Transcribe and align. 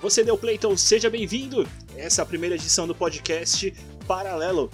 Você 0.00 0.24
deu 0.24 0.38
play, 0.38 0.56
então 0.56 0.76
seja 0.76 1.10
bem-vindo. 1.10 1.68
Essa 1.96 2.20
é 2.20 2.24
a 2.24 2.26
primeira 2.26 2.54
edição 2.54 2.86
do 2.86 2.94
podcast 2.94 3.72
Paralelo. 4.06 4.70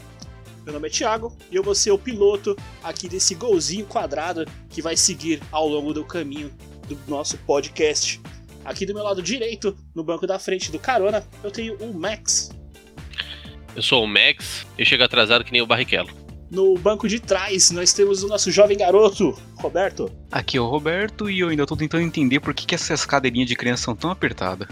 Meu 0.64 0.72
nome 0.72 0.88
é 0.88 0.90
Thiago 0.90 1.36
e 1.50 1.56
eu 1.56 1.62
vou 1.62 1.74
ser 1.74 1.90
o 1.90 1.98
piloto 1.98 2.56
aqui 2.82 3.06
desse 3.08 3.34
golzinho 3.34 3.84
quadrado 3.84 4.46
que 4.70 4.80
vai 4.80 4.96
seguir 4.96 5.42
ao 5.50 5.68
longo 5.68 5.92
do 5.92 6.04
caminho 6.04 6.50
do 6.88 6.98
nosso 7.06 7.36
podcast. 7.38 8.20
Aqui 8.64 8.86
do 8.86 8.94
meu 8.94 9.04
lado 9.04 9.20
direito, 9.20 9.76
no 9.94 10.02
banco 10.02 10.26
da 10.26 10.38
frente 10.38 10.72
do 10.72 10.78
carona, 10.78 11.26
eu 11.42 11.50
tenho 11.50 11.76
o 11.82 11.92
Max. 11.92 12.50
Eu 13.76 13.82
sou 13.82 14.04
o 14.04 14.06
Max 14.06 14.66
e 14.78 14.86
chego 14.86 15.02
atrasado 15.02 15.44
que 15.44 15.52
nem 15.52 15.60
o 15.60 15.66
Barrichello. 15.66 16.23
No 16.54 16.78
banco 16.78 17.08
de 17.08 17.18
trás, 17.18 17.72
nós 17.72 17.92
temos 17.92 18.22
o 18.22 18.28
nosso 18.28 18.48
jovem 18.48 18.78
garoto, 18.78 19.36
Roberto. 19.56 20.08
Aqui 20.30 20.56
é 20.56 20.60
o 20.60 20.68
Roberto 20.68 21.28
e 21.28 21.40
eu 21.40 21.48
ainda 21.48 21.66
tô 21.66 21.76
tentando 21.76 22.04
entender 22.04 22.38
por 22.38 22.54
que, 22.54 22.64
que 22.64 22.76
essas 22.76 23.04
cadeirinhas 23.04 23.48
de 23.48 23.56
criança 23.56 23.82
são 23.82 23.96
tão 23.96 24.08
apertadas. 24.08 24.68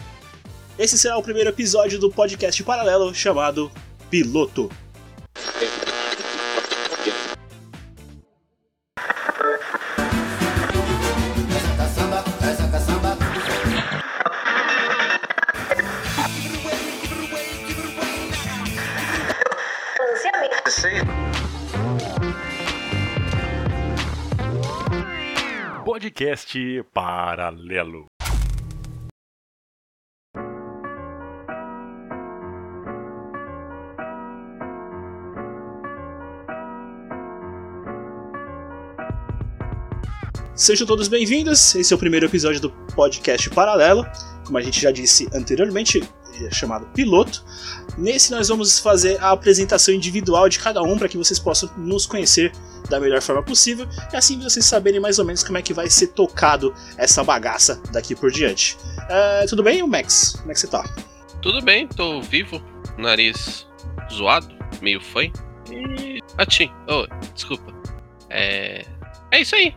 Esse 0.78 0.96
será 0.96 1.18
o 1.18 1.22
primeiro 1.24 1.50
episódio 1.50 1.98
do 1.98 2.08
podcast 2.08 2.62
paralelo 2.62 3.12
chamado 3.12 3.68
Piloto. 4.08 4.70
Podcast 26.22 26.84
Paralelo. 26.94 28.06
Sejam 40.54 40.86
todos 40.86 41.08
bem-vindos. 41.08 41.74
Esse 41.74 41.92
é 41.92 41.96
o 41.96 41.98
primeiro 41.98 42.26
episódio 42.26 42.60
do 42.60 42.70
podcast 42.94 43.50
Paralelo. 43.50 44.06
Como 44.46 44.56
a 44.56 44.62
gente 44.62 44.80
já 44.80 44.92
disse 44.92 45.28
anteriormente, 45.34 46.08
é 46.40 46.50
chamado 46.54 46.86
Piloto. 46.94 47.44
Nesse 47.98 48.30
nós 48.30 48.46
vamos 48.46 48.78
fazer 48.78 49.20
a 49.20 49.32
apresentação 49.32 49.92
individual 49.92 50.48
de 50.48 50.60
cada 50.60 50.84
um 50.84 50.96
para 50.96 51.08
que 51.08 51.18
vocês 51.18 51.40
possam 51.40 51.68
nos 51.76 52.06
conhecer 52.06 52.52
da 52.88 53.00
melhor 53.00 53.20
forma 53.20 53.42
possível 53.42 53.86
e 54.12 54.16
assim 54.16 54.38
vocês 54.40 54.64
saberem 54.64 55.00
mais 55.00 55.18
ou 55.18 55.24
menos 55.24 55.42
como 55.42 55.58
é 55.58 55.62
que 55.62 55.72
vai 55.72 55.88
ser 55.88 56.08
tocado 56.08 56.74
essa 56.96 57.22
bagaça 57.24 57.80
daqui 57.92 58.14
por 58.14 58.30
diante. 58.30 58.76
Uh, 59.02 59.46
tudo 59.48 59.62
bem, 59.62 59.86
Max? 59.86 60.36
Como 60.38 60.50
é 60.50 60.54
que 60.54 60.60
você 60.60 60.66
tá? 60.66 60.82
Tudo 61.40 61.60
bem, 61.62 61.88
tô 61.88 62.20
vivo, 62.22 62.62
nariz 62.98 63.66
zoado, 64.12 64.54
meio 64.80 65.00
fã. 65.00 65.22
E. 65.70 66.20
Atim, 66.38 66.70
oh, 66.88 67.06
desculpa. 67.34 67.72
É. 68.30 68.84
É 69.30 69.40
isso 69.40 69.54
aí. 69.54 69.74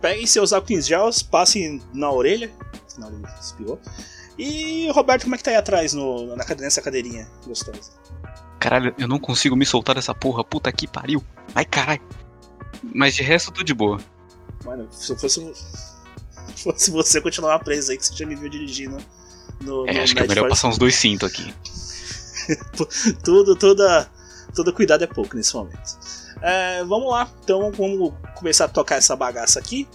Peguem 0.00 0.26
seus 0.26 0.52
álcool 0.52 0.80
gels, 0.80 1.22
passem 1.22 1.82
na 1.92 2.10
orelha. 2.10 2.50
Afinal, 2.86 3.10
ele 3.10 3.22
espirrou. 3.40 3.80
E 4.38 4.88
Roberto, 4.90 5.24
como 5.24 5.34
é 5.34 5.38
que 5.38 5.44
tá 5.44 5.50
aí 5.50 5.56
atrás 5.56 5.92
no, 5.94 6.36
na, 6.36 6.44
nessa 6.58 6.82
cadeirinha 6.82 7.28
gostosa? 7.46 7.92
Caralho, 8.64 8.94
eu 8.96 9.06
não 9.06 9.18
consigo 9.18 9.54
me 9.54 9.66
soltar 9.66 9.94
dessa 9.94 10.14
porra. 10.14 10.42
Puta 10.42 10.72
que 10.72 10.86
pariu. 10.86 11.22
Ai, 11.54 11.66
caralho. 11.66 12.00
Mas 12.94 13.14
de 13.14 13.22
resto, 13.22 13.52
tudo 13.52 13.66
de 13.66 13.74
boa. 13.74 14.00
Mano, 14.64 14.88
se 14.90 15.12
eu 15.12 15.18
fosse, 15.18 15.52
fosse 16.56 16.90
você 16.90 17.20
continuar 17.20 17.58
preso 17.58 17.92
aí, 17.92 17.98
que 17.98 18.06
você 18.06 18.14
já 18.14 18.24
me 18.24 18.34
viu 18.34 18.48
dirigindo 18.48 18.96
no. 19.60 19.86
É, 19.86 19.92
no 19.92 20.00
acho 20.00 20.14
que 20.14 20.22
é 20.22 20.26
melhor 20.26 20.48
passar 20.48 20.68
uns 20.68 20.78
dois 20.78 20.94
cintos 20.94 21.30
aqui. 21.30 21.54
tudo, 23.22 23.54
toda, 23.54 24.10
todo 24.54 24.72
cuidado 24.72 25.04
é 25.04 25.06
pouco 25.06 25.36
nesse 25.36 25.54
momento. 25.54 25.98
É, 26.40 26.82
vamos 26.84 27.10
lá, 27.10 27.30
então 27.42 27.70
vamos 27.70 28.14
começar 28.34 28.64
a 28.64 28.68
tocar 28.68 28.96
essa 28.96 29.14
bagaça 29.14 29.58
aqui. 29.58 29.86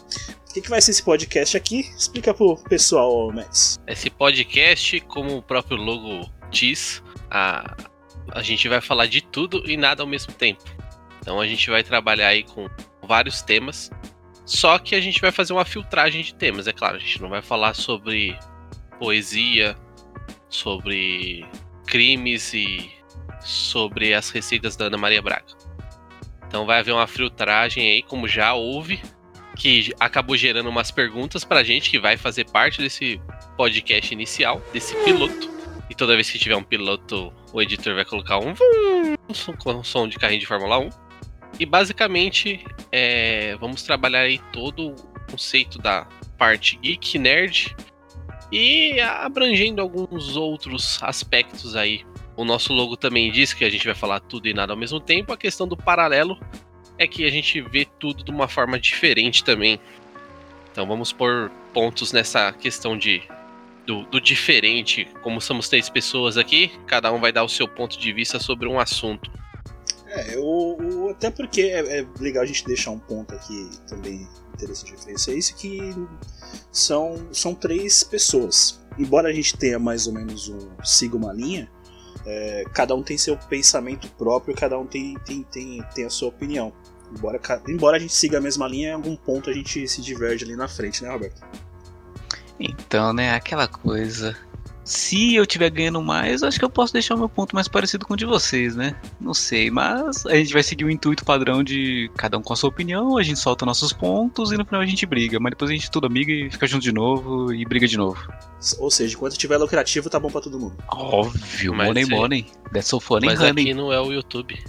O 0.48 0.54
que, 0.54 0.62
que 0.62 0.70
vai 0.70 0.80
ser 0.80 0.92
esse 0.92 1.02
podcast 1.02 1.58
aqui? 1.58 1.92
Explica 1.98 2.36
pro 2.36 2.56
pessoal, 2.56 3.32
Max. 3.34 3.80
Esse 3.88 4.12
podcast, 4.12 5.00
como 5.02 5.38
o 5.38 5.42
próprio 5.42 5.76
logo 5.76 6.30
diz, 6.52 7.02
a, 7.32 7.76
a 8.34 8.42
gente 8.42 8.68
vai 8.68 8.82
falar 8.82 9.08
de 9.08 9.22
tudo 9.22 9.64
e 9.70 9.78
nada 9.78 10.04
ao 10.04 10.08
mesmo 10.08 10.34
tempo. 10.34 10.64
Então 11.22 11.40
a 11.40 11.48
gente 11.48 11.70
vai 11.70 11.84
trabalhar 11.84 12.28
aí 12.28 12.44
com 12.44 12.68
vários 13.02 13.42
temas, 13.42 13.92
só 14.46 14.80
que 14.80 14.96
a 14.96 15.02
gente 15.02 15.22
vai 15.22 15.32
fazer 15.32 15.54
uma 15.54 15.66
filtragem 15.66 16.22
de 16.22 16.34
temas, 16.34 16.68
é 16.68 16.74
claro. 16.74 16.96
A 16.96 17.00
gente 17.00 17.22
não 17.22 17.30
vai 17.30 17.42
falar 17.42 17.74
sobre 17.74 18.38
poesia, 18.98 19.76
sobre 20.50 21.46
crimes 21.86 22.54
e 22.54 22.92
sobre 23.42 24.14
as 24.14 24.30
receitas 24.30 24.76
da 24.76 24.86
Ana 24.86 24.98
Maria 24.98 25.22
Braga. 25.22 25.46
Então 26.48 26.66
vai 26.66 26.80
haver 26.80 26.94
uma 26.94 27.08
filtragem 27.08 27.88
aí, 27.88 28.02
como 28.02 28.28
já 28.28 28.54
houve, 28.54 29.00
que 29.56 29.94
acabou 30.00 30.36
gerando 30.36 30.70
umas 30.70 30.90
perguntas 30.90 31.44
pra 31.44 31.64
gente, 31.64 31.90
que 31.90 32.00
vai 32.00 32.18
fazer 32.18 32.50
parte 32.50 32.82
desse 32.82 33.22
podcast 33.56 34.12
inicial, 34.14 34.62
desse 34.74 34.96
piloto. 35.04 35.50
E 35.90 35.96
toda 35.96 36.16
vez 36.16 36.30
que 36.30 36.40
tiver 36.40 36.56
um 36.56 36.64
piloto, 36.64 37.32
o 37.54 37.62
editor 37.62 37.96
vai 37.96 38.06
colocar 38.06 38.40
um, 38.40 38.54
um 39.30 39.84
som 39.84 40.08
de 40.08 40.18
carrinho 40.18 40.40
de 40.40 40.46
Fórmula 40.46 40.80
1. 40.80 40.90
E 41.60 41.66
basicamente, 41.66 42.66
é, 42.92 43.56
vamos 43.58 43.84
trabalhar 43.84 44.22
aí 44.22 44.40
todo 44.54 44.92
o 44.92 44.96
conceito 45.32 45.78
da 45.80 46.08
parte 46.38 46.78
geek, 46.78 47.18
nerd 47.18 47.76
e 48.52 49.00
abrangendo 49.00 49.82
alguns 49.82 50.36
outros 50.36 51.02
aspectos 51.04 51.76
aí 51.76 52.04
o 52.40 52.46
nosso 52.46 52.72
logo 52.72 52.96
também 52.96 53.30
diz 53.34 53.54
que 53.54 53.66
a 53.66 53.70
gente 53.70 53.86
vai 53.86 53.94
falar 53.94 54.22
tudo 54.22 54.48
e 54.48 54.54
nada 54.54 54.72
ao 54.72 54.78
mesmo 54.78 54.98
tempo. 54.98 55.34
A 55.34 55.38
questão 55.38 55.68
do 55.68 55.76
paralelo 55.76 56.40
é 56.98 57.06
que 57.06 57.26
a 57.26 57.30
gente 57.30 57.60
vê 57.60 57.86
tudo 58.00 58.24
de 58.24 58.32
uma 58.32 58.48
forma 58.48 58.80
diferente 58.80 59.44
também. 59.44 59.78
Então 60.72 60.88
vamos 60.88 61.12
pôr 61.12 61.52
pontos 61.74 62.14
nessa 62.14 62.54
questão 62.54 62.98
de 62.98 63.22
do, 63.90 64.04
do, 64.04 64.22
diferente. 64.22 65.08
Como 65.24 65.42
somos 65.42 65.68
três 65.68 65.90
pessoas 65.90 66.38
aqui, 66.38 66.72
cada 66.86 67.12
um 67.12 67.20
vai 67.20 67.32
dar 67.32 67.44
o 67.44 67.50
seu 67.50 67.68
ponto 67.68 67.98
de 67.98 68.14
vista 68.14 68.40
sobre 68.40 68.68
um 68.68 68.80
assunto. 68.80 69.32
É, 70.06 70.36
eu, 70.36 71.10
até 71.10 71.32
porque 71.32 71.62
é, 71.62 72.00
é, 72.00 72.08
legal 72.20 72.44
a 72.44 72.46
gente 72.46 72.64
deixar 72.66 72.92
um 72.92 73.00
ponto 73.00 73.34
aqui 73.34 73.68
também 73.88 74.28
interessante 74.54 74.92
de 74.92 74.96
referência. 74.96 75.32
É 75.32 75.36
isso 75.36 75.56
que 75.56 75.80
são, 76.72 77.28
são 77.32 77.56
três 77.56 78.04
pessoas. 78.04 78.80
Embora 78.98 79.30
a 79.30 79.34
gente 79.34 79.58
tenha 79.58 79.80
mais 79.80 80.06
ou 80.06 80.14
menos 80.14 80.50
um 80.50 80.70
siga 80.84 81.18
uma 81.18 81.34
linha, 81.34 81.68
é, 82.28 82.66
cada 82.74 82.94
um 82.94 83.02
tem 83.02 83.18
seu 83.18 83.38
pensamento 83.38 84.08
próprio, 84.12 84.54
cada 84.54 84.78
um 84.78 84.86
tem, 84.86 85.18
tem, 85.26 85.42
tem, 85.44 85.84
tem 85.96 86.06
a 86.06 86.10
sua 86.12 86.30
opinião. 86.30 86.72
Embora, 87.12 87.42
embora 87.68 87.98
a 87.98 88.00
gente 88.00 88.14
siga 88.14 88.38
a 88.38 88.42
mesma 88.42 88.68
linha, 88.68 88.90
em 88.90 88.94
algum 88.94 89.16
ponto 89.16 89.50
a 89.50 89.54
gente 89.54 89.88
se 89.88 90.00
diverge 90.00 90.46
ali 90.46 90.56
na 90.56 90.68
frente, 90.68 91.02
né, 91.02 91.10
Roberto? 91.10 91.42
Então, 92.60 93.14
né, 93.14 93.34
aquela 93.34 93.68
coisa. 93.68 94.36
Se 94.84 95.36
eu 95.36 95.46
tiver 95.46 95.70
ganhando 95.70 96.02
mais, 96.02 96.42
acho 96.42 96.58
que 96.58 96.66
eu 96.66 96.70
posso 96.70 96.92
deixar 96.92 97.14
o 97.14 97.18
meu 97.18 97.30
ponto 97.30 97.54
mais 97.54 97.68
parecido 97.68 98.08
com 98.08 98.16
o 98.16 98.18
de 98.18 98.26
vocês, 98.26 98.76
né? 98.76 98.96
Não 99.22 99.36
sei, 99.36 99.70
mas 99.70 100.26
a 100.26 100.34
gente 100.34 100.52
vai 100.52 100.64
seguir 100.64 100.84
o 100.84 100.90
intuito 100.90 101.24
padrão 101.24 101.64
de 101.64 102.10
cada 102.18 102.40
um 102.40 102.42
com 102.42 102.54
a 102.54 102.56
sua 102.56 102.70
opinião, 102.70 103.16
a 103.16 103.22
gente 103.22 103.38
solta 103.38 103.68
nossos 103.68 103.94
pontos 103.94 104.52
e 104.52 104.58
no 104.58 104.66
final 104.66 104.82
a 104.82 104.86
gente 104.88 105.06
briga, 105.06 105.40
mas 105.40 105.52
depois 105.52 105.70
a 105.70 105.76
gente 105.76 105.92
tudo 105.92 106.08
amiga 106.08 106.32
e 106.32 106.50
fica 106.50 106.66
junto 106.66 106.82
de 106.82 106.92
novo 106.92 107.54
e 107.54 107.64
briga 107.66 107.88
de 107.88 107.98
novo. 107.98 108.34
Ou 108.80 108.90
seja, 108.90 109.14
enquanto 109.14 109.38
tiver 109.38 109.58
lucrativo, 109.58 110.10
tá 110.10 110.20
bom 110.20 110.32
pra 110.32 110.42
todo 110.42 110.60
mundo. 110.60 110.76
Óbvio, 110.92 111.72
mas 111.72 111.90
money, 111.90 112.04
é... 112.04 112.08
money. 112.08 112.48
That's 112.74 112.88
so 112.88 113.00
funny, 113.00 113.28
Mas 113.28 113.40
honey. 113.40 113.66
aqui 113.66 113.74
não 113.76 113.94
é 113.94 114.02
o 114.02 114.12
YouTube. 114.12 114.60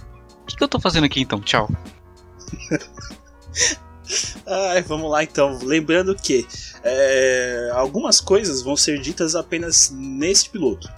O 0.43 0.45
que, 0.45 0.55
que 0.55 0.63
eu 0.63 0.67
tô 0.67 0.79
fazendo 0.79 1.05
aqui 1.05 1.21
então? 1.21 1.41
Tchau. 1.41 1.67
Ai, 4.45 4.81
vamos 4.81 5.09
lá 5.09 5.23
então. 5.23 5.59
Lembrando 5.63 6.15
que 6.15 6.45
é, 6.83 7.69
algumas 7.73 8.19
coisas 8.19 8.61
vão 8.61 8.75
ser 8.75 8.99
ditas 8.99 9.35
apenas 9.35 9.91
neste 9.91 10.49
piloto. 10.49 10.89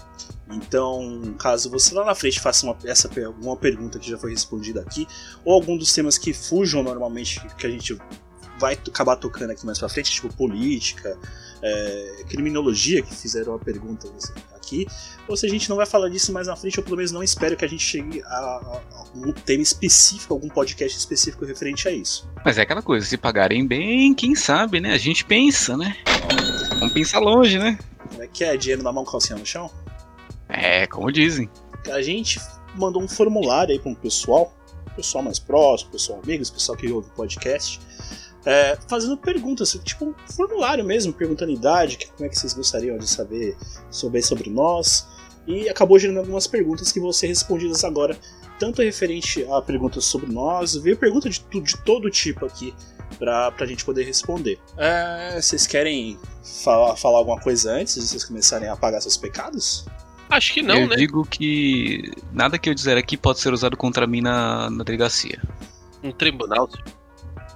Então, 0.50 1.36
caso 1.40 1.70
você 1.70 1.94
lá 1.96 2.06
na 2.06 2.16
frente 2.16 2.40
faça 2.40 2.66
uma, 2.66 2.78
essa, 2.84 3.10
alguma 3.26 3.56
pergunta 3.56 3.98
que 3.98 4.10
já 4.10 4.18
foi 4.18 4.32
respondida 4.32 4.82
aqui, 4.82 5.08
ou 5.44 5.54
algum 5.54 5.78
dos 5.78 5.92
temas 5.94 6.18
que 6.18 6.34
fujam 6.34 6.84
normalmente 6.84 7.42
que 7.58 7.66
a 7.66 7.70
gente 7.70 7.98
vai 8.60 8.74
acabar 8.74 9.16
tocando 9.16 9.52
aqui 9.52 9.66
mais 9.66 9.80
pra 9.80 9.90
frente, 9.90 10.12
tipo 10.12 10.32
política, 10.34 11.18
é, 11.62 12.24
criminologia, 12.30 13.02
que 13.02 13.16
fizeram 13.16 13.56
a 13.56 13.60
pergunta 13.60 14.08
aqui, 14.64 14.88
ou 15.28 15.36
se 15.36 15.46
a 15.46 15.50
gente 15.50 15.70
não 15.70 15.76
vai 15.76 15.86
falar 15.86 16.10
disso 16.10 16.32
mais 16.32 16.48
na 16.48 16.56
frente, 16.56 16.80
ou 16.80 16.84
pelo 16.84 16.98
menos 16.98 17.12
não 17.12 17.22
espero 17.22 17.56
que 17.58 17.66
a 17.66 17.68
gente 17.68 17.84
chegue 17.84 18.22
a, 18.24 18.28
a, 18.28 18.82
a 18.94 19.00
algum 19.00 19.32
tema 19.32 19.62
específico, 19.62 20.34
algum 20.34 20.50
podcast 20.50 20.98
específico 20.98 21.46
referente 21.46 21.88
a 21.88 21.92
isso. 21.92 22.28
Mas 22.44 22.58
é 22.58 22.62
aquela 22.62 22.82
coisa, 22.82 23.06
se 23.06 23.18
pagarem 23.18 23.66
bem, 23.68 24.14
quem 24.14 24.36
sabe, 24.36 24.80
né? 24.80 24.94
A 24.94 24.98
gente 24.98 25.26
pensa, 25.26 25.78
né? 25.78 25.96
Vamos 26.80 26.94
pensar 26.94 27.20
longe, 27.20 27.60
né? 27.60 27.78
Como 28.10 28.24
é 28.24 28.28
que 28.28 28.44
é? 28.44 28.58
Dinheiro 28.58 28.84
na 28.84 28.92
mão, 28.92 29.04
calcinha 29.04 29.38
no 29.38 29.46
chão? 29.46 29.70
É, 30.50 30.88
como 30.88 31.12
dizem. 31.12 31.50
A 31.92 32.02
gente 32.02 32.40
mandou 32.76 33.02
um 33.02 33.08
formulário 33.08 33.74
aí 33.74 33.80
para 33.80 33.92
um 33.92 33.96
pessoal 33.96 34.54
pessoal 34.96 35.24
mais 35.24 35.40
próximo, 35.40 35.92
pessoal 35.92 36.22
amigos, 36.24 36.50
pessoal 36.50 36.78
que 36.78 36.92
ouve 36.92 37.08
o 37.08 37.12
podcast, 37.12 37.80
é, 38.46 38.78
fazendo 38.88 39.18
perguntas, 39.18 39.78
tipo 39.84 40.06
um 40.06 40.14
formulário 40.36 40.84
mesmo, 40.84 41.14
perguntando 41.14 41.52
idade, 41.52 41.98
que- 41.98 42.08
como 42.12 42.26
é 42.26 42.30
que 42.30 42.38
vocês 42.38 42.54
gostariam 42.54 42.98
de 42.98 43.08
saber 43.08 43.56
sobre, 43.90 44.22
sobre 44.22 44.50
nós. 44.50 45.08
E 45.46 45.68
acabou 45.68 46.00
gerando 46.00 46.20
algumas 46.20 46.48
perguntas 46.48 46.92
que 46.92 47.00
vão 47.02 47.12
ser 47.12 47.28
respondidas 47.28 47.84
agora, 47.84 48.18
tanto 48.58 48.82
referente 48.82 49.46
a 49.52 49.62
perguntas 49.62 50.06
sobre 50.06 50.32
nós, 50.32 50.76
veio 50.76 50.96
pergunta 50.96 51.30
de, 51.30 51.40
de 51.62 51.78
todo 51.84 52.10
tipo 52.10 52.46
aqui 52.46 52.74
pra, 53.20 53.52
pra 53.52 53.66
gente 53.66 53.84
poder 53.84 54.06
responder. 54.06 54.58
É, 54.78 55.42
vocês 55.42 55.68
querem 55.68 56.18
falar, 56.64 56.96
falar 56.96 57.18
alguma 57.18 57.40
coisa 57.42 57.74
antes 57.74 57.96
de 57.96 58.02
vocês 58.08 58.24
começarem 58.24 58.70
a 58.70 58.74
apagar 58.74 59.02
seus 59.02 59.18
pecados? 59.18 59.86
Acho 60.30 60.54
que 60.54 60.62
não, 60.62 60.76
eu 60.78 60.88
né? 60.88 60.96
digo 60.96 61.26
que 61.26 62.10
nada 62.32 62.58
que 62.58 62.70
eu 62.70 62.74
dizer 62.74 62.98
aqui 62.98 63.18
pode 63.18 63.40
ser 63.42 63.52
usado 63.52 63.76
contra 63.76 64.08
mim 64.08 64.22
na, 64.22 64.70
na 64.70 64.84
delegacia. 64.84 65.42
Um 66.02 66.12
tribunal. 66.14 66.70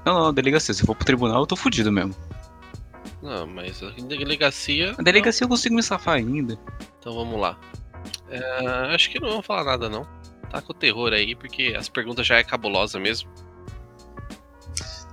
Não, 0.08 0.24
não, 0.24 0.34
delegacia. 0.34 0.74
Se 0.74 0.86
for 0.86 0.96
pro 0.96 1.04
tribunal, 1.04 1.42
eu 1.42 1.46
tô 1.46 1.58
fudido 1.58 1.92
mesmo. 1.92 2.16
Não, 3.22 3.46
mas 3.46 3.84
a 3.84 3.90
delegacia. 3.90 4.94
Na 4.94 5.04
delegacia 5.04 5.44
eu 5.44 5.50
consigo 5.50 5.76
me 5.76 5.84
safar 5.84 6.16
ainda. 6.16 6.58
Então 6.98 7.14
vamos 7.14 7.38
lá. 7.38 7.60
É, 8.30 8.96
acho 8.96 9.10
que 9.10 9.20
não 9.20 9.28
vamos 9.28 9.46
falar 9.46 9.66
nada, 9.66 9.90
não. 9.90 10.08
Tá 10.50 10.62
com 10.62 10.72
o 10.72 10.76
terror 10.76 11.12
aí, 11.12 11.36
porque 11.36 11.76
as 11.78 11.90
perguntas 11.90 12.26
já 12.26 12.38
é 12.38 12.44
cabulosa 12.44 12.98
mesmo. 12.98 13.30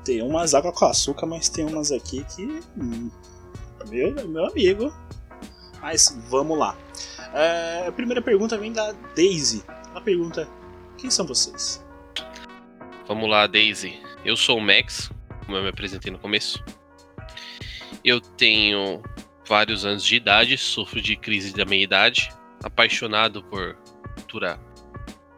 Tem 0.05 0.23
umas 0.23 0.55
água 0.55 0.70
com 0.70 0.85
açúcar, 0.85 1.26
mas 1.26 1.49
tem 1.49 1.64
umas 1.64 1.91
aqui 1.91 2.25
que. 2.37 2.62
hum, 2.81 3.11
meu, 3.88 4.29
meu 4.29 4.46
amigo. 4.46 4.94
Mas 5.82 6.17
vamos 6.31 6.56
lá. 6.56 6.76
É, 7.32 7.88
a 7.88 7.91
primeira 7.91 8.23
pergunta 8.23 8.56
vem 8.56 8.73
da 8.73 8.93
Daisy. 9.17 9.64
Ela 9.91 10.00
pergunta: 10.00 10.49
Quem 10.96 11.11
são 11.11 11.26
vocês? 11.26 11.85
Vamos 13.08 13.29
lá, 13.29 13.49
Daisy. 13.49 14.00
Eu 14.25 14.37
sou 14.37 14.59
o 14.59 14.61
Max, 14.61 15.11
como 15.44 15.59
eu 15.59 15.62
me 15.62 15.69
apresentei 15.69 16.11
no 16.11 16.19
começo. 16.19 16.65
Eu 18.03 18.21
tenho 18.21 19.03
vários 19.47 19.85
anos 19.85 20.05
de 20.05 20.17
idade, 20.17 20.56
sofro 20.56 21.00
de 21.00 21.15
crise 21.15 21.55
da 21.55 21.65
meia-idade, 21.65 22.31
apaixonado 22.62 23.44
por 23.44 23.76
cultura 24.15 24.59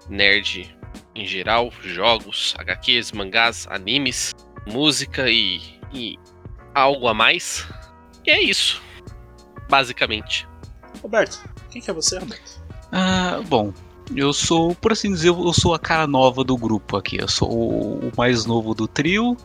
nerd 0.09 0.77
em 1.15 1.27
geral, 1.27 1.73
jogos, 1.83 2.55
HQs, 2.59 3.11
mangás, 3.13 3.67
animes, 3.69 4.33
música 4.67 5.29
e, 5.29 5.61
e 5.93 6.17
algo 6.75 7.09
a 7.09 7.15
mais. 7.15 7.67
E 8.25 8.31
é 8.31 8.41
isso, 8.41 8.83
basicamente. 9.69 10.47
Roberto, 11.03 11.43
quem 11.71 11.81
que 11.81 11.91
é 11.91 11.95
você, 11.95 12.19
Roberto? 12.19 12.63
Ah, 12.93 13.41
bom. 13.47 13.73
Eu 14.15 14.33
sou, 14.33 14.75
por 14.77 14.93
assim 14.93 15.13
dizer, 15.13 15.29
eu 15.29 15.53
sou 15.53 15.75
a 15.75 15.79
cara 15.79 16.07
nova 16.07 16.45
do 16.45 16.57
grupo 16.57 16.97
aqui. 16.97 17.17
Eu 17.21 17.29
sou 17.29 17.51
o 17.51 18.13
mais 18.17 18.45
novo 18.47 18.75
do 18.75 18.87
trio. 18.87 19.37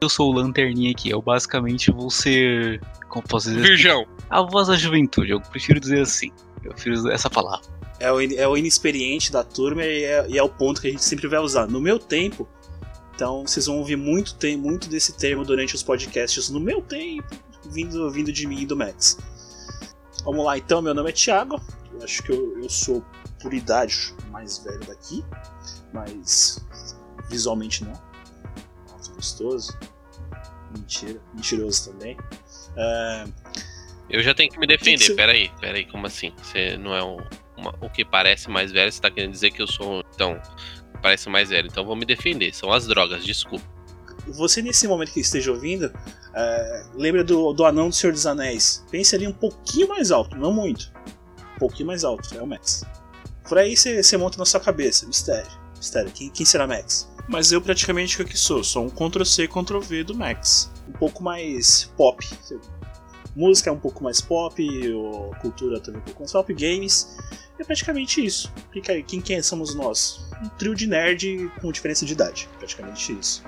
Eu 0.00 0.08
sou 0.08 0.30
o 0.30 0.34
lanterninha 0.34 0.90
aqui. 0.90 1.08
Eu 1.10 1.22
basicamente 1.22 1.90
vou 1.92 2.10
ser. 2.10 2.80
Como 3.08 3.26
posso 3.26 3.48
dizer? 3.50 3.62
Virgão, 3.62 4.04
A 4.28 4.42
voz 4.42 4.68
da 4.68 4.76
juventude. 4.76 5.30
Eu 5.30 5.40
prefiro 5.40 5.78
dizer 5.78 6.00
assim. 6.02 6.30
Eu 6.64 6.72
prefiro 6.72 7.08
essa 7.10 7.30
palavra. 7.30 7.64
É 8.00 8.10
o, 8.12 8.20
in- 8.20 8.34
é 8.34 8.46
o 8.46 8.56
inexperiente 8.56 9.30
da 9.32 9.42
turma 9.44 9.84
e 9.84 10.04
é, 10.04 10.26
e 10.28 10.38
é 10.38 10.42
o 10.42 10.48
ponto 10.48 10.80
que 10.80 10.88
a 10.88 10.90
gente 10.90 11.04
sempre 11.04 11.26
vai 11.28 11.38
usar. 11.40 11.66
No 11.66 11.80
meu 11.80 11.98
tempo, 11.98 12.46
então 13.14 13.46
vocês 13.46 13.66
vão 13.66 13.78
ouvir 13.78 13.96
muito, 13.96 14.34
tem, 14.34 14.56
muito 14.56 14.88
desse 14.88 15.16
termo 15.16 15.44
durante 15.44 15.74
os 15.74 15.82
podcasts. 15.82 16.48
No 16.50 16.60
meu 16.60 16.80
tempo, 16.82 17.24
vindo, 17.70 18.10
vindo 18.10 18.32
de 18.32 18.46
mim 18.46 18.60
e 18.62 18.66
do 18.66 18.76
Max. 18.76 19.18
Vamos 20.24 20.44
lá 20.44 20.58
então, 20.58 20.82
meu 20.82 20.94
nome 20.94 21.08
é 21.10 21.12
Thiago. 21.12 21.60
Eu 21.92 22.04
acho 22.04 22.22
que 22.22 22.30
eu, 22.30 22.58
eu 22.62 22.68
sou, 22.68 23.02
por 23.40 23.52
idade, 23.54 24.14
mais 24.30 24.58
velho 24.58 24.80
daqui. 24.86 25.24
Mas 25.92 26.64
visualmente 27.30 27.84
não. 27.84 27.92
Alto, 28.92 29.12
gostoso. 29.14 29.76
Mentira. 30.76 31.20
Mentiroso 31.34 31.92
também. 31.92 32.16
É, 32.76 33.24
eu 34.10 34.22
já 34.22 34.34
tenho 34.34 34.50
que 34.50 34.58
me 34.58 34.66
que 34.66 34.72
que 34.76 34.78
defender. 34.84 35.04
você- 35.04 35.14
Peraí, 35.14 35.50
peraí, 35.60 35.84
como 35.86 36.06
assim? 36.06 36.32
Você 36.42 36.76
não 36.76 36.94
é 36.94 37.02
um, 37.02 37.16
uma- 37.56 37.74
o 37.80 37.90
que 37.90 38.04
parece 38.04 38.48
mais 38.50 38.70
velho, 38.72 38.90
você 38.92 39.00
tá 39.00 39.10
querendo 39.10 39.32
dizer 39.32 39.50
que 39.50 39.60
eu 39.62 39.66
sou, 39.66 40.02
então, 40.14 40.40
parece 41.02 41.28
mais 41.28 41.48
velho. 41.50 41.68
Então 41.68 41.84
vou 41.84 41.96
me 41.96 42.04
defender. 42.04 42.54
São 42.54 42.72
as 42.72 42.86
drogas, 42.86 43.24
desculpa. 43.24 43.64
você 44.26 44.60
nesse 44.60 44.86
momento 44.86 45.10
que 45.12 45.20
esteja 45.20 45.50
ouvindo, 45.50 45.90
é, 46.34 46.84
lembra 46.94 47.24
do, 47.24 47.52
do 47.54 47.64
anão 47.64 47.88
do 47.88 47.94
Senhor 47.94 48.12
dos 48.12 48.26
Anéis. 48.26 48.84
Pense 48.90 49.16
ali 49.16 49.26
um 49.26 49.32
pouquinho 49.32 49.88
mais 49.88 50.10
alto, 50.10 50.36
não 50.36 50.52
muito. 50.52 50.92
Um 51.56 51.58
pouquinho 51.58 51.86
mais 51.86 52.04
alto, 52.04 52.36
é 52.36 52.42
o 52.42 52.46
Max. 52.46 52.84
Por 53.48 53.58
aí 53.58 53.76
você 53.76 54.16
monta 54.16 54.36
na 54.36 54.44
sua 54.44 54.60
cabeça, 54.60 55.06
mistério. 55.06 55.50
Mistério, 55.76 56.10
quem, 56.12 56.28
quem 56.28 56.44
será 56.44 56.66
Max? 56.66 57.08
Mas 57.26 57.50
eu 57.50 57.60
praticamente 57.60 58.20
o 58.20 58.24
que 58.24 58.36
sou, 58.36 58.62
sou 58.62 58.84
um 58.84 58.90
Ctrl-C, 58.90 59.48
Ctrl-V 59.48 60.04
do 60.04 60.14
Max. 60.14 60.70
Um 60.88 60.92
pouco 60.92 61.22
mais 61.22 61.92
pop. 61.96 62.26
Música 63.34 63.70
é 63.70 63.72
um 63.72 63.78
pouco 63.78 64.02
mais 64.02 64.20
pop, 64.20 64.62
cultura 65.40 65.80
também 65.80 66.00
um 66.00 66.04
pouco 66.04 66.20
mais 66.20 66.32
pop, 66.32 66.52
games. 66.52 67.16
É 67.58 67.64
praticamente 67.64 68.24
isso. 68.24 68.52
Fica 68.72 68.92
aí, 68.92 69.02
quem, 69.02 69.20
quem 69.20 69.42
somos 69.42 69.74
nós? 69.74 70.20
Um 70.42 70.48
trio 70.50 70.74
de 70.74 70.86
nerd 70.86 71.50
com 71.60 71.72
diferença 71.72 72.04
de 72.04 72.12
idade. 72.12 72.48
Praticamente 72.58 73.12
isso. 73.12 73.44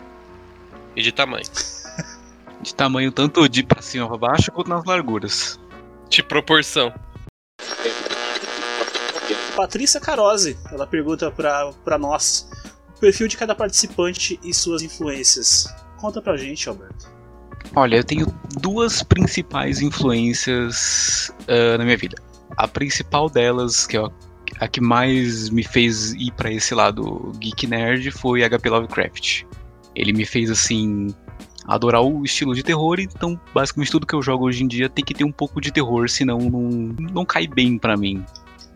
E 0.97 1.03
de 1.03 1.13
tamanho. 1.13 1.45
De 2.63 2.75
tamanho 2.75 3.11
tanto 3.11 3.49
de 3.49 3.63
pra 3.63 3.81
cima 3.81 4.07
pra 4.07 4.19
baixo 4.19 4.53
quanto 4.53 4.69
nas 4.69 4.85
larguras. 4.85 5.59
De 6.11 6.23
proporção. 6.23 6.93
Patrícia 9.61 10.01
Carose, 10.01 10.57
ela 10.73 10.87
pergunta 10.87 11.31
pra 11.31 11.99
nós 11.99 12.49
o 12.97 12.99
perfil 12.99 13.29
de 13.29 13.37
cada 13.37 13.55
participante 13.55 14.41
e 14.43 14.55
suas 14.55 14.81
influências. 14.81 15.69
Conta 15.99 16.23
pra 16.23 16.35
gente, 16.35 16.67
Alberto. 16.67 17.13
Olha, 17.77 17.97
eu 17.97 18.03
tenho 18.03 18.27
duas 18.59 19.03
principais 19.03 19.83
influências 19.83 21.31
ah, 21.47 21.77
na 21.77 21.85
minha 21.85 21.99
vida. 21.99 22.17
A 22.57 22.67
principal 22.67 23.29
delas, 23.29 23.87
que 23.87 23.99
é 23.99 24.09
a 24.59 24.67
que 24.67 24.81
mais 24.81 25.51
me 25.51 25.63
fez 25.63 26.15
ir 26.15 26.33
pra 26.33 26.51
esse 26.51 26.75
lado 26.75 27.31
geek 27.39 27.67
nerd, 27.67 28.11
foi 28.13 28.41
HP 28.41 28.71
Lovecraft. 28.71 29.45
Ele 29.95 30.15
me 30.15 30.25
fez 30.25 30.51
assim 30.51 31.09
adorar 31.67 32.03
o 32.03 32.25
estilo 32.25 32.55
de 32.55 32.63
terror, 32.63 32.99
então 32.99 33.39
basicamente 33.53 33.91
tudo 33.91 34.07
que 34.07 34.15
eu 34.15 34.23
jogo 34.23 34.47
hoje 34.47 34.65
em 34.65 34.67
dia 34.67 34.89
tem 34.89 35.05
que 35.05 35.13
ter 35.13 35.25
um 35.25 35.31
pouco 35.31 35.61
de 35.61 35.71
terror, 35.71 36.09
senão 36.09 36.39
não, 36.39 36.63
não 37.13 37.27
cai 37.27 37.47
bem 37.47 37.77
pra 37.77 37.95
mim. 37.95 38.25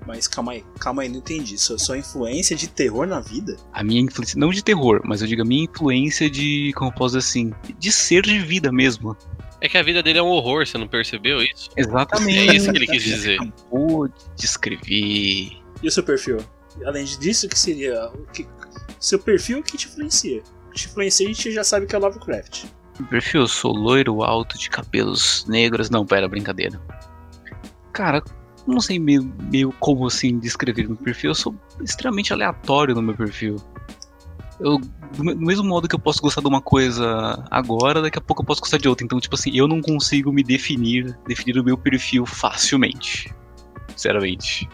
Mas 0.06 0.28
calma 0.28 0.52
aí, 0.52 0.64
calma 0.78 1.02
aí, 1.02 1.08
não 1.08 1.18
entendi. 1.18 1.56
Sua, 1.56 1.78
sua 1.78 1.98
influência 1.98 2.54
de 2.54 2.68
terror 2.68 3.06
na 3.06 3.20
vida? 3.20 3.56
A 3.72 3.82
minha 3.82 4.00
influência, 4.00 4.38
não 4.38 4.50
de 4.50 4.62
terror, 4.62 5.00
mas 5.04 5.22
eu 5.22 5.26
digo 5.26 5.42
a 5.42 5.44
minha 5.44 5.64
influência 5.64 6.28
de, 6.28 6.72
como 6.74 6.90
eu 6.90 6.94
posso 6.94 7.16
dizer 7.16 7.28
assim, 7.28 7.52
de 7.78 7.90
ser 7.90 8.22
de 8.22 8.38
vida 8.38 8.70
mesmo. 8.70 9.16
É 9.60 9.68
que 9.68 9.78
a 9.78 9.82
vida 9.82 10.02
dele 10.02 10.18
é 10.18 10.22
um 10.22 10.28
horror, 10.28 10.66
você 10.66 10.76
não 10.76 10.86
percebeu 10.86 11.40
isso? 11.40 11.70
Exatamente. 11.74 12.50
É 12.50 12.54
isso 12.54 12.70
que 12.70 12.76
ele 12.76 12.86
quis 12.86 13.02
dizer. 13.02 13.40
Acabou 13.40 14.08
de 14.08 14.14
descrever. 14.36 15.58
E 15.82 15.88
o 15.88 15.90
seu 15.90 16.02
perfil? 16.02 16.38
Além 16.84 17.04
disso, 17.04 17.46
o 17.46 17.48
que 17.48 17.58
seria? 17.58 18.08
O 18.08 18.26
que, 18.26 18.46
seu 19.00 19.18
perfil 19.18 19.62
que 19.62 19.78
te 19.78 19.86
influencia? 19.86 20.42
O 20.66 20.70
que 20.70 20.80
te 20.80 20.86
influencia 20.88 21.26
a 21.26 21.32
gente 21.32 21.50
já 21.52 21.64
sabe 21.64 21.86
que 21.86 21.96
é 21.96 21.98
Lovecraft. 21.98 22.64
Meu 22.98 23.08
perfil, 23.08 23.42
eu 23.42 23.48
sou 23.48 23.72
loiro, 23.72 24.22
alto, 24.22 24.58
de 24.58 24.68
cabelos 24.68 25.46
negros. 25.48 25.88
Não, 25.88 26.04
pera, 26.04 26.28
brincadeira. 26.28 26.80
Cara, 27.92 28.22
não 28.66 28.80
sei 28.80 28.98
meio, 28.98 29.22
meio 29.50 29.72
como 29.80 30.06
assim 30.06 30.38
descrever 30.38 30.86
meu 30.86 30.96
perfil. 30.96 31.30
Eu 31.30 31.34
sou 31.34 31.54
extremamente 31.82 32.32
aleatório 32.32 32.94
no 32.94 33.02
meu 33.02 33.14
perfil. 33.14 33.56
Eu, 34.60 34.78
do 34.78 35.24
me- 35.24 35.34
do 35.34 35.40
mesmo 35.40 35.64
modo 35.64 35.88
que 35.88 35.94
eu 35.94 35.98
posso 35.98 36.20
gostar 36.22 36.40
de 36.40 36.46
uma 36.46 36.60
coisa 36.62 37.44
agora, 37.50 38.00
daqui 38.00 38.18
a 38.18 38.20
pouco 38.20 38.42
eu 38.42 38.46
posso 38.46 38.60
gostar 38.60 38.78
de 38.78 38.88
outra. 38.88 39.04
Então, 39.04 39.18
tipo 39.20 39.34
assim, 39.34 39.50
eu 39.54 39.66
não 39.66 39.80
consigo 39.82 40.32
me 40.32 40.42
definir, 40.44 41.18
definir 41.26 41.58
o 41.58 41.64
meu 41.64 41.76
perfil 41.76 42.24
facilmente. 42.24 43.34
Sinceramente. 43.90 44.68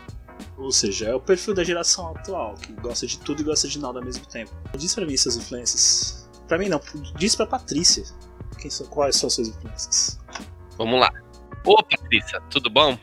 Ou 0.59 0.71
seja, 0.71 1.07
é 1.07 1.15
o 1.15 1.21
perfil 1.21 1.55
da 1.55 1.65
geração 1.65 2.09
atual, 2.09 2.55
que 2.55 2.73
gosta 2.75 3.07
de 3.07 3.19
tudo 3.19 3.41
e 3.41 3.45
gosta 3.45 3.67
de 3.67 3.79
nada 3.79 3.99
ao 3.99 4.05
mesmo 4.05 4.27
tempo. 4.27 4.51
Diz 4.77 4.95
pra 4.95 5.07
mim 5.07 5.17
suas 5.17 5.37
influências. 5.37 6.29
Pra 6.47 6.59
mim 6.59 6.69
não, 6.69 6.81
diz 7.17 7.35
pra 7.35 7.47
Patrícia. 7.47 8.05
Quem 8.59 8.71
são, 8.71 8.87
quais 8.89 9.17
são 9.17 9.29
as 9.29 9.33
suas 9.35 9.49
influências? 9.49 10.19
Vamos 10.77 11.01
lá. 11.01 11.11
Ô, 11.65 11.83
Patrícia, 11.83 12.41
tudo 12.51 12.69
bom? 12.69 12.99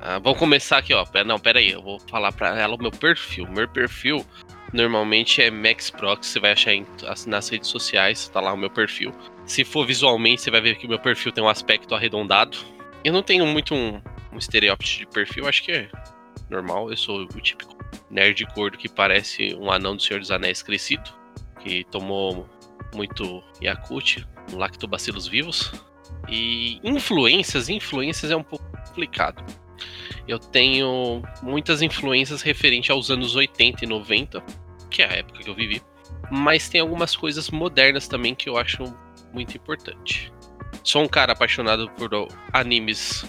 Ah, 0.00 0.18
vamos 0.18 0.38
começar 0.38 0.78
aqui, 0.78 0.94
ó. 0.94 1.04
Não, 1.26 1.38
pera 1.38 1.58
aí, 1.58 1.70
eu 1.72 1.82
vou 1.82 1.98
falar 2.08 2.32
pra 2.32 2.56
ela 2.58 2.74
o 2.74 2.78
meu 2.78 2.90
perfil. 2.90 3.46
Meu 3.48 3.68
perfil 3.68 4.24
normalmente 4.72 5.42
é 5.42 5.50
Max 5.50 5.90
Pro, 5.90 6.16
que 6.16 6.26
você 6.26 6.38
vai 6.38 6.52
achar 6.52 6.72
em- 6.74 6.86
as- 7.06 7.26
nas 7.26 7.48
redes 7.48 7.68
sociais, 7.68 8.28
tá 8.28 8.40
lá 8.40 8.52
o 8.52 8.56
meu 8.56 8.70
perfil. 8.70 9.12
Se 9.44 9.64
for 9.64 9.86
visualmente, 9.86 10.42
você 10.42 10.50
vai 10.50 10.60
ver 10.60 10.76
que 10.76 10.86
o 10.86 10.88
meu 10.88 10.98
perfil 10.98 11.32
tem 11.32 11.42
um 11.42 11.48
aspecto 11.48 11.94
arredondado. 11.94 12.56
Eu 13.02 13.12
não 13.12 13.22
tenho 13.22 13.46
muito 13.46 13.74
um, 13.74 14.00
um 14.32 14.38
estereótipo 14.38 14.84
de 15.00 15.06
perfil, 15.06 15.48
acho 15.48 15.62
que 15.62 15.72
é 15.72 15.88
normal. 16.50 16.90
Eu 16.90 16.96
sou 16.96 17.22
o 17.22 17.40
típico 17.40 17.76
nerd 18.10 18.44
gordo 18.54 18.76
que 18.78 18.88
parece 18.88 19.54
um 19.54 19.70
anão 19.70 19.96
do 19.96 20.02
Senhor 20.02 20.20
dos 20.20 20.30
Anéis 20.30 20.62
crescido, 20.62 21.10
que 21.60 21.84
tomou 21.84 22.48
muito 22.94 23.42
Yakut, 23.62 24.26
um 24.52 24.58
lactobacilos 24.58 25.26
vivos. 25.26 25.72
E 26.28 26.78
influências, 26.84 27.68
influências 27.68 28.30
é 28.30 28.36
um 28.36 28.42
pouco 28.42 28.64
complicado. 28.86 29.42
Eu 30.26 30.38
tenho 30.38 31.22
muitas 31.42 31.82
influências 31.82 32.42
referente 32.42 32.90
aos 32.92 33.10
anos 33.10 33.34
80 33.34 33.84
e 33.84 33.88
90, 33.88 34.42
que 34.90 35.02
é 35.02 35.06
a 35.06 35.12
época 35.12 35.42
que 35.42 35.50
eu 35.50 35.54
vivi. 35.54 35.82
mas 36.30 36.68
tem 36.68 36.80
algumas 36.80 37.16
coisas 37.16 37.50
modernas 37.50 38.06
também 38.06 38.34
que 38.34 38.48
eu 38.48 38.58
acho 38.58 38.84
muito 39.32 39.56
importante. 39.56 40.32
Sou 40.82 41.02
um 41.02 41.08
cara 41.08 41.32
apaixonado 41.32 41.88
por 41.90 42.10
animes 42.52 43.24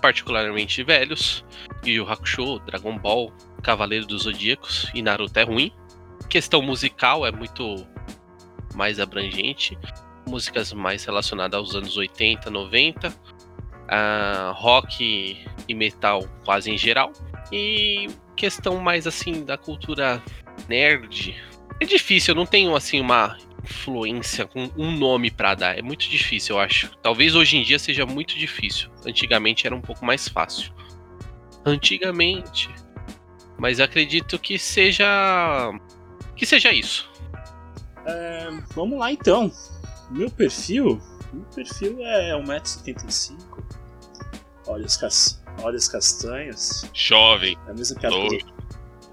particularmente 0.00 0.82
velhos, 0.82 1.44
Yu 1.84 1.94
Yu 1.94 2.08
Hakusho, 2.08 2.58
Dragon 2.60 2.96
Ball, 2.98 3.32
Cavaleiro 3.62 4.06
dos 4.06 4.22
Zodíacos 4.22 4.90
e 4.94 5.02
Naruto 5.02 5.38
é 5.38 5.42
ruim. 5.42 5.72
Questão 6.28 6.62
musical 6.62 7.26
é 7.26 7.32
muito 7.32 7.86
mais 8.74 9.00
abrangente, 9.00 9.76
músicas 10.26 10.72
mais 10.72 11.04
relacionadas 11.04 11.58
aos 11.58 11.74
anos 11.74 11.96
80, 11.96 12.50
90, 12.50 13.14
uh, 13.88 14.52
rock 14.52 15.44
e 15.66 15.74
metal 15.74 16.28
quase 16.44 16.70
em 16.70 16.78
geral. 16.78 17.12
E 17.52 18.08
questão 18.36 18.76
mais 18.76 19.06
assim 19.06 19.44
da 19.44 19.56
cultura 19.56 20.22
nerd. 20.68 21.34
É 21.80 21.84
difícil, 21.84 22.32
eu 22.32 22.36
não 22.36 22.46
tenho 22.46 22.74
assim 22.74 23.00
uma 23.00 23.36
influência 23.64 24.46
com 24.46 24.70
um 24.76 24.90
nome 24.92 25.30
para 25.30 25.54
dar. 25.54 25.78
É 25.78 25.82
muito 25.82 26.08
difícil, 26.08 26.56
eu 26.56 26.60
acho. 26.60 26.90
Talvez 27.02 27.34
hoje 27.34 27.56
em 27.56 27.62
dia 27.62 27.78
seja 27.78 28.06
muito 28.06 28.36
difícil. 28.36 28.90
Antigamente 29.04 29.66
era 29.66 29.74
um 29.74 29.80
pouco 29.80 30.04
mais 30.04 30.28
fácil. 30.28 30.72
Antigamente. 31.64 32.70
Mas 33.58 33.80
acredito 33.80 34.38
que 34.38 34.58
seja 34.58 35.72
que 36.36 36.46
seja 36.46 36.72
isso. 36.72 37.10
É, 38.06 38.48
vamos 38.74 38.98
lá 38.98 39.12
então. 39.12 39.50
Meu 40.10 40.30
perfil, 40.30 41.00
meu 41.32 41.44
perfil 41.54 41.98
é 42.00 42.32
1,75m. 42.32 43.47
Olhos, 44.68 44.96
cas... 44.96 45.42
Olhos 45.62 45.88
castanhos. 45.88 46.84
Jovem. 46.94 47.56
É 47.66 48.06
a 48.06 48.10
Louro. 48.10 48.28
que 48.28 48.44
eu- 48.44 48.58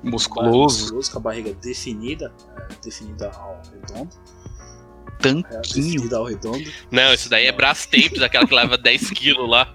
Musculoso, 0.03 0.81
musculoso, 0.81 1.11
com 1.11 1.17
a 1.17 1.21
barriga 1.21 1.53
definida, 1.55 2.31
é, 2.57 2.75
definida 2.83 3.31
ao 3.31 3.59
redondo. 3.73 4.15
É, 5.07 5.11
tanquinho. 5.19 5.61
definida 5.61 6.17
ao 6.17 6.25
redondo. 6.25 6.71
Não, 6.91 7.11
isso 7.13 7.27
daí 7.27 7.47
é 7.47 7.51
Brastapes, 7.51 8.21
aquela 8.21 8.45
que 8.45 8.53
leva 8.53 8.77
10 8.77 9.09
quilos 9.11 9.49
lá. 9.49 9.73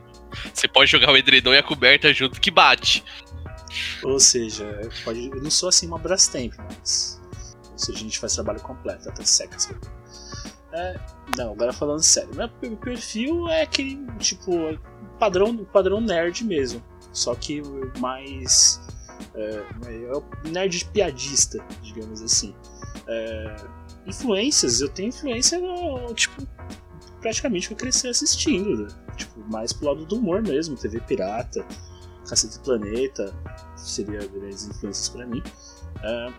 Você 0.54 0.68
pode 0.68 0.88
jogar 0.88 1.10
o 1.10 1.16
edredom 1.16 1.52
e 1.52 1.58
a 1.58 1.62
coberta 1.62 2.12
junto 2.14 2.40
que 2.40 2.52
bate. 2.52 3.02
Ou 4.04 4.20
seja, 4.20 4.88
pode, 5.04 5.28
eu 5.30 5.42
não 5.42 5.50
sou 5.50 5.68
assim 5.68 5.88
uma 5.88 5.98
Brastemp, 5.98 6.54
mas. 6.58 7.20
Ou 7.72 7.78
seja, 7.78 7.98
a 7.98 8.02
gente 8.02 8.18
faz 8.18 8.34
trabalho 8.34 8.60
completo, 8.60 9.08
até 9.08 9.24
seca 9.24 9.56
essa 9.56 9.74
coisa. 9.74 9.99
É, 10.72 10.98
não, 11.36 11.52
agora 11.52 11.72
falando 11.72 12.02
sério. 12.02 12.34
Meu 12.34 12.48
per- 12.48 12.76
perfil 12.76 13.48
é 13.48 13.62
aquele, 13.62 14.04
tipo, 14.18 14.52
padrão, 15.18 15.56
padrão 15.64 16.00
nerd 16.00 16.44
mesmo. 16.44 16.82
Só 17.12 17.34
que 17.34 17.60
mais. 17.98 18.80
É, 19.34 19.64
é 19.86 20.48
nerd 20.50 20.84
piadista, 20.86 21.62
digamos 21.82 22.22
assim. 22.22 22.54
É, 23.06 23.56
influências, 24.06 24.80
eu 24.80 24.88
tenho 24.88 25.08
influência 25.08 25.60
tipo, 26.14 26.46
praticamente 27.20 27.68
que 27.68 27.74
eu 27.74 27.78
cresci 27.78 28.08
assistindo. 28.08 28.84
né? 28.84 28.88
Tipo, 29.16 29.40
mais 29.50 29.72
pro 29.72 29.88
lado 29.88 30.06
do 30.06 30.16
humor 30.16 30.40
mesmo, 30.42 30.76
TV 30.76 31.00
Pirata, 31.00 31.64
Cacete 32.28 32.58
Planeta, 32.60 33.34
seria 33.76 34.20
grandes 34.26 34.66
influências 34.68 35.08
pra 35.08 35.26
mim. 35.26 35.42
É, 36.02 36.32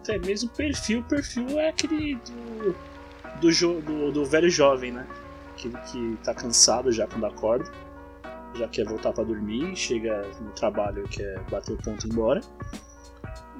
até 0.00 0.18
mesmo 0.18 0.48
perfil, 0.50 1.02
perfil 1.04 1.58
é 1.58 1.68
aquele 1.68 2.16
do, 2.16 2.74
do, 3.40 3.80
do, 3.80 4.12
do 4.12 4.24
velho 4.24 4.50
jovem, 4.50 4.92
né? 4.92 5.06
Aquele 5.52 5.76
que 5.90 6.18
tá 6.22 6.34
cansado 6.34 6.92
já 6.92 7.06
quando 7.06 7.26
acorda, 7.26 7.70
já 8.54 8.68
quer 8.68 8.84
voltar 8.84 9.12
pra 9.12 9.24
dormir, 9.24 9.74
chega 9.76 10.22
no 10.40 10.50
trabalho 10.52 11.06
quer 11.08 11.40
bater 11.50 11.72
o 11.72 11.76
ponto 11.76 12.06
e 12.06 12.08
ir 12.08 12.12
embora. 12.12 12.40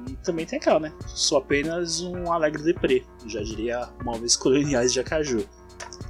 E 0.08 0.16
também 0.16 0.46
tem 0.46 0.58
aquela, 0.58 0.80
né? 0.80 0.92
Sou 1.06 1.38
apenas 1.38 2.00
um 2.00 2.32
alegre 2.32 2.62
deprê, 2.62 3.04
já 3.26 3.42
diria 3.42 3.88
móveis 4.04 4.36
coloniais 4.36 4.92
de 4.92 5.00
Acaju. 5.00 5.46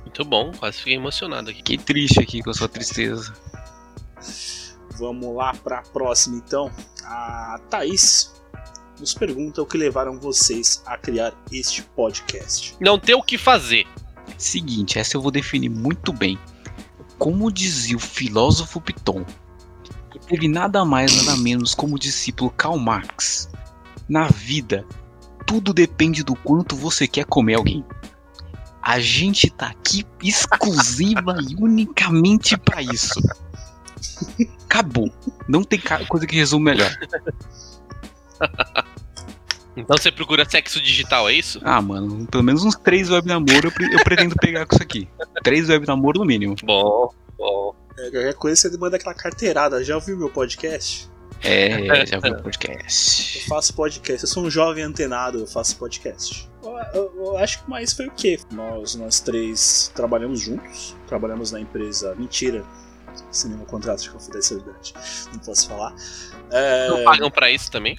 Muito 0.03 0.25
bom, 0.25 0.53
quase 0.53 0.79
fiquei 0.79 0.95
emocionado 0.95 1.51
aqui. 1.51 1.59
Fiquei 1.59 1.79
triste 1.79 2.21
aqui 2.21 2.43
com 2.43 2.51
a 2.51 2.55
sua 2.55 2.69
tristeza. 2.69 3.33
Vamos 4.99 5.35
lá 5.35 5.55
para 5.55 5.79
a 5.79 5.83
próxima 5.83 6.37
então. 6.37 6.71
A 7.05 7.61
Thaís 7.71 8.35
nos 8.99 9.15
pergunta 9.15 9.63
o 9.63 9.67
que 9.67 9.79
levaram 9.79 10.19
vocês 10.19 10.83
a 10.87 10.97
criar 10.97 11.33
este 11.53 11.83
podcast. 11.83 12.77
Não 12.81 12.99
ter 12.99 13.15
o 13.15 13.23
que 13.23 13.39
fazer. 13.39 13.87
Seguinte, 14.37 14.99
essa 14.99 15.17
eu 15.17 15.21
vou 15.21 15.31
definir 15.31 15.69
muito 15.69 16.13
bem. 16.13 16.39
Como 17.19 17.51
dizia 17.51 17.97
o 17.97 18.01
filósofo 18.01 18.81
Piton, 18.81 19.25
que 20.11 20.19
teve 20.21 20.49
nada 20.49 20.85
mais 20.85 21.25
nada 21.25 21.37
menos 21.39 21.75
como 21.75 21.99
discípulo 21.99 22.51
Karl 22.51 22.79
Marx. 22.79 23.51
Na 24.09 24.29
vida, 24.29 24.87
tudo 25.47 25.73
depende 25.73 26.23
do 26.23 26.35
quanto 26.35 26.77
você 26.77 27.07
quer 27.09 27.25
comer 27.25 27.55
alguém. 27.55 27.85
A 28.81 29.01
gente 29.01 29.51
tá 29.51 29.67
aqui 29.67 30.07
exclusiva 30.23 31.37
e 31.49 31.55
unicamente 31.57 32.57
pra 32.57 32.81
isso. 32.83 33.21
Acabou. 34.65 35.13
Não 35.49 35.63
tem 35.63 35.81
coisa 36.09 36.27
que 36.27 36.37
resume 36.37 36.65
melhor. 36.67 36.91
Então 39.77 39.97
você 39.97 40.11
procura 40.11 40.49
sexo 40.49 40.81
digital, 40.81 41.29
é 41.29 41.35
isso? 41.35 41.61
Ah, 41.63 41.81
mano, 41.81 42.27
pelo 42.27 42.43
menos 42.43 42.65
uns 42.65 42.75
três 42.75 43.09
web 43.11 43.27
namoro 43.29 43.69
eu, 43.69 43.73
pre- 43.73 43.95
eu 43.95 44.03
pretendo 44.03 44.35
pegar 44.35 44.67
com 44.67 44.75
isso 44.75 44.83
aqui. 44.83 45.09
Três 45.45 45.69
web 45.69 45.87
namoro 45.87 46.19
no 46.19 46.25
mínimo. 46.25 46.57
Bom, 46.65 47.15
bom. 47.37 47.75
É, 47.97 48.03
qualquer 48.11 48.35
coisa 48.35 48.57
você 48.69 48.77
manda 48.77 48.97
aquela 48.97 49.15
carteirada. 49.15 49.83
Já 49.85 49.95
ouviu 49.95 50.17
meu 50.17 50.31
podcast? 50.31 51.09
É, 51.45 52.05
já 52.07 52.19
vi 52.19 52.31
o 52.31 52.43
podcast. 52.43 53.39
Eu 53.39 53.45
faço 53.47 53.73
podcast. 53.75 54.25
Eu 54.25 54.29
sou 54.29 54.43
um 54.45 54.51
jovem 54.51 54.83
antenado, 54.83 55.39
eu 55.39 55.47
faço 55.47 55.77
podcast. 55.77 56.49
Eu, 56.65 56.77
eu- 56.95 57.13
eu 57.27 57.39
acho 57.39 57.63
que 57.63 57.71
mais 57.71 57.93
foi 57.93 58.09
o 58.09 58.11
quê? 58.11 58.37
Nós, 58.51 58.97
nós 58.97 59.21
três 59.21 59.93
trabalhamos 59.95 60.41
juntos. 60.41 60.97
Trabalhamos 61.07 61.53
na 61.53 61.61
empresa. 61.61 62.17
Mentira. 62.17 62.65
Sem 63.31 63.51
nenhum 63.53 63.65
contrato 63.65 64.03
de 64.03 64.11
confidencialidade. 64.11 64.93
Não 65.33 65.39
posso 65.39 65.69
falar. 65.69 65.95
É, 66.51 66.89
Não 66.89 67.05
pagam 67.05 67.31
pra 67.31 67.49
isso 67.49 67.71
também? 67.71 67.97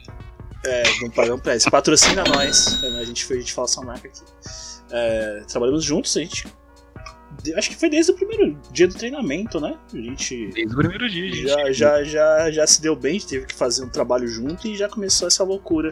É, 0.66 0.84
não 1.02 1.10
pagamos 1.10 1.42
pra 1.42 1.56
isso. 1.56 1.70
Patrocina 1.72 2.24
nós. 2.24 2.84
É, 2.84 2.88
A 3.00 3.06
gente 3.06 3.26
foi, 3.26 3.38
a 3.38 3.40
gente 3.40 3.54
fala 3.54 3.68
sua 3.68 3.86
marca 3.86 4.08
aqui. 4.08 4.22
É, 4.92 5.44
trabalhamos 5.48 5.84
juntos, 5.84 6.16
a 6.18 6.20
gente. 6.22 6.48
Acho 7.56 7.70
que 7.70 7.76
foi 7.78 7.90
desde 7.90 8.12
o 8.12 8.16
primeiro 8.16 8.60
dia 8.72 8.88
do 8.88 8.94
treinamento, 8.96 9.62
né? 9.62 9.78
A 9.94 9.98
gente 9.98 10.48
Desde 10.48 10.74
o 10.74 10.78
primeiro 10.78 11.10
dia, 11.10 11.32
gente. 11.32 11.48
já, 11.48 11.72
já, 11.72 12.04
já, 12.04 12.52
já 12.52 12.68
se 12.68 12.82
deu 12.82 12.96
bem, 12.96 13.12
a 13.12 13.14
gente 13.14 13.28
teve 13.28 13.46
que 13.46 13.56
fazer 13.56 13.84
um 13.84 13.90
trabalho 13.90 14.28
junto 14.28 14.68
e 14.68 14.76
já 14.76 14.90
começou 14.90 15.28
essa 15.28 15.44
loucura 15.44 15.90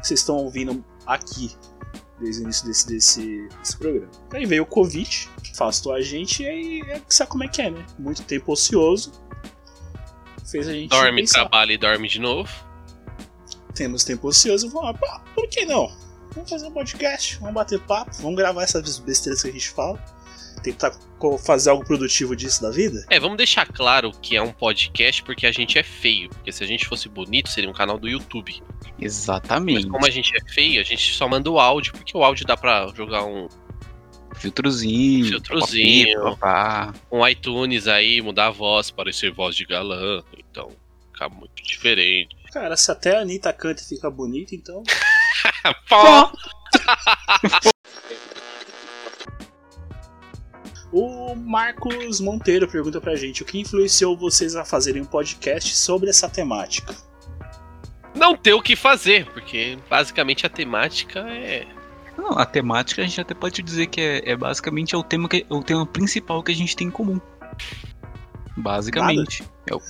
que 0.00 0.06
vocês 0.06 0.20
estão 0.20 0.36
ouvindo 0.36 0.84
aqui, 1.04 1.56
desde 2.20 2.42
o 2.42 2.44
início 2.44 2.66
desse, 2.66 2.86
desse, 2.86 3.48
desse 3.58 3.76
programa. 3.78 4.10
Aí 4.32 4.46
veio 4.46 4.62
o 4.62 4.66
Covid, 4.66 5.28
afastou 5.52 5.92
a 5.92 6.00
gente 6.00 6.44
e 6.44 6.46
aí 6.46 6.82
é, 6.82 7.02
sabe 7.08 7.30
como 7.30 7.42
é 7.42 7.48
que 7.48 7.60
é, 7.60 7.70
né? 7.70 7.84
Muito 7.98 8.22
tempo 8.22 8.52
ocioso. 8.52 9.10
Fez 10.48 10.68
a 10.68 10.72
gente. 10.72 10.90
Dorme, 10.90 11.22
pensar 11.22 11.40
trabalha 11.40 11.72
e 11.72 11.78
dorme 11.78 12.06
de 12.08 12.20
novo. 12.20 12.48
Temos 13.78 14.02
tempo 14.02 14.26
ocioso, 14.26 14.68
vamos 14.70 14.88
lá, 14.88 14.94
pá, 14.94 15.22
por 15.34 15.48
que 15.48 15.64
não? 15.64 15.90
Vamos 16.34 16.50
fazer 16.50 16.66
um 16.66 16.72
podcast, 16.72 17.38
vamos 17.38 17.54
bater 17.54 17.78
papo, 17.80 18.10
vamos 18.20 18.36
gravar 18.36 18.64
essas 18.64 18.98
besteiras 18.98 19.40
que 19.40 19.48
a 19.48 19.52
gente 19.52 19.70
fala, 19.70 19.98
tentar 20.64 20.92
fazer 21.44 21.70
algo 21.70 21.84
produtivo 21.84 22.34
disso 22.34 22.60
da 22.60 22.70
vida. 22.70 23.06
É, 23.08 23.20
vamos 23.20 23.36
deixar 23.38 23.66
claro 23.66 24.10
que 24.20 24.36
é 24.36 24.42
um 24.42 24.52
podcast 24.52 25.22
porque 25.22 25.46
a 25.46 25.52
gente 25.52 25.78
é 25.78 25.82
feio. 25.82 26.28
Porque 26.30 26.52
se 26.52 26.62
a 26.62 26.66
gente 26.66 26.86
fosse 26.86 27.08
bonito, 27.08 27.48
seria 27.48 27.70
um 27.70 27.72
canal 27.72 27.98
do 27.98 28.08
YouTube. 28.08 28.60
Mas 28.80 28.92
Exatamente. 29.00 29.86
como 29.86 30.04
a 30.04 30.10
gente 30.10 30.32
é 30.36 30.52
feio, 30.52 30.80
a 30.80 30.84
gente 30.84 31.14
só 31.14 31.28
manda 31.28 31.50
o 31.50 31.58
áudio, 31.58 31.92
porque 31.92 32.16
o 32.16 32.22
áudio 32.22 32.44
dá 32.44 32.56
pra 32.56 32.88
jogar 32.94 33.24
um, 33.24 33.48
Filtrozinho. 34.34 35.26
Filtrozinho. 35.26 36.22
papapá. 36.22 36.94
um 37.10 37.26
iTunes 37.26 37.88
aí, 37.88 38.20
mudar 38.20 38.46
a 38.46 38.50
voz, 38.50 38.90
parecer 38.90 39.32
voz 39.32 39.56
de 39.56 39.64
galã. 39.64 40.22
Então, 40.36 40.70
fica 41.12 41.28
muito 41.28 41.62
diferente. 41.62 42.37
Cara, 42.52 42.76
se 42.76 42.90
até 42.90 43.16
a 43.16 43.20
Anitta 43.20 43.52
canta 43.52 43.82
e 43.82 43.84
fica 43.84 44.10
bonita, 44.10 44.54
então. 44.54 44.82
Pó! 45.88 46.32
O 50.90 51.34
Marcos 51.34 52.20
Monteiro 52.20 52.66
pergunta 52.66 53.00
pra 53.00 53.14
gente: 53.14 53.42
o 53.42 53.44
que 53.44 53.58
influenciou 53.58 54.16
vocês 54.16 54.56
a 54.56 54.64
fazerem 54.64 55.02
um 55.02 55.04
podcast 55.04 55.76
sobre 55.76 56.08
essa 56.08 56.28
temática? 56.28 56.94
Não 58.14 58.36
ter 58.36 58.54
o 58.54 58.62
que 58.62 58.74
fazer, 58.74 59.26
porque 59.32 59.78
basicamente 59.88 60.46
a 60.46 60.48
temática 60.48 61.20
é. 61.28 61.66
Não, 62.16 62.38
a 62.38 62.46
temática 62.46 63.02
a 63.02 63.04
gente 63.04 63.20
até 63.20 63.34
pode 63.34 63.62
dizer 63.62 63.86
que 63.86 64.00
é, 64.00 64.30
é 64.30 64.36
basicamente 64.36 64.94
é 64.94 64.98
o 64.98 65.02
tema, 65.02 65.28
que, 65.28 65.46
o 65.48 65.62
tema 65.62 65.86
principal 65.86 66.42
que 66.42 66.52
a 66.52 66.54
gente 66.54 66.74
tem 66.74 66.88
em 66.88 66.90
comum. 66.90 67.20
Basicamente. 68.56 69.44
É 69.70 69.74
o... 69.74 69.80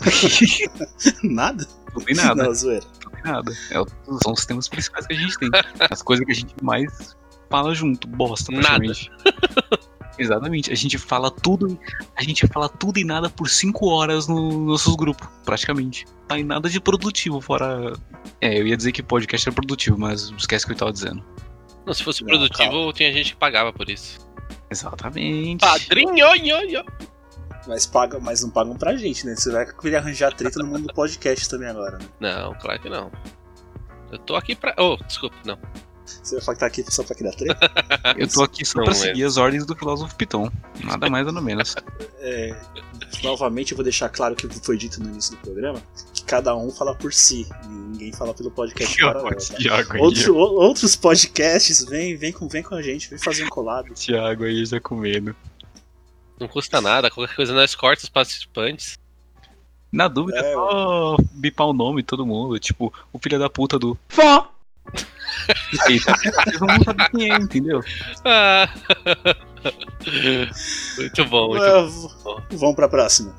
Nada? 1.23 1.67
Não 1.95 2.04
tem 2.04 2.14
nada. 2.14 2.45
Não, 2.45 2.54
zoeira. 2.54 2.87
Não 3.04 3.11
tem 3.12 3.23
nada. 3.33 3.52
É 3.71 3.75
são 4.23 4.33
os 4.33 4.47
temas 4.47 4.68
principais 4.68 5.07
que 5.07 5.14
a 5.14 5.16
gente 5.16 5.38
tem. 5.38 5.50
As 5.90 6.02
coisas 6.02 6.25
que 6.25 6.33
a 6.33 6.35
gente 6.35 6.54
mais 6.62 7.16
fala 7.50 7.75
junto. 7.75 8.07
Bosta, 8.09 8.52
Nada. 8.52 8.78
praticamente. 8.78 9.11
Exatamente. 10.18 10.73
A 10.73 10.75
gente 10.75 10.99
fala 10.99 11.30
tudo. 11.30 11.78
A 12.16 12.23
gente 12.23 12.47
fala 12.49 12.68
tudo 12.68 12.99
e 12.99 13.04
nada 13.04 13.30
por 13.30 13.49
cinco 13.49 13.87
horas 13.88 14.26
nos 14.26 14.54
nossos 14.54 14.97
grupos, 14.97 15.28
praticamente. 15.45 16.04
Não 16.07 16.37
tem 16.37 16.45
nada 16.45 16.68
de 16.68 16.80
produtivo, 16.80 17.40
fora. 17.40 17.92
É, 18.40 18.59
eu 18.59 18.66
ia 18.66 18.76
dizer 18.76 18.92
que 18.92 19.02
podcast 19.02 19.49
é 19.49 19.52
produtivo, 19.52 19.97
mas 19.97 20.33
esquece 20.37 20.64
o 20.64 20.68
que 20.68 20.75
eu 20.75 20.78
tava 20.78 20.92
dizendo. 20.92 21.25
Não, 21.87 21.95
se 21.95 22.02
fosse 22.02 22.23
Não, 22.23 22.28
produtivo, 22.28 22.71
calma. 22.71 22.92
tinha 22.92 23.12
gente 23.12 23.33
que 23.33 23.38
pagava 23.38 23.73
por 23.73 23.88
isso. 23.88 24.18
Exatamente. 24.71 25.61
Padrinho, 25.61 26.35
yo, 26.35 26.62
yo. 26.62 26.85
Mas, 27.68 27.84
paga, 27.87 28.18
mas 28.18 28.42
não 28.42 28.48
pagam 28.50 28.75
pra 28.76 28.96
gente, 28.96 29.26
né? 29.26 29.37
Você 29.37 29.52
vai 29.52 29.66
querer 29.66 29.96
arranjar 29.96 30.32
treta 30.34 30.58
no 30.60 30.66
mundo 30.66 30.87
do 30.88 30.94
podcast 30.94 31.46
também 31.48 31.68
agora, 31.68 31.98
né? 31.98 32.06
Não, 32.18 32.54
claro 32.54 32.80
que 32.80 32.88
não. 32.88 33.12
Eu 34.10 34.18
tô 34.18 34.34
aqui 34.34 34.56
pra. 34.56 34.75
Oh, 34.78 34.96
desculpa, 35.06 35.37
não. 35.44 35.58
Você 36.06 36.37
vai 36.37 36.44
falar 36.44 36.54
que 36.54 36.60
tá 36.60 36.66
aqui 36.66 36.84
só 36.90 37.02
pra 37.04 37.14
criar 37.14 37.32
treta? 37.32 37.70
Eu 38.16 38.26
tô 38.26 38.42
aqui 38.42 38.64
só 38.64 38.78
Não 38.78 38.84
pra 38.87 38.94
é. 38.94 38.96
seguir 38.96 39.25
as 39.25 39.37
ordens 39.37 39.66
do 39.66 39.76
filósofo 39.76 40.14
Piton. 40.16 40.50
Nada 40.82 41.10
mais 41.10 41.26
nada 41.26 41.38
menos. 41.42 41.76
É, 42.20 42.56
novamente, 43.22 43.72
eu 43.72 43.76
vou 43.76 43.84
deixar 43.84 44.08
claro 44.08 44.34
que 44.34 44.48
foi 44.64 44.78
dito 44.78 45.02
no 45.02 45.10
início 45.10 45.32
do 45.32 45.37
programa 45.42 45.82
que 46.14 46.25
cada 46.25 46.56
um 46.56 46.70
fala 46.70 46.94
por 46.94 47.12
si. 47.12 47.46
Ninguém 47.68 48.10
fala 48.14 48.32
pelo 48.32 48.50
podcast 48.50 48.98
paralelo. 48.98 49.28
Tá? 49.37 49.56
Thiago 49.56 49.92
aí, 49.92 50.00
Outro- 50.00 50.34
o- 50.34 50.38
outros 50.62 50.96
podcasts, 50.96 51.84
vem, 51.84 52.16
vem, 52.16 52.32
com, 52.32 52.48
vem 52.48 52.62
com 52.62 52.75
a 52.75 52.80
gente, 52.80 53.10
vem 53.10 53.18
fazer 53.18 53.44
um 53.44 53.48
collab. 53.50 53.92
Thiago 53.92 54.44
aí 54.44 54.64
já 54.64 54.80
com 54.80 54.96
medo. 54.96 55.37
Não 56.40 56.49
custa 56.49 56.80
nada, 56.80 57.11
qualquer 57.11 57.35
coisa 57.35 57.52
nós 57.52 57.75
corta 57.75 58.02
os 58.04 58.09
participantes. 58.09 58.99
Na 59.90 60.07
dúvida, 60.07 60.38
É, 60.38 60.50
é 60.50 60.54
só 60.54 61.16
bipar 61.33 61.66
o 61.66 61.73
nome 61.73 62.02
de 62.02 62.07
todo 62.07 62.26
mundo. 62.26 62.59
Tipo, 62.59 62.92
o 63.12 63.18
filho 63.18 63.38
da 63.38 63.49
puta 63.49 63.78
do. 63.78 63.99
Fó! 64.09 64.52
Eita, 65.88 66.14
vocês 66.14 66.61
não 66.61 67.09
quem 67.11 67.30
é, 67.33 67.37
entendeu? 67.37 67.80
Ah. 68.25 68.68
muito 70.99 71.25
bom, 71.26 71.49
muito 71.49 71.62
Ah, 71.64 71.83
v- 71.83 72.57
Vamos 72.57 72.76
pra 72.76 72.88
próxima. 72.88 73.35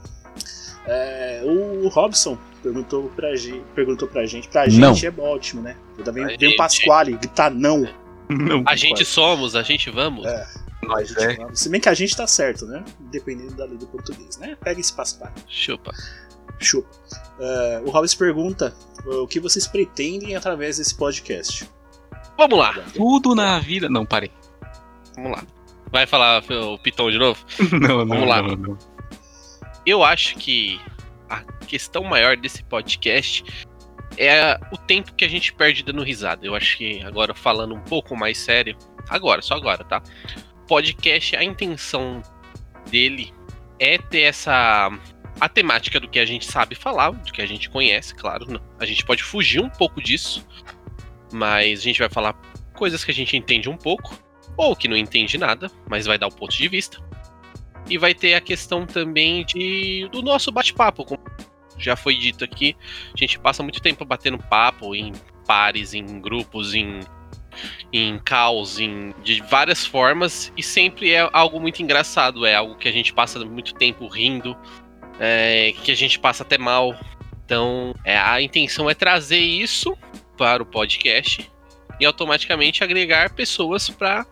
É, 0.85 1.41
o 1.43 1.87
Robson 1.89 2.37
perguntou 2.63 3.09
pra, 3.15 3.35
gente, 3.35 3.61
perguntou 3.75 4.07
pra 4.07 4.25
gente. 4.25 4.47
Pra 4.47 4.67
gente 4.67 4.79
Não. 4.79 5.23
é 5.25 5.27
ótimo, 5.29 5.61
né? 5.61 5.75
Ainda 5.97 6.11
vem, 6.11 6.25
o 6.25 6.29
gente- 6.29 6.55
Pasquale 6.55 7.13
gritar 7.13 7.51
não. 7.51 7.87
Não. 8.27 8.63
A 8.67 8.75
gente 8.75 9.05
somos, 9.05 9.55
a 9.55 9.63
gente 9.63 9.89
vamos. 9.89 10.25
É. 10.25 10.47
Nós 10.83 11.15
é. 11.17 11.37
Se 11.53 11.69
bem 11.69 11.81
que 11.81 11.89
a 11.89 11.93
gente 11.93 12.15
tá 12.15 12.25
certo, 12.25 12.65
né? 12.65 12.83
Dependendo 13.11 13.53
da 13.55 13.65
lei 13.65 13.77
do 13.77 13.85
português, 13.87 14.37
né? 14.37 14.55
Pega 14.61 14.79
esse 14.79 14.93
Pasquale. 14.93 15.33
Chupa. 15.47 15.91
Chupa. 16.59 16.89
É, 17.39 17.81
o 17.85 17.89
Robson 17.89 18.17
pergunta 18.17 18.73
o 19.05 19.27
que 19.27 19.39
vocês 19.39 19.67
pretendem 19.67 20.35
através 20.35 20.77
desse 20.77 20.95
podcast. 20.95 21.69
Vamos 22.37 22.57
lá, 22.57 22.73
Tudo 22.95 23.35
na 23.35 23.59
vida. 23.59 23.89
Não, 23.89 24.05
parei. 24.05 24.31
vamos 25.15 25.31
lá. 25.31 25.43
Vai 25.91 26.05
falar 26.07 26.43
o 26.49 26.77
Pitão 26.77 27.09
de 27.11 27.17
novo? 27.17 27.43
Não, 27.71 28.05
não, 28.05 28.07
Vamos 28.07 28.27
lá. 28.29 28.41
não, 28.43 28.55
não. 28.55 28.77
Eu 29.85 30.03
acho 30.03 30.35
que 30.35 30.79
a 31.29 31.41
questão 31.65 32.03
maior 32.03 32.37
desse 32.37 32.61
podcast 32.63 33.43
é 34.17 34.59
o 34.71 34.77
tempo 34.77 35.13
que 35.15 35.25
a 35.25 35.27
gente 35.27 35.51
perde 35.51 35.83
dando 35.83 36.03
risada. 36.03 36.45
Eu 36.45 36.53
acho 36.55 36.77
que 36.77 37.01
agora 37.03 37.33
falando 37.33 37.73
um 37.73 37.79
pouco 37.81 38.15
mais 38.15 38.37
sério, 38.37 38.77
agora, 39.09 39.41
só 39.41 39.55
agora, 39.55 39.83
tá? 39.83 40.01
Podcast, 40.69 41.35
a 41.35 41.43
intenção 41.43 42.21
dele 42.89 43.33
é 43.79 43.97
ter 43.97 44.21
essa 44.21 44.89
a 45.41 45.49
temática 45.49 45.99
do 45.99 46.07
que 46.07 46.19
a 46.19 46.25
gente 46.25 46.45
sabe 46.45 46.75
falar, 46.75 47.11
do 47.11 47.31
que 47.33 47.41
a 47.41 47.45
gente 47.45 47.69
conhece, 47.69 48.13
claro. 48.13 48.45
não- 48.47 48.61
A 48.79 48.85
gente 48.85 49.03
pode 49.03 49.23
fugir 49.23 49.59
um 49.59 49.69
pouco 49.69 49.99
disso, 50.01 50.45
mas 51.33 51.79
a 51.79 51.83
gente 51.83 51.97
vai 51.99 52.09
falar 52.09 52.33
coisas 52.75 53.03
que 53.03 53.09
a 53.09 53.13
gente 53.13 53.35
entende 53.35 53.67
um 53.67 53.77
pouco 53.77 54.15
ou 54.55 54.75
que 54.75 54.87
não 54.87 54.95
entende 54.95 55.37
nada, 55.37 55.71
mas 55.89 56.05
vai 56.05 56.17
dar 56.19 56.27
o 56.27 56.31
ponto 56.31 56.55
de 56.55 56.67
vista. 56.67 56.99
E 57.89 57.97
vai 57.97 58.13
ter 58.13 58.35
a 58.35 58.41
questão 58.41 58.85
também 58.85 59.43
de 59.45 60.07
do 60.11 60.21
nosso 60.21 60.51
bate-papo, 60.51 61.03
como 61.03 61.23
já 61.77 61.95
foi 61.95 62.15
dito 62.15 62.43
aqui. 62.43 62.75
A 63.13 63.17
gente 63.17 63.39
passa 63.39 63.63
muito 63.63 63.81
tempo 63.81 64.05
batendo 64.05 64.37
papo 64.37 64.93
em 64.93 65.13
pares, 65.47 65.93
em 65.95 66.19
grupos, 66.21 66.75
em 66.75 66.99
em 67.91 68.19
caos, 68.19 68.79
em 68.79 69.13
de 69.23 69.41
várias 69.49 69.85
formas 69.85 70.51
e 70.55 70.63
sempre 70.63 71.11
é 71.13 71.29
algo 71.33 71.59
muito 71.59 71.81
engraçado, 71.81 72.45
é 72.45 72.55
algo 72.55 72.75
que 72.75 72.87
a 72.87 72.91
gente 72.91 73.13
passa 73.13 73.43
muito 73.45 73.73
tempo 73.73 74.07
rindo, 74.07 74.55
é, 75.19 75.73
que 75.83 75.91
a 75.91 75.95
gente 75.95 76.19
passa 76.19 76.43
até 76.43 76.57
mal. 76.57 76.95
Então, 77.45 77.93
é, 78.05 78.17
a 78.17 78.41
intenção 78.41 78.89
é 78.89 78.93
trazer 78.93 79.39
isso 79.39 79.97
para 80.37 80.61
o 80.61 80.65
podcast 80.65 81.49
e 81.99 82.05
automaticamente 82.05 82.83
agregar 82.83 83.33
pessoas 83.33 83.89
para 83.89 84.25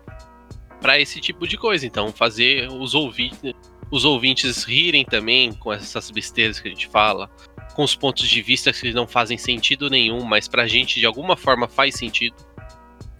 para 0.80 0.99
esse 0.99 1.19
tipo 1.19 1.47
de 1.47 1.58
coisa. 1.58 1.86
Então, 1.86 2.12
fazer 2.12 2.69
os 2.71 2.93
ouvintes, 2.93 3.53
os 3.91 4.06
ouvintes 4.06 4.63
rirem 4.63 5.03
também 5.03 5.53
com 5.53 5.73
essas 5.73 6.12
besteiras 6.12 6.60
que 6.60 6.67
a 6.67 6.71
gente 6.71 6.88
fala, 6.88 7.30
com 7.73 7.84
os 7.84 7.95
pontos 7.95 8.27
de 8.27 8.41
vista 8.41 8.71
que 8.71 8.93
não 8.93 9.08
fazem 9.08 9.38
sentido 9.38 9.89
nenhum, 9.89 10.23
mas 10.23 10.47
pra 10.47 10.67
gente 10.67 10.99
de 10.99 11.06
alguma 11.06 11.36
forma 11.36 11.67
faz 11.67 11.95
sentido. 11.95 12.36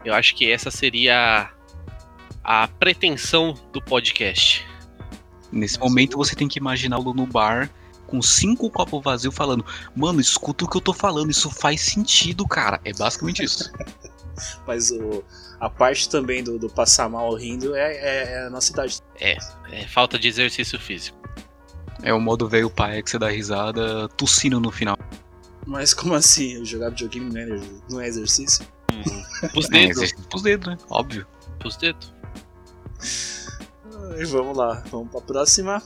Eu 0.08 0.14
acho 0.14 0.34
que 0.36 0.50
essa 0.50 0.72
seria 0.72 1.52
a, 2.42 2.64
a 2.64 2.68
pretensão 2.70 3.54
do 3.74 3.82
podcast. 3.82 4.66
Nesse 5.52 5.78
momento 5.78 6.16
você 6.16 6.34
tem 6.34 6.48
que 6.48 6.58
imaginar 6.58 6.98
o 6.98 7.14
no 7.14 7.26
bar 7.26 7.70
com 8.06 8.22
cinco 8.22 8.72
copos 8.72 9.04
vazios 9.04 9.36
falando: 9.36 9.66
Mano, 9.94 10.22
escuta 10.22 10.64
o 10.64 10.70
que 10.70 10.78
eu 10.78 10.82
tô 10.82 10.94
falando, 10.94 11.30
isso 11.30 11.52
faz 11.52 11.82
sentido, 11.82 12.48
cara. 12.48 12.80
É 12.86 12.94
basicamente 12.94 13.44
isso. 13.44 13.70
Mas 14.66 14.92
o, 14.92 15.26
a 15.60 15.70
parte 15.70 16.08
também 16.08 16.42
do, 16.42 16.58
do 16.58 16.70
passar 16.70 17.10
mal 17.10 17.34
rindo 17.36 17.76
é, 17.76 17.94
é- 17.98 18.34
é 18.36 18.48
a 18.48 18.50
nossa 18.50 18.72
idade. 18.72 19.00
É 19.70 19.86
falta 19.88 20.18
de 20.18 20.30
exercício 20.30 20.80
físico. 20.80 21.18
É 22.02 22.14
o 22.14 22.22
modo 22.22 22.48
velho 22.48 22.70
pai 22.70 23.04
que 23.04 23.10
você 23.10 23.20
dá 23.20 23.30
risada 23.30 24.08
tossindo 24.10 24.58
no 24.58 24.72
final. 24.72 24.98
Mas 25.66 25.94
como 25.94 26.14
assim? 26.14 26.64
Jogar 26.64 26.92
videogame 26.92 27.30
não 27.30 27.42
é, 27.42 27.60
não 27.90 28.00
é 28.02 28.08
exercício? 28.08 28.66
Os 29.56 29.66
É, 29.70 29.70
dedos, 29.70 29.98
exercício 29.98 30.26
pros 30.30 30.42
dedos, 30.44 30.68
né? 30.68 30.78
Óbvio. 30.90 31.28
os 31.66 31.76
dedos. 31.78 32.14
Ai, 34.16 34.26
vamos 34.26 34.58
lá, 34.58 34.84
vamos 34.92 35.12
pra 35.12 35.22
próxima. 35.22 35.82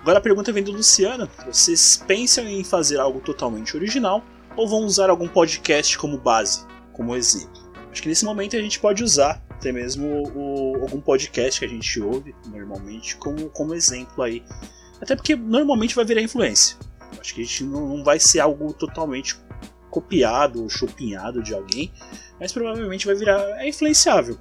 Agora 0.00 0.18
a 0.18 0.20
pergunta 0.22 0.52
vem 0.52 0.62
do 0.62 0.72
Luciano. 0.72 1.28
Vocês 1.46 2.02
pensam 2.06 2.46
em 2.46 2.62
fazer 2.62 2.98
algo 3.00 3.20
totalmente 3.20 3.74
original 3.76 4.22
ou 4.56 4.68
vão 4.68 4.80
usar 4.84 5.08
algum 5.08 5.26
podcast 5.26 5.96
como 5.96 6.18
base, 6.18 6.64
como 6.92 7.16
exemplo? 7.16 7.62
Acho 7.90 8.02
que 8.02 8.08
nesse 8.08 8.24
momento 8.24 8.56
a 8.56 8.60
gente 8.60 8.78
pode 8.80 9.02
usar 9.02 9.42
até 9.50 9.72
mesmo 9.72 10.06
o- 10.34 10.82
algum 10.82 11.00
podcast 11.00 11.60
que 11.60 11.64
a 11.66 11.68
gente 11.68 12.00
ouve 12.00 12.34
normalmente 12.48 13.16
como, 13.16 13.48
como 13.50 13.74
exemplo 13.74 14.22
aí. 14.22 14.44
Até 15.00 15.16
porque 15.16 15.34
normalmente 15.36 15.94
vai 15.94 16.04
virar 16.04 16.20
influência. 16.20 16.76
Acho 17.18 17.34
que 17.34 17.40
a 17.40 17.44
gente 17.44 17.64
não, 17.64 17.96
não 17.96 18.04
vai 18.04 18.18
ser 18.20 18.40
algo 18.40 18.72
totalmente 18.74 19.36
copiado 19.94 20.60
ou 20.60 20.68
chupinhado 20.68 21.40
de 21.40 21.54
alguém, 21.54 21.92
mas 22.40 22.52
provavelmente 22.52 23.06
vai 23.06 23.14
virar. 23.14 23.40
é 23.60 23.68
influenciável. 23.68 24.36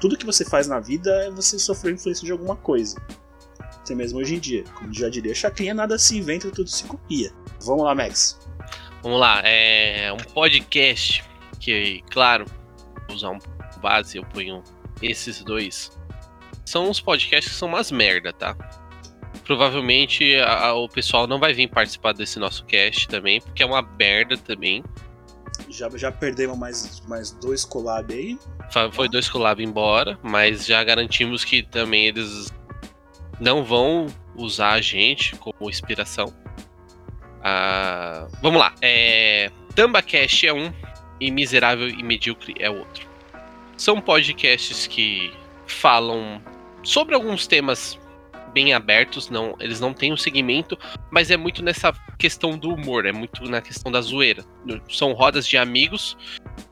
Tudo 0.00 0.16
que 0.16 0.26
você 0.26 0.44
faz 0.44 0.66
na 0.66 0.80
vida 0.80 1.08
é 1.24 1.30
você 1.30 1.56
sofrer 1.56 1.94
influência 1.94 2.26
de 2.26 2.32
alguma 2.32 2.56
coisa. 2.56 3.00
Até 3.60 3.94
mesmo 3.94 4.18
hoje 4.18 4.34
em 4.34 4.40
dia. 4.40 4.64
Como 4.74 4.92
já 4.92 5.08
diria 5.08 5.32
Chacrinha, 5.32 5.72
nada 5.72 5.96
se 5.96 6.18
inventa, 6.18 6.50
tudo 6.50 6.68
se 6.68 6.82
copia. 6.82 7.30
Vamos 7.60 7.84
lá, 7.84 7.94
Max. 7.94 8.40
Vamos 9.04 9.20
lá, 9.20 9.40
é 9.44 10.12
um 10.12 10.32
podcast 10.34 11.22
que, 11.60 12.02
claro, 12.10 12.44
vou 13.06 13.16
usar 13.16 13.30
um 13.30 13.38
base, 13.80 14.18
eu 14.18 14.24
ponho 14.24 14.64
esses 15.00 15.44
dois. 15.44 15.96
São 16.64 16.90
uns 16.90 17.00
podcasts 17.00 17.52
que 17.52 17.58
são 17.58 17.68
umas 17.68 17.92
merda, 17.92 18.32
tá? 18.32 18.56
Provavelmente 19.46 20.34
a- 20.36 20.66
a- 20.66 20.74
o 20.74 20.88
pessoal 20.88 21.26
não 21.26 21.38
vai 21.38 21.52
vir 21.54 21.68
participar 21.68 22.12
desse 22.12 22.38
nosso 22.38 22.64
cast 22.64 23.06
também, 23.08 23.40
porque 23.40 23.62
é 23.62 23.66
uma 23.66 23.80
merda 23.80 24.36
também. 24.36 24.82
Já, 25.70 25.88
já 25.94 26.10
perdemos 26.12 26.58
mais, 26.58 27.00
mais 27.06 27.30
dois 27.30 27.64
collab 27.64 28.12
aí. 28.12 28.38
Foi 28.92 29.08
dois 29.08 29.28
collab 29.28 29.62
embora, 29.62 30.18
mas 30.22 30.66
já 30.66 30.82
garantimos 30.82 31.44
que 31.44 31.62
também 31.62 32.06
eles 32.06 32.52
não 33.40 33.62
vão 33.64 34.06
usar 34.34 34.72
a 34.72 34.80
gente 34.80 35.36
como 35.36 35.70
inspiração. 35.70 36.32
Ah, 37.42 38.26
vamos 38.42 38.58
lá. 38.60 38.74
É, 38.82 39.50
TambaCast 39.74 40.46
é 40.48 40.52
um 40.52 40.72
e 41.20 41.30
Miserável 41.30 41.88
e 41.88 42.02
Medíocre 42.02 42.54
é 42.58 42.68
outro. 42.68 43.06
São 43.76 44.00
podcasts 44.00 44.86
que 44.86 45.32
falam 45.66 46.42
sobre 46.82 47.14
alguns 47.14 47.46
temas 47.46 47.98
bem 48.56 48.72
abertos, 48.72 49.28
não, 49.28 49.54
eles 49.60 49.80
não 49.80 49.92
têm 49.92 50.14
um 50.14 50.16
segmento, 50.16 50.78
mas 51.10 51.30
é 51.30 51.36
muito 51.36 51.62
nessa 51.62 51.92
questão 52.18 52.56
do 52.56 52.70
humor, 52.70 53.04
é 53.04 53.12
muito 53.12 53.44
na 53.44 53.60
questão 53.60 53.92
da 53.92 54.00
zoeira. 54.00 54.42
São 54.88 55.12
rodas 55.12 55.46
de 55.46 55.58
amigos 55.58 56.16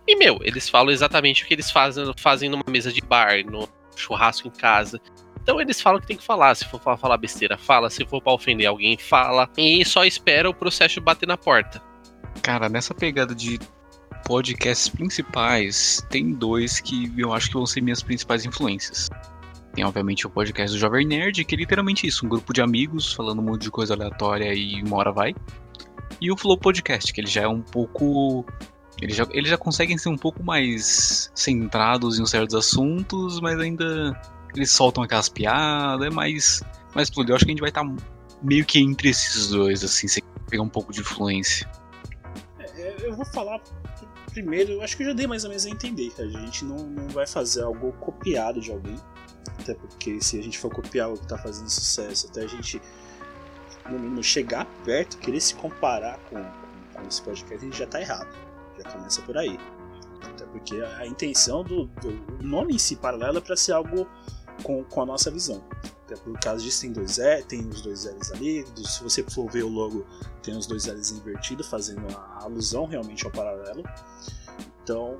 e, 0.09 0.17
meu, 0.17 0.39
eles 0.41 0.67
falam 0.67 0.91
exatamente 0.91 1.45
o 1.45 1.47
que 1.47 1.53
eles 1.53 1.71
fazem, 1.71 2.11
fazem 2.17 2.49
numa 2.49 2.65
mesa 2.67 2.91
de 2.91 3.03
bar, 3.03 3.45
no 3.45 3.69
churrasco 3.95 4.49
em 4.49 4.51
casa. 4.51 4.99
Então 5.43 5.61
eles 5.61 5.79
falam 5.79 6.01
que 6.01 6.07
tem 6.07 6.17
que 6.17 6.25
falar. 6.25 6.55
Se 6.55 6.65
for 6.65 6.81
pra 6.81 6.97
falar 6.97 7.19
besteira, 7.19 7.59
fala. 7.59 7.91
Se 7.91 8.03
for 8.07 8.23
pra 8.23 8.33
ofender 8.33 8.67
alguém, 8.67 8.97
fala. 8.97 9.47
E 9.59 9.85
só 9.85 10.07
espera 10.07 10.49
o 10.49 10.55
processo 10.55 11.03
bater 11.03 11.29
na 11.29 11.37
porta. 11.37 11.83
Cara, 12.41 12.67
nessa 12.67 12.95
pegada 12.95 13.35
de 13.35 13.61
podcasts 14.25 14.89
principais, 14.89 16.03
tem 16.09 16.33
dois 16.33 16.81
que 16.81 17.13
eu 17.19 17.35
acho 17.35 17.49
que 17.49 17.55
vão 17.55 17.67
ser 17.67 17.83
minhas 17.83 18.03
principais 18.03 18.47
influências. 18.47 19.11
Tem, 19.75 19.85
obviamente, 19.85 20.27
o 20.27 20.31
podcast 20.31 20.77
do 20.77 20.79
Jovem 20.79 21.05
Nerd, 21.05 21.45
que 21.45 21.55
é 21.55 21.59
literalmente 21.59 22.07
isso, 22.07 22.25
um 22.25 22.29
grupo 22.29 22.53
de 22.53 22.63
amigos 22.63 23.13
falando 23.13 23.41
um 23.41 23.43
monte 23.43 23.63
de 23.63 23.71
coisa 23.71 23.95
aleatória 23.95 24.55
e 24.55 24.81
uma 24.83 24.97
hora 24.99 25.11
vai. 25.11 25.35
E 26.21 26.31
o 26.31 26.37
Flow 26.37 26.57
Podcast, 26.57 27.13
que 27.13 27.21
ele 27.21 27.27
já 27.27 27.43
é 27.43 27.49
um 27.49 27.61
pouco. 27.61 28.45
Eles 29.03 29.17
já, 29.17 29.27
eles 29.33 29.51
já 29.51 29.59
conseguem 29.59 29.99
ser 29.99 30.09
um 30.11 30.17
pouco 30.17 30.45
mais 30.45 31.31
centrados 31.35 32.21
em 32.21 32.27
certos 32.27 32.55
assuntos, 32.55 33.41
mas 33.41 33.59
ainda 33.59 34.17
eles 34.55 34.71
soltam 34.71 35.03
aquelas 35.03 35.29
piadas, 35.29 36.07
é 36.07 36.11
mais, 36.11 36.63
mais 36.95 37.11
tudo. 37.11 37.31
Eu 37.31 37.37
acho 37.37 37.45
que 37.45 37.51
a 37.51 37.55
gente 37.55 37.61
vai 37.61 37.71
estar 37.71 37.85
meio 38.41 38.65
que 38.65 38.79
entre 38.79 39.09
esses 39.09 39.49
dois, 39.49 39.83
assim, 39.83 40.07
se 40.07 40.23
pegar 40.49 40.63
um 40.63 40.69
pouco 40.69 40.93
de 40.93 41.01
influência. 41.01 41.69
É, 42.61 42.95
eu 43.03 43.17
vou 43.17 43.27
falar 43.27 43.61
primeiro, 44.31 44.81
acho 44.83 44.97
que 44.97 45.03
eu 45.05 45.09
já 45.09 45.13
dei 45.13 45.27
mais 45.27 45.45
ou 45.45 45.51
menos 45.51 45.65
a 45.65 45.71
entender 45.71 46.11
que 46.11 46.21
a 46.21 46.27
gente 46.27 46.65
não, 46.65 46.77
não 46.77 47.09
vai 47.09 47.27
fazer 47.27 47.63
algo 47.63 47.93
copiado 47.93 48.61
de 48.61 48.71
alguém. 48.71 48.97
Até 49.59 49.75
porque 49.75 50.21
se 50.21 50.39
a 50.39 50.43
gente 50.43 50.59
for 50.59 50.71
copiar 50.71 51.11
o 51.11 51.17
que 51.17 51.25
está 51.25 51.39
fazendo 51.39 51.69
sucesso, 51.69 52.27
até 52.29 52.43
a 52.43 52.47
gente 52.47 52.81
no 53.91 53.99
mínimo 53.99 54.23
chegar 54.23 54.67
perto, 54.85 55.19
querer 55.19 55.41
se 55.41 55.55
comparar 55.55 56.19
com, 56.31 56.43
com, 56.95 57.07
esse 57.07 57.21
podcast, 57.23 57.55
a 57.55 57.59
gente 57.59 57.79
já 57.79 57.85
está 57.85 58.01
errado. 58.01 58.35
Já 58.79 58.91
começa 58.91 59.23
por 59.23 59.37
aí. 59.37 59.59
Até 60.23 60.45
porque 60.47 60.77
a, 60.81 60.99
a 60.99 61.07
intenção 61.07 61.63
do, 61.63 61.87
do 61.87 62.43
nome 62.43 62.75
em 62.75 62.79
si 62.79 62.97
paralelo 62.97 63.39
é 63.39 63.41
para 63.41 63.57
ser 63.57 63.73
algo 63.73 64.09
com, 64.63 64.83
com 64.85 65.03
a 65.03 65.07
nossa 65.07 65.31
visão. 65.31 65.63
Até 66.05 66.17
por 66.17 66.39
causa 66.39 66.63
disso 66.63 66.83
tem 66.83 66.93
dois 66.93 67.19
E, 67.19 67.43
tem 67.43 67.67
os 67.69 67.83
dois 67.83 68.05
L's 68.05 68.33
ali. 68.33 68.65
Se 68.85 69.03
você 69.03 69.23
for 69.23 69.51
ver 69.51 69.65
o 69.65 69.69
logo, 69.69 70.07
tem 70.43 70.57
os 70.57 70.67
dois 70.67 70.87
L's 70.87 71.11
invertidos, 71.11 71.67
fazendo 71.67 72.07
a 72.17 72.45
alusão 72.45 72.87
realmente 72.87 73.25
ao 73.25 73.33
paralelo. 73.33 73.83
Então, 74.83 75.19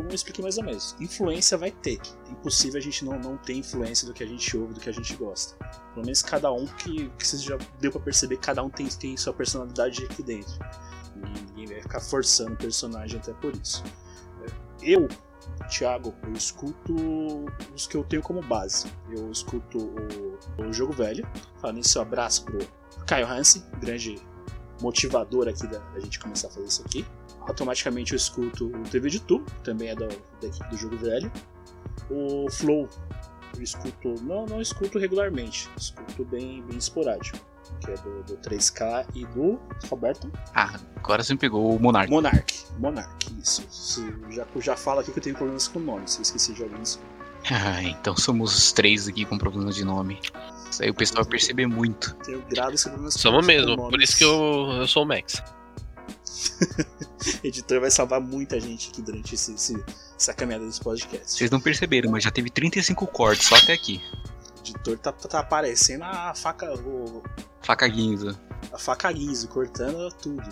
como 0.00 0.12
eu 0.12 0.14
expliquei 0.14 0.42
mais 0.42 0.58
ou 0.58 0.64
menos, 0.64 0.96
influência 1.00 1.56
vai 1.56 1.70
ter. 1.70 2.00
Impossível 2.30 2.78
a 2.78 2.82
gente 2.82 3.04
não, 3.04 3.18
não 3.18 3.36
ter 3.36 3.54
influência 3.54 4.06
do 4.06 4.12
que 4.12 4.22
a 4.22 4.26
gente 4.26 4.56
ouve, 4.56 4.74
do 4.74 4.80
que 4.80 4.88
a 4.88 4.92
gente 4.92 5.14
gosta. 5.16 5.56
Pelo 5.94 6.04
menos 6.04 6.22
cada 6.22 6.52
um, 6.52 6.66
que, 6.66 7.08
que 7.10 7.26
você 7.26 7.38
já 7.38 7.58
deu 7.78 7.90
para 7.90 8.00
perceber, 8.00 8.38
cada 8.38 8.62
um 8.62 8.70
tem, 8.70 8.86
tem 8.88 9.16
sua 9.16 9.32
personalidade 9.32 10.04
aqui 10.04 10.22
dentro. 10.22 10.52
E 11.16 11.40
ninguém 11.40 11.66
vai 11.66 11.82
ficar 11.82 12.00
forçando 12.00 12.54
o 12.54 12.56
personagem 12.56 13.18
até 13.18 13.32
por 13.34 13.54
isso. 13.54 13.82
Eu, 14.82 15.08
Thiago, 15.68 16.14
eu 16.22 16.32
escuto 16.32 16.94
os 17.74 17.86
que 17.86 17.96
eu 17.96 18.04
tenho 18.04 18.22
como 18.22 18.40
base. 18.40 18.86
Eu 19.10 19.30
escuto 19.30 19.78
o, 19.78 20.62
o 20.62 20.72
Jogo 20.72 20.92
Velho. 20.92 21.28
Falando 21.60 21.76
nisso, 21.76 21.98
um 21.98 22.02
abraço 22.02 22.44
pro 22.44 22.58
Caio 23.06 23.26
Hansen, 23.26 23.62
grande 23.80 24.18
motivador 24.80 25.48
aqui 25.48 25.66
da, 25.66 25.78
da, 25.78 26.00
gente 26.00 26.18
começar 26.18 26.48
a 26.48 26.50
fazer 26.50 26.66
isso 26.66 26.82
aqui. 26.84 27.04
Automaticamente 27.46 28.12
eu 28.12 28.16
escuto 28.16 28.66
o 28.66 28.82
TV 28.90 29.10
de 29.10 29.20
Tu, 29.20 29.44
também 29.64 29.88
é 29.88 29.94
da, 29.94 30.06
da 30.06 30.46
equipe 30.46 30.68
do 30.68 30.76
Jogo 30.76 30.96
Velho. 30.96 31.30
O 32.10 32.50
Flow, 32.50 32.88
eu 33.56 33.62
escuto, 33.62 34.14
não, 34.22 34.46
não 34.46 34.60
escuto 34.60 34.98
regularmente, 34.98 35.68
escuto 35.76 36.24
bem, 36.24 36.62
bem 36.62 36.78
esporádico 36.78 37.38
que 37.80 37.90
é 37.90 37.94
do, 37.96 38.22
do 38.24 38.36
3K 38.38 39.06
e 39.14 39.24
do 39.26 39.58
Roberto. 39.88 40.30
Ah, 40.54 40.78
agora 40.96 41.22
você 41.22 41.32
me 41.32 41.38
pegou 41.38 41.74
o 41.76 41.80
Monark. 41.80 42.10
Monark, 42.10 42.54
Monark, 42.78 43.38
isso. 43.40 43.64
Já, 44.30 44.46
já 44.56 44.76
falo 44.76 45.00
aqui 45.00 45.12
que 45.12 45.18
eu 45.18 45.22
tenho 45.22 45.36
problemas 45.36 45.68
com 45.68 45.78
nomes, 45.78 46.16
eu 46.16 46.22
esqueci 46.22 46.52
de 46.52 46.62
alguns. 46.62 47.00
Ah, 47.50 47.82
então 47.82 48.16
somos 48.16 48.56
os 48.56 48.72
três 48.72 49.08
aqui 49.08 49.24
com 49.24 49.38
problemas 49.38 49.74
de 49.74 49.84
nome. 49.84 50.18
Isso 50.70 50.82
aí 50.82 50.90
o 50.90 50.94
pessoal 50.94 51.24
vai 51.24 51.32
perceber 51.32 51.66
muito. 51.66 52.14
Tenho 52.24 52.42
graves 52.48 52.82
problemas 52.84 53.14
Somos 53.14 53.46
mesmo, 53.46 53.76
por 53.76 54.00
isso 54.00 54.16
que 54.16 54.24
eu, 54.24 54.72
eu 54.80 54.86
sou 54.86 55.04
o 55.04 55.06
Max. 55.06 55.42
editor 57.44 57.80
vai 57.80 57.90
salvar 57.90 58.20
muita 58.20 58.58
gente 58.60 58.90
aqui 58.90 59.02
durante 59.02 59.34
esse, 59.34 59.54
esse, 59.54 59.84
essa 60.16 60.34
caminhada 60.34 60.66
desse 60.66 60.80
podcast. 60.80 61.32
Vocês 61.32 61.50
não 61.50 61.60
perceberam, 61.60 62.10
mas 62.10 62.24
já 62.24 62.30
teve 62.30 62.50
35 62.50 63.06
cortes 63.06 63.46
só 63.46 63.56
até 63.56 63.72
aqui. 63.72 64.00
O 64.56 64.60
editor 64.60 64.98
tá, 64.98 65.12
tá 65.12 65.40
aparecendo 65.40 66.02
a 66.02 66.34
faca. 66.34 66.72
O, 66.74 67.22
Faca 67.62 67.86
guinzo. 67.86 68.38
A 68.72 68.78
faca 68.78 69.10
guinzo, 69.12 69.48
cortando 69.48 70.10
tudo. 70.14 70.48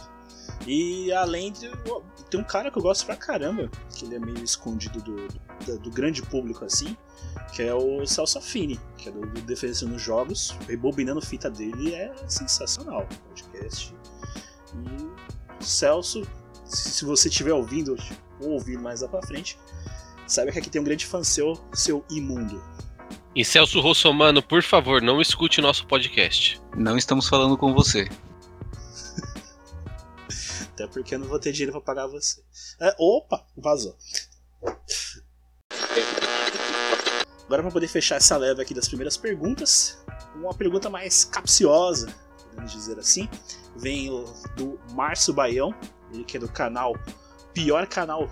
E 0.66 1.12
além 1.12 1.52
de. 1.52 1.70
Tem 2.30 2.38
um 2.38 2.44
cara 2.44 2.70
que 2.70 2.78
eu 2.78 2.82
gosto 2.82 3.06
pra 3.06 3.16
caramba, 3.16 3.70
que 3.94 4.04
ele 4.04 4.16
é 4.16 4.18
meio 4.18 4.42
escondido 4.44 5.00
do, 5.00 5.28
do, 5.64 5.78
do 5.78 5.90
grande 5.90 6.20
público 6.22 6.64
assim, 6.64 6.94
que 7.54 7.62
é 7.62 7.72
o 7.72 8.06
Celso 8.06 8.38
Affini, 8.38 8.78
que 8.98 9.08
é 9.08 9.12
do, 9.12 9.20
do 9.20 9.40
Defesa 9.42 9.86
nos 9.86 10.02
Jogos. 10.02 10.50
Rebobinando 10.66 11.22
fita 11.22 11.48
dele 11.50 11.94
é 11.94 12.12
sensacional. 12.26 13.08
Podcast. 13.28 13.94
E 14.74 15.17
Celso, 15.60 16.26
se, 16.64 17.04
você 17.04 17.28
estiver 17.28 17.52
ouvindo 17.52 17.96
ou 18.40 18.50
ouvir 18.50 18.78
mais 18.78 19.00
lá 19.00 19.08
pra 19.08 19.22
frente, 19.22 19.58
saiba 20.26 20.52
que 20.52 20.58
aqui 20.58 20.70
tem 20.70 20.80
um 20.80 20.84
grande 20.84 21.06
fã 21.06 21.22
seu, 21.24 21.58
seu 21.72 22.04
imundo. 22.10 22.62
E 23.34 23.44
Celso 23.44 23.80
Rossomano, 23.80 24.42
por 24.42 24.62
favor, 24.62 25.00
não 25.00 25.20
escute 25.20 25.60
nosso 25.60 25.86
podcast. 25.86 26.60
Não 26.76 26.96
estamos 26.96 27.28
falando 27.28 27.56
com 27.56 27.72
você. 27.72 28.08
Até 30.74 30.86
porque 30.86 31.14
eu 31.14 31.18
não 31.20 31.28
vou 31.28 31.38
ter 31.38 31.52
dinheiro 31.52 31.72
pra 31.72 31.80
pagar 31.80 32.06
você. 32.06 32.42
É, 32.80 32.94
opa, 32.98 33.44
vazou. 33.56 33.96
Agora 37.46 37.62
para 37.62 37.72
poder 37.72 37.88
fechar 37.88 38.16
essa 38.16 38.36
leva 38.36 38.60
aqui 38.60 38.74
das 38.74 38.88
primeiras 38.88 39.16
perguntas, 39.16 39.98
uma 40.34 40.52
pergunta 40.52 40.90
mais 40.90 41.24
capciosa, 41.24 42.14
podemos 42.36 42.72
dizer 42.72 42.98
assim, 42.98 43.26
vem 43.78 44.08
do 44.56 44.78
Márcio 44.92 45.32
Baião, 45.32 45.74
ele 46.12 46.24
que 46.24 46.36
é 46.36 46.40
do 46.40 46.48
canal 46.48 46.94
pior 47.54 47.86
canal 47.86 48.28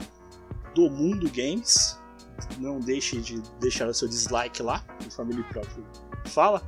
do 0.75 0.91
mundo 0.91 1.31
games, 1.31 1.99
não 2.59 2.79
deixe 2.79 3.21
de 3.21 3.41
deixar 3.61 3.89
o 3.89 3.95
seu 3.95 4.07
dislike 4.07 4.63
lá, 4.63 4.85
conforme 5.03 5.35
ele 5.35 5.43
próprio 5.45 5.85
fala, 6.27 6.63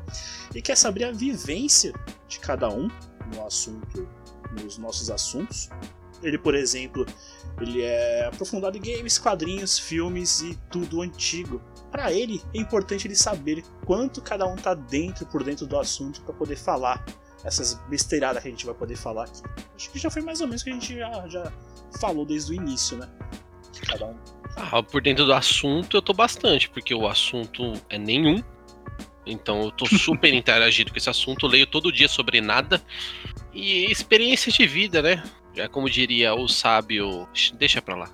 e 0.54 0.62
quer 0.62 0.76
saber 0.76 1.04
a 1.04 1.12
vivência 1.12 1.92
de 2.26 2.38
cada 2.40 2.68
um 2.68 2.88
no 3.34 3.46
assunto, 3.46 4.08
nos 4.60 4.78
nossos 4.78 5.10
assuntos. 5.10 5.68
Ele, 6.22 6.38
por 6.38 6.54
exemplo, 6.54 7.06
ele 7.60 7.82
é 7.82 8.26
aprofundado 8.26 8.76
em 8.76 8.80
games, 8.80 9.18
quadrinhos, 9.18 9.78
filmes 9.78 10.40
e 10.40 10.58
tudo 10.70 11.02
antigo. 11.02 11.60
Para 11.90 12.12
ele 12.12 12.42
é 12.54 12.58
importante 12.58 13.06
ele 13.06 13.14
saber 13.14 13.62
quanto 13.86 14.20
cada 14.20 14.46
um 14.46 14.56
tá 14.56 14.74
dentro 14.74 15.26
por 15.26 15.44
dentro 15.44 15.66
do 15.66 15.78
assunto 15.78 16.22
para 16.22 16.34
poder 16.34 16.56
falar 16.56 17.04
essas 17.44 17.74
besteiradas 17.88 18.42
que 18.42 18.48
a 18.48 18.51
gente 18.51 18.66
vai 18.66 18.74
poder 18.74 18.96
falar 18.96 19.24
aqui. 19.24 19.42
Acho 19.77 19.90
que 19.90 19.98
já 19.98 20.11
foi 20.11 20.22
mais 20.22 20.40
ou 20.40 20.46
menos 20.46 20.62
o 20.62 20.64
que 20.64 20.70
a 20.70 20.74
gente 20.74 20.96
já, 20.96 21.29
já 21.29 21.53
falou 22.01 22.24
desde 22.27 22.53
o 22.53 22.55
início, 22.55 22.96
né? 22.98 23.09
Cada 23.87 24.07
um 24.07 24.16
ah, 24.59 24.83
por 24.83 25.01
dentro 25.01 25.24
do 25.24 25.33
assunto 25.33 25.96
eu 25.96 26.03
tô 26.03 26.12
bastante, 26.12 26.68
porque 26.68 26.92
o 26.94 27.07
assunto 27.07 27.74
é 27.88 27.96
nenhum. 27.96 28.42
Então 29.24 29.62
eu 29.62 29.70
tô 29.70 29.87
super 29.87 30.33
interagido 30.35 30.90
com 30.90 30.98
esse 30.98 31.09
assunto, 31.09 31.46
leio 31.46 31.66
todo 31.66 31.92
dia 31.92 32.09
sobre 32.09 32.40
nada. 32.40 32.83
E 33.55 33.90
experiência 33.90 34.51
de 34.51 34.66
vida, 34.66 35.01
né? 35.01 35.22
É 35.57 35.68
como 35.68 35.88
diria 35.88 36.35
o 36.35 36.48
sábio, 36.48 37.29
deixa 37.55 37.81
pra 37.81 37.96
lá. 37.96 38.11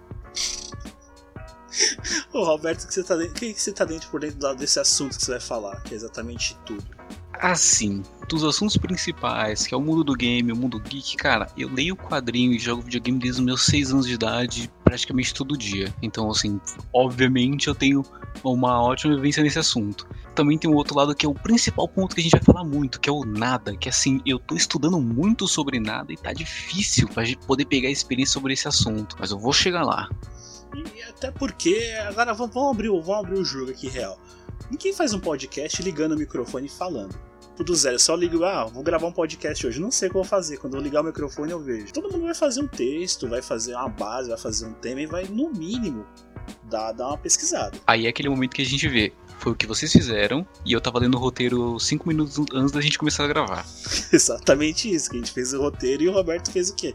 Ô 2.33 2.45
Roberto, 2.45 2.87
que 2.87 2.95
você 2.95 3.03
tá 3.03 3.17
dentro, 3.17 3.35
que 3.35 3.55
você 3.55 3.73
tá 3.73 3.85
dentro 3.85 4.09
por 4.09 4.21
dentro 4.21 4.55
desse 4.55 4.79
assunto 4.79 5.17
que 5.17 5.25
você 5.25 5.33
vai 5.33 5.41
falar, 5.41 5.81
que 5.83 5.95
é 5.95 5.97
exatamente 5.97 6.57
tudo. 6.65 6.85
Assim, 7.41 8.03
dos 8.29 8.45
assuntos 8.45 8.77
principais, 8.77 9.67
que 9.67 9.75
é 9.75 9.77
o 9.77 9.81
mundo 9.81 10.05
do 10.05 10.15
game, 10.15 10.53
o 10.53 10.57
mundo 10.57 10.79
geek, 10.79 11.17
cara, 11.17 11.51
eu 11.57 11.69
leio 11.69 11.97
quadrinho 11.97 12.53
e 12.53 12.59
jogo 12.59 12.83
videogame 12.83 13.19
desde 13.19 13.41
os 13.41 13.45
meus 13.45 13.67
6 13.67 13.93
anos 13.93 14.07
de 14.07 14.15
idade, 14.15 14.71
praticamente 14.85 15.35
todo 15.35 15.59
dia. 15.59 15.93
Então, 16.01 16.31
assim, 16.31 16.61
obviamente 16.93 17.67
eu 17.67 17.75
tenho 17.75 18.05
uma 18.43 18.81
ótima 18.81 19.17
vivência 19.17 19.43
nesse 19.43 19.59
assunto. 19.59 20.07
Também 20.35 20.57
tem 20.57 20.71
o 20.71 20.75
outro 20.75 20.97
lado 20.97 21.15
que 21.15 21.27
é 21.27 21.29
o 21.29 21.35
principal 21.35 21.89
ponto 21.89 22.15
que 22.15 22.21
a 22.21 22.25
gente 22.25 22.33
vai 22.33 22.43
falar 22.43 22.65
muito, 22.65 23.01
que 23.01 23.09
é 23.09 23.13
o 23.13 23.25
nada. 23.25 23.77
Que 23.77 23.89
assim, 23.89 24.21
eu 24.25 24.39
tô 24.39 24.55
estudando 24.55 25.01
muito 25.01 25.47
sobre 25.49 25.81
nada 25.81 26.13
e 26.13 26.17
tá 26.17 26.33
difícil 26.33 27.09
pra 27.09 27.25
gente 27.25 27.39
poder 27.47 27.65
pegar 27.65 27.91
experiência 27.91 28.35
sobre 28.35 28.53
esse 28.53 28.69
assunto. 28.69 29.17
Mas 29.19 29.31
eu 29.31 29.39
vou 29.39 29.53
chegar 29.53 29.85
lá. 29.85 30.09
E 30.75 31.03
até 31.03 31.31
porque, 31.31 31.95
agora 32.07 32.35
vamos 32.35 32.57
abrir, 32.57 32.89
vamos 32.89 33.09
abrir 33.11 33.39
o 33.39 33.45
jogo 33.45 33.71
aqui 33.71 33.89
real. 33.89 34.19
Ninguém 34.71 34.93
faz 34.93 35.13
um 35.13 35.21
podcast 35.21 35.83
ligando 35.83 36.13
o 36.13 36.19
microfone 36.19 36.67
e 36.67 36.71
falando. 36.71 37.15
Tudo 37.57 37.75
zero, 37.77 37.99
só 38.01 38.17
ligo, 38.17 38.43
ah, 38.43 38.65
vou 38.65 38.83
gravar 38.83 39.07
um 39.07 39.13
podcast 39.13 39.65
hoje, 39.65 39.81
não 39.81 39.91
sei 39.91 40.09
o 40.09 40.11
que 40.11 40.17
eu 40.17 40.23
vou 40.23 40.29
fazer. 40.29 40.57
Quando 40.57 40.77
eu 40.77 40.81
ligar 40.81 41.03
o 41.03 41.05
microfone 41.05 41.53
eu 41.53 41.61
vejo. 41.61 41.93
Todo 41.93 42.11
mundo 42.11 42.25
vai 42.25 42.35
fazer 42.35 42.61
um 42.61 42.67
texto, 42.67 43.29
vai 43.29 43.41
fazer 43.41 43.75
uma 43.75 43.89
base, 43.89 44.29
vai 44.29 44.39
fazer 44.39 44.67
um 44.67 44.73
tema 44.73 45.01
e 45.01 45.07
vai, 45.07 45.25
no 45.25 45.51
mínimo, 45.51 46.05
dar, 46.65 46.91
dar 46.93 47.09
uma 47.09 47.19
pesquisada. 47.19 47.79
Aí 47.87 48.07
é 48.07 48.09
aquele 48.09 48.29
momento 48.29 48.55
que 48.55 48.63
a 48.63 48.67
gente 48.67 48.89
vê. 48.89 49.13
Foi 49.39 49.53
o 49.53 49.55
que 49.55 49.67
vocês 49.67 49.93
fizeram 49.93 50.47
e 50.65 50.73
eu 50.73 50.81
tava 50.81 50.99
lendo 50.99 51.17
o 51.17 51.19
roteiro 51.19 51.79
cinco 51.79 52.09
minutos 52.09 52.45
antes 52.53 52.73
da 52.73 52.81
gente 52.81 52.99
começar 52.99 53.25
a 53.25 53.29
gravar. 53.29 53.65
Exatamente 54.13 54.93
isso, 54.93 55.11
que 55.11 55.17
a 55.17 55.21
gente 55.21 55.31
fez 55.31 55.53
o 55.53 55.61
roteiro 55.61 56.03
e 56.03 56.09
o 56.09 56.13
Roberto 56.13 56.51
fez 56.51 56.71
o 56.71 56.75
quê? 56.75 56.95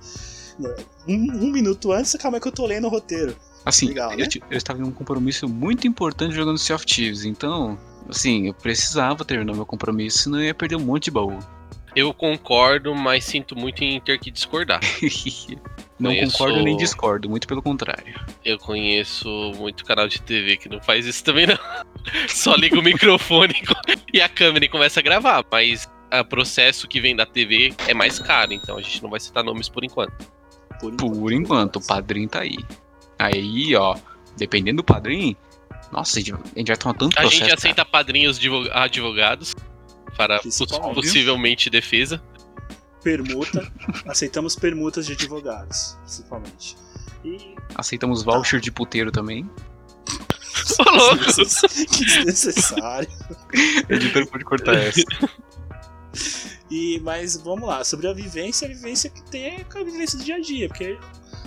Um, 1.07 1.45
um 1.45 1.51
minuto 1.51 1.91
antes, 1.93 2.15
calma 2.15 2.37
é 2.37 2.39
que 2.41 2.47
eu 2.47 2.51
tô 2.51 2.65
lendo 2.65 2.87
o 2.87 2.89
roteiro. 2.89 3.35
Assim, 3.65 3.87
Legal, 3.89 4.15
né? 4.15 4.23
eu, 4.23 4.41
eu 4.51 4.57
estava 4.57 4.79
em 4.79 4.83
um 4.83 4.91
compromisso 4.91 5.47
muito 5.47 5.87
importante 5.87 6.33
jogando 6.33 6.57
Sea 6.57 6.75
of 6.75 6.85
Thieves, 6.85 7.25
então, 7.25 7.77
assim, 8.09 8.47
eu 8.47 8.53
precisava 8.53 9.23
terminar 9.25 9.53
meu 9.53 9.65
compromisso, 9.65 10.19
senão 10.19 10.39
eu 10.39 10.45
ia 10.45 10.53
perder 10.53 10.75
um 10.75 10.79
monte 10.85 11.05
de 11.05 11.11
baú. 11.11 11.37
Eu 11.95 12.13
concordo, 12.13 12.93
mas 12.95 13.25
sinto 13.25 13.55
muito 13.55 13.83
em 13.83 13.99
ter 13.99 14.19
que 14.19 14.29
discordar. 14.31 14.79
Não 15.99 16.11
Conheço- 16.11 16.31
concordo 16.37 16.63
nem 16.63 16.77
discordo, 16.77 17.29
muito 17.29 17.45
pelo 17.45 17.61
contrário. 17.61 18.15
Eu 18.45 18.57
conheço 18.57 19.27
muito 19.57 19.83
canal 19.83 20.07
de 20.07 20.21
TV 20.21 20.55
que 20.55 20.69
não 20.69 20.79
faz 20.81 21.05
isso 21.05 21.21
também, 21.21 21.45
não. 21.45 21.57
Só 22.29 22.55
liga 22.55 22.79
o 22.79 22.81
microfone 22.81 23.53
e 24.13 24.21
a 24.21 24.29
câmera 24.29 24.63
e 24.63 24.69
começa 24.69 25.01
a 25.01 25.03
gravar. 25.03 25.43
Mas 25.51 25.89
o 26.17 26.23
processo 26.23 26.87
que 26.87 27.01
vem 27.01 27.17
da 27.17 27.25
TV 27.25 27.73
é 27.85 27.93
mais 27.93 28.17
caro, 28.17 28.53
então 28.53 28.77
a 28.77 28.81
gente 28.81 29.03
não 29.03 29.09
vai 29.09 29.19
citar 29.19 29.43
nomes 29.43 29.67
por 29.67 29.83
enquanto. 29.83 30.13
Por 30.79 30.95
Por 30.95 31.33
enquanto, 31.33 31.77
o 31.77 31.85
padrinho 31.85 32.29
tá 32.29 32.39
aí. 32.43 32.55
Aí, 33.19 33.75
ó, 33.75 33.95
dependendo 34.37 34.77
do 34.77 34.83
padrinho, 34.83 35.35
nossa, 35.91 36.17
a 36.19 36.21
gente, 36.21 36.33
a 36.33 36.59
gente 36.59 36.67
vai 36.67 36.77
tomar 36.77 36.93
tanto 36.95 37.17
A 37.17 37.21
processo. 37.21 37.43
gente 37.43 37.53
aceita 37.53 37.83
padrinhos 37.85 38.39
divo- 38.39 38.69
advogados 38.71 39.53
para 40.15 40.39
poss- 40.39 40.79
possivelmente 40.93 41.69
defesa. 41.69 42.21
Permuta. 43.03 43.71
Aceitamos 44.07 44.55
permutas 44.55 45.05
de 45.05 45.13
advogados, 45.13 45.97
principalmente. 46.03 46.75
E. 47.23 47.37
cara. 47.37 47.65
Aceitamos 47.75 48.23
voucher 48.23 48.59
de 48.59 48.71
puteiro 48.71 49.11
também. 49.11 49.49
Ô, 50.79 50.83
louco! 50.91 51.17
que 51.91 52.05
desnecessário. 52.05 53.09
O 53.89 53.93
editor 53.93 54.27
pode 54.27 54.43
cortar 54.45 54.75
essa. 54.75 55.01
E, 56.69 56.99
mas 57.01 57.35
vamos 57.37 57.67
lá, 57.67 57.83
sobre 57.83 58.07
a 58.07 58.13
vivência, 58.13 58.65
a 58.67 58.69
vivência 58.69 59.09
que 59.09 59.23
tem 59.23 59.45
é 59.45 59.65
a 59.73 59.83
vivência 59.83 60.17
do 60.19 60.23
dia 60.23 60.35
a 60.35 60.39
dia, 60.39 60.67
porque 60.67 60.97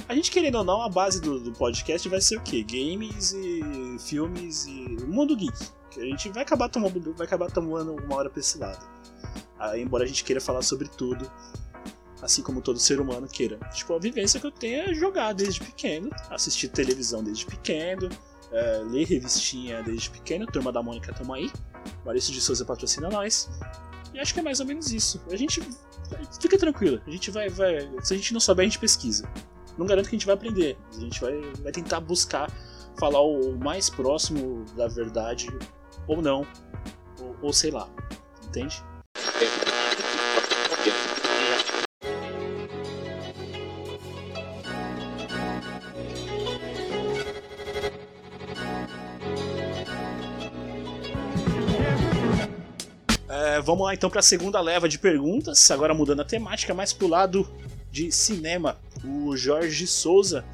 a 0.08 0.14
gente 0.14 0.30
querendo 0.30 0.56
ou 0.56 0.64
não, 0.64 0.82
a 0.82 0.88
base 0.88 1.20
do, 1.20 1.40
do 1.40 1.52
podcast 1.52 2.08
vai 2.08 2.20
ser 2.20 2.38
o 2.38 2.42
quê? 2.42 2.62
Games 2.62 3.32
e 3.32 3.96
filmes 4.00 4.66
e 4.66 4.72
mundo 5.06 5.36
geek. 5.36 5.52
Que 5.90 6.00
a 6.00 6.04
gente 6.04 6.28
vai 6.30 6.42
acabar 6.42 6.68
tomando, 6.68 7.14
vai 7.14 7.26
acabar 7.26 7.50
tomando 7.50 7.94
uma 7.94 8.16
hora 8.16 8.30
pra 8.30 8.40
esse 8.40 8.58
lado. 8.58 8.84
Embora 9.76 10.04
a 10.04 10.06
gente 10.06 10.24
queira 10.24 10.40
falar 10.40 10.62
sobre 10.62 10.88
tudo, 10.88 11.30
assim 12.20 12.42
como 12.42 12.60
todo 12.60 12.78
ser 12.78 13.00
humano 13.00 13.28
queira. 13.28 13.58
Tipo, 13.72 13.94
a 13.94 13.98
vivência 13.98 14.40
que 14.40 14.46
eu 14.46 14.50
tenho 14.50 14.90
é 14.90 14.94
jogar 14.94 15.32
desde 15.32 15.60
pequeno, 15.60 16.10
assistir 16.30 16.68
televisão 16.68 17.22
desde 17.22 17.44
pequeno, 17.44 18.08
é, 18.52 18.82
ler 18.84 19.06
revistinha 19.06 19.82
desde 19.82 20.10
pequeno, 20.10 20.46
Turma 20.46 20.72
da 20.72 20.82
Mônica 20.82 21.12
tamo 21.12 21.34
aí. 21.34 21.50
Maurício 22.04 22.32
de 22.32 22.40
Souza 22.40 22.64
patrocina 22.64 23.08
nós. 23.08 23.50
E 24.14 24.20
acho 24.20 24.34
que 24.34 24.40
é 24.40 24.42
mais 24.42 24.60
ou 24.60 24.66
menos 24.66 24.92
isso. 24.92 25.20
A 25.30 25.36
gente. 25.36 25.62
Fica 26.40 26.58
tranquilo, 26.58 27.00
a 27.06 27.10
gente 27.10 27.30
vai, 27.30 27.48
vai. 27.48 27.90
Se 28.02 28.12
a 28.12 28.16
gente 28.16 28.32
não 28.32 28.40
souber, 28.40 28.64
a 28.64 28.68
gente 28.68 28.78
pesquisa. 28.78 29.28
Não 29.78 29.86
garanto 29.86 30.08
que 30.08 30.16
a 30.16 30.18
gente 30.18 30.26
vai 30.26 30.34
aprender. 30.34 30.76
A 30.96 31.00
gente 31.00 31.20
vai, 31.20 31.40
vai 31.62 31.72
tentar 31.72 32.00
buscar 32.00 32.50
falar 32.98 33.20
o 33.20 33.56
mais 33.56 33.88
próximo 33.88 34.64
da 34.76 34.86
verdade, 34.88 35.48
ou 36.06 36.20
não. 36.20 36.46
Ou, 37.20 37.36
ou 37.42 37.52
sei 37.52 37.70
lá. 37.70 37.88
Entende? 38.46 38.82
É, 53.28 53.60
vamos 53.62 53.86
lá 53.86 53.94
então 53.94 54.10
para 54.10 54.20
a 54.20 54.22
segunda 54.22 54.60
leva 54.60 54.88
de 54.88 54.98
perguntas, 54.98 55.70
agora 55.70 55.94
mudando 55.94 56.20
a 56.20 56.24
temática, 56.24 56.74
mais 56.74 56.92
pro 56.92 57.08
lado 57.08 57.48
de 57.92 58.10
cinema. 58.10 58.80
O 59.04 59.36
Jorge 59.36 59.86
Souza 59.86 60.44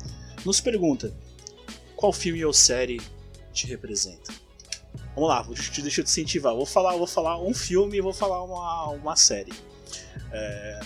nos 0.45 0.61
pergunta: 0.61 1.15
qual 1.97 2.13
filme 2.13 2.45
ou 2.45 2.53
série 2.53 3.01
te 3.53 3.67
representa? 3.67 4.35
Vamos 5.15 5.31
lá, 5.31 5.43
vou 5.43 5.55
te, 5.55 5.81
deixa 5.81 6.01
eu 6.01 6.05
te 6.05 6.09
incentivar. 6.09 6.55
Vou 6.55 6.67
falar, 6.67 6.97
vou 6.97 7.07
falar 7.07 7.41
um 7.41 7.55
filme 7.55 7.97
e 7.97 8.01
vou 8.01 8.13
falar 8.13 8.43
uma, 8.43 8.91
uma 8.91 9.17
série. 9.17 9.53
É, 10.33 10.81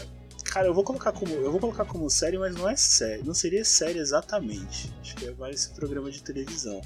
cara, 0.45 0.67
eu 0.69 0.75
vou 0.75 0.85
colocar 0.85 1.13
como 1.13 1.33
eu 1.33 1.51
vou 1.51 1.61
colocar 1.61 1.85
como 1.85 2.09
série, 2.09 2.39
mas 2.39 2.55
não 2.55 2.69
é 2.69 2.77
série, 2.77 3.23
não 3.23 3.35
seria 3.35 3.65
série 3.65 3.99
exatamente. 3.99 4.93
Acho 5.01 5.17
que 5.17 5.27
é 5.27 5.33
mais 5.33 5.67
programa 5.67 6.11
de 6.11 6.23
televisão. 6.23 6.81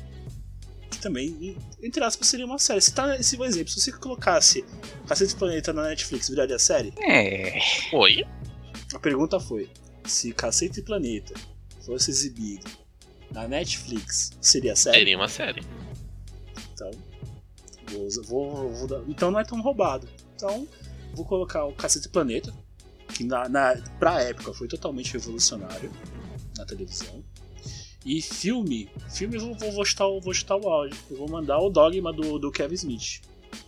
Que 0.91 0.99
também, 0.99 1.57
entre 1.83 2.03
aspas, 2.03 2.29
seria 2.29 2.47
uma 2.47 2.59
série. 2.59 2.81
Se 2.81 2.93
tá 2.93 3.17
esse 3.17 3.41
exemplo, 3.41 3.69
se 3.69 3.81
você 3.81 3.93
colocasse 3.93 4.65
Cacete 5.07 5.35
do 5.35 5.39
Planeta 5.39 5.73
na 5.73 5.83
Netflix, 5.83 6.29
viraria 6.29 6.59
série? 6.59 6.93
É. 7.01 7.59
Oi? 7.93 8.25
A 8.95 8.99
pergunta 8.99 9.39
foi: 9.41 9.69
se 10.05 10.33
Cacete 10.33 10.81
e 10.81 10.83
Planeta 10.83 11.35
fosse 11.85 12.11
exibido 12.11 12.67
na 13.31 13.47
Netflix, 13.49 14.31
seria 14.41 14.75
série? 14.77 14.99
Seria 14.99 15.17
uma 15.17 15.29
série. 15.29 15.63
Então, 16.73 16.91
vou, 17.91 18.09
vou- 18.25 18.73
vou 18.75 18.87
dar- 18.87 19.03
então 19.09 19.31
não 19.31 19.41
é 19.41 19.45
tão 19.45 19.61
roubado. 19.61 20.09
Então, 20.35 20.67
vou 21.15 21.25
colocar 21.25 21.65
o 21.65 21.73
Cacete 21.73 22.07
e 22.07 22.11
Planeta, 22.11 22.53
que 23.15 23.25
na, 23.25 23.49
na, 23.49 23.75
pra 23.99 24.21
época 24.23 24.53
foi 24.53 24.69
totalmente 24.69 25.13
revolucionário 25.13 25.91
na 26.57 26.65
televisão. 26.65 27.25
E 28.05 28.23
filme, 28.23 28.89
filme 29.11 29.37
eu 29.37 29.41
vou, 29.41 29.55
vou, 29.57 29.73
vou, 29.73 29.85
chutar, 29.85 30.05
vou 30.21 30.33
chutar 30.33 30.57
o 30.57 30.69
áudio. 30.69 30.97
Eu 31.11 31.17
vou 31.17 31.29
mandar 31.29 31.59
o 31.59 31.69
Dogma 31.69 32.13
do, 32.13 32.39
do 32.39 32.53
Kevin 32.53 32.75
Smith. 32.75 33.21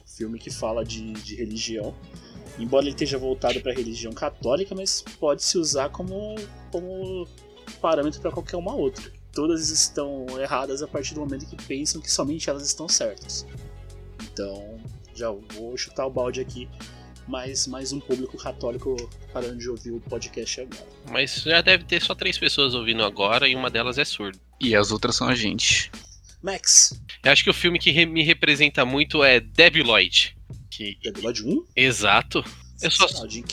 Filme 0.06 0.38
que 0.38 0.50
fala 0.50 0.84
de, 0.84 1.12
de 1.12 1.34
religião. 1.34 1.92
Embora 2.58 2.84
ele 2.84 2.90
esteja 2.90 3.16
voltado 3.18 3.60
para 3.60 3.72
a 3.72 3.74
religião 3.74 4.12
católica, 4.12 4.74
mas 4.74 5.02
pode 5.20 5.42
se 5.44 5.56
usar 5.58 5.88
como, 5.90 6.34
como 6.72 7.26
parâmetro 7.80 8.20
para 8.20 8.30
qualquer 8.32 8.56
uma 8.56 8.74
outra. 8.74 9.10
Todas 9.32 9.70
estão 9.70 10.26
erradas 10.40 10.82
a 10.82 10.88
partir 10.88 11.14
do 11.14 11.20
momento 11.20 11.46
que 11.46 11.56
pensam 11.64 12.00
que 12.00 12.10
somente 12.10 12.50
elas 12.50 12.66
estão 12.66 12.88
certas. 12.88 13.46
Então, 14.32 14.78
já 15.14 15.30
vou 15.30 15.76
chutar 15.76 16.06
o 16.06 16.10
balde 16.10 16.40
aqui, 16.40 16.68
mas 17.28 17.66
mais 17.68 17.92
um 17.92 18.00
público 18.00 18.36
católico 18.36 18.96
parando 19.32 19.58
de 19.58 19.68
ouvir 19.70 19.92
o 19.92 20.00
podcast 20.00 20.60
agora. 20.62 20.86
Mas 21.10 21.42
já 21.42 21.60
deve 21.60 21.84
ter 21.84 22.02
só 22.02 22.14
três 22.14 22.36
pessoas 22.38 22.74
ouvindo 22.74 23.04
agora 23.04 23.46
e 23.48 23.54
uma 23.54 23.70
delas 23.70 23.98
é 23.98 24.04
surda. 24.04 24.38
E 24.60 24.74
as 24.74 24.90
outras 24.90 25.14
são 25.14 25.28
a 25.28 25.34
gente. 25.34 25.90
Max, 26.42 26.98
Eu 27.24 27.32
acho 27.32 27.44
que 27.44 27.50
o 27.50 27.54
filme 27.54 27.78
que 27.78 27.90
re- 27.90 28.06
me 28.06 28.22
representa 28.22 28.84
muito 28.84 29.22
é 29.22 29.38
Debbie 29.40 29.82
Lloyd. 29.82 30.36
Que... 30.70 30.98
episódio 31.04 31.48
1? 31.48 31.64
Exato. 31.76 32.44
Eu 32.80 32.90
só- 32.90 33.08
Carrey. 33.08 33.44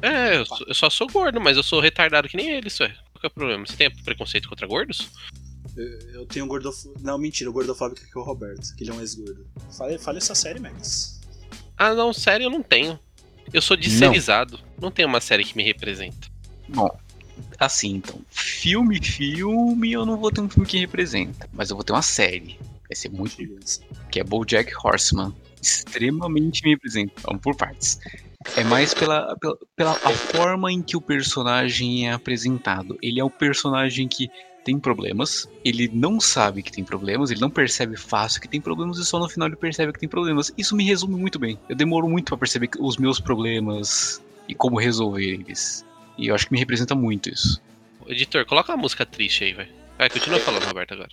É, 0.00 0.36
eu, 0.36 0.44
eu 0.66 0.74
só 0.74 0.88
sou 0.88 1.06
gordo, 1.08 1.40
mas 1.40 1.56
eu 1.56 1.62
sou 1.62 1.80
retardado 1.80 2.28
que 2.28 2.36
nem 2.36 2.50
eles, 2.50 2.78
ué. 2.80 2.88
Qual 3.12 3.20
que 3.20 3.26
é 3.26 3.28
o 3.28 3.30
problema? 3.30 3.66
Você 3.66 3.76
tem 3.76 3.90
preconceito 3.90 4.48
contra 4.48 4.66
gordos? 4.66 5.10
Eu, 5.76 6.20
eu 6.20 6.26
tenho 6.26 6.46
um 6.46 6.48
gordofóbico. 6.48 7.04
Não, 7.04 7.18
mentira, 7.18 7.50
o 7.50 7.52
gordofóbico 7.52 8.00
que 8.00 8.18
é 8.18 8.20
o 8.20 8.24
Roberto, 8.24 8.74
que 8.74 8.82
ele 8.84 8.90
é 8.90 8.94
um 8.94 9.00
ex-gordo. 9.00 9.46
Fale, 9.76 9.98
fale 9.98 10.18
essa 10.18 10.34
série, 10.34 10.58
Max. 10.58 11.20
Ah, 11.76 11.94
não, 11.94 12.12
sério, 12.12 12.44
eu 12.44 12.50
não 12.50 12.62
tenho. 12.62 12.98
Eu 13.52 13.60
sou 13.60 13.76
disserizado. 13.76 14.58
Não, 14.80 14.90
tenho 14.90 15.08
uma 15.08 15.20
série 15.20 15.44
que 15.44 15.56
me 15.56 15.62
representa. 15.62 16.28
Bom, 16.68 16.88
assim 17.58 17.96
então. 17.96 18.20
Filme, 18.30 19.02
filme, 19.04 19.92
eu 19.92 20.06
não 20.06 20.16
vou 20.16 20.30
ter 20.30 20.40
um 20.40 20.48
filme 20.48 20.66
que 20.68 20.78
representa. 20.78 21.48
Mas 21.52 21.68
eu 21.70 21.76
vou 21.76 21.84
ter 21.84 21.92
uma 21.92 22.02
série. 22.02 22.58
Vai 22.88 22.94
ser 22.94 23.08
muito. 23.10 23.36
Que 24.10 24.20
é 24.20 24.24
Bojack 24.24 24.72
Horseman. 24.82 25.34
Extremamente 25.62 26.62
me 26.64 26.70
representa. 26.70 27.12
Vamos 27.24 27.42
por 27.42 27.56
partes. 27.56 27.98
É 28.56 28.64
mais 28.64 28.94
pela, 28.94 29.36
pela, 29.36 29.58
pela 29.76 29.92
a 29.92 30.10
forma 30.10 30.72
em 30.72 30.80
que 30.80 30.96
o 30.96 31.00
personagem 31.00 32.08
é 32.08 32.12
apresentado. 32.12 32.98
Ele 33.02 33.20
é 33.20 33.24
o 33.24 33.30
personagem 33.30 34.08
que 34.08 34.30
tem 34.64 34.78
problemas, 34.78 35.48
ele 35.64 35.90
não 35.92 36.20
sabe 36.20 36.62
que 36.62 36.70
tem 36.70 36.84
problemas, 36.84 37.30
ele 37.30 37.40
não 37.40 37.50
percebe 37.50 37.96
fácil 37.96 38.40
que 38.40 38.48
tem 38.48 38.60
problemas 38.60 38.98
e 38.98 39.04
só 39.04 39.18
no 39.18 39.28
final 39.28 39.48
ele 39.48 39.56
percebe 39.56 39.92
que 39.92 39.98
tem 39.98 40.08
problemas. 40.08 40.52
Isso 40.56 40.76
me 40.76 40.84
resume 40.84 41.16
muito 41.16 41.38
bem. 41.38 41.58
Eu 41.68 41.76
demoro 41.76 42.08
muito 42.08 42.26
pra 42.26 42.36
perceber 42.36 42.70
os 42.78 42.96
meus 42.96 43.20
problemas 43.20 44.22
e 44.48 44.54
como 44.54 44.78
resolver 44.78 45.24
eles. 45.24 45.84
E 46.18 46.28
eu 46.28 46.34
acho 46.34 46.46
que 46.46 46.52
me 46.52 46.58
representa 46.58 46.94
muito 46.94 47.30
isso. 47.30 47.60
Editor, 48.06 48.44
coloca 48.44 48.72
uma 48.72 48.82
música 48.82 49.06
triste 49.06 49.44
aí, 49.44 49.52
velho. 49.52 49.70
Vai, 49.96 50.10
continua 50.10 50.40
falando, 50.40 50.64
Roberto, 50.64 50.94
agora. 50.94 51.10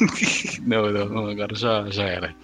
não, 0.66 0.90
não, 0.90 1.26
agora 1.26 1.54
já, 1.54 1.88
já 1.90 2.04
era. 2.04 2.34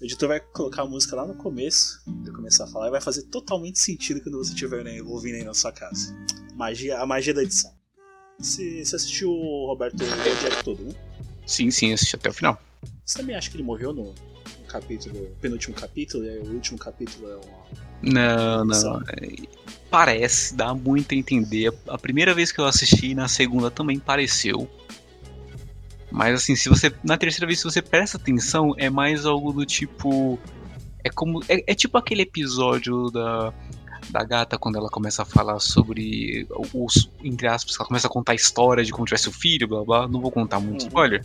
O 0.00 0.04
editor 0.04 0.28
vai 0.28 0.40
colocar 0.40 0.82
a 0.82 0.86
música 0.86 1.16
lá 1.16 1.26
no 1.26 1.34
começo, 1.34 2.02
de 2.06 2.30
começar 2.30 2.64
a 2.64 2.66
falar, 2.66 2.88
e 2.88 2.90
vai 2.90 3.00
fazer 3.00 3.22
totalmente 3.24 3.78
sentido 3.78 4.20
quando 4.20 4.38
você 4.38 4.52
estiver 4.52 4.84
né, 4.84 5.00
ouvindo 5.02 5.36
aí 5.36 5.44
na 5.44 5.54
sua 5.54 5.72
casa. 5.72 6.14
Magia, 6.54 6.98
a 6.98 7.06
magia 7.06 7.34
da 7.34 7.42
edição. 7.42 7.72
Você, 8.38 8.84
você 8.84 8.96
assistiu 8.96 9.30
o 9.30 9.66
Roberto 9.66 10.02
o 10.02 10.06
Bojack 10.06 10.64
todo, 10.64 10.82
né? 10.82 10.94
Sim, 11.46 11.70
sim, 11.70 11.92
assisti 11.92 12.16
até 12.16 12.30
o 12.30 12.32
final. 12.32 12.60
Você 13.04 13.18
também 13.18 13.36
acha 13.36 13.50
que 13.50 13.56
ele 13.56 13.64
morreu 13.64 13.92
no, 13.92 14.04
no 14.04 14.66
capítulo, 14.68 15.36
penúltimo 15.40 15.74
capítulo, 15.74 16.24
e 16.24 16.30
aí 16.30 16.38
o 16.38 16.52
último 16.54 16.78
capítulo 16.78 17.30
é 17.30 17.36
uma. 17.36 17.60
Não, 18.02 18.64
não. 18.64 19.02
Parece, 19.90 20.54
dá 20.54 20.72
muito 20.74 21.12
a 21.12 21.18
entender. 21.18 21.72
A 21.88 21.98
primeira 21.98 22.32
vez 22.32 22.50
que 22.52 22.60
eu 22.60 22.64
assisti, 22.64 23.14
na 23.14 23.28
segunda 23.28 23.70
também 23.70 23.98
pareceu. 23.98 24.70
Mas 26.10 26.34
assim, 26.42 26.56
se 26.56 26.68
você. 26.68 26.92
Na 27.04 27.16
terceira 27.16 27.46
vez, 27.46 27.58
se 27.60 27.64
você 27.64 27.80
presta 27.80 28.16
atenção, 28.16 28.74
é 28.76 28.90
mais 28.90 29.24
algo 29.26 29.52
do 29.52 29.64
tipo. 29.64 30.38
É 31.04 31.10
como. 31.10 31.40
É, 31.48 31.72
é 31.72 31.74
tipo 31.74 31.96
aquele 31.98 32.22
episódio 32.22 33.10
da. 33.10 33.52
Da 34.08 34.24
gata, 34.24 34.58
quando 34.58 34.76
ela 34.76 34.88
começa 34.88 35.22
a 35.22 35.24
falar 35.24 35.60
sobre 35.60 36.46
os. 36.74 37.08
Entre 37.22 37.46
aspas, 37.46 37.76
ela 37.78 37.86
começa 37.86 38.06
a 38.08 38.10
contar 38.10 38.32
a 38.32 38.34
história 38.34 38.82
de 38.82 38.90
como 38.92 39.04
tivesse 39.04 39.28
o 39.28 39.32
filho, 39.32 39.68
blá 39.68 39.84
blá. 39.84 40.08
Não 40.08 40.20
vou 40.20 40.32
contar 40.32 40.58
muito 40.58 40.80
Uhum. 40.82 40.88
spoiler. 40.88 41.24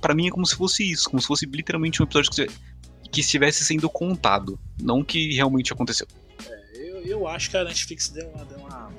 Pra 0.00 0.14
mim 0.14 0.26
é 0.26 0.30
como 0.30 0.44
se 0.44 0.54
fosse 0.56 0.90
isso, 0.90 1.08
como 1.08 1.20
se 1.22 1.26
fosse 1.28 1.46
literalmente 1.46 2.02
um 2.02 2.04
episódio 2.04 2.30
que, 2.30 2.46
que 3.10 3.20
estivesse 3.20 3.64
sendo 3.64 3.88
contado. 3.88 4.58
Não 4.82 5.02
que 5.02 5.32
realmente 5.32 5.72
aconteceu. 5.72 6.06
Eu, 6.74 7.02
eu 7.06 7.28
acho 7.28 7.48
que 7.50 7.56
a 7.56 7.64
Netflix 7.64 8.08
deu 8.10 8.28
uma, 8.30 8.44
deu 8.44 8.58
uma, 8.58 8.90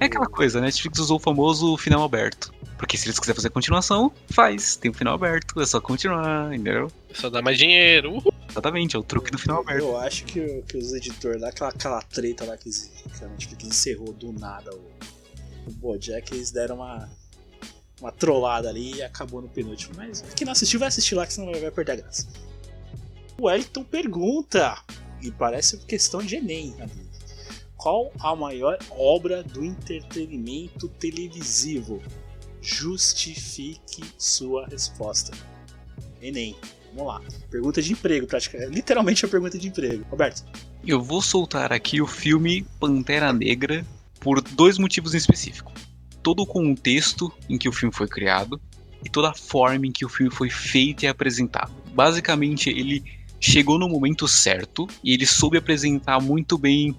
É 0.00 0.04
aquela 0.06 0.26
coisa, 0.26 0.60
né? 0.60 0.66
Netflix 0.66 0.98
usou 1.00 1.16
o 1.16 1.20
famoso 1.20 1.76
final 1.76 2.02
aberto. 2.04 2.52
Porque 2.78 2.96
se 2.96 3.06
eles 3.06 3.18
quiserem 3.18 3.34
fazer 3.34 3.50
continuação, 3.50 4.12
faz. 4.30 4.76
Tem 4.76 4.90
o 4.90 4.94
final 4.94 5.14
aberto, 5.14 5.60
é 5.60 5.66
só 5.66 5.80
continuar, 5.80 6.54
entendeu? 6.54 6.90
Só 7.12 7.28
dá 7.28 7.42
mais 7.42 7.58
dinheiro. 7.58 8.12
Uhul. 8.12 8.32
Exatamente, 8.48 8.96
é 8.96 8.98
o 8.98 9.02
truque 9.02 9.30
do 9.30 9.38
final 9.38 9.60
aberto. 9.60 9.82
Eu 9.82 9.98
acho 9.98 10.24
que, 10.24 10.62
que 10.62 10.76
os 10.78 10.92
editores 10.94 11.40
lá, 11.40 11.48
aquela, 11.48 11.70
aquela 11.70 12.00
treta 12.02 12.44
lá 12.44 12.56
que, 12.56 12.70
que 12.70 13.24
a 13.24 13.28
Netflix 13.28 13.64
encerrou 13.64 14.12
do 14.12 14.32
nada 14.32 14.74
o, 14.74 14.80
o 15.66 15.72
Bojack, 15.72 16.32
eles 16.32 16.50
deram 16.50 16.76
uma, 16.76 17.08
uma 18.00 18.12
trollada 18.12 18.68
ali 18.68 18.96
e 18.96 19.02
acabou 19.02 19.42
no 19.42 19.48
penúltimo. 19.48 19.94
Mas 19.96 20.22
quem 20.34 20.44
não 20.44 20.52
assistiu 20.52 20.78
vai 20.78 20.88
assistir 20.88 21.14
lá, 21.14 21.26
que 21.26 21.32
senão 21.32 21.52
vai 21.52 21.70
perder 21.70 21.92
a 21.92 21.96
graça. 21.96 22.26
O 23.38 23.46
Wellington 23.46 23.84
pergunta, 23.84 24.76
e 25.20 25.30
parece 25.30 25.76
questão 25.78 26.20
de 26.20 26.36
Enem 26.36 26.74
ali. 26.80 27.08
Qual 27.76 28.12
a 28.18 28.34
maior 28.34 28.76
obra 28.90 29.42
do 29.42 29.64
entretenimento 29.64 30.88
televisivo? 30.88 32.02
Justifique 32.60 34.02
sua 34.16 34.66
resposta. 34.66 35.32
Enem. 36.20 36.56
Vamos 36.94 37.06
lá. 37.12 37.22
Pergunta 37.50 37.80
de 37.80 37.92
emprego, 37.92 38.26
praticamente. 38.26 38.72
Literalmente 38.72 39.24
a 39.24 39.28
pergunta 39.28 39.58
de 39.58 39.68
emprego. 39.68 40.04
Roberto. 40.10 40.44
Eu 40.86 41.02
vou 41.02 41.20
soltar 41.20 41.72
aqui 41.72 42.00
o 42.00 42.06
filme 42.06 42.66
Pantera 42.80 43.32
Negra 43.32 43.84
por 44.20 44.40
dois 44.40 44.78
motivos 44.78 45.14
em 45.14 45.18
específico. 45.18 45.72
Todo 46.22 46.42
o 46.42 46.46
contexto 46.46 47.32
em 47.48 47.56
que 47.56 47.68
o 47.68 47.72
filme 47.72 47.94
foi 47.94 48.08
criado 48.08 48.60
e 49.04 49.08
toda 49.08 49.30
a 49.30 49.34
forma 49.34 49.86
em 49.86 49.92
que 49.92 50.04
o 50.04 50.08
filme 50.08 50.32
foi 50.32 50.50
feito 50.50 51.04
e 51.04 51.06
apresentado. 51.06 51.72
Basicamente, 51.94 52.68
ele 52.70 53.02
chegou 53.40 53.78
no 53.78 53.88
momento 53.88 54.26
certo 54.26 54.88
e 55.02 55.12
ele 55.12 55.26
soube 55.26 55.56
apresentar 55.56 56.20
muito 56.20 56.58
bem. 56.58 56.96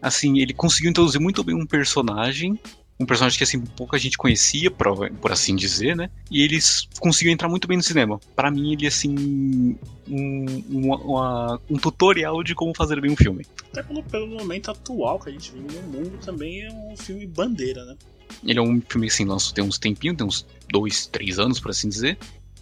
Assim, 0.00 0.38
ele 0.38 0.54
conseguiu 0.54 0.90
introduzir 0.90 1.20
muito 1.20 1.44
bem 1.44 1.54
um 1.54 1.66
personagem. 1.66 2.58
Um 3.00 3.06
personagem 3.06 3.36
que 3.36 3.42
assim 3.42 3.60
pouca 3.60 3.98
gente 3.98 4.16
conhecia, 4.16 4.70
por, 4.70 5.10
por 5.14 5.32
assim 5.32 5.56
dizer, 5.56 5.96
né? 5.96 6.08
E 6.30 6.42
eles 6.42 6.86
conseguiu 7.00 7.32
entrar 7.32 7.48
muito 7.48 7.66
bem 7.66 7.76
no 7.76 7.82
cinema. 7.82 8.20
Pra 8.36 8.50
mim, 8.50 8.72
ele 8.72 8.86
assim 8.86 9.76
um, 10.08 10.46
uma- 10.70 10.96
uma- 10.98 11.60
um 11.70 11.76
tutorial 11.78 12.42
de 12.44 12.54
como 12.54 12.72
fazer 12.76 13.00
bem 13.00 13.10
um 13.10 13.16
filme. 13.16 13.44
Até 13.72 13.82
pelo, 13.82 14.02
pelo 14.04 14.26
momento 14.28 14.70
atual 14.70 15.18
que 15.18 15.30
a 15.30 15.32
gente 15.32 15.50
vive 15.52 15.74
no 15.78 15.82
mundo, 15.88 16.18
também 16.24 16.62
é 16.62 16.70
um 16.70 16.96
filme 16.96 17.26
bandeira, 17.26 17.84
né? 17.84 17.96
Ele 18.44 18.58
é 18.58 18.62
um 18.62 18.80
filme 18.88 19.06
que 19.08 19.12
assim, 19.12 19.24
lançou 19.24 19.52
tem 19.54 19.64
uns 19.64 19.78
tempinhos, 19.78 20.16
tem 20.16 20.26
uns 20.26 20.46
dois, 20.70 21.06
três 21.06 21.38
anos, 21.38 21.58
por 21.58 21.70
assim 21.70 21.88
dizer. 21.88 22.16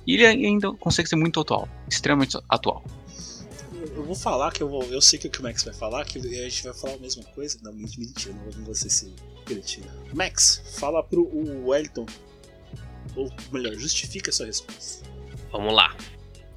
E 0.06 0.14
ele 0.14 0.26
ainda 0.26 0.72
consegue 0.72 1.08
ser 1.08 1.16
muito 1.16 1.38
atual, 1.40 1.68
extremamente 1.88 2.36
atual. 2.48 2.82
Eu, 4.00 4.06
vou 4.06 4.14
falar 4.14 4.50
que 4.52 4.62
eu 4.62 4.68
vou. 4.68 4.82
Eu 4.84 5.00
sei 5.00 5.18
que 5.18 5.28
o 5.38 5.42
Max 5.42 5.62
vai 5.62 5.74
falar, 5.74 6.04
que 6.04 6.18
a 6.18 6.22
gente 6.48 6.64
vai 6.64 6.72
falar 6.74 6.94
a 6.94 6.98
mesma 6.98 7.22
coisa. 7.34 7.58
Não, 7.62 7.72
mentira, 7.72 8.34
não 8.34 8.50
vou 8.50 8.74
você 8.74 8.88
se 8.88 9.12
cretino. 9.44 9.86
Max, 10.14 10.62
fala 10.78 11.02
pro 11.02 11.22
o 11.22 11.68
Wellington. 11.68 12.06
Ou 13.16 13.30
melhor, 13.52 13.74
justifica 13.74 14.30
a 14.30 14.32
sua 14.32 14.46
resposta. 14.46 15.04
Vamos 15.52 15.74
lá. 15.74 15.94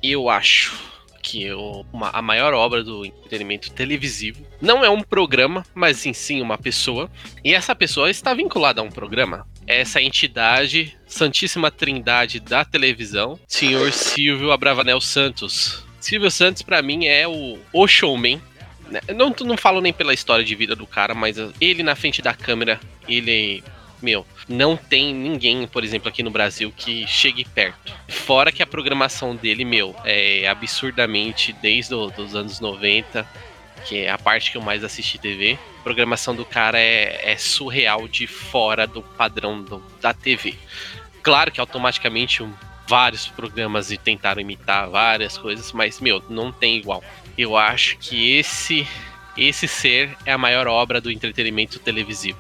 Eu 0.02 0.30
acho 0.30 0.78
que 1.22 1.42
eu- 1.44 1.86
uma- 1.92 2.10
a 2.10 2.22
maior 2.22 2.54
obra 2.54 2.84
do 2.84 3.06
entretenimento 3.06 3.72
televisivo 3.72 4.46
não 4.62 4.84
é 4.84 4.90
um 4.90 5.02
programa, 5.02 5.66
mas 5.74 6.06
em 6.06 6.14
sim 6.14 6.42
uma 6.42 6.58
pessoa. 6.58 7.10
E 7.44 7.54
essa 7.54 7.74
pessoa 7.74 8.10
está 8.12 8.34
vinculada 8.34 8.82
a 8.82 8.84
um 8.84 8.92
programa. 8.92 9.48
Essa 9.66 10.02
entidade, 10.02 10.98
Santíssima 11.08 11.72
Trindade 11.72 12.40
da 12.42 12.66
televisão, 12.66 13.40
Senhor 13.48 13.92
Silvio 13.94 14.52
Abravanel 14.52 15.00
Santos. 15.00 15.86
Silvio 16.04 16.30
Santos, 16.32 16.62
pra 16.62 16.82
mim, 16.82 17.06
é 17.06 17.28
o, 17.28 17.58
o 17.72 17.88
showman. 17.88 18.42
né? 18.89 19.00
Não, 19.16 19.34
não 19.42 19.58
falo 19.58 19.80
nem 19.82 19.94
pela 19.94 20.13
história 20.13 20.44
de 20.44 20.54
vida 20.56 20.76
do 20.76 20.86
cara, 20.86 21.13
mas 21.13 21.38
ele 21.62 21.82
na 21.84 21.96
frente 21.96 22.22
da 22.22 22.34
câmera, 22.34 22.80
ele 23.08 23.63
meu, 24.02 24.26
não 24.50 24.76
tem 24.76 25.13
ninguém, 25.16 25.66
por 25.66 25.82
exemplo, 25.82 26.10
aqui 26.10 26.22
no 26.22 26.30
Brasil 26.30 26.74
que 26.76 27.08
chegue 27.08 27.46
perto. 27.46 27.94
Fora 28.10 28.52
que 28.52 28.62
a 28.62 28.68
programação 28.68 29.34
dele, 29.34 29.63
meu, 29.63 29.96
é 30.04 30.46
absurdamente 30.46 31.54
desde 31.62 31.96
o- 31.96 32.10
dos 32.10 32.36
anos 32.36 32.60
90, 32.60 33.26
que 33.86 34.00
é 34.00 34.10
a 34.12 34.18
parte 34.18 34.52
que 34.52 34.58
eu 34.58 34.62
mais 34.62 34.84
assisti 34.84 35.18
TV. 35.18 35.58
A 35.80 35.84
programação 35.84 36.36
do 36.36 36.44
cara 36.44 36.78
é, 36.78 37.32
é 37.32 37.38
surreal 37.38 38.06
de 38.10 38.28
fora 38.28 38.86
do 38.86 39.02
padrão 39.02 39.62
do- 39.63 39.82
da 40.02 40.13
TV. 40.13 40.54
Claro 41.22 41.50
que 41.50 41.62
automaticamente 41.62 42.44
vários 42.88 43.28
programas 43.28 43.91
e 43.91 43.98
tentaram 43.98 44.41
imitar 44.41 44.89
várias 44.89 45.38
coisas, 45.38 45.72
mas, 45.72 46.00
meu, 46.00 46.24
não 46.30 46.52
tem 46.52 46.78
igual. 46.78 47.04
Eu 47.38 47.58
acho 47.58 47.98
que 47.98 48.38
esse 48.38 48.88
esse 49.36 49.67
ser 49.67 50.15
é 50.26 50.32
a 50.32 50.38
maior 50.38 50.67
obra 50.67 51.02
do 51.02 51.10
entretenimento 51.10 51.80
televisivo. 51.80 52.39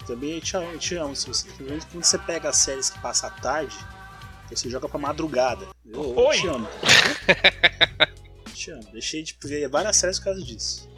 Eu 0.00 0.06
também 0.06 0.40
te 0.40 0.56
amo, 0.56 0.78
te 0.78 0.96
amo. 0.96 1.14
Se 1.14 1.28
você, 1.28 1.48
quando 1.56 2.04
você 2.04 2.18
pega 2.18 2.48
as 2.48 2.56
séries 2.56 2.90
que 2.90 2.98
passa 2.98 3.28
à 3.28 3.30
tarde, 3.30 3.76
você 4.50 4.68
joga 4.68 4.88
pra 4.88 4.98
madrugada. 4.98 5.66
Eu, 5.86 6.02
eu 6.02 6.16
Oi. 6.16 6.36
te 6.40 6.46
amo. 6.48 6.68
te 8.52 8.70
amo. 8.72 8.88
Deixei 8.92 9.22
de 9.22 9.36
ver 9.44 9.68
várias 9.68 9.96
séries 9.96 10.18
por 10.18 10.26
causa 10.26 10.42
disso. 10.42 10.88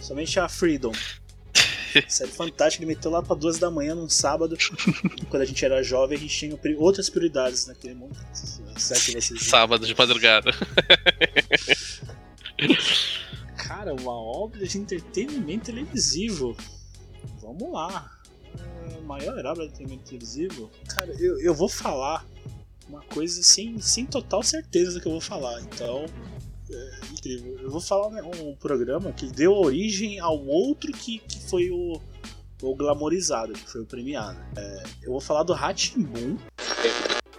Somente 0.00 0.40
a 0.40 0.48
Freedom. 0.48 0.92
Série 2.08 2.30
fantástica, 2.30 2.84
ele 2.84 2.94
meteu 2.94 3.10
lá 3.10 3.22
pra 3.22 3.34
duas 3.34 3.58
da 3.58 3.70
manhã 3.70 3.94
num 3.94 4.08
sábado. 4.08 4.56
Quando 5.30 5.42
a 5.42 5.44
gente 5.44 5.64
era 5.64 5.82
jovem, 5.82 6.16
a 6.18 6.20
gente 6.20 6.36
tinha 6.36 6.58
outras 6.78 7.08
prioridades 7.10 7.66
naquele 7.66 7.94
mundo. 7.94 8.16
Sábado 9.38 9.86
de 9.86 9.94
madrugada. 9.96 10.50
Cara, 13.56 13.94
uma 13.94 14.12
obra 14.12 14.66
de 14.66 14.78
entretenimento 14.78 15.66
televisivo. 15.66 16.56
Vamos 17.40 17.72
lá. 17.72 18.10
É, 18.56 19.00
maior 19.00 19.44
obra 19.46 19.66
de 19.66 19.72
entretenimento 19.72 20.04
televisivo? 20.04 20.70
Cara, 20.88 21.12
eu, 21.18 21.40
eu 21.40 21.54
vou 21.54 21.68
falar 21.68 22.26
uma 22.88 23.00
coisa 23.02 23.42
sem, 23.42 23.80
sem 23.80 24.04
total 24.06 24.42
certeza 24.42 24.92
do 24.92 25.00
que 25.00 25.06
eu 25.06 25.12
vou 25.12 25.20
falar. 25.20 25.60
Então, 25.62 26.06
é 26.74 27.12
incrível. 27.12 27.58
Eu 27.60 27.70
vou 27.70 27.80
falar 27.80 28.08
um, 28.08 28.50
um 28.50 28.56
programa 28.56 29.12
que 29.12 29.26
deu 29.26 29.52
origem 29.52 30.18
ao 30.18 30.38
outro 30.44 30.92
que, 30.92 31.18
que 31.20 31.40
foi 31.48 31.70
o, 31.70 32.00
o 32.62 32.74
glamorizado, 32.74 33.52
que 33.52 33.70
foi 33.70 33.82
o 33.82 33.86
premiado. 33.86 34.38
É, 34.56 34.82
eu 35.02 35.12
vou 35.12 35.20
falar 35.20 35.42
do 35.42 35.52
Ratimbun 35.52 36.36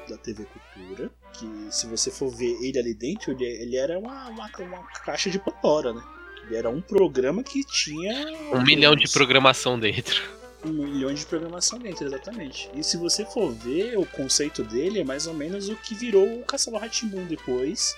da 0.08 0.17
TV 0.17 0.45
Cultura. 0.45 1.12
Que 1.34 1.67
se 1.69 1.86
você 1.88 2.10
for 2.10 2.30
ver 2.30 2.58
ele 2.62 2.80
ali 2.80 2.93
dentro, 2.93 3.32
ele, 3.32 3.45
ele 3.45 3.76
era 3.76 4.00
uma, 4.00 4.30
uma, 4.30 4.50
uma 4.60 4.84
caixa 5.04 5.30
de 5.30 5.38
Pandora, 5.38 5.93
né? 5.93 6.02
Ele 6.45 6.56
era 6.56 6.69
um 6.69 6.82
programa 6.82 7.43
que 7.43 7.63
tinha. 7.63 8.26
Um 8.54 8.63
milhão 8.63 8.95
de 8.95 9.10
programação 9.10 9.78
dentro. 9.78 10.21
um 10.63 10.71
milhão 10.71 11.13
de 11.13 11.26
programação 11.26 11.78
dentro, 11.78 12.06
exatamente. 12.06 12.69
E 12.74 12.84
se 12.84 12.98
você 12.98 13.26
for 13.26 13.52
ver, 13.52 13.98
o 13.98 14.06
conceito 14.06 14.63
dele 14.63 15.00
é 15.00 15.04
mais 15.04 15.28
ou 15.28 15.34
menos 15.34 15.69
o 15.69 15.76
que 15.76 15.93
virou 15.93 16.39
o 16.39 16.43
Castelo 16.43 16.78
Ratimbun 16.78 17.26
depois, 17.26 17.95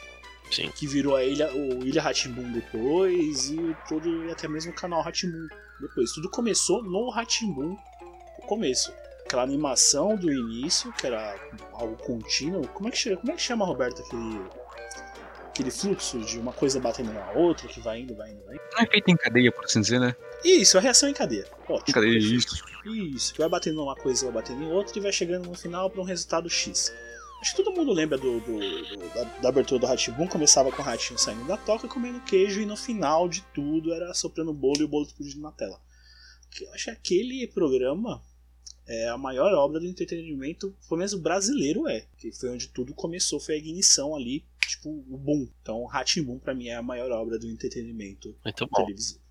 Sim. 0.52 0.72
que 0.72 0.88
virou 0.88 1.16
a 1.16 1.24
ilha, 1.24 1.52
o 1.54 1.86
Ilha 1.86 2.02
Ratimbun 2.02 2.52
depois 2.52 3.50
e 3.50 3.76
todo 3.88 4.26
e 4.26 4.32
até 4.32 4.48
mesmo 4.48 4.72
o 4.72 4.76
canal 4.76 5.02
Ratimbun 5.02 5.48
depois. 5.80 6.12
Tudo 6.12 6.30
começou 6.30 6.84
no 6.84 7.10
Ratimbun, 7.10 7.78
o 8.40 8.42
começo. 8.44 8.94
Aquela 9.26 9.44
animação 9.44 10.16
do 10.16 10.32
início, 10.32 10.92
que 10.94 11.06
era 11.06 11.36
algo 11.74 11.98
contínuo. 11.98 12.66
Como 12.70 12.88
é 12.88 12.92
que 12.92 12.98
chama, 12.98 13.18
como 13.18 13.32
é 13.32 13.36
que 13.36 13.42
chama 13.42 13.66
Roberto 13.66 14.02
aquele 14.02 14.40
aquele 15.58 15.72
fluxo 15.72 16.20
de 16.20 16.38
uma 16.38 16.54
coisa 16.54 16.80
batendo 16.80 17.12
na 17.12 17.32
outra, 17.32 17.68
que 17.68 17.80
vai 17.80 18.02
indo, 18.02 18.16
vai 18.16 18.30
indo, 18.30 18.46
vai 18.46 18.56
indo. 18.56 18.62
Não 18.74 18.84
é 18.84 18.86
feito 18.86 19.10
em 19.10 19.18
cadeia, 19.18 19.52
por 19.52 19.66
assim 19.66 19.82
dizer, 19.82 20.00
né? 20.00 20.16
Isso, 20.44 20.78
a 20.78 20.82
reação 20.82 21.10
em 21.10 21.14
cadeia. 21.14 21.48
Ótimo. 21.68 21.84
Em 21.90 21.92
cadeia, 21.94 22.14
perfeito. 22.14 22.36
isso. 22.36 22.66
Isso, 22.86 23.34
que 23.34 23.40
vai 23.40 23.50
batendo 23.50 23.78
numa 23.78 23.96
coisa, 23.96 24.26
vai 24.26 24.36
batendo 24.36 24.64
em 24.64 24.72
outra 24.72 24.98
e 24.98 25.02
vai 25.02 25.12
chegando 25.12 25.50
no 25.50 25.56
final 25.56 25.90
para 25.90 26.00
um 26.00 26.06
resultado 26.06 26.50
X. 26.50 26.94
Acho 27.48 27.56
que 27.56 27.64
todo 27.64 27.74
mundo 27.74 27.94
lembra 27.94 28.18
do, 28.18 28.42
do- 28.42 28.60
do- 28.60 29.14
da, 29.14 29.24
da 29.24 29.50
abertura 29.50 29.80
do 29.80 29.88
Hatboom, 29.88 30.28
começava 30.28 30.70
com 30.70 30.82
o 30.82 30.86
ratinho 30.86 31.18
saindo 31.18 31.46
da 31.48 31.56
toca, 31.56 31.88
comendo 31.88 32.20
queijo, 32.22 32.60
e 32.60 32.66
no 32.66 32.76
final 32.76 33.30
de 33.30 33.42
tudo 33.54 33.94
era 33.94 34.14
soprando 34.14 34.52
bolo 34.54 34.82
e 34.82 34.84
o 34.84 34.88
bolo 34.88 35.06
explodindo 35.06 35.42
na 35.42 35.52
tela. 35.54 35.80
Que 36.52 36.66
Eu 36.66 36.74
acho 36.74 36.84
que 36.86 36.90
aquele 36.92 37.48
programa 37.48 38.22
é 38.86 39.08
a 39.08 39.18
maior 39.18 39.54
obra 39.54 39.80
do 39.80 39.86
entretenimento, 39.86 40.76
pelo 40.90 40.98
menos 40.98 41.14
brasileiro 41.14 41.88
é, 41.88 42.06
que 42.18 42.34
foi 42.34 42.50
onde 42.50 42.68
tudo 42.68 42.94
começou, 42.94 43.40
foi 43.40 43.56
a 43.56 43.58
ignição 43.58 44.14
ali, 44.14 44.44
tipo, 44.68 44.90
o 44.90 45.18
boom. 45.18 45.48
Então, 45.62 45.84
o 45.84 45.90
Hatboom 45.90 46.40
pra 46.40 46.54
mim 46.54 46.68
é 46.68 46.76
a 46.76 46.82
maior 46.84 47.10
obra 47.12 47.40
do 47.40 47.48
entretenimento 47.48 48.36
Muito 48.44 48.68
bom. 48.68 48.84
televisivo. 48.84 49.22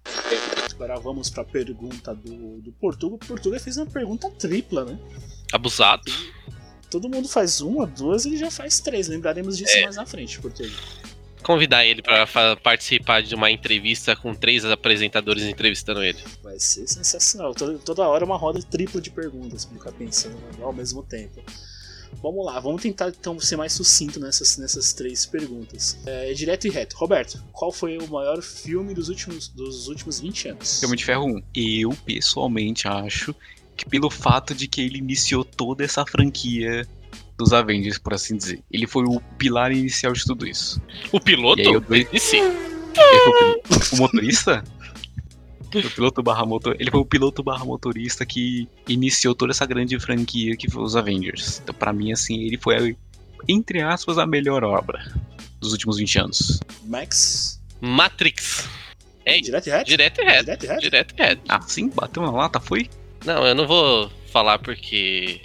Agora 0.74 0.98
vamos 0.98 1.28
pra 1.28 1.44
pergunta 1.44 2.14
do, 2.14 2.62
do 2.62 2.72
Portuga. 2.72 3.16
O 3.16 3.18
Portuga 3.18 3.60
fez 3.60 3.76
uma 3.76 3.86
pergunta 3.86 4.30
tripla, 4.30 4.86
né? 4.86 4.98
Abusado. 5.52 6.10
Todo 6.98 7.10
mundo 7.14 7.28
faz 7.28 7.60
uma, 7.60 7.86
duas, 7.86 8.24
ele 8.24 8.38
já 8.38 8.50
faz 8.50 8.80
três. 8.80 9.06
Lembraremos 9.08 9.58
disso 9.58 9.76
É. 9.76 9.82
mais 9.82 9.96
na 9.96 10.06
frente, 10.06 10.40
Portuga. 10.40 10.70
Convidar 11.42 11.84
ele 11.84 12.00
pra 12.02 12.26
fa- 12.26 12.56
participar 12.56 13.22
de 13.22 13.34
uma 13.34 13.50
entrevista 13.50 14.16
com 14.16 14.34
três 14.34 14.64
apresentadores 14.64 15.44
entrevistando 15.44 16.02
ele. 16.02 16.18
Vai 16.42 16.58
ser 16.58 16.86
sensacional. 16.88 17.54
Toda, 17.54 17.78
toda 17.78 18.08
hora 18.08 18.24
uma 18.24 18.36
roda 18.38 18.60
tripla 18.62 19.00
de 19.00 19.10
perguntas 19.10 19.64
pra 19.66 19.76
ficar 19.76 19.92
pensando 19.92 20.36
ao 20.62 20.72
mesmo 20.72 21.02
tempo. 21.02 21.42
Vamos 22.22 22.46
lá, 22.46 22.58
vamos 22.58 22.80
tentar 22.80 23.08
então 23.10 23.38
ser 23.38 23.56
mais 23.56 23.74
sucinto 23.74 24.18
nessas, 24.18 24.56
nessas 24.56 24.92
três 24.94 25.26
perguntas. 25.26 25.98
É, 26.06 26.32
direto 26.32 26.66
e 26.66 26.70
reto. 26.70 26.96
Roberto, 26.96 27.44
qual 27.52 27.70
foi 27.70 27.98
o 27.98 28.08
maior 28.08 28.40
filme 28.42 28.94
dos 28.94 29.08
últimos, 29.10 29.48
dos 29.48 29.86
últimos 29.86 30.18
20 30.18 30.48
anos? 30.48 30.80
Filme 30.80 30.96
de 30.96 31.04
Ferro 31.04 31.26
1. 31.26 31.42
Eu, 31.54 31.90
pessoalmente, 32.06 32.88
acho 32.88 33.34
que 33.76 33.88
pelo 33.88 34.10
fato 34.10 34.54
de 34.54 34.66
que 34.66 34.80
ele 34.80 34.98
iniciou 34.98 35.44
toda 35.44 35.84
essa 35.84 36.04
franquia 36.06 36.86
dos 37.36 37.52
Avengers, 37.52 37.98
por 37.98 38.14
assim 38.14 38.36
dizer. 38.36 38.62
Ele 38.72 38.86
foi 38.86 39.04
o 39.04 39.20
pilar 39.36 39.70
inicial 39.70 40.12
de 40.12 40.24
tudo 40.24 40.46
isso. 40.46 40.80
O 41.12 41.20
piloto? 41.20 41.60
E 41.60 41.94
aí 41.94 42.08
E 42.12 42.18
sim. 42.18 42.40
Ele 42.40 43.20
foi 43.20 43.92
o, 43.92 43.96
motorista? 44.00 44.64
O 45.74 45.90
piloto 45.90 46.22
barra 46.22 46.46
motor. 46.46 46.74
Ele 46.80 46.90
foi 46.90 47.00
o 47.00 47.04
piloto 47.04 47.42
barra 47.42 47.64
motorista 47.64 48.24
que 48.24 48.66
iniciou 48.88 49.34
toda 49.34 49.52
essa 49.52 49.66
grande 49.66 49.98
franquia 50.00 50.56
que 50.56 50.70
foi 50.70 50.82
os 50.82 50.96
Avengers. 50.96 51.60
Então, 51.62 51.74
pra 51.74 51.92
mim, 51.92 52.12
assim, 52.12 52.40
ele 52.44 52.56
foi, 52.56 52.76
a- 52.92 52.96
entre 53.46 53.82
aspas, 53.82 54.16
a 54.16 54.26
melhor 54.26 54.64
obra 54.64 55.04
dos 55.60 55.72
últimos 55.72 55.98
20 55.98 56.18
anos. 56.18 56.60
Max. 56.84 57.60
Matrix. 57.82 58.66
É, 59.26 59.38
Direto 59.40 59.66
e 59.66 59.70
reto? 59.70 59.84
direto 59.90 60.20
e 60.20 60.24
reto. 60.24 60.44
Direto 60.44 60.64
e 60.64 60.66
reto? 60.68 60.80
Direto 60.80 61.14
e 61.18 61.22
reto. 61.22 61.42
Ah, 61.48 61.60
sim? 61.60 61.90
Bateu 61.90 62.22
na 62.22 62.30
lata, 62.30 62.58
foi? 62.60 62.88
Não, 63.24 63.46
eu 63.46 63.54
não 63.54 63.66
vou 63.66 64.10
falar 64.32 64.58
porque. 64.58 65.40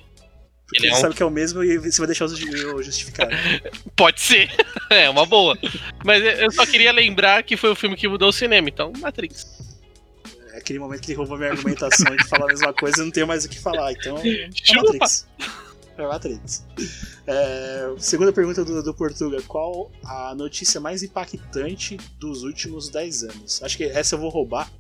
Porque 0.68 0.86
Ele 0.86 0.94
é 0.94 0.96
um- 0.96 1.02
sabe 1.02 1.16
que 1.16 1.24
é 1.24 1.26
o 1.26 1.32
mesmo 1.32 1.64
e 1.64 1.78
você 1.78 1.98
vai 1.98 2.08
deixar 2.08 2.26
os 2.26 2.38
justificar. 2.38 3.28
Pode 3.96 4.22
ser. 4.22 4.50
é 4.90 5.10
uma 5.10 5.26
boa. 5.26 5.58
Mas 6.06 6.24
eu 6.40 6.52
só 6.52 6.66
queria 6.66 6.92
lembrar 6.92 7.44
que 7.44 7.58
foi 7.58 7.72
o 7.72 7.76
filme 7.76 7.96
que 7.96 8.08
mudou 8.08 8.30
o 8.30 8.34
cinema, 8.34 8.70
então 8.70 8.94
Matrix. 9.00 9.46
É 10.54 10.58
aquele 10.58 10.80
momento 10.80 11.02
que 11.02 11.12
ele 11.12 11.18
roubou 11.18 11.38
minha 11.38 11.52
argumentação 11.52 12.16
de 12.16 12.28
falar 12.28 12.46
a 12.46 12.48
mesma 12.48 12.74
coisa 12.74 13.02
e 13.02 13.06
não 13.06 13.12
tenho 13.12 13.28
mais 13.28 13.46
o 13.46 13.50
que 13.50 13.60
falar. 13.60 13.92
Então, 13.94 14.18
é. 14.18 14.50
Matrix. 14.76 15.28
É 15.98 16.08
Matrix. 16.08 16.66
É, 17.28 17.94
segunda 17.98 18.34
pergunta 18.34 18.64
do, 18.64 18.82
do 18.82 18.94
Portuga. 18.94 19.42
Qual 19.44 19.92
a 20.04 20.34
notícia 20.36 20.80
mais 20.80 21.04
impactante 21.04 21.98
dos 22.18 22.44
últimos 22.44 22.90
10 22.90 23.24
anos? 23.24 23.64
Acho 23.64 23.78
que 23.78 23.84
essa 23.84 24.16
eu 24.16 24.20
vou 24.20 24.30
roubar. 24.30 24.72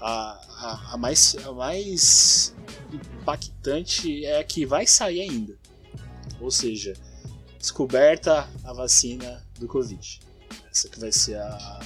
A, 0.00 0.92
a, 0.92 0.96
mais, 0.96 1.36
a 1.44 1.52
mais 1.52 2.54
impactante 2.92 4.24
é 4.24 4.38
a 4.40 4.44
que 4.44 4.64
vai 4.64 4.86
sair 4.86 5.22
ainda. 5.22 5.56
Ou 6.40 6.50
seja, 6.50 6.94
descoberta 7.58 8.48
a 8.64 8.72
vacina 8.72 9.44
do 9.58 9.66
Covid. 9.66 10.20
Essa 10.70 10.88
que 10.88 11.00
vai 11.00 11.10
ser 11.10 11.36
a 11.36 11.80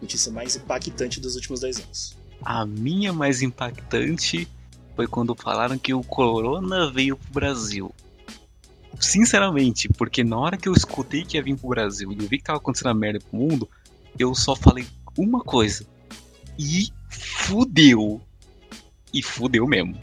notícia 0.00 0.30
mais 0.30 0.56
impactante 0.56 1.20
dos 1.20 1.36
últimos 1.36 1.60
10 1.60 1.78
anos. 1.78 2.16
A 2.44 2.66
minha 2.66 3.12
mais 3.12 3.40
impactante 3.40 4.48
foi 4.94 5.06
quando 5.06 5.34
falaram 5.34 5.78
que 5.78 5.94
o 5.94 6.02
Corona 6.02 6.90
veio 6.90 7.16
pro 7.16 7.32
Brasil. 7.32 7.94
Sinceramente, 9.00 9.88
porque 9.88 10.22
na 10.22 10.38
hora 10.38 10.56
que 10.56 10.68
eu 10.68 10.72
escutei 10.72 11.24
que 11.24 11.36
ia 11.36 11.42
vir 11.42 11.56
pro 11.56 11.70
Brasil 11.70 12.12
e 12.12 12.18
eu 12.18 12.28
vi 12.28 12.38
que 12.38 12.44
tava 12.44 12.58
acontecendo 12.58 12.88
a 12.88 12.94
merda 12.94 13.20
pro 13.20 13.38
mundo, 13.38 13.68
eu 14.18 14.34
só 14.34 14.54
falei 14.54 14.86
uma 15.16 15.40
coisa. 15.40 15.86
E 16.58 16.88
fudeu. 17.08 18.20
E 19.12 19.22
fudeu 19.22 19.66
mesmo. 19.66 19.98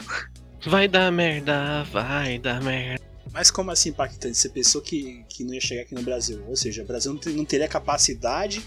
Vai 0.66 0.86
dar 0.88 1.10
merda, 1.10 1.82
vai 1.84 2.38
dar 2.38 2.62
merda. 2.62 3.00
Mas 3.32 3.50
como 3.50 3.70
assim 3.70 3.90
impactante? 3.90 4.36
Você 4.36 4.48
pensou 4.48 4.80
que, 4.82 5.24
que 5.28 5.44
não 5.44 5.54
ia 5.54 5.60
chegar 5.60 5.82
aqui 5.82 5.94
no 5.94 6.02
Brasil? 6.02 6.42
Ou 6.48 6.56
seja, 6.56 6.82
o 6.82 6.86
Brasil 6.86 7.12
não, 7.12 7.20
te- 7.20 7.30
não 7.30 7.44
teria 7.44 7.68
capacidade 7.68 8.62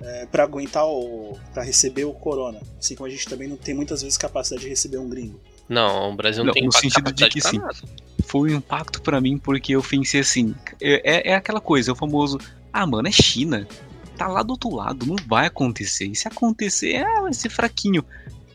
é, 0.00 0.26
para 0.26 0.42
aguentar 0.44 0.86
o. 0.86 1.38
para 1.52 1.62
receber 1.62 2.04
o 2.04 2.12
corona. 2.12 2.60
Assim 2.78 2.94
como 2.94 3.06
a 3.06 3.10
gente 3.10 3.26
também 3.28 3.46
não 3.48 3.56
tem 3.56 3.74
muitas 3.74 4.02
vezes 4.02 4.16
capacidade 4.16 4.62
de 4.62 4.68
receber 4.68 4.98
um 4.98 5.08
gringo. 5.08 5.38
Não, 5.68 6.12
o 6.12 6.16
Brasil 6.16 6.42
não, 6.42 6.46
Não, 6.48 6.54
tem 6.54 6.64
no 6.64 6.72
sentido 6.72 7.12
de 7.12 7.22
capacidade 7.24 7.34
que 7.34 7.40
sim. 7.42 7.58
nada. 7.58 7.74
Foi 8.24 8.50
um 8.52 8.56
impacto 8.56 9.00
pra 9.02 9.20
mim 9.20 9.36
porque 9.38 9.72
eu 9.76 9.82
pensei 9.82 10.20
assim. 10.20 10.54
É, 10.80 11.28
é- 11.28 11.30
é 11.30 11.34
aquela 11.34 11.60
coisa, 11.60 11.90
é 11.90 11.92
o 11.92 11.96
famoso. 11.96 12.38
Ah, 12.72 12.86
mano, 12.86 13.06
é 13.08 13.12
China. 13.12 13.66
Tá 14.18 14.26
lá 14.26 14.42
do 14.42 14.50
outro 14.50 14.74
lado, 14.74 15.06
não 15.06 15.16
vai 15.26 15.46
acontecer. 15.46 16.06
E 16.06 16.14
se 16.16 16.26
acontecer, 16.28 16.96
ah, 16.96 17.22
vai 17.22 17.32
ser 17.32 17.48
fraquinho. 17.48 18.04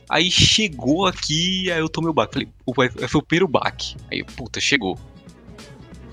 Aí 0.10 0.30
chegou 0.30 1.08
aqui, 1.08 1.72
aí 1.72 1.80
eu 1.80 1.88
tomei 1.90 2.10
o 2.10 2.14
baque. 2.14 2.34
Falei, 2.34 2.50
"Pô, 2.66 2.74
vai- 2.76 2.90
foi 2.90 3.20
o 3.22 3.24
primeiro 3.24 3.48
baque. 3.48 3.96
Aí, 4.12 4.24
puta, 4.24 4.60
chegou. 4.60 5.00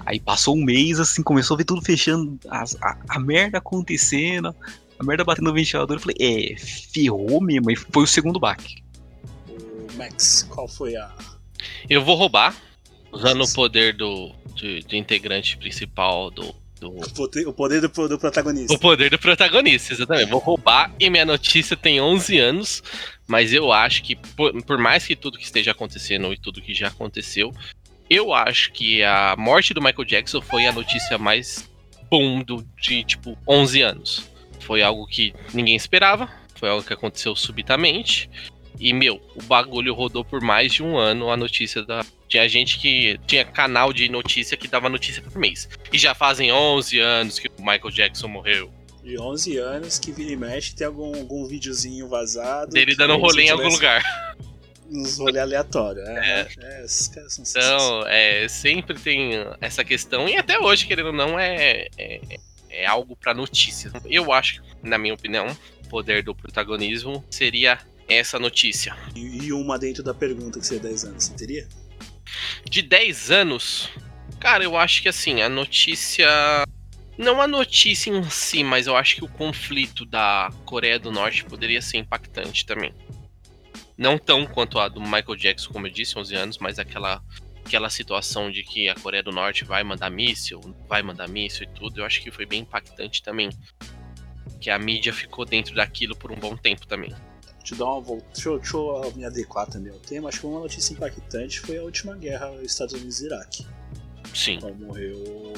Aí 0.07 0.19
passou 0.21 0.57
um 0.57 0.65
mês, 0.65 0.99
assim, 1.01 1.23
começou 1.23 1.55
a 1.57 1.59
ver 1.59 1.65
tudo 1.65 1.83
fechando, 1.83 2.39
as- 2.49 2.77
a, 2.81 2.97
a 3.09 3.19
merda 3.19 3.59
acontecendo, 3.59 4.55
a 4.99 5.05
merda 5.05 5.25
batendo 5.25 5.47
no 5.49 5.53
ventilador. 5.55 5.97
Eu 5.97 6.01
falei, 6.01 6.17
é, 6.21 6.57
ferrou 6.59 7.41
mesmo. 7.41 7.69
Aí 7.69 7.77
foi 7.77 8.05
o 8.05 8.07
segundo 8.07 8.39
baque. 8.41 8.83
Max, 9.97 10.47
qual 10.49 10.69
foi 10.69 10.95
a. 10.97 11.13
Eu 11.89 12.03
vou 12.05 12.15
roubar, 12.17 12.55
usando 13.13 13.43
o 13.43 13.53
poder 13.53 13.95
do, 13.97 14.29
do, 14.55 14.81
do 14.89 14.97
integrante 14.97 15.57
principal 15.59 16.31
do. 16.31 16.55
Do 16.81 16.89
O 17.47 17.53
poder, 17.53 17.81
do, 17.81 18.09
do 18.09 18.19
protagonista? 18.19 18.75
o 18.75 18.79
poder 18.79 19.11
do 19.11 19.19
protagonista, 19.19 19.93
exatamente. 19.93 20.31
Vou 20.31 20.41
roubar 20.41 20.93
e 20.99 21.11
minha 21.11 21.25
notícia 21.25 21.77
tem 21.77 22.01
11 22.01 22.39
anos, 22.39 22.83
mas 23.29 23.53
eu 23.53 23.71
acho 23.71 24.03
que, 24.03 24.17
por, 24.17 24.53
por 24.65 24.79
mais 24.79 25.07
que 25.07 25.15
tudo 25.15 25.39
que 25.39 25.45
esteja 25.45 25.71
acontecendo 25.73 26.33
e 26.33 26.37
tudo 26.37 26.63
que 26.63 26.75
já 26.75 26.89
aconteceu, 26.89 27.53
eu 28.09 28.33
acho 28.33 28.73
que 28.73 29.05
a 29.05 29.37
morte 29.39 29.73
do 29.73 29.81
Michael 29.81 30.05
Jackson 30.05 30.41
foi 30.41 30.67
a 30.67 30.73
notícia 30.73 31.17
mais 31.19 31.69
boom 32.11 32.43
do, 32.43 32.67
de, 32.81 33.05
tipo, 33.05 33.39
11 33.47 33.83
anos. 33.83 34.31
Foi 34.61 34.83
algo 34.83 35.07
que 35.07 35.33
ninguém 35.55 35.77
esperava, 35.77 36.29
foi 36.57 36.69
algo 36.69 36.83
que 36.83 36.93
aconteceu 36.93 37.37
subitamente. 37.37 38.29
E, 38.81 38.95
meu, 38.95 39.21
o 39.37 39.43
bagulho 39.43 39.93
rodou 39.93 40.25
por 40.25 40.41
mais 40.41 40.73
de 40.73 40.83
um 40.83 40.97
ano 40.97 41.31
a 41.31 41.37
notícia 41.37 41.85
da. 41.85 42.05
Tinha 42.27 42.49
gente 42.49 42.79
que. 42.79 43.21
Tinha 43.27 43.45
canal 43.45 43.93
de 43.93 44.09
notícia 44.09 44.57
que 44.57 44.67
dava 44.67 44.89
notícia 44.89 45.23
por 45.23 45.37
mês. 45.37 45.69
E 45.93 45.99
já 45.99 46.15
fazem 46.15 46.51
11 46.51 46.99
anos 46.99 47.39
que 47.39 47.49
o 47.49 47.63
Michael 47.63 47.91
Jackson 47.91 48.29
morreu. 48.29 48.73
De 49.05 49.19
11 49.19 49.59
anos 49.59 49.99
que 49.99 50.11
vira 50.13 50.33
e 50.33 50.37
mexe 50.37 50.75
tem 50.75 50.87
algum, 50.87 51.15
algum 51.15 51.47
videozinho 51.47 52.09
vazado. 52.09 52.73
Dele 52.73 52.97
dando 52.97 53.15
um 53.15 53.19
rolê 53.19 53.45
em 53.45 53.51
algum 53.51 53.69
lugar. 53.69 54.03
Uns 54.91 55.19
rolê 55.19 55.39
aleatório. 55.39 56.01
É, 56.03 56.49
é. 56.59 56.85
esses 56.85 57.09
caras 57.09 57.35
são. 57.35 57.45
Então, 57.45 58.09
é, 58.09 58.49
sempre 58.49 58.99
tem 58.99 59.33
essa 59.61 59.85
questão. 59.85 60.27
E 60.27 60.37
até 60.37 60.59
hoje, 60.59 60.87
querendo 60.87 61.09
ou 61.09 61.13
não, 61.13 61.39
é, 61.39 61.87
é, 61.99 62.21
é 62.71 62.87
algo 62.87 63.15
pra 63.15 63.35
notícia. 63.35 63.93
Eu 64.07 64.33
acho, 64.33 64.63
na 64.83 64.97
minha 64.97 65.15
opinião, 65.15 65.47
o 65.85 65.89
poder 65.89 66.23
do 66.23 66.35
protagonismo 66.35 67.25
seria 67.31 67.79
essa 68.19 68.39
notícia. 68.39 68.97
E, 69.15 69.45
e 69.45 69.53
uma 69.53 69.79
dentro 69.79 70.03
da 70.03 70.13
pergunta 70.13 70.59
que 70.59 70.67
seria 70.67 70.83
10 70.83 71.05
anos, 71.05 71.25
você 71.25 71.35
teria? 71.35 71.69
De 72.69 72.83
10 72.83 73.31
anos, 73.31 73.89
cara, 74.39 74.65
eu 74.65 74.77
acho 74.77 75.03
que 75.03 75.09
assim, 75.09 75.43
a 75.43 75.49
notícia. 75.49 76.29
Não 77.19 77.41
a 77.41 77.47
notícia 77.47 78.11
em 78.11 78.23
si, 78.31 78.65
mas 78.65 78.87
eu 78.87 78.97
acho 78.97 79.17
que 79.17 79.25
o 79.25 79.29
conflito 79.29 80.07
da 80.07 80.51
Coreia 80.65 80.99
do 80.99 81.13
Norte 81.13 81.45
poderia 81.45 81.83
ser 81.83 81.99
impactante 81.99 82.65
também. 82.65 82.95
Não 83.97 84.17
tão 84.17 84.47
quanto 84.47 84.79
a 84.79 84.89
do 84.89 85.01
Michael 85.01 85.37
Jackson, 85.37 85.71
como 85.71 85.87
eu 85.87 85.91
disse, 85.93 86.19
11 86.19 86.35
anos, 86.35 86.59
mas 86.59 86.79
aquela, 86.79 87.23
aquela 87.63 87.91
situação 87.91 88.51
de 88.51 88.63
que 88.63 88.89
a 88.89 88.95
Coreia 88.95 89.23
do 89.23 89.33
Norte 89.33 89.65
vai 89.65 89.85
mandar 89.85 90.09
míssil, 90.09 90.59
vai 90.89 91.03
mandar 91.03 91.29
míssil 91.29 91.65
e 91.65 91.79
tudo, 91.79 92.01
eu 92.01 92.07
acho 92.07 92.23
que 92.23 92.31
foi 92.31 92.47
bem 92.47 92.63
impactante 92.63 93.23
também. 93.23 93.51
Que 94.59 94.71
a 94.71 94.79
mídia 94.79 95.13
ficou 95.13 95.45
dentro 95.45 95.75
daquilo 95.75 96.17
por 96.17 96.33
um 96.33 96.37
bom 96.37 96.57
tempo 96.57 96.87
também. 96.87 97.15
Deixa 97.61 97.75
eu 97.75 97.79
dar 97.79 97.85
uma 97.87 98.01
volta. 98.01 98.25
Deixa 98.33 98.49
eu, 98.49 98.59
deixa 98.59 98.77
eu 98.77 99.13
me 99.17 99.25
adequar 99.25 99.67
também 99.67 99.93
ao 99.93 99.99
tema. 100.01 100.29
Acho 100.29 100.41
que 100.41 100.47
uma 100.47 100.61
notícia 100.61 100.93
impactante 100.93 101.61
foi 101.61 101.79
a 101.79 101.83
última 101.83 102.17
guerra 102.17 102.51
Estados 102.63 102.95
Unidos 102.95 103.21
e 103.21 103.27
Iraque. 103.27 103.67
Sim, 104.35 104.59
Quando 104.61 104.77
morreu 104.87 105.53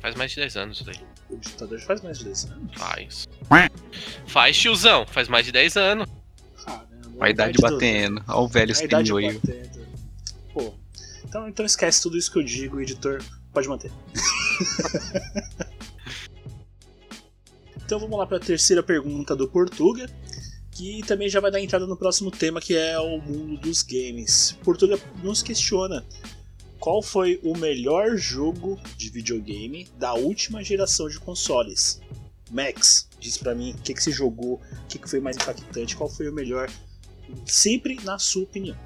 faz 0.00 0.14
mais 0.14 0.30
de 0.30 0.36
10 0.38 0.56
anos 0.56 0.76
isso 0.78 0.86
daí. 0.86 0.98
o 1.28 1.36
ditador 1.36 1.78
faz 1.80 2.00
mais 2.00 2.18
de 2.18 2.24
10 2.24 2.44
anos. 2.46 2.74
Faz. 2.74 3.28
Faz, 4.26 4.56
tiozão, 4.58 5.06
faz 5.06 5.28
mais 5.28 5.44
de 5.44 5.52
10 5.52 5.76
anos. 5.76 6.08
Caramba, 6.64 6.86
A 7.20 7.30
idade 7.30 7.52
do- 7.58 7.62
batendo. 7.62 8.24
Olha 8.28 8.38
o 8.38 8.48
velho 8.48 8.74
batendo. 8.74 9.86
Pô. 10.54 10.74
Então, 11.24 11.48
então 11.48 11.64
esquece 11.66 12.00
tudo 12.02 12.16
isso 12.16 12.32
que 12.32 12.38
eu 12.38 12.42
digo, 12.42 12.80
editor 12.80 13.22
pode 13.52 13.68
manter. 13.68 13.92
então 17.84 17.98
vamos 17.98 18.18
lá 18.18 18.26
para 18.26 18.36
a 18.36 18.40
terceira 18.40 18.82
pergunta 18.82 19.34
do 19.36 19.48
Portuga, 19.48 20.08
que 20.80 21.02
também 21.02 21.28
já 21.28 21.40
vai 21.40 21.50
dar 21.50 21.60
entrada 21.60 21.86
no 21.86 21.94
próximo 21.94 22.30
tema, 22.30 22.58
que 22.58 22.74
é 22.74 22.98
o 22.98 23.18
mundo 23.20 23.58
dos 23.58 23.82
games. 23.82 24.56
Portuga 24.64 24.98
nos 25.22 25.42
questiona 25.42 26.06
qual 26.78 27.02
foi 27.02 27.38
o 27.42 27.54
melhor 27.54 28.16
jogo 28.16 28.80
de 28.96 29.10
videogame 29.10 29.86
da 29.98 30.14
última 30.14 30.64
geração 30.64 31.06
de 31.06 31.20
consoles. 31.20 32.00
Max, 32.50 33.10
diz 33.20 33.36
pra 33.36 33.54
mim 33.54 33.72
o 33.72 33.82
que, 33.82 33.92
que 33.92 34.02
você 34.02 34.10
jogou, 34.10 34.54
o 34.54 34.86
que, 34.88 34.98
que 34.98 35.08
foi 35.08 35.20
mais 35.20 35.36
impactante, 35.36 35.94
qual 35.94 36.08
foi 36.08 36.30
o 36.30 36.32
melhor, 36.32 36.70
sempre 37.44 37.96
na 38.02 38.18
sua 38.18 38.44
opinião. 38.44 38.76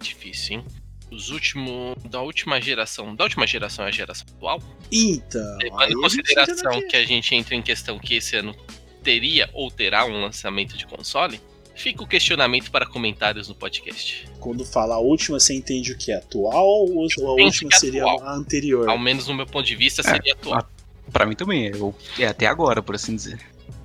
Difícil, 0.00 0.58
hein? 0.58 0.64
Os 1.10 1.30
últimos. 1.30 1.96
Da 2.08 2.22
última 2.22 2.60
geração. 2.60 3.16
Da 3.16 3.24
última 3.24 3.44
geração 3.44 3.84
é 3.84 3.88
a 3.88 3.90
geração 3.90 4.24
atual? 4.36 4.62
Então, 4.90 5.58
Levando 5.58 5.90
em 5.90 6.00
consideração 6.00 6.88
que 6.88 6.96
a 6.96 7.04
gente 7.04 7.34
entra 7.34 7.56
em 7.56 7.60
questão 7.60 7.98
que 7.98 8.14
esse 8.14 8.36
ano 8.36 8.54
teria 9.02 9.48
ou 9.52 9.70
terá 9.70 10.04
um 10.04 10.20
lançamento 10.20 10.76
de 10.76 10.86
console, 10.86 11.40
fica 11.74 12.02
o 12.02 12.06
questionamento 12.06 12.70
para 12.70 12.86
comentários 12.86 13.48
no 13.48 13.54
podcast. 13.54 14.28
quando 14.40 14.64
fala 14.64 14.94
a 14.94 14.98
última, 14.98 15.38
você 15.40 15.54
entende 15.54 15.92
o 15.92 15.98
que 15.98 16.12
é 16.12 16.16
atual 16.16 16.66
ou 16.66 17.06
a 17.26 17.42
última 17.42 17.70
é 17.72 17.76
seria 17.78 18.02
atual. 18.02 18.22
a 18.24 18.34
anterior? 18.34 18.88
Ao 18.88 18.98
menos 18.98 19.26
no 19.28 19.34
meu 19.34 19.46
ponto 19.46 19.66
de 19.66 19.74
vista, 19.76 20.00
É, 20.02 20.04
seria 20.04 20.32
atual. 20.34 20.66
Pra 21.12 21.26
mim 21.26 21.34
também, 21.34 21.68
é, 21.68 21.76
o- 21.76 21.94
é 22.18 22.26
até 22.26 22.46
agora, 22.46 22.82
por 22.82 22.94
assim 22.94 23.14
dizer. 23.16 23.38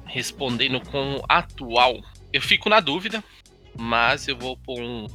Respondendo 0.06 0.80
com 0.82 1.22
atual, 1.28 2.02
eu 2.32 2.42
fico 2.42 2.70
na 2.70 2.80
dúvida. 2.80 3.24
Mas 3.80 4.28
eu 4.28 4.36
vou 4.36 4.58
pôr 4.58 4.80
um, 4.82 5.06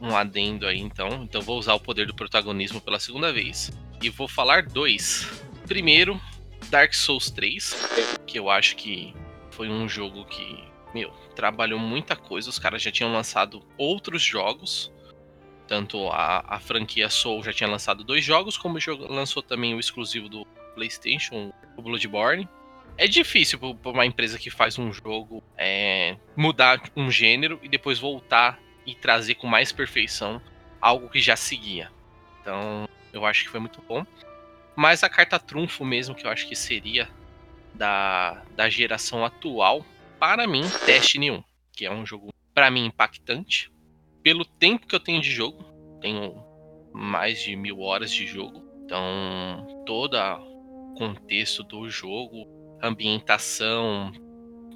um 0.00 0.16
adendo 0.16 0.66
aí 0.66 0.78
então. 0.78 1.22
Então 1.22 1.42
vou 1.42 1.58
usar 1.58 1.74
o 1.74 1.80
poder 1.80 2.06
do 2.06 2.14
protagonismo 2.14 2.80
pela 2.80 2.98
segunda 2.98 3.30
vez. 3.32 3.70
E 4.00 4.08
vou 4.08 4.26
falar 4.26 4.62
dois. 4.62 5.26
Primeiro, 5.66 6.18
Dark 6.70 6.94
Souls 6.94 7.30
3, 7.30 7.76
que 8.26 8.38
eu 8.38 8.48
acho 8.48 8.74
que 8.76 9.12
foi 9.56 9.70
um 9.70 9.88
jogo 9.88 10.24
que, 10.26 10.62
meu, 10.94 11.10
trabalhou 11.34 11.78
muita 11.78 12.14
coisa. 12.14 12.50
Os 12.50 12.58
caras 12.58 12.82
já 12.82 12.92
tinham 12.92 13.10
lançado 13.12 13.62
outros 13.78 14.22
jogos. 14.22 14.92
Tanto 15.66 16.08
a, 16.10 16.44
a 16.46 16.60
franquia 16.60 17.08
Soul 17.08 17.42
já 17.42 17.52
tinha 17.52 17.68
lançado 17.68 18.04
dois 18.04 18.22
jogos, 18.22 18.56
como 18.56 18.78
lançou 19.08 19.42
também 19.42 19.74
o 19.74 19.80
exclusivo 19.80 20.28
do 20.28 20.46
PlayStation, 20.74 21.52
o 21.76 21.82
Bloodborne. 21.82 22.48
É 22.98 23.08
difícil 23.08 23.58
para 23.58 23.90
uma 23.90 24.06
empresa 24.06 24.38
que 24.38 24.50
faz 24.50 24.78
um 24.78 24.92
jogo 24.92 25.42
é, 25.56 26.16
mudar 26.36 26.80
um 26.94 27.10
gênero 27.10 27.58
e 27.62 27.68
depois 27.68 27.98
voltar 27.98 28.60
e 28.86 28.94
trazer 28.94 29.34
com 29.34 29.46
mais 29.46 29.72
perfeição 29.72 30.40
algo 30.80 31.08
que 31.08 31.18
já 31.18 31.34
seguia. 31.34 31.90
Então, 32.40 32.88
eu 33.12 33.26
acho 33.26 33.44
que 33.44 33.50
foi 33.50 33.58
muito 33.58 33.82
bom. 33.82 34.06
Mas 34.76 35.02
a 35.02 35.08
carta 35.08 35.38
trunfo 35.38 35.84
mesmo, 35.84 36.14
que 36.14 36.26
eu 36.26 36.30
acho 36.30 36.46
que 36.46 36.54
seria 36.54 37.08
da, 37.76 38.42
da 38.56 38.68
geração 38.68 39.24
atual, 39.24 39.84
para 40.18 40.46
mim, 40.46 40.62
Destiny 40.86 41.30
1, 41.30 41.44
que 41.72 41.86
é 41.86 41.92
um 41.92 42.04
jogo, 42.04 42.32
para 42.54 42.70
mim, 42.70 42.86
impactante. 42.86 43.70
Pelo 44.22 44.44
tempo 44.44 44.86
que 44.86 44.94
eu 44.94 45.00
tenho 45.00 45.20
de 45.20 45.30
jogo, 45.30 45.62
tenho 46.00 46.34
mais 46.92 47.40
de 47.40 47.54
mil 47.54 47.80
horas 47.80 48.10
de 48.10 48.26
jogo. 48.26 48.64
Então, 48.84 49.84
todo 49.84 50.16
o 50.16 50.94
contexto 50.94 51.62
do 51.62 51.88
jogo, 51.90 52.46
ambientação. 52.82 54.12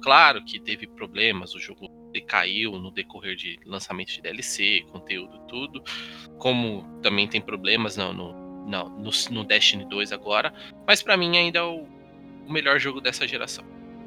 Claro 0.01 0.43
que 0.43 0.59
teve 0.59 0.87
problemas, 0.87 1.53
o 1.53 1.59
jogo 1.59 1.89
decaiu 2.11 2.73
no 2.73 2.91
decorrer 2.91 3.35
de 3.35 3.59
lançamento 3.65 4.09
de 4.09 4.21
DLC, 4.21 4.85
conteúdo, 4.91 5.39
tudo. 5.47 5.83
Como 6.37 6.99
também 7.01 7.27
tem 7.27 7.41
problemas 7.41 7.97
no, 7.97 8.13
no, 8.13 8.33
no, 8.65 9.11
no 9.31 9.43
Destiny 9.43 9.85
2 9.85 10.11
agora. 10.11 10.53
Mas 10.85 11.01
para 11.01 11.17
mim 11.17 11.37
ainda 11.37 11.59
é 11.59 11.63
o, 11.63 11.87
o 12.47 12.51
melhor 12.51 12.79
jogo 12.79 13.01
dessa 13.01 13.27
geração. 13.27 13.63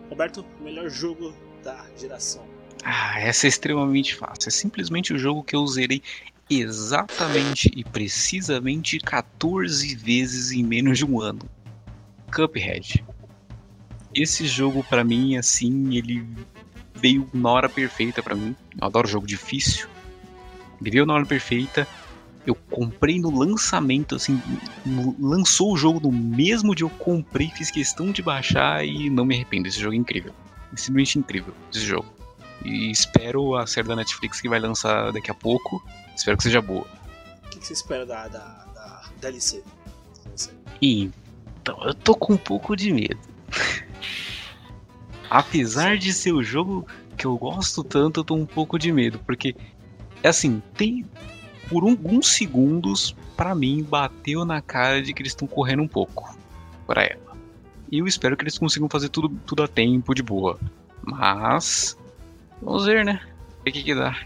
Roberto, 0.09 0.45
melhor 0.61 0.89
jogo 0.89 1.35
da 1.62 1.85
geração. 1.97 2.47
Ah, 2.85 3.18
essa 3.18 3.47
é 3.47 3.49
extremamente 3.49 4.14
fácil. 4.14 4.49
É 4.49 4.51
simplesmente 4.51 5.12
o 5.12 5.18
jogo 5.18 5.43
que 5.43 5.57
eu 5.57 5.66
zerei 5.66 6.03
exatamente 6.51 7.70
e 7.74 7.82
precisamente 7.82 8.99
14 8.99 9.95
vezes 9.95 10.53
em 10.53 10.62
menos 10.62 10.99
de 10.99 11.07
um 11.07 11.20
ano. 11.20 11.41
Cuphead. 12.32 13.05
Esse 14.14 14.47
jogo 14.47 14.85
para 14.85 15.03
mim 15.03 15.37
assim, 15.37 15.97
ele 15.97 16.26
veio 16.95 17.28
na 17.32 17.51
hora 17.51 17.68
perfeita 17.68 18.22
para 18.22 18.35
mim. 18.35 18.55
Eu 18.78 18.87
adoro 18.87 19.09
jogo 19.09 19.26
difícil. 19.26 19.89
Ele 20.80 20.91
veio 20.91 21.07
na 21.07 21.14
hora 21.14 21.26
perfeita. 21.26 21.89
Eu 22.47 22.55
comprei 22.55 23.18
no 23.18 23.30
lançamento, 23.30 24.14
assim, 24.14 24.40
no, 24.84 25.16
lançou 25.18 25.72
o 25.72 25.76
jogo 25.76 26.01
no 26.01 26.12
mesmo 26.12 26.74
dia 26.74 26.84
eu 26.84 26.90
comprei, 26.90 27.49
fiz 27.49 27.70
questão 27.70 28.11
de 28.11 28.22
baixar 28.22 28.84
e 28.84 29.09
não 29.09 29.24
me 29.24 29.34
arrependo. 29.34 29.66
Esse 29.66 29.80
jogo 29.80 29.95
é 29.95 29.97
incrível. 29.97 30.32
É 30.72 30.76
simplesmente 30.76 31.18
incrível, 31.18 31.55
esse 31.72 31.80
jogo. 31.80 32.07
E 32.64 32.90
espero 32.90 33.57
a 33.57 33.66
série 33.66 33.88
da 33.88 33.97
Netflix 33.97 34.40
que 34.40 34.49
vai 34.49 34.59
lançar 34.59 35.12
daqui 35.12 35.30
a 35.30 35.34
pouco. 35.34 35.82
Espero 36.14 36.36
que 36.36 36.42
seja 36.42 36.61
boa. 36.61 36.86
O 37.45 37.49
que, 37.49 37.59
que 37.59 37.66
você 37.66 37.72
espera 37.72 38.05
da, 38.05 38.28
da, 38.28 38.40
da 38.74 39.03
DLC? 39.20 39.62
Então, 40.80 41.82
eu 41.84 41.95
tô 41.95 42.14
com 42.14 42.34
um 42.34 42.38
pouco 42.38 42.76
de 42.76 42.92
medo. 42.92 43.18
Apesar 45.30 45.97
de 45.97 46.12
ser 46.12 46.32
o 46.32 46.42
jogo 46.42 46.86
que 47.16 47.26
eu 47.26 47.36
gosto 47.36 47.82
tanto, 47.82 48.20
eu 48.20 48.24
tô 48.24 48.34
um 48.34 48.47
pouco 48.47 48.78
de 48.78 48.92
medo, 48.92 49.18
porque 49.20 49.55
é 50.22 50.28
assim, 50.28 50.62
tem 50.74 51.05
por 51.69 51.85
alguns 51.85 52.29
segundos 52.29 53.15
para 53.37 53.55
mim 53.55 53.83
bateu 53.83 54.45
na 54.45 54.62
cara 54.62 55.03
de 55.03 55.12
que 55.12 55.23
eles 55.23 55.33
estão 55.33 55.47
correndo 55.49 55.83
um 55.83 55.89
pouco 55.89 56.37
para 56.87 57.03
ela. 57.03 57.37
E 57.91 57.99
eu 57.99 58.07
espero 58.07 58.37
que 58.37 58.43
eles 58.43 58.59
consigam 58.59 58.89
fazer 58.89 59.09
tudo, 59.09 59.29
tudo 59.47 59.62
a 59.62 59.69
tempo 59.69 60.15
de 60.15 60.23
boa. 60.23 60.59
Mas 61.03 61.97
vamos 62.61 62.87
ver, 62.87 63.05
né? 63.05 63.21
O 63.61 63.65
que 63.65 63.83
que 63.83 63.95
dá. 63.95 64.17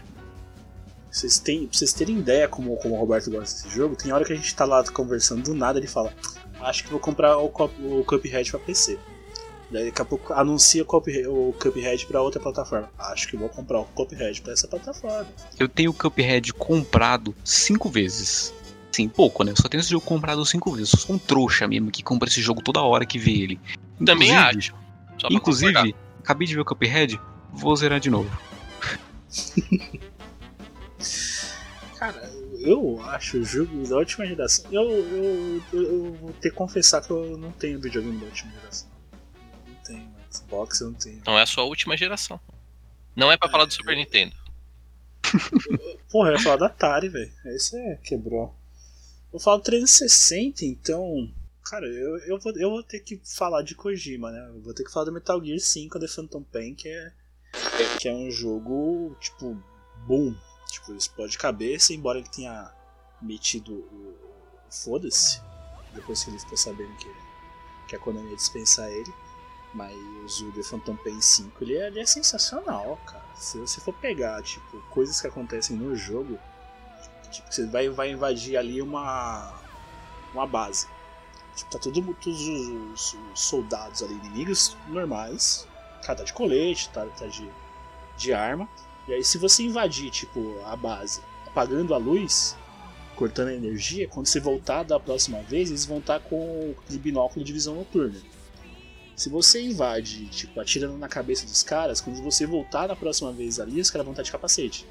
Vocês 1.11 1.39
têm, 1.39 1.67
pra 1.67 1.77
vocês 1.77 1.91
terem 1.91 2.19
ideia 2.19 2.47
como, 2.47 2.75
como 2.77 2.95
o 2.95 2.99
Roberto 2.99 3.31
gosta 3.31 3.63
desse 3.63 3.75
jogo, 3.75 3.95
tem 3.95 4.11
hora 4.11 4.23
que 4.23 4.33
a 4.33 4.35
gente 4.35 4.55
tá 4.55 4.63
lá 4.63 4.83
conversando 4.91 5.43
do 5.43 5.55
nada 5.55 5.79
ele 5.79 5.87
fala: 5.87 6.13
Acho 6.61 6.83
que 6.83 6.91
vou 6.91 6.99
comprar 6.99 7.37
o, 7.37 7.45
o 7.47 8.03
Cuphead 8.05 8.51
pra 8.51 8.59
PC. 8.59 8.99
Daí 9.71 9.85
daqui 9.85 10.01
a 10.01 10.05
pouco 10.05 10.33
anuncia 10.33 10.83
o 10.83 11.53
Cuphead 11.53 12.05
para 12.07 12.21
outra 12.21 12.41
plataforma. 12.41 12.89
Acho 12.97 13.27
que 13.27 13.37
vou 13.37 13.49
comprar 13.49 13.79
o 13.79 13.85
Cuphead 13.85 14.41
para 14.41 14.53
essa 14.53 14.67
plataforma. 14.67 15.27
Eu 15.59 15.69
tenho 15.69 15.91
o 15.91 15.93
Cuphead 15.93 16.53
comprado 16.53 17.35
cinco 17.43 17.89
vezes. 17.89 18.53
Sim, 18.91 19.07
pouco, 19.07 19.43
né? 19.43 19.51
Eu 19.51 19.55
só 19.55 19.69
tenho 19.69 19.81
esse 19.81 19.91
jogo 19.91 20.03
comprado 20.03 20.43
cinco 20.45 20.71
vezes. 20.71 20.93
Eu 20.93 20.99
sou 20.99 21.15
um 21.15 21.19
trouxa 21.19 21.67
mesmo 21.67 21.91
que 21.91 22.01
compra 22.01 22.27
esse 22.27 22.41
jogo 22.41 22.63
toda 22.63 22.81
hora 22.81 23.05
que 23.05 23.19
vê 23.19 23.31
ele. 23.31 23.59
Inclusive, 23.99 24.05
Também 24.05 24.35
acho. 24.35 24.73
Inclusive, 25.29 25.95
acabei 26.19 26.47
de 26.47 26.55
ver 26.55 26.61
o 26.61 26.65
Cuphead, 26.65 27.19
vou 27.53 27.75
zerar 27.75 27.99
de 27.99 28.09
novo. 28.09 28.29
Cara, 31.97 32.31
eu 32.59 32.99
acho 33.03 33.37
o 33.37 33.43
jogo 33.43 33.87
da 33.87 33.97
última 33.97 34.25
geração. 34.25 34.65
Eu, 34.71 34.83
eu, 34.83 35.61
eu, 35.73 35.81
eu, 35.83 36.13
vou 36.13 36.31
ter 36.33 36.49
que 36.49 36.55
confessar 36.55 37.01
que 37.01 37.11
eu 37.11 37.37
não 37.37 37.51
tenho 37.51 37.79
videogame 37.79 38.17
da 38.17 38.25
última 38.25 38.51
geração. 38.53 38.88
Xbox 40.31 40.81
eu 40.81 40.87
não 40.87 40.93
tenho. 40.93 41.21
Não 41.25 41.37
é 41.37 41.43
a 41.43 41.47
sua 41.47 41.63
última 41.63 41.97
geração. 41.97 42.39
Não 43.15 43.31
é 43.31 43.37
para 43.37 43.49
é, 43.49 43.51
falar 43.51 43.65
do 43.65 43.73
Super 43.73 43.95
Nintendo. 43.95 44.35
Porra, 46.09 46.29
eu 46.29 46.33
ia 46.33 46.39
falar 46.39 46.57
da 46.57 46.65
Atari, 46.67 47.09
velho. 47.09 47.31
Esse 47.47 47.77
é, 47.77 47.95
quebrou. 47.97 48.55
Vou 49.31 49.39
falar 49.39 49.57
do 49.57 49.63
360, 49.63 50.65
então. 50.65 51.31
Cara, 51.63 51.85
eu, 51.85 52.17
eu, 52.19 52.39
vou, 52.39 52.51
eu 52.55 52.69
vou 52.71 52.83
ter 52.83 52.99
que 52.99 53.21
falar 53.23 53.61
de 53.61 53.75
Kojima, 53.75 54.31
né? 54.31 54.49
Eu 54.49 54.61
vou 54.61 54.73
ter 54.73 54.83
que 54.83 54.91
falar 54.91 55.05
do 55.05 55.11
Metal 55.11 55.43
Gear 55.43 55.59
5 55.59 55.99
The 55.99 56.07
Phantom 56.07 56.43
Pain, 56.43 56.73
que 56.73 56.87
é, 56.87 57.11
que 57.99 58.07
é 58.07 58.13
um 58.13 58.31
jogo, 58.31 59.15
tipo, 59.19 59.61
boom. 60.07 60.35
Tipo, 60.71 60.93
explode 60.95 61.37
cabeça, 61.37 61.93
embora 61.93 62.19
ele 62.19 62.29
tenha 62.29 62.71
metido 63.21 63.73
o. 63.73 64.15
Foda-se. 64.69 65.41
Depois 65.93 66.23
que 66.23 66.29
ele 66.29 66.39
ficou 66.39 66.57
sabendo 66.57 66.95
que, 66.97 67.11
que 67.87 67.95
a 67.95 67.99
Konami 67.99 68.29
ia 68.29 68.35
dispensar 68.35 68.89
ele. 68.89 69.11
Mas 69.73 70.41
o 70.41 70.51
The 70.51 70.63
Phantom 70.63 70.95
Pain 70.95 71.21
5 71.21 71.63
ele 71.63 71.77
é, 71.77 71.87
ele 71.87 71.99
é 71.99 72.05
sensacional, 72.05 72.99
cara. 73.05 73.23
Se 73.35 73.59
você 73.59 73.79
for 73.79 73.93
pegar, 73.93 74.41
tipo, 74.41 74.79
coisas 74.89 75.21
que 75.21 75.27
acontecem 75.27 75.75
no 75.75 75.95
jogo, 75.95 76.39
tipo, 77.31 77.51
você 77.51 77.65
vai, 77.67 77.87
vai 77.89 78.11
invadir 78.11 78.57
ali 78.57 78.81
uma, 78.81 79.53
uma 80.33 80.47
base. 80.47 80.87
Tipo, 81.55 81.71
tá 81.71 81.79
todos 81.79 81.97
os, 82.27 83.13
os 83.13 83.39
soldados 83.39 84.01
ali, 84.01 84.13
inimigos 84.15 84.75
normais. 84.87 85.67
Cara, 86.03 86.19
tá 86.19 86.23
de 86.23 86.33
colete, 86.33 86.89
tá, 86.89 87.05
tá 87.05 87.27
de, 87.27 87.47
de 88.17 88.33
arma. 88.33 88.67
E 89.07 89.13
aí 89.13 89.23
se 89.23 89.37
você 89.37 89.63
invadir, 89.63 90.09
tipo, 90.09 90.59
a 90.65 90.75
base 90.75 91.21
apagando 91.49 91.93
a 91.93 91.97
luz, 91.97 92.55
cortando 93.15 93.49
a 93.49 93.53
energia, 93.53 94.07
quando 94.07 94.27
você 94.27 94.39
voltar 94.39 94.83
da 94.83 94.99
próxima 94.99 95.41
vez, 95.41 95.69
eles 95.69 95.85
vão 95.85 95.97
estar 95.97 96.19
com 96.19 96.35
o 96.35 96.97
binóculo 96.97 97.43
de 97.43 97.51
visão 97.51 97.75
noturna. 97.75 98.19
Se 99.19 99.27
você 99.27 99.61
invade, 99.61 100.27
tipo, 100.27 100.61
atirando 100.61 100.97
na 100.97 101.09
cabeça 101.09 101.45
dos 101.45 101.61
caras, 101.61 101.99
quando 101.99 102.23
você 102.23 102.45
voltar 102.45 102.87
na 102.87 102.95
próxima 102.95 103.33
vez 103.33 103.59
ali, 103.59 103.81
os 103.81 103.91
caras 103.91 104.05
vão 104.05 104.13
estar 104.13 104.23
de 104.23 104.31
capacete. 104.31 104.87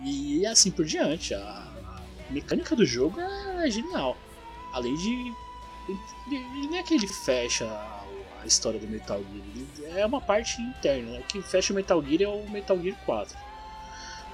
E 0.00 0.46
assim 0.46 0.70
por 0.70 0.84
diante. 0.84 1.34
A 1.34 2.00
mecânica 2.30 2.76
do 2.76 2.86
jogo 2.86 3.18
é 3.20 3.68
genial. 3.68 4.16
Além 4.72 4.94
de. 4.94 5.34
Ele 6.30 6.68
não 6.68 6.76
é 6.76 6.84
que 6.84 6.94
ele 6.94 7.08
fecha 7.08 7.66
a 8.40 8.46
história 8.46 8.78
do 8.78 8.86
Metal 8.86 9.20
Gear, 9.20 9.98
é 9.98 10.06
uma 10.06 10.20
parte 10.20 10.62
interna. 10.62 11.10
Né? 11.10 11.18
O 11.18 11.24
que 11.24 11.42
fecha 11.42 11.72
o 11.72 11.76
Metal 11.76 12.00
Gear 12.00 12.22
é 12.22 12.28
o 12.28 12.48
Metal 12.48 12.80
Gear 12.80 12.96
4. 13.04 13.36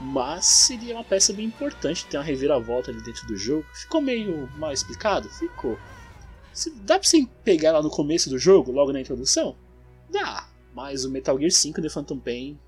Mas 0.02 0.44
seria 0.44 0.94
uma 0.94 1.02
peça 1.02 1.32
bem 1.32 1.46
importante, 1.46 2.04
ter 2.04 2.18
uma 2.18 2.24
reviravolta 2.24 2.90
ali 2.90 3.00
dentro 3.00 3.26
do 3.26 3.38
jogo. 3.38 3.64
Ficou 3.72 4.02
meio 4.02 4.50
mal 4.58 4.70
explicado? 4.70 5.30
Ficou. 5.30 5.78
Dá 6.82 6.98
pra 6.98 7.08
você 7.08 7.26
pegar 7.44 7.72
lá 7.72 7.82
no 7.82 7.90
começo 7.90 8.28
do 8.28 8.38
jogo, 8.38 8.72
logo 8.72 8.92
na 8.92 9.00
introdução? 9.00 9.56
Dá. 10.10 10.48
Mas 10.74 11.04
o 11.04 11.10
Metal 11.10 11.38
Gear 11.38 11.50
5 11.50 11.80
The 11.80 11.88
Phantom 11.88 12.18
Pain, 12.18 12.58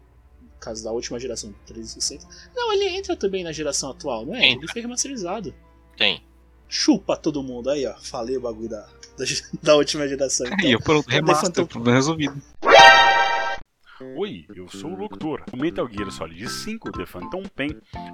no 0.40 0.60
caso 0.60 0.84
da 0.84 0.92
última 0.92 1.18
geração 1.18 1.54
360. 1.66 2.26
Não, 2.54 2.72
ele 2.72 2.88
entra 2.88 3.16
também 3.16 3.42
na 3.42 3.52
geração 3.52 3.90
atual, 3.90 4.24
não 4.26 4.34
é? 4.34 4.48
Entra. 4.48 4.64
Ele 4.64 4.72
foi 4.72 4.82
remasterizado. 4.82 5.54
Tem. 5.96 6.22
Chupa 6.68 7.16
todo 7.16 7.42
mundo 7.42 7.70
aí, 7.70 7.86
ó. 7.86 7.94
Falei 8.00 8.36
o 8.36 8.40
bagulho 8.40 8.68
da, 8.68 8.86
da, 9.16 9.24
da 9.62 9.76
última 9.76 10.06
geração. 10.06 10.46
Então. 10.46 10.58
Aí, 10.60 10.72
eu 10.72 10.80
pronto, 10.80 11.08
remaster, 11.08 11.66
resolvido. 11.84 12.40
Oi, 14.02 14.46
eu 14.56 14.66
sou 14.66 14.92
o 14.92 14.96
Locutor. 14.96 15.42
O 15.52 15.58
Metal 15.58 15.86
Gear 15.86 16.10
Solid 16.10 16.48
5 16.48 16.90
The 16.90 17.04
Phantom 17.04 17.42
Pain 17.54 17.68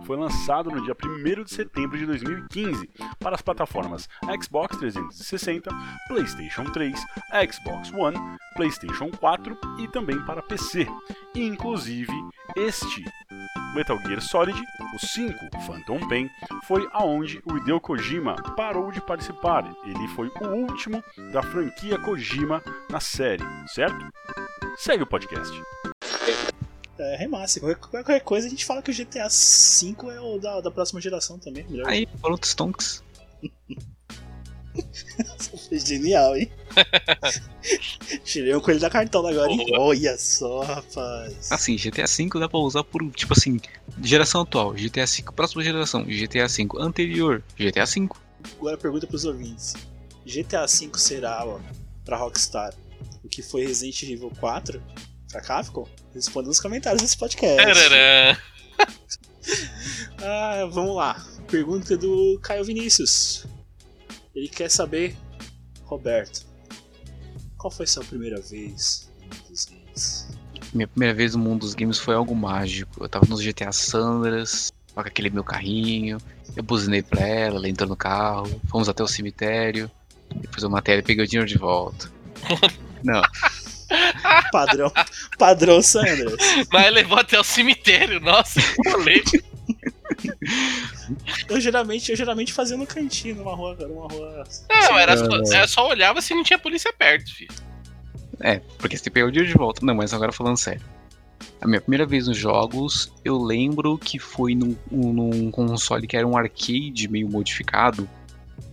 foi 0.04 0.16
lançado 0.16 0.68
no 0.68 0.82
dia 0.82 0.96
1 1.00 1.44
de 1.44 1.50
setembro 1.52 1.96
de 1.96 2.04
2015 2.06 2.90
para 3.20 3.36
as 3.36 3.40
plataformas 3.40 4.08
Xbox 4.42 4.76
360, 4.78 5.70
PlayStation 6.08 6.64
3, 6.64 6.92
Xbox 7.52 7.92
One, 7.92 8.18
PlayStation 8.56 9.12
4 9.12 9.56
e 9.78 9.86
também 9.86 10.20
para 10.24 10.42
PC. 10.42 10.88
Inclusive, 11.36 12.12
este 12.56 13.04
Metal 13.76 13.98
Gear 13.98 14.20
Solid, 14.20 14.60
o 14.92 14.98
5, 14.98 15.34
Phantom 15.66 16.00
Pain, 16.08 16.28
foi 16.66 16.88
aonde 16.92 17.40
o 17.44 17.56
Hideo 17.58 17.80
Kojima 17.80 18.34
parou 18.56 18.90
de 18.90 19.00
participar. 19.00 19.64
Ele 19.84 20.08
foi 20.08 20.32
o 20.40 20.48
último 20.48 21.00
da 21.32 21.44
franquia 21.44 21.96
Kojima 21.96 22.60
na 22.90 22.98
série, 22.98 23.44
certo? 23.68 24.04
Segue 24.76 25.02
o 25.02 25.06
podcast. 25.06 25.52
É, 26.98 27.16
remaster. 27.16 27.62
Qualquer, 27.62 27.88
qualquer 27.88 28.20
coisa 28.20 28.46
a 28.46 28.50
gente 28.50 28.64
fala 28.64 28.82
que 28.82 28.90
o 28.90 28.94
GTA 28.94 29.28
V 29.28 29.96
é 30.14 30.20
o 30.20 30.38
da, 30.38 30.60
da 30.60 30.70
próxima 30.70 31.00
geração 31.00 31.38
também. 31.38 31.64
Melhor. 31.68 31.88
Aí, 31.88 32.06
pronto, 32.20 32.46
Stonks. 32.46 33.02
Genial, 35.72 36.36
hein? 36.36 36.50
Tirei 38.24 38.54
um 38.54 38.60
coelho 38.60 38.80
da 38.80 38.90
cartola 38.90 39.30
agora, 39.30 39.50
hein? 39.50 39.66
Olha 39.78 40.16
só, 40.18 40.60
rapaz. 40.62 41.50
Assim, 41.50 41.76
GTA 41.76 42.04
V 42.06 42.28
dá 42.38 42.48
pra 42.48 42.58
usar 42.58 42.84
por, 42.84 43.02
tipo 43.12 43.32
assim, 43.32 43.58
geração 44.02 44.42
atual, 44.42 44.72
GTA 44.72 45.06
V, 45.06 45.22
próxima 45.34 45.62
geração, 45.62 46.04
GTA 46.04 46.46
V 46.46 46.68
anterior, 46.78 47.42
GTA 47.58 47.86
V. 47.86 48.08
Agora 48.58 48.76
pergunta 48.76 49.06
pros 49.06 49.24
ouvintes: 49.24 49.74
GTA 50.26 50.66
V 50.66 50.90
será, 50.96 51.44
ó, 51.44 51.58
pra 52.04 52.18
Rockstar 52.18 52.74
o 53.26 53.28
que 53.28 53.42
foi 53.42 53.66
Resident 53.66 54.02
Evil 54.04 54.32
4 54.38 54.80
pra 55.30 55.40
Capcom? 55.40 55.86
Responda 56.14 56.48
nos 56.48 56.60
comentários 56.60 57.02
desse 57.02 57.18
podcast. 57.18 57.60
Ah, 60.20 60.68
vamos 60.72 60.96
lá. 60.96 61.24
Pergunta 61.48 61.96
do 61.96 62.36
Caio 62.42 62.64
Vinícius. 62.64 63.46
Ele 64.34 64.48
quer 64.48 64.68
saber, 64.68 65.16
Roberto, 65.84 66.44
qual 67.56 67.70
foi 67.70 67.86
sua 67.86 68.02
primeira 68.02 68.40
vez 68.40 69.08
no 69.20 69.26
mundo 69.28 69.48
dos 69.48 69.64
games? 69.66 70.28
Minha 70.74 70.88
primeira 70.88 71.14
vez 71.14 71.34
no 71.36 71.44
mundo 71.44 71.60
dos 71.60 71.74
games 71.74 71.98
foi 71.98 72.16
algo 72.16 72.34
mágico. 72.34 73.04
Eu 73.04 73.08
tava 73.08 73.26
nos 73.26 73.40
GTA 73.40 73.70
Sandras, 73.70 74.72
com 74.92 74.98
aquele 75.00 75.30
meu 75.30 75.44
carrinho. 75.44 76.18
Eu 76.56 76.64
buzinei 76.64 77.02
pra 77.02 77.24
ela, 77.24 77.58
ela 77.58 77.68
entrou 77.68 77.88
no 77.88 77.96
carro. 77.96 78.60
Fomos 78.68 78.88
até 78.88 79.04
o 79.04 79.08
cemitério. 79.08 79.88
Depois 80.34 80.62
eu 80.64 80.70
matei 80.70 80.94
ela 80.94 81.02
e 81.02 81.06
peguei 81.06 81.24
o 81.24 81.28
dinheiro 81.28 81.48
de 81.48 81.56
volta. 81.58 82.10
Não, 83.04 83.22
Padrão, 84.50 84.92
padrão 85.38 85.80
Sanders. 85.82 86.34
Mas 86.72 86.92
levou 86.92 87.18
até 87.18 87.38
o 87.38 87.44
cemitério, 87.44 88.20
nossa, 88.20 88.60
que. 88.60 89.44
Eu 91.48 91.60
geralmente, 91.60 92.10
eu 92.10 92.16
geralmente 92.16 92.52
fazia 92.52 92.76
no 92.76 92.86
cantinho, 92.86 93.36
numa 93.36 93.54
rua, 93.54 93.76
numa 93.80 94.08
rua. 94.08 94.44
Não, 94.70 94.98
era 94.98 95.16
só, 95.16 95.54
era 95.54 95.68
só 95.68 95.88
olhava 95.88 96.20
se 96.20 96.34
não 96.34 96.42
tinha 96.42 96.58
polícia 96.58 96.92
perto, 96.92 97.32
filho. 97.34 97.54
É, 98.40 98.60
porque 98.78 98.96
você 98.96 99.08
pegou 99.08 99.28
o 99.28 99.32
dinheiro 99.32 99.50
de 99.52 99.58
volta. 99.58 99.84
Não, 99.84 99.94
mas 99.94 100.12
agora 100.12 100.32
falando 100.32 100.56
sério. 100.56 100.82
A 101.60 101.66
minha 101.66 101.80
primeira 101.80 102.04
vez 102.06 102.26
nos 102.28 102.36
jogos, 102.36 103.12
eu 103.24 103.38
lembro 103.38 103.96
que 103.98 104.18
foi 104.18 104.54
num, 104.54 104.76
um- 104.90 105.12
num 105.12 105.50
console 105.50 106.06
que 106.06 106.16
era 106.16 106.26
um 106.26 106.36
arcade 106.36 107.08
meio 107.08 107.28
modificado, 107.28 108.08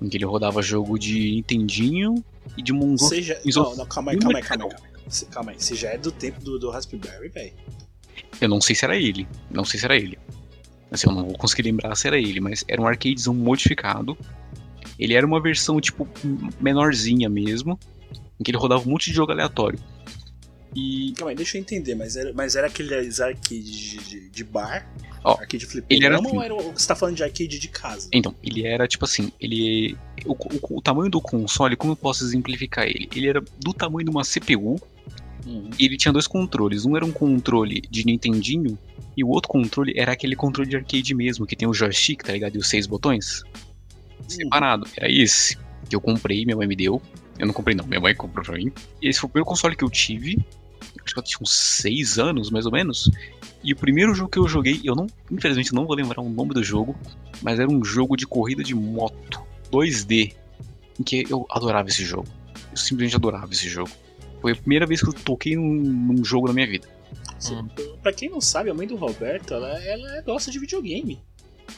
em 0.01 0.09
que 0.09 0.17
ele 0.17 0.25
rodava 0.25 0.61
jogo 0.61 0.97
de 0.97 1.31
Nintendinho 1.31 2.23
e 2.57 2.61
de. 2.61 2.71
Você 2.71 3.21
já. 3.21 3.35
Não, 3.45 3.75
não, 3.75 3.85
calma 3.85 4.11
aí, 4.11 4.17
calma 4.19 4.37
aí, 4.39 4.43
calma 4.43 4.65
aí. 4.65 4.69
Calma 4.71 4.87
aí, 4.95 5.01
Você- 5.09 5.25
calma 5.25 5.51
aí. 5.51 5.57
Você 5.59 5.75
já 5.75 5.89
é 5.89 5.97
do 5.97 6.11
tempo 6.11 6.41
do, 6.43 6.57
do 6.59 6.69
Raspberry, 6.69 7.29
velho. 7.29 7.53
Eu 8.39 8.49
não 8.49 8.61
sei 8.61 8.75
se 8.75 8.85
era 8.85 8.95
ele, 8.95 9.27
não 9.49 9.65
sei 9.65 9.79
se 9.79 9.85
era 9.85 9.95
ele. 9.95 10.17
Assim, 10.91 11.07
eu 11.09 11.15
não 11.15 11.25
vou 11.25 11.37
conseguir 11.37 11.63
lembrar 11.63 11.95
se 11.95 12.07
era 12.07 12.17
ele, 12.17 12.39
mas 12.39 12.63
era 12.67 12.81
um 12.81 12.87
arcadezão 12.87 13.33
modificado. 13.33 14.17
Ele 14.99 15.13
era 15.15 15.25
uma 15.25 15.41
versão, 15.41 15.79
tipo, 15.81 16.07
menorzinha 16.59 17.27
mesmo, 17.29 17.79
em 18.39 18.43
que 18.43 18.51
ele 18.51 18.57
rodava 18.57 18.83
um 18.87 18.91
monte 18.91 19.09
de 19.09 19.15
jogo 19.15 19.31
aleatório. 19.31 19.79
E 20.75 21.13
Calma 21.15 21.31
aí, 21.31 21.35
deixa 21.35 21.57
eu 21.57 21.61
entender, 21.61 21.95
mas 21.95 22.15
era, 22.15 22.33
mas 22.33 22.55
era 22.55 22.67
aqueles 22.67 23.19
arcade 23.19 23.61
de, 23.63 23.97
de, 23.97 24.29
de 24.29 24.43
bar? 24.43 24.87
Ó, 25.23 25.33
arcade 25.39 25.65
flip 25.65 25.85
ele 25.89 26.05
era 26.05 26.19
ou 26.19 26.25
assim. 26.25 26.43
era 26.43 26.53
o, 26.55 26.71
você 26.73 26.87
tá 26.87 26.95
falando 26.95 27.15
de 27.15 27.23
arcade 27.23 27.59
de 27.59 27.67
casa? 27.67 28.09
Então, 28.11 28.35
ele 28.43 28.65
era 28.65 28.87
tipo 28.87 29.05
assim, 29.05 29.31
ele. 29.39 29.95
O, 30.25 30.33
o- 30.33 30.77
o 30.77 30.81
tamanho 30.81 31.09
do 31.09 31.21
console, 31.21 31.75
como 31.75 31.93
eu 31.93 31.97
posso 31.97 32.23
exemplificar 32.23 32.85
ele? 32.87 33.07
Ele 33.15 33.29
era 33.29 33.41
do 33.59 33.73
tamanho 33.73 34.05
de 34.05 34.11
uma 34.11 34.23
CPU 34.23 34.79
Uhum. 35.45 35.69
e 35.77 35.85
ele 35.85 35.97
tinha 35.97 36.11
dois 36.13 36.25
controles. 36.25 36.85
Um 36.85 36.95
era 36.95 37.05
um 37.05 37.11
controle 37.11 37.81
de 37.91 38.05
Nintendinho 38.05 38.77
e 39.15 39.23
o 39.25 39.27
outro 39.27 39.49
controle 39.49 39.93
era 39.95 40.13
aquele 40.13 40.35
controle 40.37 40.69
de 40.69 40.77
arcade 40.77 41.13
mesmo, 41.13 41.45
que 41.45 41.55
tem 41.55 41.67
o 41.67 41.73
joystick, 41.73 42.23
tá 42.23 42.31
ligado? 42.31 42.55
E 42.55 42.57
os 42.59 42.69
seis 42.69 42.87
botões. 42.87 43.43
Separado. 44.27 44.87
Era 44.97 45.11
esse 45.11 45.57
que 45.89 45.95
eu 45.95 46.01
comprei, 46.01 46.45
minha 46.45 46.55
mãe 46.55 46.67
me 46.67 46.75
deu. 46.75 47.01
Eu 47.37 47.45
não 47.47 47.53
comprei, 47.53 47.75
não, 47.75 47.85
minha 47.85 47.99
mãe 47.99 48.15
comprou 48.15 48.45
pra 48.45 48.55
mim. 48.55 48.71
Esse 49.01 49.19
foi 49.19 49.27
o 49.27 49.31
primeiro 49.31 49.45
console 49.49 49.75
que 49.75 49.83
eu 49.83 49.89
tive. 49.89 50.37
Acho 51.03 51.13
que 51.13 51.19
eu 51.19 51.23
tinha 51.23 51.39
uns 51.41 51.51
seis 51.51 52.17
anos, 52.17 52.49
mais 52.49 52.65
ou 52.65 52.71
menos. 52.71 53.09
E 53.63 53.73
o 53.73 53.75
primeiro 53.75 54.13
jogo 54.13 54.29
que 54.29 54.39
eu 54.39 54.47
joguei, 54.47 54.81
eu 54.83 54.95
não, 54.95 55.07
infelizmente 55.31 55.73
não 55.73 55.85
vou 55.85 55.95
lembrar 55.95 56.21
o 56.21 56.29
nome 56.29 56.53
do 56.53 56.63
jogo, 56.63 56.95
mas 57.41 57.59
era 57.59 57.69
um 57.69 57.83
jogo 57.83 58.15
de 58.15 58.25
corrida 58.25 58.63
de 58.63 58.75
moto 58.75 59.41
2D, 59.71 60.33
em 60.99 61.03
que 61.03 61.25
eu 61.29 61.45
adorava 61.49 61.89
esse 61.89 62.03
jogo. 62.03 62.27
Eu 62.71 62.77
simplesmente 62.77 63.15
adorava 63.15 63.51
esse 63.51 63.69
jogo. 63.69 63.91
Foi 64.41 64.51
a 64.51 64.55
primeira 64.55 64.85
vez 64.85 65.01
que 65.01 65.09
eu 65.09 65.13
toquei 65.13 65.55
num, 65.55 65.63
num 65.63 66.25
jogo 66.25 66.47
na 66.47 66.53
minha 66.53 66.67
vida. 66.67 66.87
Hum. 67.51 67.67
Pra 68.01 68.13
quem 68.13 68.29
não 68.29 68.41
sabe, 68.41 68.69
a 68.69 68.73
mãe 68.73 68.87
do 68.87 68.95
Roberto, 68.95 69.53
ela, 69.53 69.81
ela 69.83 70.21
gosta 70.21 70.51
de 70.51 70.59
videogame. 70.59 71.21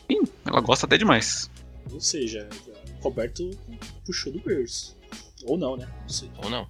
Sim, 0.10 0.22
ela 0.46 0.62
gosta 0.62 0.86
até 0.86 0.98
demais. 0.98 1.50
Ou 1.92 2.00
seja, 2.00 2.48
o 3.00 3.04
Roberto 3.04 3.50
puxou 4.06 4.34
do 4.34 4.40
berço. 4.40 4.96
Ou 5.46 5.58
não, 5.58 5.78
né? 5.78 5.88
Não 6.02 6.10
sei. 6.10 6.30
Ou 6.44 6.50
não? 6.50 6.68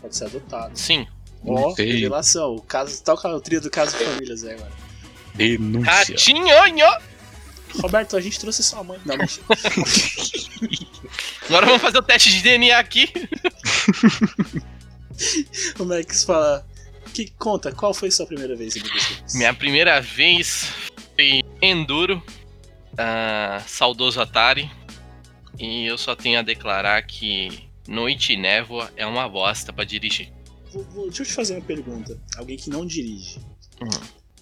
Pode 0.00 0.16
ser 0.16 0.26
adotado. 0.26 0.78
Sim. 0.78 1.06
Ó, 1.44 1.74
sei. 1.74 1.92
revelação. 1.92 2.56
O 2.56 2.62
caso, 2.62 3.02
toca 3.02 3.28
o 3.28 3.40
trio 3.40 3.60
do 3.60 3.70
caso 3.70 3.96
famílias 3.96 4.44
aí, 4.44 4.58
mano. 4.58 4.72
Denúncia. 5.34 5.92
Ratinhonho! 5.92 6.86
Roberto, 7.80 8.16
a 8.16 8.20
gente 8.20 8.40
trouxe 8.40 8.62
sua 8.62 8.82
mãe. 8.82 8.98
Não, 9.04 9.16
mentira. 9.16 9.44
Agora 11.48 11.66
vamos 11.66 11.82
fazer 11.82 11.98
o 11.98 12.02
teste 12.02 12.30
de 12.30 12.42
DNA 12.42 12.78
aqui. 12.78 13.10
o 15.78 15.84
Max 15.84 16.24
fala. 16.24 16.66
Que 17.12 17.30
conta, 17.38 17.72
qual 17.72 17.92
foi 17.94 18.10
sua 18.10 18.26
primeira 18.26 18.54
vez 18.54 18.76
em? 18.76 18.82
Minha 19.34 19.52
primeira 19.52 20.00
vez 20.00 20.68
foi 21.16 21.42
Enduro, 21.60 22.22
ah, 22.96 23.62
saudoso 23.66 24.20
Atari. 24.20 24.70
E 25.58 25.86
eu 25.86 25.98
só 25.98 26.14
tenho 26.14 26.38
a 26.38 26.42
declarar 26.42 27.02
que 27.02 27.68
Noite 27.88 28.34
e 28.34 28.36
Névoa 28.36 28.92
é 28.96 29.04
uma 29.06 29.28
bosta 29.28 29.72
pra 29.72 29.84
dirigir. 29.84 30.30
Vou- 30.72 30.84
vou- 30.84 31.06
deixa 31.06 31.22
eu 31.22 31.26
te 31.26 31.32
fazer 31.32 31.54
uma 31.54 31.62
pergunta. 31.64 32.20
Alguém 32.36 32.56
que 32.56 32.70
não 32.70 32.84
dirige. 32.86 33.38
Hum. 33.80 33.88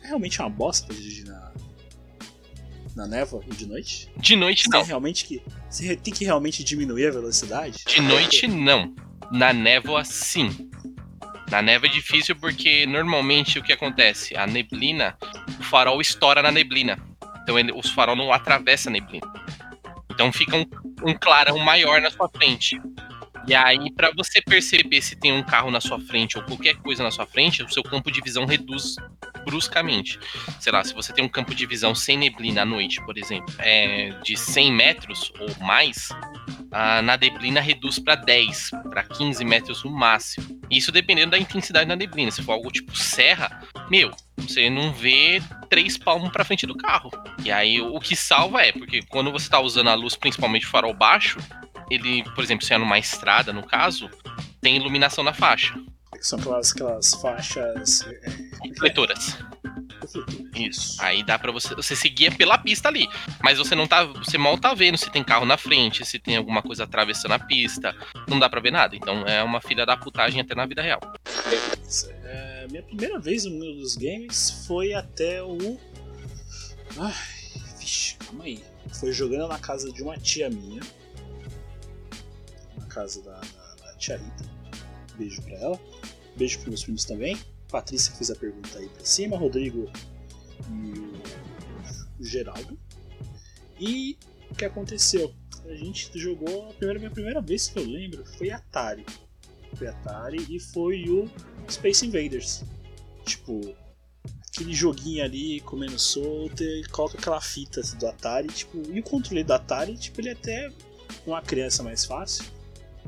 É 0.03 0.07
realmente 0.09 0.41
uma 0.41 0.49
bosta 0.51 0.93
dirigir 0.93 1.27
na. 1.27 1.53
Na 2.95 3.07
névoa 3.07 3.43
e 3.47 3.55
de 3.55 3.67
noite? 3.67 4.09
De 4.17 4.35
noite 4.37 4.65
Você 4.65 4.71
não. 4.71 4.83
realmente 4.83 5.25
que. 5.27 5.43
Você 5.69 5.97
tem 5.97 6.15
que 6.15 6.25
realmente 6.25 6.65
diminuir 6.65 7.09
a 7.09 7.11
velocidade? 7.11 7.85
De 7.87 8.01
noite 8.01 8.47
não. 8.49 8.95
Na 9.31 9.53
névoa 9.53 10.03
sim. 10.05 10.71
Na 11.51 11.61
névoa 11.61 11.89
é 11.89 11.93
difícil 11.93 12.35
porque 12.37 12.87
normalmente 12.87 13.59
o 13.59 13.63
que 13.63 13.73
acontece? 13.73 14.35
A 14.37 14.47
neblina, 14.47 15.17
o 15.61 15.63
farol 15.63 16.01
estoura 16.01 16.43
na 16.43 16.51
neblina. 16.51 16.99
Então 17.43 17.59
ele, 17.59 17.71
os 17.73 17.91
farol 17.91 18.17
não 18.17 18.33
atravessa 18.33 18.89
a 18.89 18.93
neblina. 18.93 19.31
Então 20.11 20.33
fica 20.33 20.57
um, 20.57 20.65
um 21.05 21.15
clarão 21.15 21.59
maior 21.59 22.01
na 22.01 22.11
sua 22.11 22.29
frente. 22.31 22.81
E 23.47 23.55
aí, 23.55 23.93
pra 23.93 24.11
você 24.17 24.43
perceber 24.43 25.01
se 25.01 25.15
tem 25.15 25.33
um 25.33 25.43
carro 25.43 25.71
na 25.71 25.81
sua 25.81 26.01
frente 26.01 26.37
ou 26.37 26.45
qualquer 26.45 26.75
coisa 26.77 27.03
na 27.03 27.11
sua 27.11 27.27
frente, 27.27 27.63
o 27.63 27.73
seu 27.73 27.83
campo 27.83 28.11
de 28.11 28.21
visão 28.21 28.45
reduz 28.45 28.97
bruscamente. 29.45 30.19
Sei 30.59 30.73
lá, 30.73 30.83
se 30.83 30.93
você 30.93 31.13
tem 31.13 31.25
um 31.25 31.29
campo 31.29 31.55
de 31.55 31.65
visão 31.65 31.95
sem 31.95 32.19
neblina 32.19 32.63
à 32.63 32.65
noite, 32.65 33.01
por 33.05 33.17
exemplo, 33.17 33.55
é 33.59 34.11
de 34.25 34.37
100 34.37 34.73
metros 34.73 35.33
ou 35.39 35.65
mais, 35.65 36.09
ah, 36.73 37.01
na 37.01 37.17
neblina 37.17 37.61
reduz 37.61 38.01
pra 38.01 38.17
10, 38.17 38.71
pra 38.91 39.05
15 39.05 39.45
metros 39.45 39.85
no 39.85 39.91
máximo. 39.91 40.61
Isso 40.69 40.91
dependendo 40.91 41.31
da 41.31 41.39
intensidade 41.39 41.89
da 41.89 41.95
neblina. 41.95 42.33
Se 42.33 42.43
for 42.43 42.53
algo 42.53 42.73
tipo 42.73 42.97
serra, 42.97 43.63
meu, 43.89 44.11
você 44.37 44.69
não 44.69 44.93
vê 44.93 45.41
três 45.71 45.97
palmos 45.97 46.31
pra 46.31 46.45
frente 46.45 46.67
do 46.67 46.77
carro. 46.77 47.11
E 47.45 47.53
aí 47.53 47.81
o 47.81 48.01
que 48.01 48.17
salva 48.17 48.63
é, 48.63 48.73
porque 48.73 49.03
quando 49.03 49.31
você 49.31 49.49
tá 49.49 49.61
usando 49.61 49.89
a 49.89 49.95
luz, 49.95 50.17
principalmente 50.17 50.67
farol 50.67 50.93
baixo, 50.93 51.39
ele, 51.91 52.23
por 52.35 52.43
exemplo, 52.43 52.65
se 52.65 52.73
é 52.75 52.79
numa 52.79 52.99
estrada, 52.99 53.53
no 53.53 53.63
caso, 53.63 54.11
tem 54.61 54.77
iluminação 54.77 55.23
na 55.23 55.33
faixa. 55.33 55.75
São 56.21 56.39
aquelas, 56.39 56.73
aquelas 56.73 57.15
faixas. 57.15 58.01
É, 58.03 58.31
Refletoras. 58.69 59.39
refletoras. 60.01 60.37
Isso. 60.55 60.97
Aí 61.03 61.23
dá 61.23 61.39
pra 61.39 61.53
você. 61.53 61.75
Você 61.75 61.95
seguir 61.95 62.35
pela 62.37 62.57
pista 62.57 62.89
ali. 62.89 63.07
Mas 63.43 63.59
você 63.59 63.75
não 63.75 63.87
tá. 63.87 64.05
Você 64.05 64.39
mal 64.39 64.57
tá 64.57 64.73
vendo 64.73 64.97
se 64.97 65.11
tem 65.11 65.23
carro 65.23 65.45
na 65.45 65.57
frente, 65.59 66.05
se 66.05 66.19
tem 66.19 66.37
alguma 66.37 66.63
coisa 66.63 66.85
atravessando 66.85 67.33
a 67.33 67.39
pista. 67.39 67.95
Não 68.27 68.39
dá 68.39 68.49
pra 68.49 68.61
ver 68.61 68.71
nada. 68.73 68.97
Então 68.97 69.25
é 69.27 69.43
uma 69.43 69.61
filha 69.61 69.85
da 69.85 69.97
putagem 69.97 70.41
até 70.41 70.55
na 70.55 70.65
vida 70.65 70.81
real. 70.81 71.01
É, 72.25 72.67
minha 72.71 72.83
primeira 72.83 73.19
vez 73.19 73.45
no 73.45 73.51
mundo 73.51 73.75
dos 73.75 73.95
games 73.97 74.65
foi 74.67 74.95
até 74.95 75.43
o. 75.43 75.79
Ai, 76.99 77.15
vixe, 77.79 78.17
calma 78.17 78.45
aí. 78.45 78.65
Foi 78.99 79.13
jogando 79.13 79.49
na 79.49 79.59
casa 79.59 79.93
de 79.93 80.03
uma 80.03 80.17
tia 80.17 80.49
minha. 80.49 80.81
Casa 82.97 83.21
da, 83.21 83.39
da, 83.39 83.75
da 83.75 83.95
tia 83.99 84.17
Rita. 84.17 84.45
Beijo 85.19 85.43
pra 85.43 85.55
ela. 85.57 85.81
Beijo 86.35 86.57
pros 86.61 86.69
meus 86.69 86.83
primos 86.83 87.05
também. 87.05 87.37
Patrícia 87.69 88.15
fez 88.15 88.31
a 88.31 88.35
pergunta 88.35 88.79
aí 88.79 88.89
pra 88.89 89.05
cima. 89.05 89.37
Rodrigo 89.37 89.87
e 90.71 92.19
o 92.19 92.25
Geraldo. 92.25 92.79
E 93.79 94.17
o 94.51 94.55
que 94.55 94.65
aconteceu? 94.65 95.31
A 95.67 95.75
gente 95.75 96.11
jogou 96.19 96.71
a 96.71 96.73
primeira, 96.73 96.99
minha 96.99 97.11
primeira 97.11 97.43
vez 97.43 97.69
que 97.69 97.79
eu 97.79 97.85
lembro 97.85 98.25
foi 98.25 98.51
Atari. 98.51 99.05
Foi 99.75 99.89
Atari 99.89 100.47
e 100.49 100.59
foi 100.59 101.07
o 101.11 101.29
Space 101.69 102.07
Invaders. 102.07 102.65
Tipo, 103.27 103.77
aquele 104.49 104.73
joguinho 104.73 105.23
ali 105.23 105.61
comendo 105.61 105.99
solto 105.99 106.63
e 106.63 106.83
coloca 106.89 107.19
aquela 107.19 107.43
fita 107.43 107.83
do 107.83 108.07
Atari, 108.07 108.49
tipo, 108.49 108.81
e 108.91 109.01
o 109.01 109.03
controle 109.03 109.45
do 109.45 109.53
Atari, 109.53 109.99
tipo, 109.99 110.19
ele 110.23 110.31
é 110.31 110.33
até 110.33 110.73
uma 111.27 111.43
criança 111.43 111.83
mais 111.83 112.07
fácil, 112.07 112.56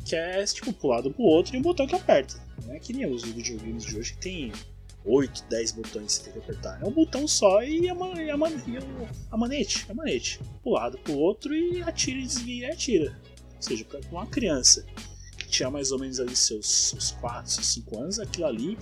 que 0.04 0.16
é 0.16 0.44
tipo 0.44 0.72
de 0.72 1.08
um 1.08 1.12
pro 1.12 1.22
outro 1.22 1.54
e 1.54 1.58
um 1.58 1.62
botão 1.62 1.86
que 1.86 1.94
aperta. 1.94 2.40
Não 2.66 2.74
é 2.74 2.78
que 2.78 2.92
nem 2.92 3.06
os 3.06 3.22
videogames 3.22 3.84
de 3.84 3.98
hoje 3.98 4.12
que 4.12 4.18
tem 4.18 4.52
8, 5.04 5.44
10 5.48 5.72
botões 5.72 6.18
que 6.18 6.24
você 6.24 6.30
tem 6.30 6.32
que 6.32 6.38
apertar. 6.38 6.80
É 6.82 6.84
um 6.84 6.90
botão 6.90 7.26
só 7.26 7.62
e 7.62 7.88
a, 7.88 7.94
man 7.94 8.20
e 8.20 8.30
a, 8.30 8.36
man 8.36 8.50
e 8.66 8.78
a 9.30 9.36
manete, 9.36 9.86
a 9.88 9.94
manete. 9.94 10.40
Pro 10.62 10.72
lado 10.72 10.98
pro 10.98 11.14
outro 11.14 11.54
e 11.54 11.82
atira 11.82 12.18
e 12.18 12.22
desvia 12.22 12.68
e 12.68 12.70
atira. 12.70 13.18
Ou 13.56 13.62
seja, 13.62 13.84
pra 13.84 14.00
uma 14.10 14.26
criança 14.26 14.84
que 15.38 15.48
tinha 15.48 15.70
mais 15.70 15.92
ou 15.92 15.98
menos 15.98 16.20
ali 16.20 16.36
seus, 16.36 16.66
seus 16.66 17.10
4, 17.12 17.50
seus 17.50 17.66
5 17.66 17.98
anos, 17.98 18.18
aquilo 18.18 18.46
ali, 18.46 18.78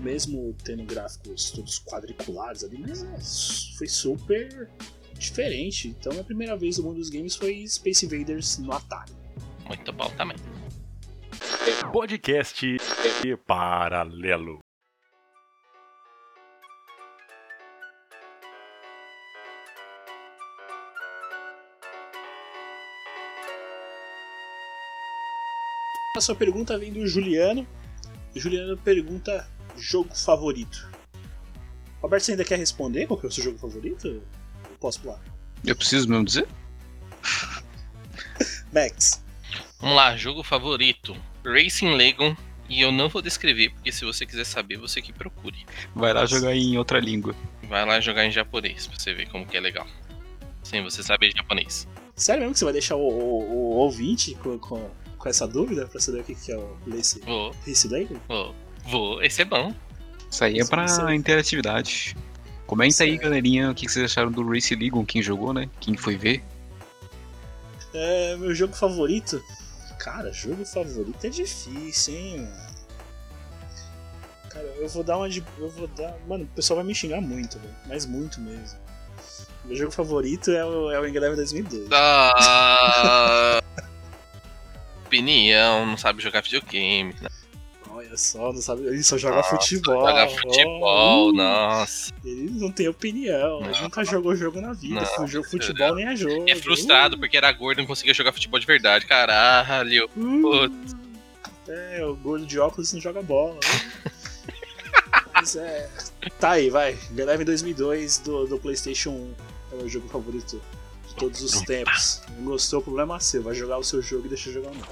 mesmo 0.00 0.54
tendo 0.64 0.82
gráficos 0.84 1.50
todos 1.50 1.78
quadriculares 1.80 2.64
ali, 2.64 2.78
mas 2.78 3.02
é, 3.02 3.76
foi 3.76 3.86
super 3.86 4.68
diferente. 5.14 5.88
Então 5.88 6.18
a 6.18 6.24
primeira 6.24 6.56
vez 6.56 6.78
no 6.78 6.84
mundo 6.84 6.96
dos 6.96 7.10
games 7.10 7.36
foi 7.36 7.66
Space 7.66 8.04
Invaders 8.04 8.58
no 8.58 8.72
Atari. 8.72 9.12
Muito 9.66 9.92
bom 9.92 10.10
também. 10.16 10.36
Podcast 11.92 12.78
Paralelo. 13.46 14.58
A 26.16 26.20
sua 26.20 26.34
pergunta 26.34 26.78
vem 26.78 26.90
do 26.90 27.06
Juliano. 27.06 27.66
O 28.34 28.40
Juliano 28.40 28.76
pergunta 28.78 29.46
jogo 29.76 30.16
favorito. 30.16 30.90
Roberto, 32.00 32.24
você 32.24 32.32
ainda 32.32 32.44
quer 32.44 32.58
responder 32.58 33.06
qual 33.06 33.20
que 33.20 33.26
é 33.26 33.28
o 33.28 33.32
seu 33.32 33.44
jogo 33.44 33.58
favorito? 33.58 34.08
Eu 34.08 34.22
posso 34.80 35.02
pular. 35.02 35.20
Eu 35.62 35.76
preciso 35.76 36.08
mesmo 36.08 36.24
dizer? 36.24 36.48
Max. 38.72 39.22
Vamos 39.80 39.96
lá, 39.96 40.16
jogo 40.16 40.42
favorito. 40.42 41.14
Racing 41.52 41.94
Legon. 41.94 42.36
E 42.68 42.82
eu 42.82 42.92
não 42.92 43.08
vou 43.08 43.22
descrever, 43.22 43.70
porque 43.70 43.90
se 43.90 44.04
você 44.04 44.26
quiser 44.26 44.44
saber, 44.44 44.76
você 44.76 45.00
que 45.00 45.10
procure. 45.10 45.64
Vai 45.94 46.12
lá 46.12 46.26
jogar 46.26 46.54
em 46.54 46.76
outra 46.76 47.00
língua. 47.00 47.34
Vai 47.66 47.84
lá 47.86 47.98
jogar 47.98 48.26
em 48.26 48.30
japonês, 48.30 48.86
pra 48.86 48.98
você 48.98 49.14
ver 49.14 49.26
como 49.30 49.46
que 49.46 49.56
é 49.56 49.60
legal. 49.60 49.86
Sem 50.62 50.82
você 50.82 51.02
saber 51.02 51.32
japonês. 51.34 51.88
Sério 52.14 52.42
mesmo 52.42 52.52
que 52.52 52.58
você 52.58 52.64
vai 52.66 52.74
deixar 52.74 52.96
o, 52.96 53.08
o, 53.08 53.52
o 53.52 53.76
ouvinte 53.76 54.34
com, 54.34 54.58
com, 54.58 54.90
com, 55.16 55.28
essa 55.28 55.48
dúvida 55.48 55.86
pra 55.86 55.98
saber 55.98 56.20
o 56.20 56.24
que, 56.24 56.34
que 56.34 56.52
é 56.52 56.58
o 56.58 56.76
vou. 57.24 57.54
Race 57.66 57.88
Legon? 57.88 58.16
Vou. 58.28 58.54
Vou. 58.84 59.22
Esse 59.22 59.40
é 59.40 59.44
bom. 59.46 59.74
Isso 60.30 60.44
aí 60.44 60.60
é 60.60 60.66
pra 60.66 61.14
interatividade. 61.14 62.14
Comenta 62.66 63.02
aí, 63.02 63.12
Certo. 63.12 63.22
galerinha, 63.22 63.70
o 63.70 63.74
que 63.74 63.88
vocês 63.88 64.04
acharam 64.04 64.30
do 64.30 64.46
Race 64.46 64.74
League, 64.74 65.04
quem 65.06 65.22
jogou, 65.22 65.54
né? 65.54 65.70
Quem 65.80 65.96
foi 65.96 66.18
ver. 66.18 66.42
É, 67.94 68.36
meu 68.36 68.54
jogo 68.54 68.74
favorito? 68.74 69.42
Cara, 69.98 70.32
jogo 70.32 70.64
favorito 70.64 71.24
é 71.24 71.28
difícil, 71.28 72.14
hein? 72.14 72.48
Cara, 74.48 74.64
eu 74.76 74.88
vou 74.88 75.02
dar 75.02 75.18
uma 75.18 75.28
de. 75.28 75.44
Eu 75.58 75.68
vou 75.68 75.88
dar. 75.88 76.16
Mano, 76.26 76.44
o 76.44 76.48
pessoal 76.48 76.78
vai 76.78 76.86
me 76.86 76.94
xingar 76.94 77.20
muito, 77.20 77.58
velho. 77.58 77.74
Mas 77.86 78.06
muito 78.06 78.40
mesmo. 78.40 78.78
Meu 79.64 79.76
jogo 79.76 79.90
favorito 79.90 80.50
é 80.50 80.64
o, 80.64 80.90
é 80.90 80.98
o 80.98 81.06
Engrave 81.06 81.36
2002. 81.36 81.88
Ah, 81.92 83.60
opinião, 85.04 85.84
não 85.84 85.96
sabe 85.96 86.22
jogar 86.22 86.42
videogame. 86.42 87.14
Olha 88.08 88.16
só, 88.16 88.52
não 88.52 88.60
sabe. 88.62 88.86
Ele 88.86 89.02
só 89.02 89.18
joga 89.18 89.36
Nossa, 89.36 89.50
futebol. 89.50 90.06
Joga 90.06 90.28
futebol, 90.30 91.28
Oh, 91.28 91.32
nossa. 91.32 92.10
Ele 92.24 92.50
não 92.58 92.72
tem 92.72 92.88
opinião. 92.88 93.60
Ele 93.62 93.72
Não. 93.72 93.82
nunca 93.82 94.02
jogou 94.04 94.34
jogo 94.34 94.60
na 94.62 94.72
vida. 94.72 95.06
Não, 95.18 95.26
Jogo 95.28 95.46
futebol 95.46 95.94
nem 95.94 96.06
é 96.06 96.16
jogo. 96.16 96.44
É 96.48 96.56
frustrado 96.56 97.18
porque 97.18 97.36
era 97.36 97.52
gordo 97.52 97.78
e 97.78 97.82
não 97.82 97.86
conseguia 97.86 98.14
jogar 98.14 98.32
futebol 98.32 98.58
de 98.58 98.66
verdade. 98.66 99.04
Caralho. 99.04 100.08
Uh, 100.16 100.70
é, 101.68 102.02
o 102.04 102.16
gordo 102.16 102.46
de 102.46 102.58
óculos 102.58 102.92
não 102.94 103.00
joga 103.00 103.20
bola. 103.20 103.54
né? 103.54 104.10
Mas 105.34 105.54
é. 105.56 105.90
Tá 106.40 106.52
aí, 106.52 106.70
vai. 106.70 106.98
Eleven 107.16 107.44
2002 107.44 108.18
do, 108.18 108.46
do 108.46 108.58
PlayStation 108.58 109.10
1 109.10 109.34
é 109.70 109.74
o 109.74 109.78
meu 109.78 109.88
jogo 109.88 110.08
favorito 110.08 110.60
de 111.08 111.14
todos 111.14 111.42
os 111.42 111.60
tempos. 111.62 112.22
Não 112.38 112.44
gostou, 112.46 112.80
o 112.80 112.82
problema 112.82 113.16
é 113.16 113.20
seu. 113.20 113.42
Vai 113.42 113.54
jogar 113.54 113.76
o 113.78 113.84
seu 113.84 114.00
jogo 114.00 114.24
e 114.26 114.28
deixa 114.30 114.48
eu 114.48 114.54
jogar 114.54 114.70
o 114.70 114.74
meu. 114.74 114.84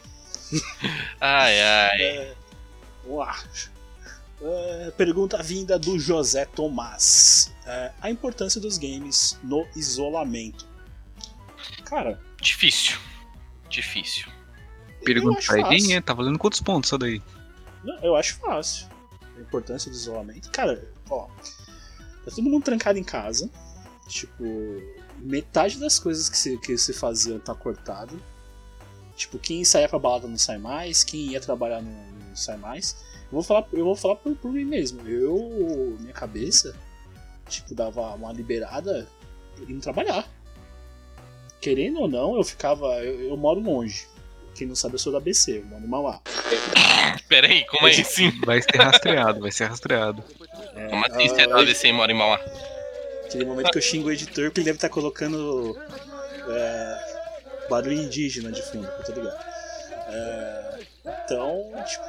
Ai, 1.20 1.60
ai. 1.60 2.02
É. 2.02 2.34
É, 4.42 4.90
pergunta 4.96 5.42
vinda 5.42 5.78
do 5.78 5.98
José 5.98 6.44
Tomás: 6.46 7.52
É, 7.66 7.92
A 8.00 8.10
importância 8.10 8.60
dos 8.60 8.78
games 8.78 9.38
no 9.42 9.66
isolamento. 9.76 10.66
Cara, 11.84 12.18
Difícil. 12.40 12.98
Difícil. 13.68 14.28
Pergunta 15.04 15.40
pra 15.46 15.68
quem 15.68 15.94
é, 15.94 16.00
tá 16.00 16.14
valendo 16.14 16.38
quantos 16.38 16.60
pontos 16.60 16.88
isso 16.88 16.98
daí? 16.98 17.22
Não, 17.84 17.98
eu 18.02 18.16
acho 18.16 18.36
fácil. 18.36 18.88
A 19.36 19.40
importância 19.40 19.90
do 19.90 19.96
isolamento. 19.96 20.50
Cara, 20.50 20.90
ó. 21.08 21.26
Tá 22.24 22.30
todo 22.34 22.42
mundo 22.42 22.62
trancado 22.62 22.98
em 22.98 23.04
casa. 23.04 23.50
Tipo, 24.08 24.44
metade 25.18 25.78
das 25.78 25.98
coisas 25.98 26.28
que 26.28 26.36
se, 26.36 26.58
que 26.58 26.76
se 26.76 26.92
faziam 26.92 27.38
tá 27.38 27.54
cortado. 27.54 28.20
Tipo, 29.20 29.38
quem 29.38 29.62
saía 29.66 29.86
pra 29.86 29.98
balada 29.98 30.26
não 30.26 30.38
sai 30.38 30.56
mais, 30.56 31.04
quem 31.04 31.32
ia 31.32 31.40
trabalhar 31.42 31.82
não, 31.82 31.92
não 32.26 32.34
sai 32.34 32.56
mais. 32.56 32.96
Eu 33.24 33.32
vou 33.32 33.42
falar, 33.42 33.66
eu 33.70 33.84
vou 33.84 33.94
falar 33.94 34.16
por, 34.16 34.34
por 34.34 34.50
mim 34.50 34.64
mesmo. 34.64 35.06
Eu, 35.06 35.94
minha 36.00 36.14
cabeça, 36.14 36.74
tipo, 37.46 37.74
dava 37.74 38.14
uma 38.14 38.32
liberada 38.32 39.06
indo 39.68 39.78
trabalhar. 39.82 40.26
Querendo 41.60 42.00
ou 42.00 42.08
não, 42.08 42.34
eu 42.34 42.42
ficava. 42.42 42.86
Eu, 43.04 43.28
eu 43.28 43.36
moro 43.36 43.60
longe. 43.60 44.08
Quem 44.54 44.66
não 44.66 44.74
sabe, 44.74 44.94
eu 44.94 44.98
sou 44.98 45.12
da 45.12 45.20
BC, 45.20 45.58
eu 45.58 45.66
moro 45.66 45.84
em 45.84 45.86
Mauá. 45.86 46.22
Pera 47.28 47.46
aí, 47.46 47.66
como 47.66 47.88
é 47.88 47.90
assim? 47.90 48.30
Vai 48.46 48.62
ser 48.62 48.78
rastreado, 48.78 49.40
vai 49.40 49.52
ser 49.52 49.66
rastreado. 49.66 50.24
É, 50.74 50.88
Como 50.88 51.04
assim 51.04 51.28
você 51.28 51.42
ah, 51.42 51.44
é 51.44 51.46
da 51.46 51.60
ABC 51.60 51.88
e 51.88 51.92
mora 51.92 52.10
em 52.10 52.14
Mauá? 52.16 52.40
Aquele 53.26 53.44
momento 53.44 53.70
que 53.70 53.76
eu 53.76 53.82
xingo 53.82 54.08
o 54.08 54.12
editor, 54.12 54.46
porque 54.46 54.60
ele 54.60 54.64
deve 54.64 54.78
estar 54.78 54.88
colocando 54.88 55.78
é, 56.48 57.09
barulho 57.70 57.94
indígena 58.02 58.52
de 58.52 58.60
fundo, 58.62 58.86
tô 59.06 59.12
ligado. 59.12 59.38
É, 60.12 60.80
então, 61.24 61.72
tipo, 61.86 62.04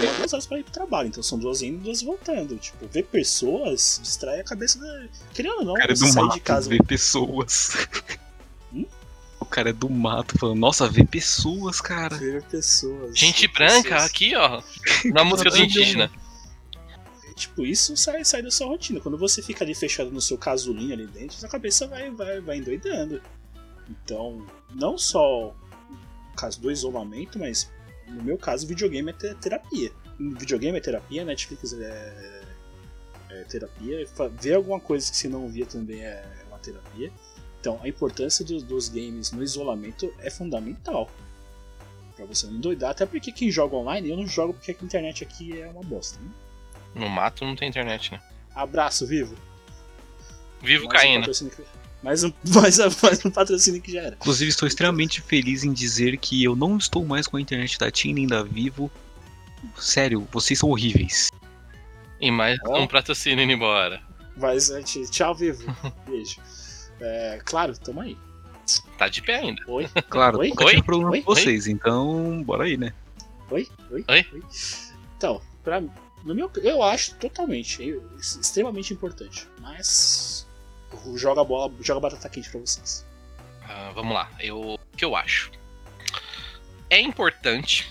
deu 0.00 0.14
duas 0.14 0.32
horas 0.32 0.46
pra 0.46 0.58
ir 0.58 0.62
pro 0.62 0.72
trabalho, 0.72 1.08
então 1.08 1.22
são 1.22 1.38
duas 1.38 1.60
indo 1.60 1.80
e 1.80 1.84
duas 1.84 2.00
voltando. 2.02 2.56
Tipo, 2.56 2.86
ver 2.86 3.02
pessoas 3.04 4.00
distrai 4.02 4.40
a 4.40 4.44
cabeça 4.44 4.78
da. 4.78 5.06
Querendo 5.34 5.56
ou 5.58 5.64
não, 5.64 5.72
O 5.74 5.76
cara 5.76 5.92
é 5.92 5.96
você 5.96 6.04
do 6.06 6.12
sair 6.12 6.22
mato, 6.24 6.34
de 6.34 6.40
casa. 6.40 6.68
ver 6.70 6.82
pessoas. 6.84 7.76
Hum? 8.72 8.86
O 9.40 9.44
cara 9.44 9.70
é 9.70 9.72
do 9.72 9.90
mato 9.90 10.38
falando, 10.38 10.58
nossa, 10.58 10.88
ver 10.88 11.06
pessoas, 11.06 11.80
cara. 11.80 12.16
Ver 12.16 12.42
pessoas. 12.44 13.18
Gente 13.18 13.46
ver 13.46 13.52
branca, 13.52 13.82
pessoas. 13.90 14.04
aqui, 14.04 14.34
ó. 14.34 14.62
Na 15.12 15.24
música 15.24 15.50
do 15.50 15.58
indígena. 15.58 16.10
Tipo, 17.34 17.66
isso 17.66 17.94
sai, 17.98 18.24
sai 18.24 18.40
da 18.40 18.50
sua 18.50 18.66
rotina. 18.66 18.98
Quando 18.98 19.18
você 19.18 19.42
fica 19.42 19.62
ali 19.62 19.74
fechado 19.74 20.10
no 20.10 20.22
seu 20.22 20.38
casulinho 20.38 20.94
ali 20.94 21.06
dentro, 21.06 21.36
sua 21.36 21.48
cabeça 21.50 21.86
vai, 21.86 22.10
vai, 22.10 22.40
vai 22.40 22.56
endoidando. 22.56 23.20
Então, 23.88 24.44
não 24.74 24.98
só 24.98 25.54
no 25.90 26.36
caso 26.36 26.60
do 26.60 26.70
isolamento, 26.70 27.38
mas 27.38 27.70
no 28.08 28.22
meu 28.22 28.36
caso, 28.38 28.66
videogame 28.66 29.10
é 29.10 29.12
te- 29.12 29.34
terapia. 29.36 29.90
Videogame 30.18 30.78
é 30.78 30.80
terapia, 30.80 31.24
Netflix 31.24 31.72
é, 31.72 32.42
é 33.30 33.44
terapia. 33.44 34.06
Ver 34.40 34.54
alguma 34.54 34.80
coisa 34.80 35.10
que 35.10 35.16
você 35.16 35.28
não 35.28 35.48
via 35.48 35.66
também 35.66 36.02
é 36.04 36.24
uma 36.48 36.58
terapia. 36.58 37.12
Então, 37.60 37.80
a 37.82 37.88
importância 37.88 38.44
dos, 38.44 38.62
dos 38.62 38.88
games 38.88 39.32
no 39.32 39.42
isolamento 39.42 40.12
é 40.20 40.30
fundamental. 40.30 41.10
Pra 42.16 42.24
você 42.24 42.46
não 42.46 42.54
endoidar, 42.54 42.90
até 42.92 43.04
porque 43.04 43.30
quem 43.30 43.50
joga 43.50 43.76
online, 43.76 44.08
eu 44.10 44.16
não 44.16 44.26
jogo 44.26 44.54
porque 44.54 44.70
a 44.70 44.84
internet 44.84 45.22
aqui 45.22 45.60
é 45.60 45.66
uma 45.68 45.82
bosta. 45.82 46.18
Né? 46.20 46.30
No 46.94 47.08
mato 47.10 47.44
não 47.44 47.54
tem 47.54 47.68
internet, 47.68 48.12
né? 48.12 48.22
Abraço, 48.54 49.06
Vivo. 49.06 49.34
Vivo 50.62 50.86
Mais 50.86 50.98
um 50.98 51.02
caindo. 51.02 51.30
que- 51.30 51.62
Mais 52.06 52.22
um, 52.22 52.32
mais, 52.54 52.78
um- 52.78 52.84
mais 53.02 53.24
um 53.24 53.30
patrocínio 53.32 53.82
que 53.82 53.90
já 53.90 54.02
era. 54.02 54.14
Inclusive, 54.14 54.48
estou 54.48 54.68
extremamente 54.68 55.20
feliz 55.20 55.64
em 55.64 55.72
dizer 55.72 56.16
que 56.18 56.42
eu 56.44 56.54
não 56.54 56.76
estou 56.78 57.04
mais 57.04 57.26
com 57.26 57.36
a 57.36 57.40
internet 57.40 57.76
da 57.80 57.90
TIM 57.90 58.14
nem 58.14 58.26
da 58.28 58.44
Vivo. 58.44 58.88
Sério, 59.76 60.26
vocês 60.30 60.60
são 60.60 60.70
horríveis. 60.70 61.30
E 62.20 62.30
mais 62.30 62.58
Ó. 62.64 62.80
um 62.80 62.86
patrocínio 62.86 63.42
indo 63.42 63.52
embora. 63.52 64.00
Mas 64.36 64.70
antes, 64.70 65.10
tchau, 65.10 65.34
Vivo. 65.34 65.64
Beijo. 66.06 66.36
É, 67.00 67.40
claro, 67.44 67.76
tamo 67.76 68.00
aí. 68.02 68.16
Tá 68.96 69.08
de 69.08 69.20
pé 69.22 69.36
ainda. 69.40 69.62
Oi? 69.66 69.88
Claro, 70.08 70.38
Oi? 70.38 70.50
nunca 70.50 70.64
Oi? 70.64 70.70
tive 70.70 70.82
problema 70.84 71.10
Oi? 71.10 71.22
com 71.22 71.34
vocês, 71.34 71.66
então 71.66 72.40
bora 72.44 72.64
aí, 72.64 72.76
né? 72.76 72.92
Oi? 73.50 73.68
Oi? 73.90 74.04
Oi? 74.08 74.26
Então, 75.16 75.42
pra, 75.64 75.80
No 76.24 76.34
meu, 76.34 76.50
eu 76.62 76.82
acho 76.82 77.14
totalmente, 77.16 77.82
eu- 77.82 78.08
extremamente 78.18 78.92
importante. 78.94 79.48
Mas 79.60 80.45
joga 81.16 81.40
a 81.40 81.44
bola, 81.44 81.72
joga 81.80 81.98
a 81.98 82.02
batata 82.10 82.28
quente 82.28 82.50
pra 82.50 82.60
vocês. 82.60 83.04
Ah, 83.68 83.92
vamos 83.94 84.14
lá, 84.14 84.30
eu, 84.40 84.74
o 84.74 84.78
que 84.96 85.04
eu 85.04 85.16
acho? 85.16 85.50
É 86.88 87.00
importante 87.00 87.90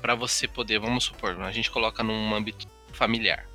para 0.00 0.14
você 0.14 0.48
poder, 0.48 0.78
vamos 0.80 1.04
supor, 1.04 1.40
a 1.40 1.52
gente 1.52 1.70
coloca 1.70 2.02
num 2.02 2.34
âmbito 2.34 2.66
familiar. 2.92 3.46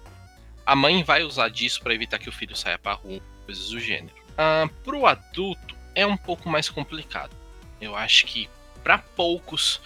A 0.66 0.76
mãe 0.76 1.04
vai 1.04 1.24
usar 1.24 1.50
disso 1.50 1.82
para 1.82 1.94
evitar 1.94 2.20
que 2.20 2.30
o 2.30 2.32
filho 2.32 2.56
saia 2.56 2.78
para 2.78 2.94
rua, 2.94 3.22
coisas 3.46 3.70
do 3.70 3.80
gênero. 3.80 4.16
Ah, 4.38 4.70
pro 4.84 5.06
adulto 5.06 5.76
é 5.94 6.06
um 6.06 6.18
pouco 6.18 6.50
mais 6.50 6.70
complicado. 6.70 7.36
Eu 7.82 7.96
acho 7.96 8.26
que 8.26 8.50
para 8.84 8.98
poucos, 8.98 9.82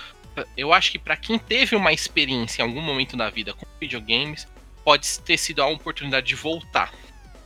eu 0.56 0.72
acho 0.72 0.92
que 0.92 1.00
para 1.00 1.18
quem 1.18 1.40
teve 1.40 1.76
uma 1.76 1.92
experiência 1.92 2.62
em 2.62 2.66
algum 2.66 2.82
momento 2.82 3.18
da 3.18 3.30
vida 3.30 3.54
com 3.54 3.66
videogames, 3.80 4.48
pode 4.84 5.20
ter 5.22 5.38
sido 5.38 5.62
a 5.62 5.68
oportunidade 5.68 6.28
de 6.28 6.36
voltar. 6.36 6.94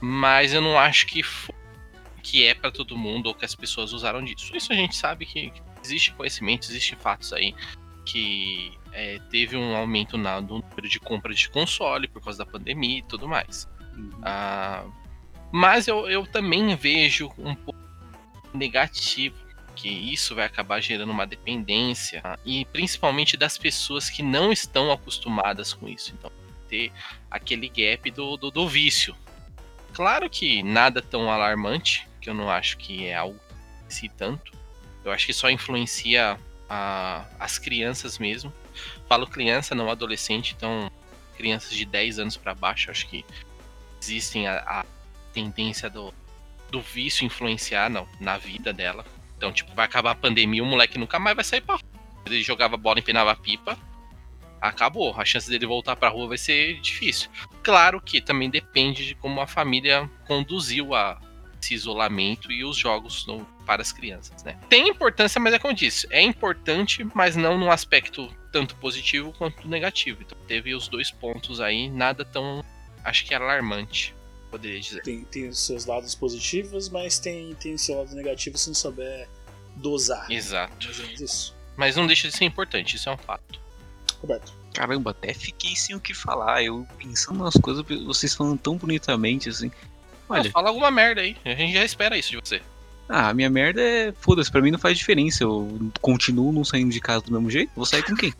Mas 0.08 0.54
eu 0.54 0.62
não 0.62 0.78
acho 0.78 1.08
que 1.08 1.24
que 2.22 2.46
é 2.46 2.54
para 2.54 2.72
todo 2.72 2.98
mundo 2.98 3.28
ou 3.28 3.36
que 3.36 3.46
as 3.46 3.56
pessoas 3.56 3.92
usaram 3.92 4.24
disso. 4.24 4.56
Isso 4.56 4.72
a 4.72 4.76
gente 4.76 4.96
sabe 4.96 5.26
que 5.26 5.52
existe 5.84 6.12
conhecimento, 6.14 6.64
existem 6.64 6.98
fatos 6.98 7.34
aí 7.34 7.56
que 8.06 8.72
é, 8.92 9.20
teve 9.32 9.58
um 9.58 9.76
aumento 9.76 10.16
na, 10.16 10.40
no 10.40 10.60
número 10.60 10.88
de 10.88 11.00
compra 11.00 11.34
de 11.34 11.50
console 11.50 12.08
por 12.08 12.24
causa 12.24 12.38
da 12.38 12.46
pandemia 12.46 13.00
e 13.00 13.04
tudo 13.04 13.28
mais. 13.28 13.68
Ah, 14.22 14.86
mas 15.52 15.88
eu, 15.88 16.08
eu 16.08 16.26
também 16.28 16.76
vejo 16.76 17.32
um 17.38 17.56
pouco 17.56 17.80
negativo 18.54 19.36
que 19.76 19.90
isso 19.90 20.36
vai 20.36 20.46
acabar 20.46 20.82
gerando 20.82 21.12
uma 21.12 21.26
dependência 21.26 22.22
ah, 22.24 22.38
e 22.46 22.64
principalmente 22.66 23.36
das 23.36 23.58
pessoas 23.58 24.10
que 24.10 24.22
não 24.22 24.52
estão 24.52 24.92
acostumadas 24.92 25.74
com 25.74 25.88
isso. 25.88 26.14
Então, 26.18 26.32
ter 26.70 26.92
aquele 27.30 27.70
gap 27.70 28.10
do, 28.12 28.38
do, 28.38 28.52
do 28.52 28.68
vício. 28.68 29.16
Claro 29.96 30.30
que 30.30 30.62
nada 30.62 31.02
tão 31.02 31.32
alarmante, 31.32 32.06
que 32.20 32.30
eu 32.30 32.34
não 32.34 32.50
acho 32.52 32.78
que 32.78 33.06
é 33.06 33.16
algo 33.16 33.40
se 33.88 34.10
tanto. 34.10 34.52
Eu 35.06 35.12
acho 35.14 35.26
que 35.26 35.32
só 35.32 35.50
influencia 35.50 36.38
a- 36.70 37.26
as 37.40 37.58
crianças 37.58 38.20
mesmo. 38.20 38.52
Falo 39.08 39.26
criança, 39.26 39.74
não 39.74 39.90
adolescente, 39.90 40.54
então 40.58 40.92
crianças 41.38 41.72
de 41.72 41.86
10 41.86 42.20
anos 42.20 42.36
para 42.36 42.54
baixo, 42.54 42.92
acho 42.92 43.08
que 43.08 43.24
existem 44.02 44.48
a, 44.48 44.58
a 44.58 44.86
tendência 45.34 45.90
do, 45.90 46.14
do 46.70 46.82
vício 46.82 47.26
influenciar 47.26 47.90
na, 47.90 48.06
na 48.20 48.38
vida 48.38 48.74
dela. 48.74 49.06
Então, 49.38 49.54
tipo, 49.54 49.74
vai 49.74 49.86
acabar 49.86 50.12
a 50.12 50.16
pandemia, 50.16 50.62
o 50.62 50.66
moleque 50.66 50.98
nunca 50.98 51.18
mais 51.20 51.38
vai 51.38 51.46
sair 51.46 51.62
pra 51.62 51.76
rua. 51.76 51.84
Ele 52.26 52.44
jogava 52.44 52.76
bola, 52.76 53.00
empinava 53.00 53.34
pipa, 53.34 53.78
acabou. 54.60 55.14
A 55.18 55.24
chance 55.24 55.50
dele 55.50 55.66
voltar 55.66 55.96
pra 55.96 56.10
rua 56.10 56.28
vai 56.28 56.38
ser 56.38 56.82
difícil. 56.82 57.30
Claro 57.66 58.00
que 58.00 58.22
também 58.22 58.48
depende 58.48 59.08
de 59.08 59.16
como 59.16 59.42
a 59.42 59.48
família 59.48 60.08
conduziu 60.28 60.94
a, 60.94 61.20
esse 61.60 61.74
isolamento 61.74 62.52
e 62.52 62.64
os 62.64 62.78
jogos 62.78 63.26
no- 63.26 63.44
para 63.66 63.82
as 63.82 63.92
crianças, 63.92 64.44
né? 64.44 64.56
Tem 64.70 64.88
importância, 64.88 65.42
mas 65.42 65.52
é 65.52 65.58
como 65.58 65.72
eu 65.72 65.76
disse, 65.76 66.06
é 66.12 66.22
importante, 66.22 67.04
mas 67.16 67.36
não 67.36 67.58
num 67.58 67.72
aspecto 67.72 68.32
tanto 68.52 68.76
positivo 68.76 69.34
quanto 69.36 69.68
negativo. 69.68 70.22
Então 70.22 70.38
teve 70.48 70.76
os 70.76 70.88
dois 70.88 71.10
pontos 71.10 71.60
aí, 71.60 71.90
nada 71.90 72.24
tão, 72.24 72.64
acho 73.04 73.26
que 73.26 73.34
alarmante, 73.34 74.14
poderia 74.52 74.80
dizer. 74.80 75.02
Tem, 75.02 75.24
tem 75.26 75.48
os 75.50 75.58
seus 75.60 75.88
lados 75.88 76.14
positivos, 76.14 76.88
mas 76.90 77.18
tem, 77.18 77.56
tem 77.56 77.74
o 77.74 77.80
seu 77.80 77.98
lado 77.98 78.14
negativo 78.14 78.60
se 78.60 78.68
não 78.68 78.76
souber 78.76 79.28
dosar. 79.76 80.32
Exato. 80.32 80.88
Isso. 81.20 81.56
Mas 81.76 81.96
não 81.96 82.06
deixa 82.06 82.28
de 82.28 82.38
ser 82.38 82.46
importante, 82.46 82.96
isso 82.96 83.10
é 83.10 83.12
um 83.12 83.18
fato. 83.18 83.60
Roberto. 84.22 84.54
Caramba, 84.76 85.12
até 85.12 85.34
fiquei 85.34 85.76
sem 85.76 85.96
o 85.96 86.00
que 86.00 86.14
falar. 86.14 86.64
Eu 86.64 86.86
pensando 86.98 87.44
nas 87.44 87.56
coisas, 87.56 87.84
vocês 88.06 88.36
falando 88.36 88.58
tão 88.60 88.76
bonitamente 88.78 89.50
assim. 89.50 89.72
Olha, 90.30 90.50
Ah, 90.50 90.52
fala 90.52 90.70
alguma 90.70 90.92
merda 90.92 91.22
aí, 91.22 91.36
a 91.46 91.50
gente 91.54 91.74
já 91.74 91.84
espera 91.86 92.18
isso 92.18 92.32
de 92.32 92.38
você. 92.38 92.62
ah, 93.08 93.30
a 93.30 93.34
minha 93.34 93.50
merda 93.50 93.82
é. 93.82 94.14
Foda-se, 94.20 94.52
pra 94.52 94.62
mim 94.62 94.72
não 94.72 94.80
faz 94.80 94.98
diferença. 94.98 95.44
Eu 95.44 95.92
continuo 96.02 96.52
não 96.52 96.64
saindo 96.66 96.92
de 96.92 97.00
casa 97.00 97.24
do 97.26 97.32
mesmo 97.32 97.50
jeito. 97.50 97.72
Vou 97.76 97.86
sair 97.86 98.04
com 98.04 98.16
quem? 98.16 98.34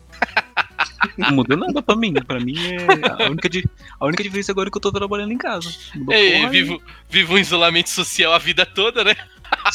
Não 1.16 1.30
mudou 1.32 1.56
nada 1.56 1.80
pra 1.82 1.94
mim. 1.94 2.12
Pra 2.14 2.40
mim 2.40 2.56
é. 2.58 3.22
A 3.24 3.30
única, 3.30 3.48
di- 3.48 3.64
a 4.00 4.04
única 4.06 4.22
diferença 4.22 4.50
agora 4.52 4.68
é 4.68 4.70
que 4.70 4.76
eu 4.76 4.82
tô 4.82 4.90
trabalhando 4.92 5.32
em 5.32 5.38
casa. 5.38 5.72
Mudou 5.94 6.14
Ei, 6.14 6.46
vivo, 6.48 6.82
vivo 7.08 7.34
um 7.34 7.38
isolamento 7.38 7.88
social 7.90 8.32
a 8.32 8.38
vida 8.38 8.66
toda, 8.66 9.04
né? 9.04 9.14
A 9.48 9.70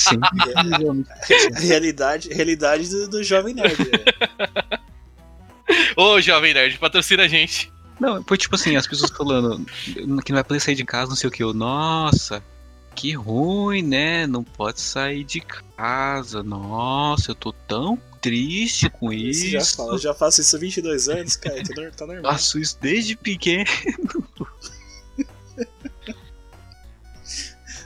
realidade, 1.60 2.30
realidade 2.30 2.90
do, 2.90 3.08
do 3.08 3.24
jovem 3.24 3.54
nerd. 3.54 3.78
né? 3.80 4.80
Ô, 5.96 6.20
Jovem 6.22 6.54
Nerd, 6.54 6.78
patrocina 6.78 7.24
a 7.24 7.28
gente. 7.28 7.72
Não, 8.00 8.24
foi 8.24 8.38
tipo 8.38 8.56
assim, 8.56 8.76
as 8.76 8.88
pessoas 8.88 9.12
falando 9.12 9.64
que 10.24 10.32
não 10.32 10.38
vai 10.38 10.44
poder 10.44 10.60
sair 10.60 10.76
de 10.76 10.84
casa, 10.84 11.10
não 11.10 11.16
sei 11.16 11.28
o 11.28 11.32
que. 11.32 11.44
Eu, 11.44 11.54
nossa, 11.54 12.44
que 12.96 13.14
ruim, 13.14 13.84
né? 13.84 14.26
Não 14.26 14.44
pode 14.44 14.82
sair 14.82 15.24
de 15.24 15.42
casa. 15.78 16.42
Nossa, 16.42 17.32
eu 17.32 17.36
tô 17.36 17.54
tão 17.54 17.98
triste 18.22 18.90
com 18.90 19.10
Você 19.10 19.50
já 19.50 19.60
isso. 19.60 19.78
fala, 19.78 19.94
eu 19.94 19.98
já 19.98 20.14
faço 20.14 20.42
isso 20.42 20.56
há 20.56 20.60
22 20.60 21.10
anos, 21.10 21.36
cara, 21.36 21.64
tá 21.64 21.92
tá 21.98 22.06
normal. 22.06 22.32
Faço 22.32 22.60
isso 22.60 22.78
desde 22.80 23.16
pequeno. 23.16 23.66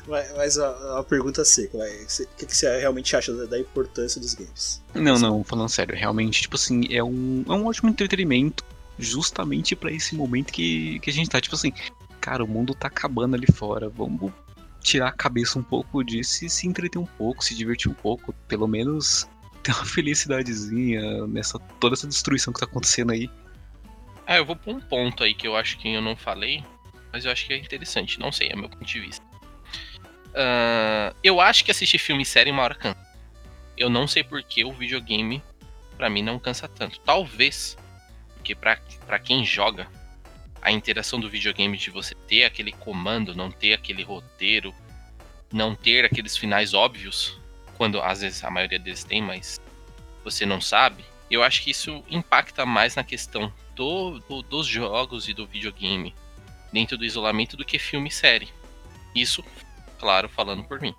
Mas, 0.07 0.35
mas 0.35 0.57
a, 0.57 0.99
a 0.99 1.03
pergunta 1.03 1.43
seca, 1.43 1.77
vai. 1.77 1.89
O 1.89 2.37
que, 2.37 2.45
que 2.45 2.55
você 2.55 2.79
realmente 2.79 3.15
acha 3.15 3.33
da, 3.33 3.45
da 3.45 3.59
importância 3.59 4.21
dos 4.21 4.33
games? 4.33 4.81
Não, 4.93 5.17
não, 5.17 5.43
falando 5.43 5.69
sério, 5.69 5.95
realmente, 5.95 6.41
tipo 6.41 6.55
assim, 6.55 6.85
é 6.93 7.03
um, 7.03 7.43
é 7.47 7.51
um 7.51 7.65
ótimo 7.65 7.89
entretenimento 7.89 8.63
justamente 8.97 9.75
pra 9.75 9.91
esse 9.91 10.15
momento 10.15 10.51
que, 10.53 10.99
que 10.99 11.09
a 11.09 11.13
gente 11.13 11.29
tá. 11.29 11.41
Tipo 11.41 11.55
assim, 11.55 11.73
cara, 12.21 12.43
o 12.43 12.47
mundo 12.47 12.73
tá 12.73 12.87
acabando 12.87 13.35
ali 13.35 13.47
fora, 13.51 13.89
vamos 13.89 14.31
tirar 14.81 15.07
a 15.07 15.11
cabeça 15.11 15.57
um 15.57 15.63
pouco 15.63 16.03
disso 16.03 16.45
e 16.45 16.49
se 16.49 16.67
entreter 16.67 17.01
um 17.01 17.05
pouco, 17.05 17.43
se 17.43 17.55
divertir 17.55 17.89
um 17.89 17.93
pouco, 17.93 18.31
pelo 18.47 18.67
menos 18.67 19.27
ter 19.63 19.71
uma 19.73 19.85
felicidadezinha 19.85 21.25
nessa 21.27 21.57
toda 21.79 21.95
essa 21.95 22.07
destruição 22.07 22.53
que 22.53 22.59
tá 22.59 22.65
acontecendo 22.65 23.11
aí. 23.11 23.29
Ah, 24.27 24.37
eu 24.37 24.45
vou 24.45 24.55
pra 24.55 24.71
um 24.71 24.79
ponto 24.79 25.23
aí 25.23 25.33
que 25.33 25.47
eu 25.47 25.55
acho 25.55 25.77
que 25.77 25.91
eu 25.91 26.01
não 26.01 26.15
falei, 26.15 26.63
mas 27.11 27.25
eu 27.25 27.31
acho 27.31 27.47
que 27.47 27.53
é 27.53 27.57
interessante. 27.57 28.19
Não 28.19 28.31
sei, 28.31 28.49
é 28.49 28.55
meu 28.55 28.69
ponto 28.69 28.85
de 28.85 28.99
vista. 28.99 29.24
Ah, 30.35 31.13
eu 31.23 31.39
acho 31.39 31.63
que 31.63 31.71
assistir 31.71 31.97
filme 31.97 32.23
e 32.23 32.25
série 32.25 32.51
uma 32.51 32.61
hora 32.63 32.75
cansa. 32.75 33.05
Eu 33.77 33.89
não 33.89 34.07
sei 34.07 34.23
porque 34.23 34.63
o 34.63 34.71
videogame, 34.71 35.41
pra 35.97 36.09
mim, 36.09 36.21
não 36.21 36.37
cansa 36.39 36.67
tanto. 36.67 36.99
Talvez, 36.99 37.77
porque 38.35 38.53
pra 38.55 39.19
quem 39.19 39.45
joga, 39.45 39.87
a 40.61 40.71
interação 40.71 41.19
do 41.19 41.29
videogame 41.29 41.77
de 41.77 41.89
você 41.89 42.15
ter 42.15 42.43
aquele 42.43 42.71
comando, 42.71 43.35
não 43.35 43.51
ter 43.51 43.73
aquele 43.73 44.03
roteiro, 44.03 44.73
não 45.53 45.75
ter 45.75 46.03
aqueles 46.05 46.35
finais 46.37 46.73
óbvios, 46.73 47.37
quando 47.77 48.01
às 48.01 48.21
vezes 48.21 48.43
a 48.43 48.49
maioria 48.49 48.79
deles 48.79 49.03
tem, 49.03 49.21
mas 49.21 49.59
você 50.23 50.45
não 50.45 50.59
sabe, 50.59 51.03
eu 51.29 51.43
acho 51.43 51.61
que 51.61 51.71
isso 51.71 52.03
impacta 52.09 52.65
mais 52.65 52.95
na 52.95 53.03
questão 53.03 53.53
do, 53.75 54.19
do- 54.27 54.41
dos 54.41 54.65
jogos 54.65 55.27
e 55.29 55.33
do 55.33 55.45
videogame 55.45 56.15
dentro 56.73 56.97
do 56.97 57.05
isolamento 57.05 57.55
do 57.55 57.65
que 57.65 57.77
filme 57.77 58.09
e 58.09 58.11
série. 58.11 58.47
Isso, 59.13 59.43
claro, 59.99 60.29
falando 60.29 60.63
por 60.63 60.79
mim. 60.79 60.93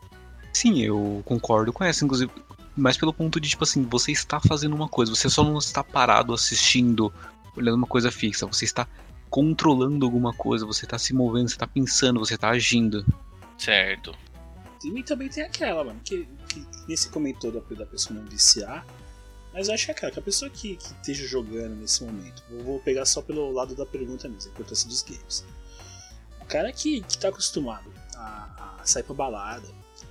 Sim, 0.53 0.81
eu 0.81 1.23
concordo 1.25 1.73
com 1.73 1.85
essa, 1.85 2.05
inclusive, 2.05 2.31
mas 2.77 2.97
pelo 2.97 3.13
ponto 3.13 3.41
de, 3.41 3.49
tipo 3.49 3.65
assim, 3.65 3.85
você 3.85 4.13
está 4.13 4.41
fazendo 4.41 4.75
uma 4.75 4.89
coisa, 4.89 5.15
você 5.15 5.29
só 5.31 5.43
não 5.45 5.59
está 5.59 5.83
parado 5.83 6.33
assistindo, 6.33 7.13
olhando 7.57 7.77
uma 7.77 7.87
coisa 7.87 8.11
fixa, 8.11 8.47
você 8.47 8.65
está 8.65 8.87
controlando 9.29 10.05
alguma 10.05 10.33
coisa, 10.33 10.65
você 10.65 10.85
está 10.85 10.99
se 10.99 11.13
movendo, 11.13 11.49
você 11.49 11.55
está 11.55 11.67
pensando, 11.67 12.21
você 12.21 12.35
está 12.35 12.51
agindo. 12.51 13.05
Certo. 13.59 14.15
E 14.85 15.03
também 15.03 15.29
tem 15.29 15.43
aquela, 15.43 15.83
mano, 15.83 16.01
que, 16.05 16.29
que 16.49 16.67
nesse 16.87 17.09
comentou 17.09 17.51
da, 17.51 17.61
da 17.75 17.87
pessoa 17.87 18.19
não 18.19 18.27
viciar, 18.27 18.87
mas 19.53 19.69
eu 19.69 19.75
acho 19.75 19.87
que 19.87 19.91
é 19.91 19.95
aquela, 19.95 20.13
que 20.13 20.19
a 20.19 20.23
pessoa 20.23 20.51
que, 20.51 20.77
que 20.77 20.93
esteja 20.93 21.27
jogando 21.27 21.77
nesse 21.77 22.05
momento, 22.05 22.43
vou, 22.51 22.63
vou 22.63 22.81
pegar 22.81 23.07
só 23.07 23.23
pelo 23.23 23.51
lado 23.51 23.75
da 23.75 23.87
pergunta 23.87 24.29
mesmo, 24.29 24.51
a 24.51 24.55
importância 24.55 24.89
dos 24.89 25.03
games. 25.03 25.45
O 26.41 26.45
cara 26.45 26.71
que, 26.73 27.01
que 27.01 27.19
tá 27.19 27.29
acostumado 27.29 27.91
a, 28.15 28.55
a 28.56 28.56
sair 28.91 29.03
pra 29.03 29.15
balada, 29.15 29.67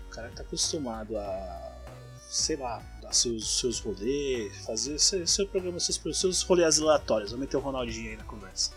o 0.08 0.10
cara 0.10 0.30
que 0.30 0.36
tá 0.36 0.44
acostumado 0.44 1.18
a, 1.18 1.72
sei 2.30 2.56
lá, 2.56 2.82
dar 3.02 3.14
seus, 3.14 3.60
seus 3.60 3.80
rolês, 3.80 4.56
fazer 4.66 5.00
seu, 5.00 5.26
seu 5.28 5.48
programa, 5.48 5.80
seus, 5.80 6.00
seus 6.18 6.42
rolês 6.44 6.80
aleatórios, 6.80 7.32
vou 7.32 7.40
meter 7.40 7.58
o 7.58 7.60
Ronaldinho 7.60 8.12
aí 8.12 8.18
na 8.18 8.24
conversa. 8.24 8.72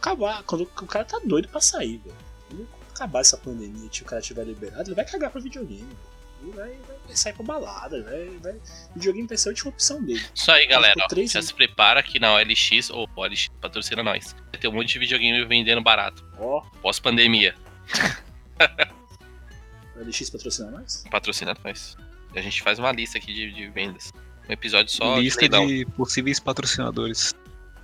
Acabar, 0.00 0.42
quando 0.44 0.62
o 0.62 0.86
cara 0.86 1.04
tá 1.04 1.18
doido 1.24 1.48
pra 1.48 1.60
sair, 1.60 1.98
velho. 1.98 2.16
Quando 2.48 2.68
acabar 2.94 3.20
essa 3.20 3.36
pandemia 3.36 3.90
e 3.92 4.02
o 4.02 4.04
cara 4.04 4.20
tiver 4.20 4.44
liberado, 4.44 4.88
ele 4.88 4.94
vai 4.94 5.04
cagar 5.04 5.30
pra 5.30 5.40
videogame. 5.40 5.80
velho. 5.82 6.14
Ele 6.42 6.52
vai, 6.52 6.68
vai, 6.86 6.96
vai 7.06 7.16
sair 7.16 7.32
pra 7.32 7.42
balada, 7.42 8.02
vai, 8.02 8.28
vai, 8.42 8.60
videogame 8.94 9.26
vai 9.26 9.38
ser 9.38 9.48
a 9.48 9.52
última 9.52 9.70
opção 9.70 10.02
dele. 10.02 10.22
Isso 10.34 10.50
aí, 10.50 10.66
galera. 10.66 10.92
Ficou 10.92 11.22
ó, 11.22 11.26
já 11.26 11.38
anos. 11.38 11.48
se 11.48 11.54
prepara 11.54 12.02
que 12.02 12.18
na 12.18 12.34
OLX, 12.34 12.90
ou 12.90 13.08
OLX 13.16 13.48
patrocina 13.60 14.02
nós. 14.02 14.36
Vai 14.50 14.60
ter 14.60 14.68
um 14.68 14.72
monte 14.72 14.92
de 14.92 14.98
videogame 14.98 15.44
vendendo 15.46 15.82
barato. 15.82 16.22
Ó, 16.38 16.60
Pós-pandemia. 16.82 17.54
a 19.96 20.00
LX 20.00 20.30
patrocina 20.30 20.70
nós? 20.70 21.04
Patrocina 21.10 21.56
nós. 21.64 21.96
A 22.34 22.40
gente 22.40 22.62
faz 22.62 22.78
uma 22.78 22.92
lista 22.92 23.18
aqui 23.18 23.32
de, 23.32 23.52
de 23.52 23.68
vendas. 23.68 24.12
Um 24.48 24.52
episódio 24.52 24.92
só 24.92 25.18
Lista 25.18 25.48
de 25.48 25.66
de 25.66 25.86
possíveis 25.92 26.38
patrocinadores. 26.38 27.34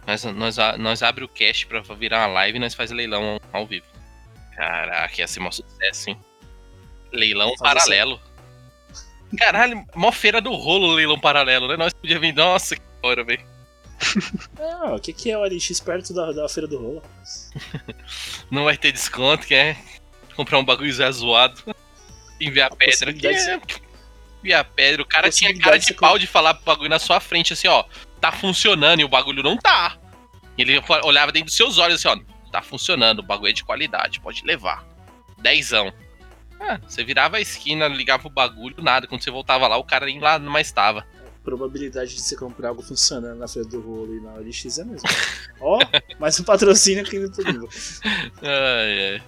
Nós, 0.06 0.24
nós, 0.24 0.56
nós 0.78 1.02
abre 1.02 1.24
o 1.24 1.28
cast 1.28 1.66
pra 1.66 1.80
virar 1.80 2.26
uma 2.26 2.34
live 2.34 2.58
e 2.58 2.60
nós 2.60 2.74
faz 2.74 2.90
leilão 2.90 3.40
ao 3.52 3.66
vivo. 3.66 3.86
Caraca, 4.56 5.20
ia 5.20 5.26
ser 5.26 5.40
mó 5.40 5.50
sucesso, 5.50 6.10
hein? 6.10 6.18
Leilão 7.12 7.54
paralelo. 7.58 8.20
Caralho, 9.38 9.86
mó 9.94 10.10
feira 10.10 10.40
do 10.40 10.52
rolo 10.52 10.92
leilão 10.94 11.18
paralelo, 11.18 11.68
né? 11.68 11.76
Nós 11.76 11.92
podíamos 11.92 12.26
vir. 12.26 12.34
Nossa, 12.34 12.76
que 12.76 12.82
hora, 13.02 13.24
velho. 13.24 13.44
Ah, 14.58 14.94
o 14.94 14.98
que, 15.00 15.12
que 15.12 15.30
é 15.30 15.36
o 15.36 15.44
LX 15.44 15.78
perto 15.80 16.14
da, 16.14 16.32
da 16.32 16.48
Feira 16.48 16.66
do 16.66 16.78
Rolo? 16.78 17.00
rapaz? 17.00 17.50
Não 18.50 18.64
vai 18.64 18.76
ter 18.76 18.92
desconto, 18.92 19.46
quer 19.46 19.76
comprar 20.40 20.58
um 20.58 20.64
bagulho 20.64 20.92
Zé 20.92 21.10
zoado. 21.12 21.62
Enviar 22.40 22.72
A 22.72 22.76
pedra. 22.76 23.12
Que 23.12 23.26
é... 23.26 23.60
Enviar 24.42 24.64
pedra. 24.64 25.02
O 25.02 25.06
cara 25.06 25.30
tinha 25.30 25.56
cara 25.58 25.78
de 25.78 25.92
pau 25.92 26.18
de 26.18 26.26
falar 26.26 26.54
pro 26.54 26.64
bagulho 26.64 26.88
na 26.88 26.98
sua 26.98 27.20
frente, 27.20 27.52
assim, 27.52 27.68
ó. 27.68 27.84
Tá 28.20 28.32
funcionando 28.32 29.00
e 29.00 29.04
o 29.04 29.08
bagulho 29.08 29.42
não 29.42 29.56
tá. 29.56 29.98
E 30.56 30.62
ele 30.62 30.82
olhava 31.04 31.30
dentro 31.30 31.46
dos 31.46 31.56
seus 31.56 31.76
olhos, 31.76 32.04
assim, 32.04 32.08
ó. 32.08 32.50
Tá 32.50 32.62
funcionando, 32.62 33.20
o 33.20 33.22
bagulho 33.22 33.50
é 33.50 33.52
de 33.52 33.62
qualidade, 33.62 34.20
pode 34.20 34.44
levar. 34.44 34.84
Dezão. 35.38 35.92
Ah, 36.58 36.78
você 36.86 37.04
virava 37.04 37.36
a 37.36 37.40
esquina, 37.40 37.86
ligava 37.86 38.26
o 38.26 38.30
bagulho, 38.30 38.82
nada. 38.82 39.06
Quando 39.06 39.22
você 39.22 39.30
voltava 39.30 39.68
lá, 39.68 39.76
o 39.76 39.84
cara 39.84 40.06
nem 40.06 40.18
lá 40.18 40.38
mais 40.38 40.72
tava. 40.72 41.06
probabilidade 41.44 42.14
de 42.14 42.20
você 42.20 42.36
comprar 42.36 42.70
algo 42.70 42.82
funcionando 42.82 43.38
na 43.38 43.48
Feira 43.48 43.68
do 43.68 43.80
Rolo 43.80 44.14
e 44.16 44.20
na 44.20 44.32
OLX 44.34 44.78
é 44.78 44.84
mesmo. 44.84 45.08
Ó, 45.60 45.78
mais 46.18 46.38
um 46.40 46.44
patrocínio 46.44 47.02
aqui 47.02 47.18
no 47.18 47.30
Turimbo. 47.30 47.68
Ai, 48.42 49.12
ai. 49.14 49.22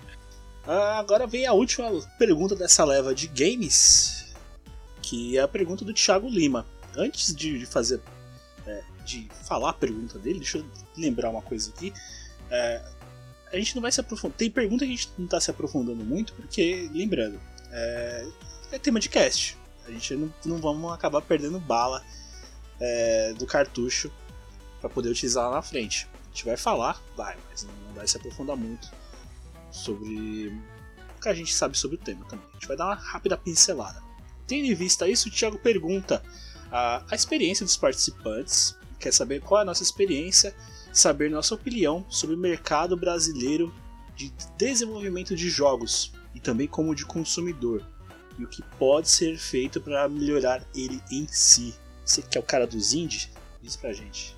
Ah, 0.66 0.98
agora 0.98 1.26
vem 1.26 1.46
a 1.46 1.52
última 1.52 1.90
pergunta 2.18 2.54
dessa 2.54 2.84
leva 2.84 3.14
de 3.14 3.26
games, 3.26 4.32
que 5.00 5.36
é 5.36 5.40
a 5.40 5.48
pergunta 5.48 5.84
do 5.84 5.92
Thiago 5.92 6.28
Lima. 6.28 6.64
Antes 6.96 7.34
de, 7.34 7.66
fazer, 7.66 8.00
é, 8.66 8.84
de 9.04 9.28
falar 9.44 9.70
a 9.70 9.74
pergunta 9.74 10.18
dele, 10.18 10.38
deixa 10.38 10.58
eu 10.58 10.66
lembrar 10.96 11.30
uma 11.30 11.42
coisa 11.42 11.70
aqui. 11.70 11.92
É, 12.50 12.82
a 13.52 13.56
gente 13.56 13.74
não 13.74 13.82
vai 13.82 13.90
se 13.90 14.00
aprofundar. 14.00 14.36
Tem 14.36 14.50
pergunta 14.50 14.84
que 14.84 14.92
a 14.92 14.96
gente 14.96 15.10
não 15.18 15.24
está 15.24 15.40
se 15.40 15.50
aprofundando 15.50 16.04
muito, 16.04 16.32
porque, 16.34 16.88
lembrando, 16.92 17.40
é, 17.72 18.28
é 18.70 18.78
tema 18.78 19.00
de 19.00 19.08
cast. 19.08 19.58
A 19.84 19.90
gente 19.90 20.14
não, 20.14 20.32
não 20.44 20.58
vamos 20.58 20.92
acabar 20.92 21.22
perdendo 21.22 21.58
bala 21.58 22.04
é, 22.78 23.34
do 23.36 23.46
cartucho 23.46 24.12
para 24.80 24.88
poder 24.88 25.08
utilizar 25.08 25.48
lá 25.48 25.56
na 25.56 25.62
frente. 25.62 26.06
A 26.24 26.28
gente 26.28 26.44
vai 26.44 26.56
falar, 26.56 27.02
vai, 27.16 27.36
mas 27.50 27.64
não 27.64 27.94
vai 27.94 28.06
se 28.06 28.16
aprofundar 28.16 28.56
muito 28.56 29.01
sobre 29.72 30.48
o 31.16 31.20
que 31.20 31.28
a 31.28 31.34
gente 31.34 31.52
sabe 31.52 31.76
sobre 31.76 31.96
o 31.96 32.00
tema 32.00 32.24
também. 32.26 32.46
A 32.50 32.52
gente 32.54 32.68
vai 32.68 32.76
dar 32.76 32.86
uma 32.86 32.94
rápida 32.94 33.36
pincelada. 33.36 34.02
Tendo 34.46 34.66
em 34.66 34.74
vista 34.74 35.08
isso, 35.08 35.28
o 35.28 35.32
Thiago 35.32 35.58
pergunta 35.58 36.22
a, 36.70 37.04
a 37.10 37.14
experiência 37.14 37.64
dos 37.64 37.76
participantes, 37.76 38.76
quer 38.98 39.12
saber 39.12 39.40
qual 39.40 39.60
é 39.60 39.62
a 39.62 39.66
nossa 39.66 39.82
experiência, 39.82 40.54
saber 40.92 41.30
nossa 41.30 41.54
opinião 41.54 42.04
sobre 42.08 42.36
o 42.36 42.38
mercado 42.38 42.96
brasileiro 42.96 43.74
de 44.14 44.32
desenvolvimento 44.56 45.34
de 45.34 45.48
jogos 45.48 46.12
e 46.34 46.40
também 46.40 46.66
como 46.66 46.94
de 46.94 47.04
consumidor 47.04 47.84
e 48.38 48.44
o 48.44 48.48
que 48.48 48.62
pode 48.78 49.08
ser 49.08 49.38
feito 49.38 49.80
para 49.80 50.08
melhorar 50.08 50.64
ele 50.74 51.00
em 51.10 51.26
si. 51.28 51.74
Você 52.04 52.22
que 52.22 52.36
é 52.36 52.40
o 52.40 52.44
cara 52.44 52.66
dos 52.66 52.92
indie, 52.92 53.28
diz 53.62 53.76
pra 53.76 53.92
gente. 53.92 54.36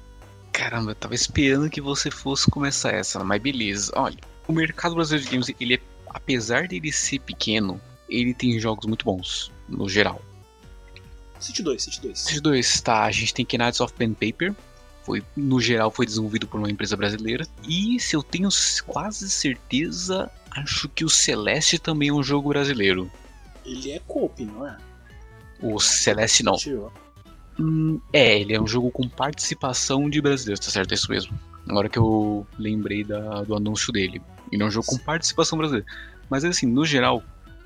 Caramba, 0.53 0.93
eu 0.93 0.95
tava 0.95 1.15
esperando 1.15 1.71
que 1.71 1.81
você 1.81 2.11
fosse 2.11 2.51
começar 2.51 2.93
essa, 2.93 3.23
mas 3.25 3.43
beleza. 3.43 3.93
Olha, 3.97 4.19
o 4.47 4.53
mercado 4.53 4.95
brasileiro 4.95 5.25
de 5.25 5.31
games, 5.31 5.55
ele 5.61 5.75
é, 5.75 5.81
apesar 6.09 6.69
dele 6.69 6.93
ser 6.93 7.21
pequeno, 7.21 7.81
ele 8.09 8.35
tem 8.35 8.59
jogos 8.59 8.87
muito 8.87 9.05
bons, 9.05 9.51
no 9.69 9.89
geral. 9.89 10.21
City 11.39 11.63
2, 11.63 11.83
City 11.83 12.01
2. 12.01 12.27
Esses 12.27 12.41
dois, 12.41 12.81
tá? 12.81 13.05
A 13.05 13.11
gente 13.11 13.35
tem 13.35 13.47
Knights 13.59 13.81
of 13.81 13.93
Pen 13.95 14.15
Paper. 14.15 14.55
Foi, 15.03 15.23
no 15.37 15.61
geral, 15.61 15.91
foi 15.91 16.07
desenvolvido 16.07 16.47
por 16.47 16.59
uma 16.59 16.71
empresa 16.71 16.97
brasileira. 16.97 17.47
E 17.69 18.01
se 18.01 18.17
eu 18.17 18.23
tenho 18.23 18.49
quase 18.87 19.29
certeza, 19.29 20.31
acho 20.51 20.89
que 20.89 21.05
o 21.05 21.11
Celeste 21.11 21.79
também 21.79 22.09
é 22.09 22.13
um 22.13 22.23
jogo 22.23 22.49
brasileiro. 22.49 23.11
Ele 23.65 23.93
é 23.93 23.99
coop, 24.07 24.43
não 24.45 24.67
é? 24.67 24.79
O 25.61 25.79
Celeste 25.79 26.43
não. 26.43 26.57
Hum, 27.59 28.01
é, 28.13 28.41
ele 28.41 28.55
é 28.55 28.61
um 28.61 28.67
jogo 28.67 28.91
com 28.91 29.09
participação 29.09 30.09
de 30.09 30.21
brasileiros, 30.21 30.65
tá 30.65 30.71
certo? 30.71 30.93
É 30.93 30.95
isso 30.95 31.11
mesmo. 31.11 31.39
Agora 31.69 31.89
que 31.89 31.99
eu 31.99 32.47
lembrei 32.59 33.03
da- 33.05 33.43
do 33.43 33.55
anúncio 33.57 33.93
dele. 33.93 34.21
Ele 34.53 34.63
é 34.63 34.67
um 34.67 34.71
jogo 34.71 34.87
com 34.87 34.99
participação 34.99 35.57
brasileira. 35.59 35.87
Mas 36.29 36.45
assim, 36.45 36.67
no 36.67 36.85
geral, 36.85 37.23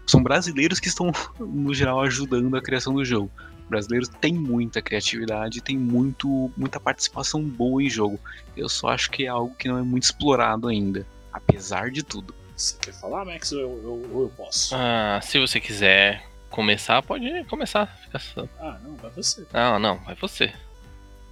são 0.07 0.23
brasileiros 0.23 0.79
que 0.81 0.89
estão, 0.89 1.11
no 1.39 1.75
geral, 1.75 2.01
ajudando 2.03 2.57
a 2.57 2.63
criação 2.63 2.95
do 2.95 3.05
jogo. 3.05 3.31
Brasileiros 3.69 4.09
têm 4.09 4.33
muita 4.33 4.81
criatividade, 4.81 5.61
tem 5.61 5.77
muito, 5.77 6.51
muita 6.57 6.81
participação 6.81 7.43
boa 7.43 7.83
em 7.83 7.91
jogo. 7.91 8.19
Eu 8.57 8.69
só 8.69 8.89
acho 8.89 9.11
que 9.11 9.25
é 9.25 9.29
algo 9.29 9.55
que 9.57 9.69
não 9.69 9.79
é 9.79 9.83
muito 9.83 10.05
explorado 10.05 10.69
ainda, 10.69 11.07
apesar 11.33 11.91
de 11.91 12.03
tudo. 12.03 12.35
Você 12.57 12.77
quer 12.81 12.95
falar, 12.95 13.25
Max, 13.27 13.53
ou 13.53 13.61
eu, 13.61 13.69
eu- 13.69 14.21
eu 14.23 14.33
posso? 14.37 14.75
Ah, 14.75 15.21
se 15.23 15.39
você 15.39 15.61
quiser 15.61 16.25
começar, 16.49 17.03
pode 17.03 17.45
começar. 17.45 17.87
Fica 18.05 18.19
só- 18.19 18.49
Ah, 18.59 18.79
não, 18.83 18.95
vai 18.97 19.11
você. 19.11 19.47
Não, 19.53 19.79
não, 19.79 19.97
vai 19.99 20.15
você. 20.15 20.53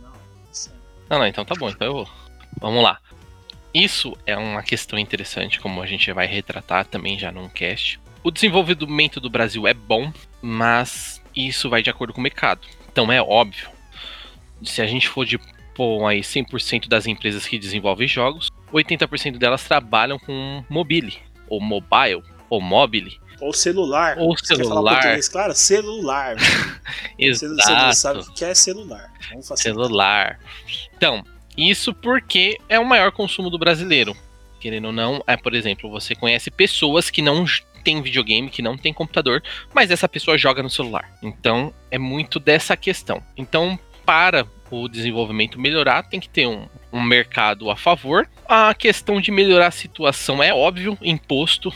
Não, 0.03 0.12
você. 0.53 0.71
Não, 1.09 1.19
não, 1.19 1.27
então 1.27 1.45
tá 1.45 1.55
bom, 1.55 1.71
então 1.71 1.87
eu 1.87 1.93
vou. 1.95 2.09
Vamos 2.61 2.83
lá. 2.83 2.99
Isso 3.75 4.17
é 4.27 4.37
uma 4.37 4.63
questão 4.63 4.99
interessante, 4.99 5.61
como 5.61 5.83
a 5.83 5.87
gente 5.87 6.11
vai 6.13 6.27
retratar 6.27 6.87
também 6.87 7.19
já 7.19 7.31
num 7.31 7.49
cast. 7.49 8.01
O 8.23 8.31
desenvolvimento 8.31 9.21
do 9.21 9.29
Brasil 9.29 9.67
é 9.69 9.75
bom, 9.75 10.13
mas 10.41 11.23
isso 11.35 11.69
vai 11.69 11.83
de 11.83 11.91
acordo 11.91 12.13
com 12.15 12.21
o 12.21 12.23
mercado. 12.23 12.67
Então 12.91 13.13
é 13.13 13.21
óbvio, 13.21 13.69
se 14.65 14.81
a 14.81 14.87
gente 14.87 15.09
for 15.09 15.27
de 15.27 15.39
pôr 15.75 16.07
aí 16.07 16.21
100% 16.23 16.89
das 16.89 17.07
empresas 17.07 17.47
que 17.47 17.59
desenvolvem 17.59 18.09
jogos, 18.09 18.51
80% 18.73 19.37
delas 19.37 19.63
trabalham 19.65 20.19
com 20.19 20.65
mobile, 20.71 21.19
ou 21.49 21.61
mobile, 21.61 22.23
ou 22.49 22.61
mobile, 22.63 23.21
Ou 23.41 23.53
celular. 23.53 24.17
ou 24.19 24.35
Você 24.37 24.57
quer 24.57 24.63
falar 24.63 24.69
celular. 24.71 24.93
português? 24.95 25.29
Claro, 25.29 25.55
celular. 25.55 26.37
Você, 27.19 27.35
você 27.35 27.47
não 27.49 27.89
Exato. 27.91 27.95
sabe 27.97 28.21
o 28.21 28.33
que 28.35 28.45
é 28.45 28.55
celular. 28.55 29.13
Celular. 29.57 30.39
Então, 30.97 31.25
isso 31.57 31.95
porque 31.95 32.59
é 32.69 32.79
o 32.79 32.85
maior 32.85 33.13
consumo 33.13 33.51
do 33.51 33.59
brasileiro. 33.59 34.17
Querendo 34.61 34.87
ou 34.87 34.93
não, 34.93 35.23
é, 35.27 35.37
por 35.37 35.55
exemplo, 35.55 35.91
você 35.91 36.15
conhece 36.15 36.51
pessoas 36.51 37.11
que 37.11 37.23
não 37.23 37.45
têm 37.85 38.03
videogame, 38.03 38.51
que 38.51 38.63
não 38.63 38.77
têm 38.77 38.93
computador, 38.93 39.43
mas 39.73 39.91
essa 39.91 40.09
pessoa 40.09 40.37
joga 40.37 40.63
no 40.63 40.69
celular. 40.71 41.09
Então, 41.23 41.73
é 41.91 41.99
muito 41.99 42.41
dessa 42.41 42.77
questão. 42.77 43.23
Então, 43.37 43.79
para 44.05 44.47
o 44.71 44.89
desenvolvimento 44.89 45.61
melhorar, 45.61 46.03
tem 46.03 46.19
que 46.19 46.29
ter 46.29 46.47
um, 46.47 46.67
um 46.93 47.03
mercado 47.03 47.71
a 47.71 47.77
favor. 47.77 48.29
A 48.49 48.75
questão 48.75 49.21
de 49.21 49.31
melhorar 49.31 49.69
a 49.69 49.73
situação 49.73 50.43
é 50.43 50.53
óbvio, 50.53 50.99
imposto, 51.01 51.73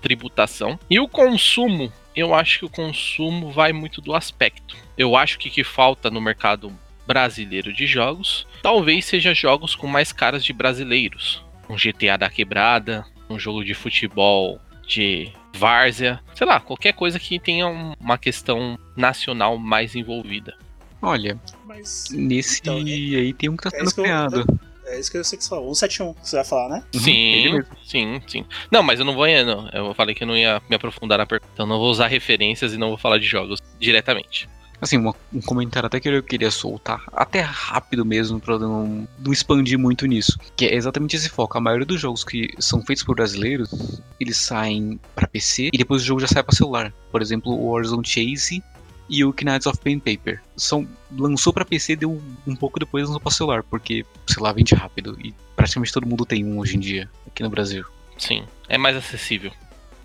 tributação. 0.00 0.78
E 0.88 0.98
o 0.98 1.08
consumo, 1.08 1.92
eu 2.16 2.34
acho 2.34 2.60
que 2.60 2.64
o 2.64 2.70
consumo 2.70 3.50
vai 3.50 3.72
muito 3.72 4.00
do 4.00 4.14
aspecto. 4.14 4.76
Eu 4.96 5.16
acho 5.16 5.38
que 5.38 5.50
que 5.50 5.64
falta 5.64 6.10
no 6.10 6.20
mercado 6.20 6.72
brasileiro 7.12 7.72
de 7.74 7.86
jogos, 7.86 8.46
talvez 8.62 9.04
seja 9.04 9.34
jogos 9.34 9.74
com 9.74 9.86
mais 9.86 10.12
caras 10.12 10.42
de 10.42 10.52
brasileiros. 10.54 11.44
Um 11.68 11.76
GTA 11.76 12.16
da 12.16 12.30
quebrada, 12.30 13.04
um 13.28 13.38
jogo 13.38 13.62
de 13.62 13.74
futebol 13.74 14.58
de 14.86 15.30
várzea, 15.54 16.20
sei 16.34 16.46
lá, 16.46 16.58
qualquer 16.58 16.94
coisa 16.94 17.18
que 17.18 17.38
tenha 17.38 17.66
um- 17.66 17.92
uma 18.00 18.16
questão 18.16 18.78
nacional 18.96 19.58
mais 19.58 19.94
envolvida. 19.94 20.56
Olha, 21.02 21.38
Mas 21.66 22.08
nesse 22.10 22.60
Então, 22.60 22.78
é- 22.78 22.80
aí 22.82 23.32
tem 23.32 23.48
um 23.50 23.56
que 23.56 23.62
tá 23.64 23.68
é 23.70 23.78
sendo 23.78 23.84
isso 23.86 23.94
que 23.94 24.00
eu- 24.00 24.04
criado. 24.04 24.44
é 24.86 25.00
isso 25.00 25.10
que 25.10 25.16
eu 25.18 25.24
sei 25.24 25.38
que 25.38 25.44
você 25.44 25.50
falou. 25.50 25.74
171, 25.74 26.14
você 26.22 26.36
vai 26.36 26.44
falar, 26.44 26.68
né? 26.68 26.84
Uhum, 26.94 27.00
ele 27.08 27.48
sim, 27.48 27.52
mesmo. 27.52 27.66
sim, 27.84 28.22
sim. 28.26 28.44
Não, 28.70 28.82
mas 28.82 28.98
eu 29.00 29.04
não 29.06 29.14
vou. 29.14 29.26
não, 29.26 29.68
Eu 29.70 29.94
falei 29.94 30.14
que 30.14 30.22
eu 30.22 30.26
não 30.28 30.36
ia 30.36 30.60
me 30.68 30.76
aprofundar 30.76 31.16
na 31.18 31.24
pergunta. 31.26 31.50
Então 31.54 31.66
não 31.66 31.78
vou 31.78 31.90
usar 31.90 32.06
referências 32.08 32.72
e 32.74 32.78
não 32.78 32.88
vou 32.88 32.98
falar 32.98 33.18
de 33.18 33.26
jogos 33.26 33.58
diretamente. 33.80 34.48
Assim, 34.82 34.96
uma- 34.98 35.14
um 35.32 35.40
comentário 35.40 35.86
até 35.86 36.00
que 36.00 36.08
eu 36.08 36.22
queria 36.24 36.50
soltar, 36.50 37.04
até 37.12 37.40
rápido 37.40 38.04
mesmo, 38.04 38.40
pra 38.40 38.58
não, 38.58 39.06
não 39.24 39.32
expandir 39.32 39.78
muito 39.78 40.04
nisso. 40.06 40.36
Que 40.56 40.64
é 40.66 40.74
exatamente 40.74 41.14
esse 41.14 41.28
foco. 41.28 41.56
A 41.56 41.60
maioria 41.60 41.86
dos 41.86 42.00
jogos 42.00 42.24
que 42.24 42.50
são 42.58 42.82
feitos 42.82 43.04
por 43.04 43.14
brasileiros, 43.14 43.70
eles 44.18 44.36
saem 44.36 44.98
pra 45.14 45.28
PC 45.28 45.70
e 45.72 45.78
depois 45.78 46.02
o 46.02 46.04
jogo 46.04 46.20
já 46.20 46.26
sai 46.26 46.42
pra 46.42 46.52
celular. 46.56 46.92
Por 47.12 47.22
exemplo, 47.22 47.52
o 47.52 47.70
Warzone 47.70 48.04
Chase 48.04 48.60
e 49.08 49.24
o 49.24 49.32
Knights 49.32 49.66
of 49.68 49.78
Pen 49.78 50.00
Paper. 50.00 50.42
São, 50.56 50.84
lançou 51.16 51.52
pra 51.52 51.64
PC, 51.64 51.94
deu 51.94 52.20
um 52.44 52.56
pouco 52.56 52.80
depois 52.80 53.04
lançou 53.06 53.20
pra 53.20 53.30
celular, 53.30 53.62
porque, 53.62 54.04
lá, 54.38 54.52
vende 54.52 54.74
rápido. 54.74 55.16
E 55.24 55.32
praticamente 55.54 55.92
todo 55.92 56.08
mundo 56.08 56.26
tem 56.26 56.44
um 56.44 56.58
hoje 56.58 56.76
em 56.76 56.80
dia, 56.80 57.08
aqui 57.24 57.40
no 57.44 57.50
Brasil. 57.50 57.84
Sim, 58.18 58.42
é 58.68 58.76
mais 58.76 58.96
acessível. 58.96 59.52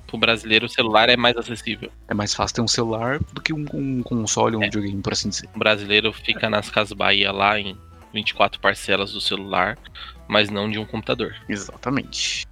Pro 0.08 0.18
brasileiro, 0.18 0.66
o 0.66 0.70
celular 0.70 1.10
é 1.10 1.18
mais 1.18 1.36
acessível. 1.36 1.92
É 2.08 2.14
mais 2.14 2.34
fácil 2.34 2.56
ter 2.56 2.62
um 2.62 2.68
celular 2.68 3.20
do 3.34 3.42
que 3.42 3.54
um, 3.54 3.66
um 3.74 4.02
console 4.02 4.56
ou 4.56 4.62
um 4.62 4.64
É. 4.64 4.68
videogame, 4.68 5.02
por 5.02 5.14
assim 5.14 5.30
dizer. 5.30 5.50
O 5.54 5.60
brasileiro 5.60 6.12
fica 6.14 6.50
nas 6.50 6.70
Casas 6.70 6.94
Bahia 6.94 7.32
lá 7.32 7.60
em 7.60 7.78
24 8.14 8.60
parcelas 8.62 9.12
do 9.12 9.20
celular, 9.20 9.78
mas 10.28 10.50
não 10.50 10.72
de 10.72 10.80
um 10.80 10.86
computador. 10.86 11.36
Exatamente. 11.50 12.48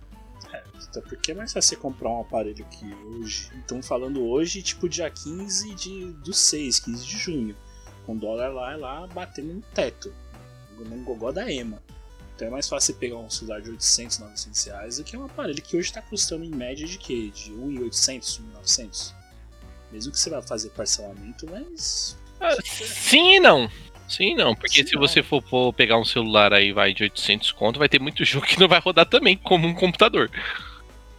Até 0.90 1.02
porque 1.02 1.32
é 1.32 1.36
mais 1.36 1.52
fácil 1.52 1.70
você 1.70 1.76
comprar 1.76 2.10
um 2.10 2.22
aparelho 2.22 2.66
que 2.66 2.86
hoje. 3.06 3.50
Então 3.56 3.82
falando 3.82 4.26
hoje, 4.26 4.62
tipo 4.62 4.88
dia 4.88 5.10
15 5.10 5.76
de, 5.76 6.06
do 6.24 6.34
6, 6.34 6.80
15 6.80 7.06
de 7.06 7.18
junho. 7.18 7.56
Com 8.06 8.14
o 8.16 8.20
dólar 8.20 8.50
lá, 8.54 8.76
lá 8.76 9.08
batendo 9.08 9.54
no 9.54 9.62
teto. 9.74 10.14
No 10.78 11.04
gogó 11.04 11.32
da 11.32 11.50
EMA. 11.52 11.82
Então 12.36 12.50
é 12.50 12.52
mais 12.52 12.68
fácil 12.68 12.94
você 12.94 13.00
pegar 13.00 13.18
um 13.18 13.30
celular 13.30 13.62
de 13.62 13.70
800, 13.70 14.20
900 14.20 14.66
reais 14.66 14.98
do 14.98 15.04
que 15.04 15.16
um 15.16 15.26
aparelho 15.26 15.62
que 15.62 15.78
hoje 15.78 15.88
está 15.88 16.02
custando 16.02 16.44
em 16.44 16.50
média 16.50 16.86
de 16.86 16.98
quê? 16.98 17.32
De 17.34 17.52
1.800, 17.52 18.42
1.900. 18.62 19.14
Mesmo 19.92 20.12
que 20.12 20.20
você 20.20 20.30
vá 20.30 20.42
fazer 20.42 20.70
parcelamento, 20.72 21.48
mas. 21.50 22.18
Ah, 22.42 22.56
sim 22.62 23.36
e 23.36 23.40
não. 23.40 23.70
Sim 24.08 24.34
e 24.34 24.36
não, 24.36 24.54
porque 24.54 24.84
Sim, 24.84 24.88
se 24.88 24.96
não. 24.96 25.02
você 25.02 25.24
for 25.24 25.42
pô, 25.42 25.74
pegar 25.74 25.98
um 25.98 26.06
celular 26.06 26.54
aí 26.54 26.72
vai 26.72 26.94
de 26.94 27.04
800 27.04 27.52
conto, 27.54 27.80
vai 27.80 27.90
ter 27.90 28.00
muito 28.00 28.24
jogo 28.26 28.46
que 28.46 28.60
não 28.60 28.68
vai 28.68 28.80
rodar 28.80 29.06
também, 29.06 29.38
como 29.38 29.68
um 29.68 29.74
computador. 29.74 30.30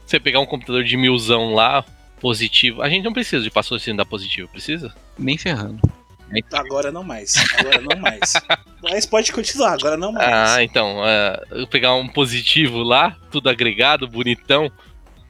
Você 0.05 0.21
pegar 0.21 0.39
um 0.41 0.47
computador 0.47 0.85
de 0.85 0.97
milzão 0.97 1.55
lá, 1.55 1.85
positivo. 2.21 2.83
A 2.83 2.89
gente 2.89 3.05
não 3.05 3.12
precisa 3.12 3.43
de 3.43 3.51
patrocínio 3.51 3.97
da 3.97 4.05
positivo, 4.05 4.49
precisa? 4.49 4.95
Nem 5.19 5.37
ferrando. 5.37 5.81
Agora 6.53 6.91
não 6.91 7.03
mais. 7.03 7.35
Agora 7.59 7.81
não 7.81 7.99
mais. 8.01 8.33
Mas 8.83 9.07
pode 9.07 9.33
continuar, 9.33 9.72
agora 9.72 9.97
não 9.97 10.12
mais. 10.12 10.29
Ah, 10.29 10.62
então, 10.62 11.05
é, 11.05 11.43
eu 11.51 11.66
pegar 11.66 11.95
um 11.95 12.07
positivo 12.07 12.83
lá, 12.83 13.16
tudo 13.31 13.49
agregado, 13.49 14.07
bonitão, 14.07 14.70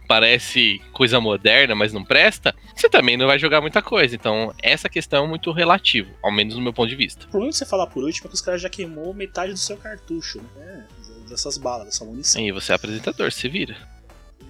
parece 0.07 0.81
coisa 0.93 1.21
moderna, 1.21 1.75
mas 1.75 1.93
não 1.93 2.05
presta, 2.05 2.55
você 2.75 2.89
também 2.89 3.17
não 3.17 3.27
vai 3.27 3.39
jogar 3.39 3.61
muita 3.61 3.81
coisa. 3.81 4.15
Então, 4.15 4.53
essa 4.63 4.89
questão 4.89 5.25
é 5.25 5.29
muito 5.29 5.51
relativa, 5.53 6.11
ao 6.23 6.33
menos 6.33 6.55
no 6.55 6.61
meu 6.61 6.73
ponto 6.73 6.89
de 6.89 6.97
vista. 6.97 7.25
O 7.27 7.29
problema 7.29 7.51
de 7.51 7.57
você 7.57 7.67
falar 7.67 7.87
por 7.87 8.05
último 8.05 8.27
é 8.27 8.29
que 8.29 8.35
os 8.35 8.41
caras 8.41 8.61
já 8.61 8.69
queimou 8.69 9.15
metade 9.15 9.53
do 9.53 9.59
seu 9.59 9.77
cartucho, 9.77 10.41
né? 10.55 10.87
Dessas 11.29 11.57
balas, 11.59 11.87
dessa 11.87 12.05
munição. 12.05 12.41
E 12.41 12.53
você 12.53 12.73
é 12.73 12.75
apresentador, 12.75 13.33
se 13.33 13.49
vira. 13.49 13.77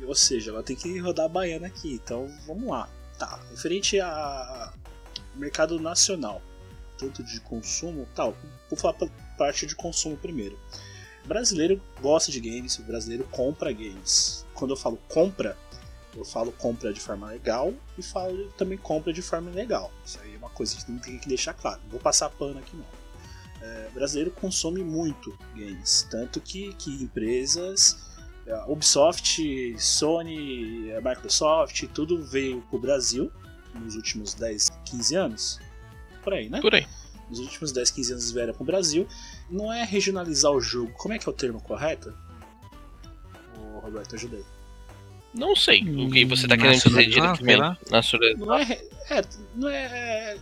Ou 0.06 0.14
seja, 0.14 0.50
ela 0.50 0.62
tem 0.62 0.76
que 0.76 0.98
rodar 0.98 1.26
a 1.26 1.28
baiana 1.28 1.66
aqui. 1.66 1.92
Então 1.92 2.30
vamos 2.46 2.68
lá. 2.68 2.88
Tá, 3.18 3.40
referente 3.50 3.98
a 3.98 4.72
mercado 5.36 5.78
nacional, 5.80 6.42
tanto 6.98 7.22
de 7.22 7.40
consumo, 7.40 8.06
tal, 8.14 8.36
vou 8.68 8.78
falar 8.78 8.94
pra 8.94 9.08
parte 9.36 9.66
de 9.66 9.74
consumo 9.74 10.16
primeiro. 10.16 10.58
Brasileiro 11.24 11.80
gosta 12.00 12.30
de 12.30 12.40
games, 12.40 12.78
o 12.78 12.82
brasileiro 12.82 13.24
compra 13.24 13.72
games. 13.72 14.46
Quando 14.54 14.70
eu 14.72 14.76
falo 14.76 14.98
compra, 15.08 15.56
eu 16.16 16.24
falo 16.24 16.52
compra 16.52 16.92
de 16.92 17.00
forma 17.00 17.28
legal 17.28 17.74
e 17.98 18.02
falo 18.02 18.48
também 18.56 18.78
compra 18.78 19.12
de 19.12 19.22
forma 19.22 19.50
ilegal. 19.50 19.92
Isso 20.04 20.18
aí 20.22 20.34
é 20.34 20.38
uma 20.38 20.50
coisa 20.50 20.76
que 20.76 20.84
tem 20.84 21.18
que 21.18 21.28
deixar 21.28 21.52
claro. 21.52 21.80
Não 21.84 21.90
vou 21.90 22.00
passar 22.00 22.30
pano 22.30 22.58
aqui 22.58 22.76
não. 22.76 22.86
É, 23.60 23.88
brasileiro 23.92 24.30
consome 24.30 24.84
muito 24.84 25.36
games, 25.54 26.06
tanto 26.10 26.40
que, 26.40 26.72
que 26.74 27.02
empresas 27.02 27.96
a 28.48 28.70
Ubisoft, 28.70 29.40
Sony, 29.78 30.92
Microsoft, 31.02 31.84
tudo 31.92 32.22
veio 32.22 32.62
pro 32.70 32.78
Brasil 32.78 33.32
nos 33.76 33.94
últimos 33.96 34.34
10, 34.34 34.70
15 34.84 35.14
anos. 35.16 35.60
Por 36.22 36.34
aí, 36.34 36.48
né? 36.48 36.60
Por 36.60 36.74
aí. 36.74 36.86
Nos 37.28 37.38
últimos 37.40 37.72
10, 37.72 37.90
15 37.90 38.12
anos 38.12 38.30
vieram 38.32 38.54
pro 38.54 38.64
Brasil. 38.64 39.06
Não 39.50 39.72
é 39.72 39.84
regionalizar 39.84 40.52
o 40.52 40.60
jogo. 40.60 40.92
Como 40.96 41.14
é 41.14 41.18
que 41.18 41.28
é 41.28 41.30
o 41.30 41.34
termo 41.34 41.60
correto? 41.60 42.12
Ô, 43.58 43.80
Roberto, 43.80 44.14
ajudei. 44.14 44.44
Não 45.34 45.54
sei 45.54 45.82
o 45.82 46.10
que 46.10 46.24
você 46.24 46.48
tá 46.48 46.54
Hum, 46.54 46.58
querendo 46.58 46.82
dizer 46.82 47.06
diretamente. 47.10 47.78
Não 48.38 48.54
é, 48.54 48.72
é, 49.10 49.24
não 49.54 49.68
é, 49.68 49.76
é 50.34 50.38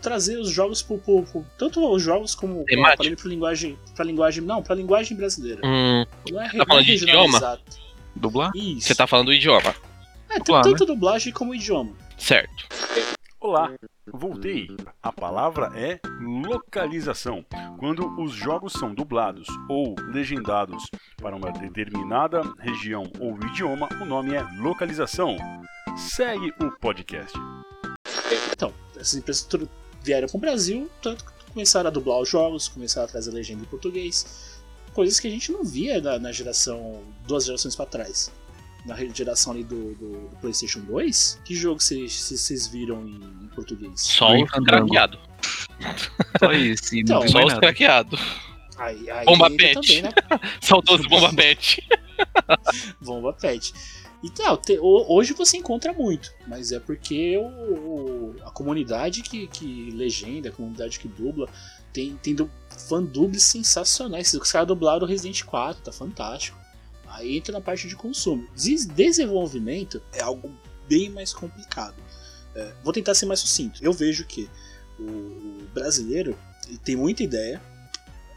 trazer 0.00 0.36
os 0.38 0.50
jogos 0.50 0.80
pro, 0.82 0.98
pro- 0.98 1.22
pro- 1.24 1.46
tanto 1.58 1.84
os 1.92 2.02
jogos 2.02 2.34
como 2.34 2.64
Temático. 2.64 3.04
para 3.04 3.16
para 3.16 3.28
linguagem, 3.28 3.78
para 3.96 4.04
linguagem, 4.04 4.44
não, 4.44 4.62
para 4.62 4.74
linguagem 4.76 5.16
brasileira. 5.16 5.60
Hum, 5.64 6.04
Não 6.30 6.40
é, 6.42 6.48
tá 6.50 6.64
falando 6.66 6.84
de 6.84 6.92
idioma? 6.94 7.58
Dublar? 8.14 8.50
Isso. 8.54 8.86
você 8.88 8.94
tá 8.94 9.06
falando 9.06 9.26
do 9.26 9.32
idioma. 9.32 9.74
É, 10.28 10.38
Dublar, 10.38 10.62
tanto 10.62 10.84
dublagem 10.86 11.32
como 11.32 11.54
idioma. 11.54 11.92
Certo. 12.18 12.66
Olá, 13.40 13.74
voltei. 14.06 14.68
A 15.02 15.12
palavra 15.12 15.72
é 15.74 16.00
localização. 16.20 17.44
Quando 17.78 18.08
os 18.20 18.32
jogos 18.32 18.72
são 18.74 18.94
dublados 18.94 19.48
ou 19.68 19.96
legendados 20.12 20.84
para 21.16 21.34
uma 21.34 21.50
determinada 21.50 22.42
região 22.58 23.04
ou 23.18 23.36
idioma, 23.46 23.88
o 24.00 24.04
nome 24.04 24.34
é 24.34 24.42
localização. 24.60 25.36
Segue 25.96 26.52
o 26.60 26.70
podcast. 26.78 27.36
Então, 28.52 28.72
essas 28.94 29.14
empresas 29.14 29.48
vieram 30.02 30.28
para 30.28 30.36
o 30.36 30.40
Brasil, 30.40 30.90
tanto 31.02 31.24
que 31.24 31.52
começaram 31.52 31.88
a 31.88 31.92
dublar 31.92 32.20
os 32.20 32.28
jogos, 32.28 32.68
começaram 32.68 33.08
a 33.08 33.10
trazer 33.10 33.32
legenda 33.32 33.62
em 33.62 33.66
português, 33.66 34.62
coisas 34.92 35.18
que 35.18 35.26
a 35.26 35.30
gente 35.30 35.50
não 35.50 35.64
via 35.64 36.00
na, 36.00 36.18
na 36.18 36.32
geração, 36.32 37.02
duas 37.26 37.44
gerações 37.44 37.74
para 37.74 37.86
trás. 37.86 38.30
Na 38.84 38.96
geração 38.96 39.52
ali 39.52 39.62
do, 39.62 39.94
do- 39.94 40.28
do 40.28 40.36
PlayStation 40.40 40.80
2, 40.80 41.40
que 41.44 41.54
jogo 41.54 41.80
vocês 41.80 42.66
viram 42.66 43.06
em, 43.06 43.14
em 43.44 43.48
português? 43.54 44.00
Só 44.00 44.34
os 44.34 44.50
Fandango. 44.50 44.86
craqueados. 44.88 45.20
Só 46.38 46.52
isso. 46.52 46.96
Então, 46.96 47.26
Só 47.28 47.44
os 47.44 47.54
craqueados. 47.54 48.20
Aí, 48.78 49.08
aí 49.10 49.24
Bomba 49.24 49.48
Pet. 49.50 49.74
também, 49.74 50.02
né? 50.02 50.10
Saudoso 50.60 51.08
Bomba 51.08 51.32
Pet. 51.32 51.86
Bomba 53.00 53.32
Pet. 53.32 53.72
Então, 54.24 54.56
te- 54.56 54.78
ho- 54.78 55.06
hoje 55.08 55.32
você 55.32 55.56
encontra 55.56 55.92
muito, 55.92 56.32
mas 56.46 56.72
é 56.72 56.78
porque 56.80 57.36
o, 57.36 57.42
o- 57.44 58.36
a 58.44 58.50
comunidade 58.50 59.22
que, 59.22 59.46
que 59.48 59.90
legenda, 59.92 60.48
a 60.48 60.52
comunidade 60.52 60.98
que 60.98 61.06
dubla, 61.08 61.48
tem, 61.92 62.16
tem 62.16 62.34
du- 62.34 62.50
fã-dubs 62.88 63.42
sensacionais. 63.44 64.32
Os 64.34 64.50
caras 64.50 64.66
dublaram 64.68 65.04
o 65.04 65.08
Resident 65.08 65.42
4, 65.44 65.82
tá 65.82 65.92
fantástico. 65.92 66.56
Aí 67.12 67.36
entra 67.36 67.52
na 67.52 67.60
parte 67.60 67.86
de 67.88 67.94
consumo. 67.96 68.46
Des- 68.56 68.86
desenvolvimento 68.86 70.02
é 70.12 70.20
algo 70.22 70.50
bem 70.88 71.08
mais 71.10 71.32
complicado. 71.32 71.96
É, 72.54 72.72
vou 72.82 72.92
tentar 72.92 73.14
ser 73.14 73.26
mais 73.26 73.40
sucinto. 73.40 73.82
Eu 73.82 73.92
vejo 73.92 74.24
que 74.26 74.48
o, 74.98 75.64
brasileiro 75.72 76.36
ele 76.68 76.78
tem 76.78 76.96
muita 76.96 77.22
ideia, 77.22 77.60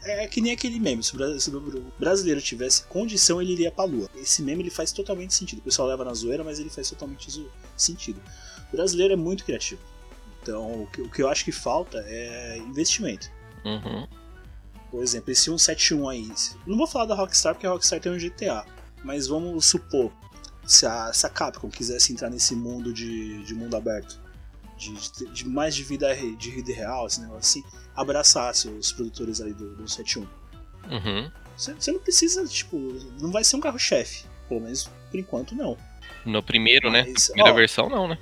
é 0.02 0.26
que 0.26 0.40
nem 0.40 0.52
aquele 0.52 0.78
meme. 0.78 1.02
Se 1.02 1.14
o 1.16 1.92
brasileiro 1.98 2.40
tivesse 2.40 2.84
condição, 2.84 3.42
ele 3.42 3.52
iria 3.52 3.70
pra 3.72 3.84
lua. 3.84 4.08
Esse 4.14 4.40
meme 4.42 4.62
ele 4.62 4.70
faz 4.70 4.92
totalmente 4.92 5.34
sentido. 5.34 5.58
O 5.58 5.62
pessoal 5.62 5.88
leva 5.88 6.04
na 6.04 6.14
zoeira, 6.14 6.44
mas 6.44 6.58
ele 6.60 6.70
faz 6.70 6.88
totalmente 6.88 7.28
sentido. 7.76 8.20
O 8.72 8.76
brasileiro 8.76 9.12
é 9.12 9.16
muito 9.16 9.44
criativo. 9.44 9.80
Então, 10.42 10.82
o 10.98 11.10
que 11.10 11.22
eu 11.22 11.28
acho 11.28 11.44
que 11.44 11.50
falta 11.50 12.04
é 12.06 12.56
investimento. 12.58 13.28
Uhum. 13.64 14.06
Por 14.90 15.02
exemplo, 15.02 15.30
esse 15.32 15.42
171 15.42 16.08
aí. 16.08 16.30
Não 16.66 16.76
vou 16.76 16.86
falar 16.86 17.06
da 17.06 17.14
Rockstar 17.14 17.54
porque 17.54 17.66
a 17.66 17.70
Rockstar 17.70 18.00
tem 18.00 18.12
um 18.12 18.18
GTA. 18.18 18.64
Mas 19.04 19.26
vamos 19.26 19.66
supor, 19.66 20.12
se 20.64 20.86
a, 20.86 21.12
se 21.12 21.26
a 21.26 21.28
Capcom 21.28 21.68
quisesse 21.68 22.12
entrar 22.12 22.30
nesse 22.30 22.54
mundo 22.54 22.92
de, 22.92 23.42
de 23.44 23.54
mundo 23.54 23.76
aberto, 23.76 24.18
de, 24.76 24.92
de- 24.94 25.26
de 25.32 25.48
mais 25.48 25.74
de 25.74 25.82
vida 25.82 26.14
de 26.14 26.50
vida 26.50 26.72
real, 26.74 27.06
esse 27.06 27.20
negócio 27.20 27.38
assim, 27.62 27.64
abraçasse 27.94 28.68
os 28.68 28.92
produtores 28.92 29.40
ali 29.40 29.52
do, 29.52 29.74
do 29.76 29.88
71. 29.88 30.22
Uhum. 30.90 31.30
Você, 31.56 31.74
você 31.74 31.92
não 31.92 32.00
precisa, 32.00 32.44
tipo, 32.46 32.76
não 33.20 33.30
vai 33.30 33.42
ser 33.44 33.56
um 33.56 33.60
carro-chefe. 33.60 34.24
Pelo 34.48 34.60
menos 34.60 34.88
por 35.10 35.18
enquanto 35.18 35.54
não. 35.54 35.76
No 36.24 36.42
primeiro, 36.42 36.90
né? 36.90 37.04
Mas, 37.08 37.28
Primeira 37.28 37.52
ó, 37.52 37.54
versão, 37.54 37.88
não, 37.88 38.08
né? 38.08 38.18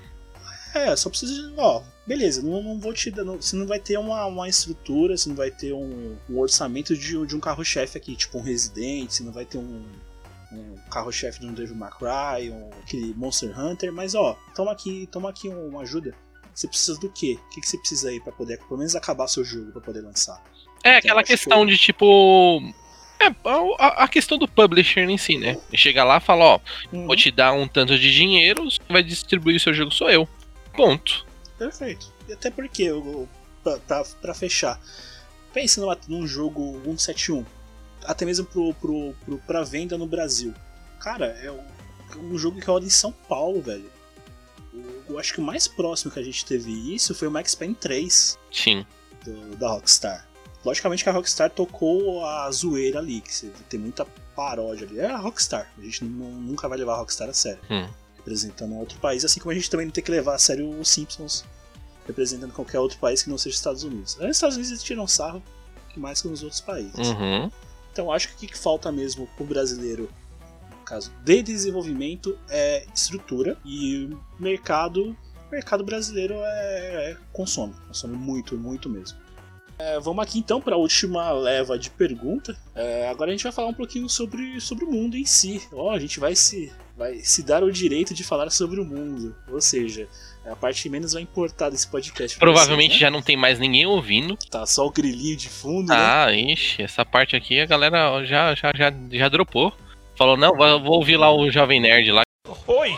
É, 0.75 0.95
só 0.97 1.09
precisa 1.09 1.33
de. 1.33 1.55
Ó, 1.57 1.83
beleza, 2.07 2.43
não, 2.43 2.63
não 2.63 2.79
vou 2.81 2.93
te 2.93 3.11
dar. 3.11 3.25
não- 3.25 3.37
você 3.41 3.55
não 3.57 3.67
vai 3.67 3.79
ter 3.79 3.97
uma, 3.99 4.27
uma 4.27 4.49
estrutura, 4.49 5.17
você 5.17 5.29
não 5.29 5.37
vai 5.37 5.51
ter 5.51 5.73
um, 5.73 6.17
um 6.29 6.39
orçamento 6.39 6.97
de, 6.97 7.27
de 7.27 7.37
um 7.37 7.41
carro-chefe 7.41 7.97
aqui, 7.97 8.17
tipo 8.17 8.39
um 8.39 8.43
Resident, 8.43 9.11
você 9.11 9.23
não 9.23 9.33
vai 9.33 9.45
ter 9.45 9.59
um, 9.59 9.85
um 10.53 10.77
carro-chefe 10.91 11.41
de 11.41 11.47
um 11.47 11.55
Devil 11.55 11.77
May 11.77 11.91
Cry, 11.91 12.51
um, 12.51 12.71
aquele 12.83 13.15
Monster 13.15 13.59
Hunter, 13.59 13.93
mas 13.93 14.15
ó, 14.15 14.37
toma 14.55 14.73
aqui, 14.73 15.09
toma 15.13 15.31
aqui 15.31 15.49
uma 15.49 15.83
ajuda. 15.83 16.15
Você 16.55 16.69
precisa 16.69 16.99
do 17.01 17.09
quê? 17.11 17.37
O 17.47 17.49
que, 17.51 17.61
que 17.61 17.69
você 17.69 17.79
precisa 17.79 18.09
aí 18.11 18.21
pra 18.21 18.33
poder, 18.33 18.59
pelo 18.59 18.79
menos, 18.79 18.95
acabar 18.95 19.27
seu 19.29 19.45
jogo 19.45 19.73
pra 19.73 19.81
poder 19.81 20.01
lançar? 20.03 20.43
É 20.85 20.97
aquela 20.97 21.21
acho 21.21 21.29
questão 21.29 21.65
de 21.67 21.77
tipo. 21.79 22.61
É, 23.21 23.27
a, 23.79 24.05
a 24.05 24.09
questão 24.09 24.37
do 24.37 24.47
publisher 24.47 25.09
em 25.09 25.17
si, 25.17 25.39
né? 25.39 25.57
Chega 25.73 26.05
lá 26.05 26.19
e 26.19 26.21
fala, 26.21 26.45
ó, 26.45 26.61
Uhum, 26.93 27.07
vou 27.07 27.17
te 27.17 27.31
dar 27.31 27.53
um 27.53 27.67
tanto 27.67 27.99
de 27.99 28.13
dinheiro, 28.13 28.69
vai 28.89 29.03
distribuir 29.03 29.57
o 29.57 29.61
seu 29.61 29.73
jogo 29.73 29.91
sou 29.93 30.11
eu. 30.11 30.29
Ponto. 30.77 31.25
Perfeito. 31.59 32.13
E 32.29 32.33
até 32.33 32.51
porque, 32.51 32.83
eu, 32.85 33.29
pra, 33.63 33.79
pra, 33.79 34.05
pra 34.21 34.35
fechar, 34.35 34.81
pense 35.53 35.79
numa, 35.81 35.99
num 36.09 36.27
jogo 36.27 36.81
171, 36.85 37.45
até 38.05 38.25
mesmo 38.25 38.45
pro, 38.47 38.75
pro, 38.75 39.15
pro, 39.25 39.39
pra 39.39 39.63
venda 39.63 39.97
no 39.97 40.07
Brasil. 40.07 40.53
Cara, 41.01 41.27
é 41.43 41.51
um, 41.51 41.65
um 42.35 42.39
jogo 42.39 42.61
que 42.61 42.67
roda 42.67 42.85
em 42.87 42.91
São 42.91 43.13
Paulo, 43.13 43.61
velho. 43.63 43.91
Eu 45.09 45.19
acho 45.19 45.33
que 45.35 45.41
o 45.41 45.45
mais 45.45 45.69
próximo 45.69 46.11
que 46.11 46.19
a 46.19 46.23
gente 46.23 46.45
teve 46.45 46.73
isso 46.95 47.15
foi 47.15 47.29
o 47.29 47.31
Max 47.31 47.55
Payne 47.55 47.75
3 47.77 48.37
Sim. 48.51 48.85
do- 49.25 49.57
da 49.57 49.69
Rockstar. 49.69 50.27
Logicamente 50.65 51.05
que 51.05 51.11
a 51.11 51.13
Rockstar 51.13 51.51
tocou 51.51 52.25
a 52.25 52.51
zoeira 52.51 52.99
ali, 52.99 53.21
que 53.21 53.47
tem 53.69 53.79
muita 53.79 54.05
paródia 54.35 54.87
ali. 54.89 54.99
É 54.99 55.07
a 55.07 55.17
Rockstar, 55.19 55.71
a 55.79 55.81
gente 55.83 56.05
nu- 56.05 56.41
nunca 56.41 56.67
vai 56.69 56.77
levar 56.79 56.95
a 56.95 56.97
Rockstar 56.97 57.29
a 57.29 57.33
sério 57.35 57.61
Hum. 57.71 57.87
Representando 58.25 58.73
um 58.73 58.79
outro 58.79 58.99
país, 58.99 59.25
assim 59.25 59.39
como 59.39 59.53
a 59.53 59.55
gente 59.55 59.69
também 59.69 59.87
não 59.87 59.93
tem 59.93 60.03
que 60.03 60.11
levar 60.11 60.35
a 60.35 60.39
sério 60.39 60.69
os 60.81 60.89
Simpsons 60.89 61.45
representando 62.07 62.53
qualquer 62.53 62.79
outro 62.79 62.99
país 62.99 63.23
que 63.23 63.31
não 63.31 63.39
seja 63.39 63.55
os 63.55 63.59
Estados 63.59 63.83
Unidos. 63.83 64.17
Nos 64.17 64.37
Estados 64.37 64.57
Unidos 64.57 64.71
eles 64.73 64.83
tiram 64.83 65.07
sarro 65.07 65.43
mais 65.97 66.21
que 66.21 66.29
nos 66.29 66.43
outros 66.43 66.61
países. 66.61 67.09
Uhum. 67.09 67.51
Então 67.93 68.11
acho 68.11 68.29
que 68.29 68.47
o 68.47 68.49
que 68.49 68.59
falta 68.59 68.91
mesmo 68.91 69.29
pro 69.37 69.45
brasileiro, 69.45 70.11
no 70.71 70.85
caso 70.85 71.13
de 71.25 71.43
desenvolvimento, 71.43 72.37
é 72.49 72.85
estrutura 72.93 73.57
e 73.65 74.11
mercado. 74.39 75.17
O 75.47 75.51
mercado 75.53 75.85
brasileiro 75.85 76.35
é, 76.35 77.13
é- 77.13 77.17
consome, 77.33 77.75
consome 77.87 78.17
muito, 78.17 78.57
muito 78.57 78.89
mesmo. 78.89 79.17
É, 79.79 79.99
vamos 80.01 80.23
aqui 80.23 80.39
então 80.39 80.61
para 80.61 80.75
a 80.75 80.79
última 80.79 81.33
leva 81.33 81.79
de 81.79 81.91
pergunta. 81.91 82.57
É, 82.75 83.09
agora 83.09 83.31
a 83.31 83.33
gente 83.33 83.43
vai 83.45 83.53
falar 83.53 83.69
um 83.69 83.75
pouquinho 83.75 84.09
sobre, 84.09 84.61
sobre 84.61 84.85
o 84.85 84.91
mundo 84.91 85.17
em 85.17 85.25
si. 85.25 85.63
Ó, 85.73 85.91
a 85.91 85.99
gente 85.99 86.21
vai 86.21 86.35
se, 86.35 86.73
vai 86.97 87.19
se 87.21 87.43
dar 87.43 87.63
o 87.63 87.73
direito 87.73 88.15
de 88.15 88.23
falar 88.23 88.51
sobre 88.51 88.81
o 88.81 88.85
mundo. 88.85 89.35
Ou 89.49 89.61
seja, 89.61 90.09
é 90.45 90.51
a 90.51 90.57
parte 90.57 90.83
que 90.83 90.89
menos 90.89 91.13
vai 91.13 91.23
importar 91.23 91.71
desse 91.71 91.89
podcast. 91.89 92.39
Provavelmente 92.39 92.93
vocês, 92.93 93.01
né? 93.01 93.07
já 93.07 93.11
não 93.11 93.23
tem 93.23 93.37
mais 93.37 93.59
ninguém 93.59 93.87
ouvindo. 93.87 94.37
Tá 94.51 94.65
só 94.67 94.87
o 94.87 94.91
grilinho 94.91 95.37
de 95.37 95.49
fundo, 95.49 95.89
né? 95.89 95.97
Ah, 95.97 96.33
ixi, 96.33 96.83
essa 96.83 97.05
parte 97.05 97.37
aqui 97.37 97.61
a 97.61 97.67
galera 97.67 98.25
já, 98.25 98.55
já, 98.55 98.73
já, 98.75 98.93
já 99.11 99.29
dropou. 99.29 99.73
Falou, 100.17 100.37
não, 100.37 100.57
vou 100.57 100.81
vou 100.81 100.93
ouvir 100.95 101.17
lá 101.17 101.35
o 101.35 101.51
Jovem 101.51 101.81
Nerd 101.81 102.13
lá. 102.13 102.23
Oi! 102.67 102.97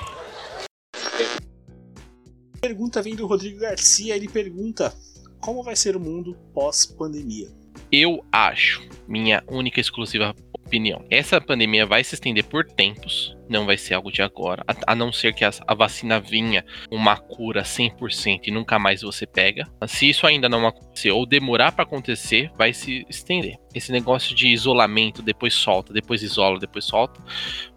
Pergunta 2.61 3.01
vem 3.01 3.15
do 3.15 3.27
Rodrigo 3.27 3.61
Garcia. 3.61 4.17
Ele 4.17 4.29
pergunta: 4.29 4.95
Como 5.41 5.63
vai 5.63 5.77
ser 5.77 5.97
o 5.97 6.01
mundo 6.01 6.37
pós-pandemia? 6.53 7.49
Eu 7.91 8.25
acho, 8.33 8.83
minha 9.07 9.43
única 9.49 9.79
e 9.79 9.83
exclusiva 9.83 10.35
opinião, 10.53 11.05
essa 11.09 11.41
pandemia 11.41 11.87
vai 11.87 12.03
se 12.03 12.17
estender 12.17 12.43
por 12.45 12.65
tempos, 12.65 13.37
não 13.49 13.65
vai 13.65 13.79
ser 13.79 13.95
algo 13.95 14.11
de 14.11 14.21
agora, 14.21 14.65
a, 14.67 14.93
a 14.93 14.95
não 14.97 15.13
ser 15.13 15.33
que 15.33 15.45
as- 15.45 15.61
a, 15.65 15.73
vacina 15.75 16.19
vinha 16.19 16.65
uma 16.91 17.17
cura 17.17 17.63
100% 17.63 18.41
e 18.49 18.51
nunca 18.51 18.77
mais 18.77 19.03
você 19.03 19.25
pega. 19.25 19.65
Se 19.87 20.09
isso 20.09 20.27
ainda 20.27 20.49
não 20.49 20.67
acontecer 20.67 21.13
ou 21.13 21.25
demorar 21.25 21.71
para 21.71 21.85
acontecer, 21.85 22.51
vai 22.59 22.73
se 22.73 23.07
estender. 23.09 23.57
Esse 23.73 23.93
negócio 23.93 24.35
de 24.35 24.49
isolamento, 24.49 25.23
depois 25.23 25.55
solta, 25.55 25.93
depois 25.93 26.21
isola, 26.25 26.59
depois 26.59 26.85
solta, 26.85 27.23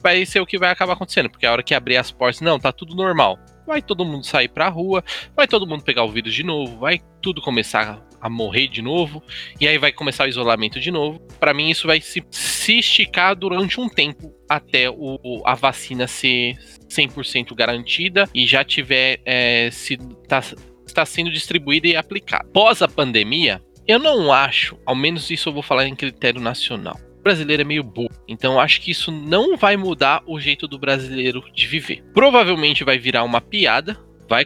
vai 0.01 0.25
ser 0.25 0.39
o 0.39 0.45
que 0.47 0.57
vai 0.57 0.71
acabar 0.71 0.93
acontecendo, 0.93 1.29
porque 1.29 1.45
a 1.45 1.51
hora 1.51 1.61
que 1.61 1.75
abrir 1.75 1.97
as 1.97 2.09
portas, 2.09 2.41
não, 2.41 2.59
tá 2.59 2.71
tudo 2.71 2.95
normal. 2.95 3.37
Vai 3.67 3.83
todo 3.83 4.03
mundo 4.03 4.25
sair 4.25 4.47
pra 4.47 4.67
rua, 4.67 5.03
vai 5.35 5.47
todo 5.47 5.67
mundo 5.67 5.83
pegar 5.83 6.03
o 6.03 6.09
vírus 6.11 6.33
de 6.33 6.41
novo, 6.41 6.79
vai 6.79 6.99
tudo 7.21 7.39
começar 7.39 8.03
a 8.21 8.29
morrer 8.29 8.67
de 8.67 8.81
novo, 8.81 9.23
e 9.59 9.67
aí 9.67 9.77
vai 9.77 9.91
começar 9.91 10.25
o 10.25 10.27
isolamento 10.27 10.79
de 10.79 10.91
novo. 10.91 11.19
Pra 11.39 11.53
mim, 11.53 11.69
isso 11.69 11.87
vai 11.87 12.01
se, 12.01 12.23
se 12.29 12.79
esticar 12.79 13.35
durante 13.35 13.79
um 13.79 13.87
tempo 13.87 14.33
até 14.49 14.89
o, 14.89 15.41
a 15.45 15.55
vacina 15.55 16.07
ser 16.07 16.55
100% 16.89 17.53
garantida 17.55 18.27
e 18.33 18.45
já 18.47 18.63
tiver 18.63 19.19
é, 19.25 19.69
se 19.71 19.97
tá, 20.27 20.41
está 20.85 21.05
sendo 21.05 21.31
distribuída 21.31 21.87
e 21.87 21.95
aplicada. 21.95 22.49
Pós 22.51 22.81
a 22.81 22.87
pandemia, 22.87 23.61
eu 23.87 23.99
não 23.99 24.31
acho, 24.31 24.77
ao 24.85 24.95
menos 24.95 25.29
isso 25.29 25.49
eu 25.49 25.53
vou 25.53 25.63
falar 25.63 25.87
em 25.87 25.95
critério 25.95 26.41
nacional. 26.41 26.99
O 27.19 27.21
brasileiro 27.21 27.61
é 27.61 27.65
meio 27.65 27.83
burro, 27.83 28.15
então 28.27 28.59
acho 28.59 28.79
que 28.81 28.91
isso 28.91 29.11
não 29.11 29.57
vai 29.57 29.75
mudar 29.75 30.23
o 30.25 30.39
jeito 30.39 30.67
do 30.67 30.79
brasileiro 30.79 31.43
de 31.53 31.67
viver. 31.67 32.03
Provavelmente 32.13 32.83
vai 32.83 32.97
virar 32.97 33.23
uma 33.23 33.41
piada, 33.41 33.99
vai 34.29 34.45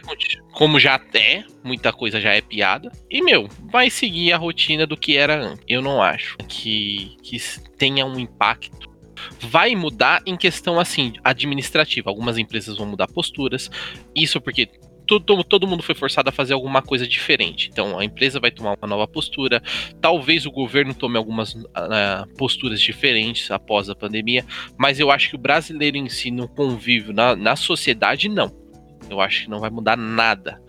como 0.52 0.80
já 0.80 0.98
é, 1.12 1.44
muita 1.62 1.92
coisa 1.92 2.18
já 2.20 2.32
é 2.32 2.40
piada. 2.40 2.90
E, 3.10 3.22
meu, 3.22 3.48
vai 3.70 3.90
seguir 3.90 4.32
a 4.32 4.38
rotina 4.38 4.86
do 4.86 4.96
que 4.96 5.16
era 5.16 5.36
antes. 5.36 5.64
Eu 5.68 5.82
não 5.82 6.02
acho 6.02 6.38
que, 6.48 7.16
que 7.22 7.38
tenha 7.76 8.06
um 8.06 8.18
impacto. 8.18 8.92
Vai 9.40 9.76
mudar 9.76 10.22
em 10.26 10.36
questão, 10.36 10.80
assim, 10.80 11.12
administrativa. 11.22 12.10
Algumas 12.10 12.38
empresas 12.38 12.78
vão 12.78 12.86
mudar 12.86 13.06
posturas. 13.08 13.70
Isso 14.14 14.40
porque 14.40 14.68
todo, 15.06 15.44
todo 15.44 15.66
mundo 15.66 15.82
foi 15.82 15.94
forçado 15.94 16.28
a 16.30 16.32
fazer 16.32 16.54
alguma 16.54 16.80
coisa 16.80 17.06
diferente. 17.06 17.68
Então, 17.70 17.98
a 17.98 18.04
empresa 18.04 18.40
vai 18.40 18.50
tomar 18.50 18.76
uma 18.80 18.88
nova 18.88 19.06
postura. 19.06 19.62
Talvez 20.00 20.46
o 20.46 20.50
governo 20.50 20.94
tome 20.94 21.18
algumas 21.18 21.56
ah, 21.74 22.26
posturas 22.38 22.80
diferentes 22.80 23.50
após 23.50 23.90
a 23.90 23.94
pandemia. 23.94 24.44
Mas 24.78 24.98
eu 24.98 25.10
acho 25.10 25.30
que 25.30 25.36
o 25.36 25.38
brasileiro 25.38 25.96
em 25.96 26.08
si, 26.08 26.30
no 26.30 26.48
convívio, 26.48 27.12
na, 27.12 27.36
na 27.36 27.54
sociedade, 27.54 28.28
não. 28.28 28.63
Eu 29.10 29.20
acho 29.20 29.44
que 29.44 29.50
não 29.50 29.60
vai 29.60 29.70
mudar 29.70 29.96
nada. 29.96 30.60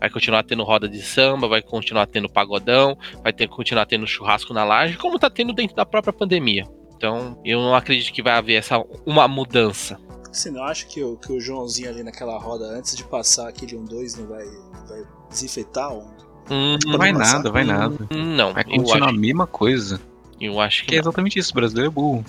Vai 0.00 0.10
continuar 0.10 0.42
tendo 0.42 0.62
roda 0.64 0.88
de 0.88 1.00
samba, 1.00 1.48
vai 1.48 1.62
continuar 1.62 2.06
tendo 2.06 2.28
pagodão, 2.28 2.96
vai 3.22 3.32
ter, 3.32 3.48
continuar 3.48 3.86
tendo 3.86 4.06
churrasco 4.06 4.52
na 4.52 4.64
laje, 4.64 4.98
como 4.98 5.18
tá 5.18 5.30
tendo 5.30 5.52
dentro 5.52 5.74
da 5.76 5.86
própria 5.86 6.12
pandemia. 6.12 6.64
Então, 6.96 7.38
eu 7.44 7.60
não 7.60 7.74
acredito 7.74 8.12
que 8.12 8.22
vai 8.22 8.34
haver 8.34 8.54
essa 8.54 8.82
uma 9.06 9.26
mudança. 9.28 9.98
Você 10.30 10.50
não 10.50 10.62
acha 10.64 10.84
que 10.86 11.02
o, 11.02 11.16
que 11.16 11.32
o 11.32 11.40
Joãozinho 11.40 11.88
ali 11.88 12.02
naquela 12.02 12.36
roda, 12.38 12.64
antes 12.66 12.96
de 12.96 13.04
passar 13.04 13.48
aquele 13.48 13.76
1-2, 13.76 14.18
não 14.18 14.26
vai, 14.26 14.44
vai 14.88 15.02
desinfetar? 15.30 15.92
Um? 15.92 16.06
Hum, 16.50 16.76
Não 16.84 16.98
vai 16.98 17.12
nada, 17.12 17.50
vai 17.50 17.64
nada. 17.64 17.96
não, 18.10 18.52
Vai 18.52 18.64
continuar 18.64 19.08
a 19.08 19.12
mesma 19.12 19.46
coisa. 19.46 19.98
eu 20.38 20.60
acho 20.60 20.82
que 20.82 20.88
Que 20.90 20.96
é 20.96 20.98
exatamente 20.98 21.38
isso, 21.38 21.52
o 21.52 21.54
brasileiro 21.54 21.88
é 21.90 21.94
burro. 21.94 22.24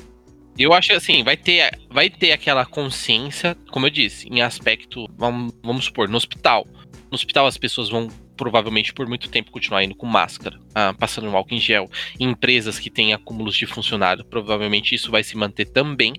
Eu 0.58 0.74
acho 0.74 0.94
assim, 0.94 1.24
vai 1.24 1.36
ter, 1.36 1.78
vai 1.90 2.10
ter 2.10 2.32
aquela 2.32 2.66
consciência, 2.66 3.58
como 3.72 3.86
eu 3.86 3.90
disse, 3.90 4.28
em 4.30 4.42
aspecto, 4.42 5.06
vamos, 5.18 5.54
vamos 5.62 5.86
supor, 5.86 6.08
no 6.08 6.16
hospital. 6.16 6.66
No 7.12 7.16
hospital 7.16 7.46
as 7.46 7.58
pessoas 7.58 7.90
vão 7.90 8.10
provavelmente 8.36 8.94
por 8.94 9.08
muito 9.08 9.30
tempo 9.30 9.52
continuar 9.52 9.84
indo 9.84 9.96
com 9.96 10.06
máscara, 10.06 10.60
ah, 10.74 10.94
passando 10.98 11.28
um 11.28 11.36
álcool 11.36 11.56
em 11.56 11.60
gel. 11.60 11.90
Em 12.20 12.30
empresas 12.30 12.80
que 12.80 12.90
têm 12.90 13.14
acúmulos 13.14 13.56
de 13.56 13.66
funcionário, 13.66 14.26
provavelmente 14.26 14.94
isso 14.94 15.12
vai 15.12 15.24
se 15.24 15.36
manter 15.38 15.66
também. 15.66 16.14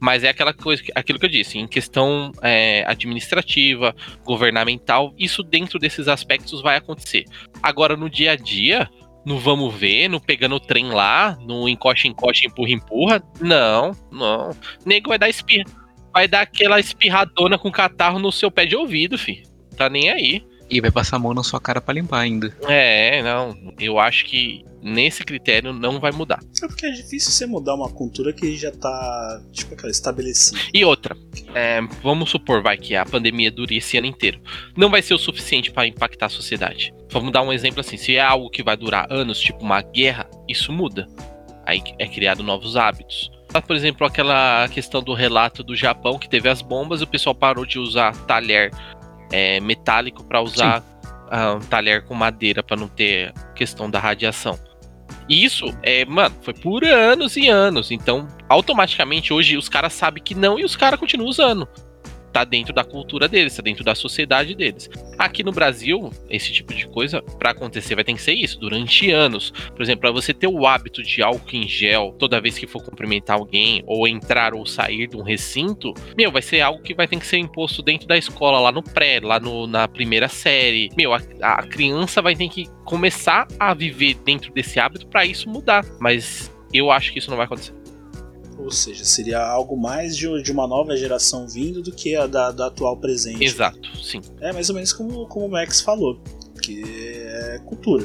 Mas 0.00 0.24
é 0.24 0.28
aquela 0.28 0.52
coisa, 0.52 0.82
aquilo 0.94 1.18
que 1.18 1.26
eu 1.26 1.30
disse, 1.30 1.58
em 1.58 1.66
questão 1.66 2.32
é, 2.42 2.84
administrativa, 2.86 3.94
governamental, 4.24 5.14
isso 5.18 5.42
dentro 5.42 5.78
desses 5.78 6.08
aspectos 6.08 6.62
vai 6.62 6.76
acontecer. 6.76 7.24
Agora 7.62 7.96
no 7.96 8.08
dia 8.08 8.32
a 8.32 8.36
dia, 8.36 8.88
no 9.28 9.38
vamos 9.38 9.74
ver, 9.74 10.08
no 10.08 10.18
pegando 10.18 10.54
o 10.54 10.60
trem 10.60 10.86
lá, 10.86 11.36
no 11.42 11.68
encoste, 11.68 12.08
encoste, 12.08 12.46
empurra, 12.46 12.70
empurra. 12.70 13.22
Não, 13.38 13.92
não. 14.10 14.56
Nego 14.86 15.10
vai 15.10 15.18
dar 15.18 15.28
espirra. 15.28 15.66
Vai 16.14 16.26
dar 16.26 16.40
aquela 16.40 16.80
espirradona 16.80 17.58
com 17.58 17.70
catarro 17.70 18.18
no 18.18 18.32
seu 18.32 18.50
pé 18.50 18.64
de 18.64 18.74
ouvido, 18.74 19.18
fi. 19.18 19.42
Tá 19.76 19.90
nem 19.90 20.08
aí. 20.08 20.42
E 20.70 20.80
vai 20.80 20.90
passar 20.90 21.16
a 21.16 21.18
mão 21.18 21.32
na 21.32 21.42
sua 21.42 21.60
cara 21.60 21.80
pra 21.80 21.94
limpar 21.94 22.20
ainda. 22.20 22.54
É, 22.68 23.22
não. 23.22 23.56
Eu 23.78 23.98
acho 23.98 24.26
que 24.26 24.64
nesse 24.82 25.24
critério 25.24 25.72
não 25.72 25.98
vai 25.98 26.12
mudar. 26.12 26.40
É 26.62 26.66
porque 26.66 26.86
é 26.86 26.90
difícil 26.90 27.30
você 27.30 27.46
mudar 27.46 27.74
uma 27.74 27.88
cultura 27.88 28.32
que 28.32 28.56
já 28.56 28.70
tá, 28.70 29.42
tipo, 29.52 29.74
aquela 29.74 29.90
estabelecida. 29.90 30.58
E 30.72 30.84
outra, 30.84 31.16
é, 31.54 31.80
vamos 32.02 32.30
supor, 32.30 32.62
vai, 32.62 32.76
que 32.76 32.94
a 32.94 33.04
pandemia 33.04 33.50
dure 33.50 33.76
esse 33.76 33.96
ano 33.96 34.06
inteiro. 34.06 34.40
Não 34.76 34.90
vai 34.90 35.02
ser 35.02 35.14
o 35.14 35.18
suficiente 35.18 35.70
para 35.70 35.86
impactar 35.86 36.26
a 36.26 36.30
sociedade. 36.30 36.92
Vamos 37.10 37.32
dar 37.32 37.42
um 37.42 37.52
exemplo 37.52 37.80
assim: 37.80 37.96
se 37.96 38.16
é 38.16 38.20
algo 38.20 38.50
que 38.50 38.62
vai 38.62 38.76
durar 38.76 39.10
anos, 39.10 39.40
tipo 39.40 39.62
uma 39.62 39.80
guerra, 39.80 40.28
isso 40.46 40.72
muda. 40.72 41.06
Aí 41.64 41.82
é 41.98 42.06
criado 42.06 42.42
novos 42.42 42.76
hábitos. 42.76 43.30
Por 43.66 43.74
exemplo, 43.74 44.06
aquela 44.06 44.68
questão 44.68 45.02
do 45.02 45.14
relato 45.14 45.62
do 45.62 45.74
Japão 45.74 46.18
que 46.18 46.28
teve 46.28 46.48
as 46.48 46.60
bombas 46.60 47.00
e 47.00 47.04
o 47.04 47.06
pessoal 47.06 47.34
parou 47.34 47.64
de 47.64 47.78
usar 47.78 48.14
talher 48.26 48.70
é, 49.30 49.60
metálico 49.60 50.24
para 50.24 50.40
usar 50.40 50.82
um 51.56 51.60
talher 51.60 52.04
com 52.04 52.14
madeira 52.14 52.62
para 52.62 52.76
não 52.76 52.88
ter 52.88 53.34
questão 53.54 53.90
da 53.90 53.98
radiação. 53.98 54.58
E 55.28 55.44
isso, 55.44 55.66
é, 55.82 56.04
mano, 56.06 56.34
foi 56.40 56.54
por 56.54 56.84
anos 56.84 57.36
e 57.36 57.48
anos. 57.48 57.90
Então, 57.90 58.26
automaticamente, 58.48 59.32
hoje 59.32 59.56
os 59.56 59.68
caras 59.68 59.92
sabem 59.92 60.22
que 60.22 60.34
não 60.34 60.58
e 60.58 60.64
os 60.64 60.74
caras 60.74 60.98
continuam 60.98 61.28
usando. 61.28 61.68
Tá 62.38 62.44
dentro 62.44 62.72
da 62.72 62.84
cultura 62.84 63.26
deles, 63.26 63.56
tá 63.56 63.62
dentro 63.62 63.82
da 63.82 63.96
sociedade 63.96 64.54
deles. 64.54 64.88
Aqui 65.18 65.42
no 65.42 65.50
Brasil, 65.50 66.08
esse 66.30 66.52
tipo 66.52 66.72
de 66.72 66.86
coisa, 66.86 67.20
pra 67.20 67.50
acontecer, 67.50 67.96
vai 67.96 68.04
ter 68.04 68.14
que 68.14 68.22
ser 68.22 68.32
isso, 68.34 68.60
durante 68.60 69.10
anos. 69.10 69.50
Por 69.74 69.82
exemplo, 69.82 70.02
pra 70.02 70.12
você 70.12 70.32
ter 70.32 70.46
o 70.46 70.64
hábito 70.64 71.02
de 71.02 71.20
álcool 71.20 71.56
em 71.56 71.66
gel 71.66 72.14
toda 72.16 72.40
vez 72.40 72.56
que 72.56 72.64
for 72.68 72.80
cumprimentar 72.80 73.36
alguém, 73.36 73.82
ou 73.88 74.06
entrar 74.06 74.54
ou 74.54 74.64
sair 74.64 75.08
de 75.08 75.16
um 75.16 75.22
recinto, 75.22 75.92
meu, 76.16 76.30
vai 76.30 76.40
ser 76.40 76.60
algo 76.60 76.80
que 76.80 76.94
vai 76.94 77.08
ter 77.08 77.18
que 77.18 77.26
ser 77.26 77.38
imposto 77.38 77.82
dentro 77.82 78.06
da 78.06 78.16
escola, 78.16 78.60
lá 78.60 78.70
no 78.70 78.84
pré, 78.84 79.18
lá 79.20 79.40
no- 79.40 79.66
na 79.66 79.88
primeira 79.88 80.28
série. 80.28 80.90
Meu, 80.96 81.12
a, 81.12 81.20
a 81.42 81.62
criança 81.64 82.22
vai 82.22 82.36
ter 82.36 82.48
que 82.48 82.66
começar 82.84 83.48
a 83.58 83.74
viver 83.74 84.14
dentro 84.24 84.52
desse 84.52 84.78
hábito 84.78 85.08
pra 85.08 85.26
isso 85.26 85.48
mudar. 85.50 85.84
Mas 85.98 86.56
eu 86.72 86.90
acho 86.90 87.12
que 87.12 87.18
isso 87.18 87.30
não 87.30 87.36
vai 87.36 87.46
acontecer. 87.46 87.74
Ou 88.58 88.70
seja, 88.72 89.04
seria 89.04 89.40
algo 89.40 89.76
mais 89.76 90.16
de, 90.16 90.42
de 90.42 90.50
uma 90.52 90.66
nova 90.66 90.96
geração 90.96 91.46
vindo 91.46 91.80
do 91.80 91.92
que 91.92 92.16
a 92.16 92.26
da, 92.26 92.50
da 92.50 92.66
atual 92.66 92.96
presente. 92.96 93.42
Exato, 93.44 93.96
sim. 94.02 94.20
É 94.40 94.52
mais 94.52 94.68
ou 94.68 94.74
menos 94.74 94.92
como, 94.92 95.26
como 95.28 95.46
o 95.46 95.48
Max 95.50 95.80
falou, 95.80 96.20
que 96.62 96.82
é 96.82 97.60
cultura. 97.64 98.04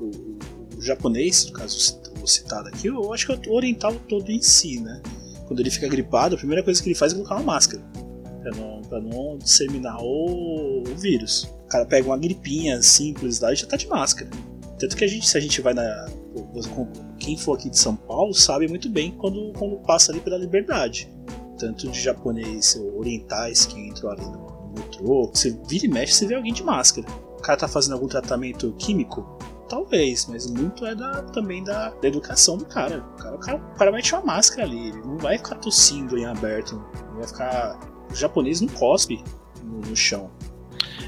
O, 0.00 0.04
o- 0.04 0.38
o 0.78 0.82
japonês, 0.82 1.46
no 1.46 1.52
caso 1.52 2.00
citado 2.26 2.68
aqui, 2.68 2.88
eu 2.88 3.12
acho 3.12 3.26
que 3.26 3.32
é 3.32 3.50
o 3.50 3.54
oriental 3.54 3.94
todo 4.08 4.30
em 4.30 4.40
si, 4.40 4.80
né? 4.80 5.00
Quando 5.46 5.60
ele 5.60 5.70
fica 5.70 5.86
gripado, 5.86 6.34
a 6.34 6.38
primeira 6.38 6.62
coisa 6.62 6.82
que 6.82 6.88
ele 6.88 6.94
faz 6.94 7.12
é 7.12 7.16
colocar 7.16 7.36
uma 7.36 7.44
máscara. 7.44 7.82
Pra 8.42 8.50
não, 8.52 8.82
pra 8.82 9.00
não 9.00 9.38
disseminar 9.38 9.98
o, 10.02 10.82
o 10.82 10.96
vírus. 10.96 11.44
O 11.64 11.68
cara 11.68 11.84
pega 11.86 12.06
uma 12.08 12.16
gripinha 12.18 12.80
simples 12.82 13.40
lá 13.40 13.52
e 13.52 13.56
já 13.56 13.66
tá 13.66 13.76
de 13.76 13.86
máscara. 13.86 14.30
Tanto 14.78 14.96
que 14.96 15.04
a 15.04 15.06
gente, 15.06 15.26
se 15.28 15.36
a 15.36 15.40
gente 15.40 15.60
vai 15.60 15.74
na. 15.74 16.06
Quem 17.24 17.38
for 17.38 17.54
aqui 17.54 17.70
de 17.70 17.78
São 17.78 17.96
Paulo 17.96 18.34
sabe 18.34 18.68
muito 18.68 18.90
bem 18.90 19.12
quando, 19.12 19.50
quando 19.58 19.76
passa 19.78 20.12
ali 20.12 20.20
pela 20.20 20.36
liberdade. 20.36 21.10
Tanto 21.58 21.88
de 21.88 21.98
japonês 21.98 22.78
orientais 22.98 23.64
que 23.64 23.80
entram 23.80 24.10
ali 24.10 24.26
no, 24.26 24.54
metrô. 24.76 25.30
Você 25.32 25.58
vira 25.66 25.86
e 25.86 25.88
mexe, 25.88 26.12
você 26.12 26.26
vê 26.26 26.34
alguém 26.34 26.52
de 26.52 26.62
máscara. 26.62 27.06
O 27.38 27.40
cara 27.40 27.58
tá 27.58 27.66
fazendo 27.66 27.94
algum 27.94 28.08
tratamento 28.08 28.74
químico? 28.78 29.38
Talvez, 29.70 30.26
mas 30.26 30.46
muito 30.50 30.84
é 30.84 30.94
da, 30.94 31.22
também 31.22 31.64
da, 31.64 31.90
da 31.90 32.08
educação 32.08 32.58
do 32.58 32.66
cara. 32.66 33.02
O 33.14 33.16
cara, 33.16 33.36
o 33.36 33.38
cara. 33.38 33.56
o 33.56 33.78
cara 33.78 33.92
mete 33.92 34.14
uma 34.14 34.22
máscara 34.22 34.64
ali, 34.64 34.88
ele 34.88 34.98
não 34.98 35.16
vai 35.16 35.38
ficar 35.38 35.54
tossindo 35.54 36.18
em 36.18 36.26
aberto. 36.26 36.74
Não 37.08 37.16
vai 37.16 37.26
ficar. 37.26 37.78
O 38.10 38.14
japonês 38.14 38.60
não 38.60 38.68
cospe 38.68 39.24
no, 39.62 39.80
no 39.80 39.96
chão. 39.96 40.30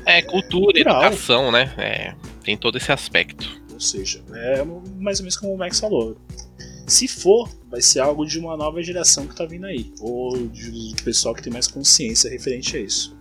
É 0.07 0.23
cultura, 0.23 0.73
Cultural. 0.73 1.03
educação, 1.03 1.53
né? 1.53 1.75
É, 1.77 2.15
tem 2.43 2.57
todo 2.57 2.79
esse 2.79 2.91
aspecto. 2.91 3.66
Ou 3.77 3.81
seja, 3.81 4.23
é 4.33 4.65
mais 4.99 5.19
ou 5.19 5.25
menos 5.25 5.37
como 5.37 5.53
o 5.53 5.59
Max 5.59 5.79
falou. 5.79 6.17
Se 6.87 7.07
for, 7.07 7.51
vai 7.71 7.83
ser 7.83 8.01
algo 8.01 8.25
de 8.25 8.39
uma 8.39 8.57
nova 8.57 8.83
geração 8.83 9.27
que 9.27 9.37
tá 9.37 9.45
vindo 9.45 9.67
aí. 9.67 9.93
Ou 10.01 10.49
de 10.49 10.95
pessoal 11.05 11.35
que 11.35 11.43
tem 11.43 11.53
mais 11.53 11.67
consciência 11.67 12.31
referente 12.31 12.75
a 12.75 12.81
isso. 12.81 13.15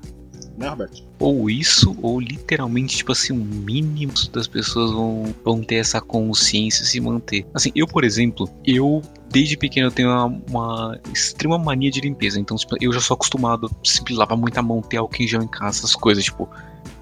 Né, 0.57 0.69
Roberto? 0.69 1.03
Ou 1.19 1.49
isso, 1.49 1.97
ou 2.01 2.21
literalmente, 2.21 2.95
tipo 2.95 3.11
assim, 3.11 3.33
um 3.33 3.43
mínimo 3.43 4.13
das 4.31 4.47
pessoas 4.47 4.93
vão, 4.93 5.35
vão 5.43 5.61
ter 5.61 5.75
essa 5.75 5.99
consciência 5.99 6.83
e 6.83 6.85
se 6.85 7.01
manter. 7.01 7.45
Assim, 7.53 7.69
eu, 7.75 7.85
por 7.85 8.05
exemplo, 8.05 8.49
eu 8.65 9.01
desde 9.29 9.57
pequeno 9.57 9.87
eu 9.87 9.91
tenho 9.91 10.07
uma, 10.07 10.41
uma, 10.49 10.99
extrema 11.13 11.57
mania 11.57 11.91
de 11.91 11.99
limpeza. 11.99 12.39
Então, 12.39 12.55
tipo, 12.55 12.77
eu 12.79 12.93
já 12.93 13.01
sou 13.01 13.15
acostumado 13.15 13.67
a 13.67 13.69
sempre 13.85 14.13
lavar 14.13 14.37
muita 14.37 14.61
mão, 14.61 14.81
ter 14.81 14.95
álcool 14.95 15.21
em 15.21 15.27
gel 15.27 15.43
em 15.43 15.47
casa, 15.47 15.79
essas 15.79 15.95
coisas, 15.95 16.23
tipo. 16.23 16.49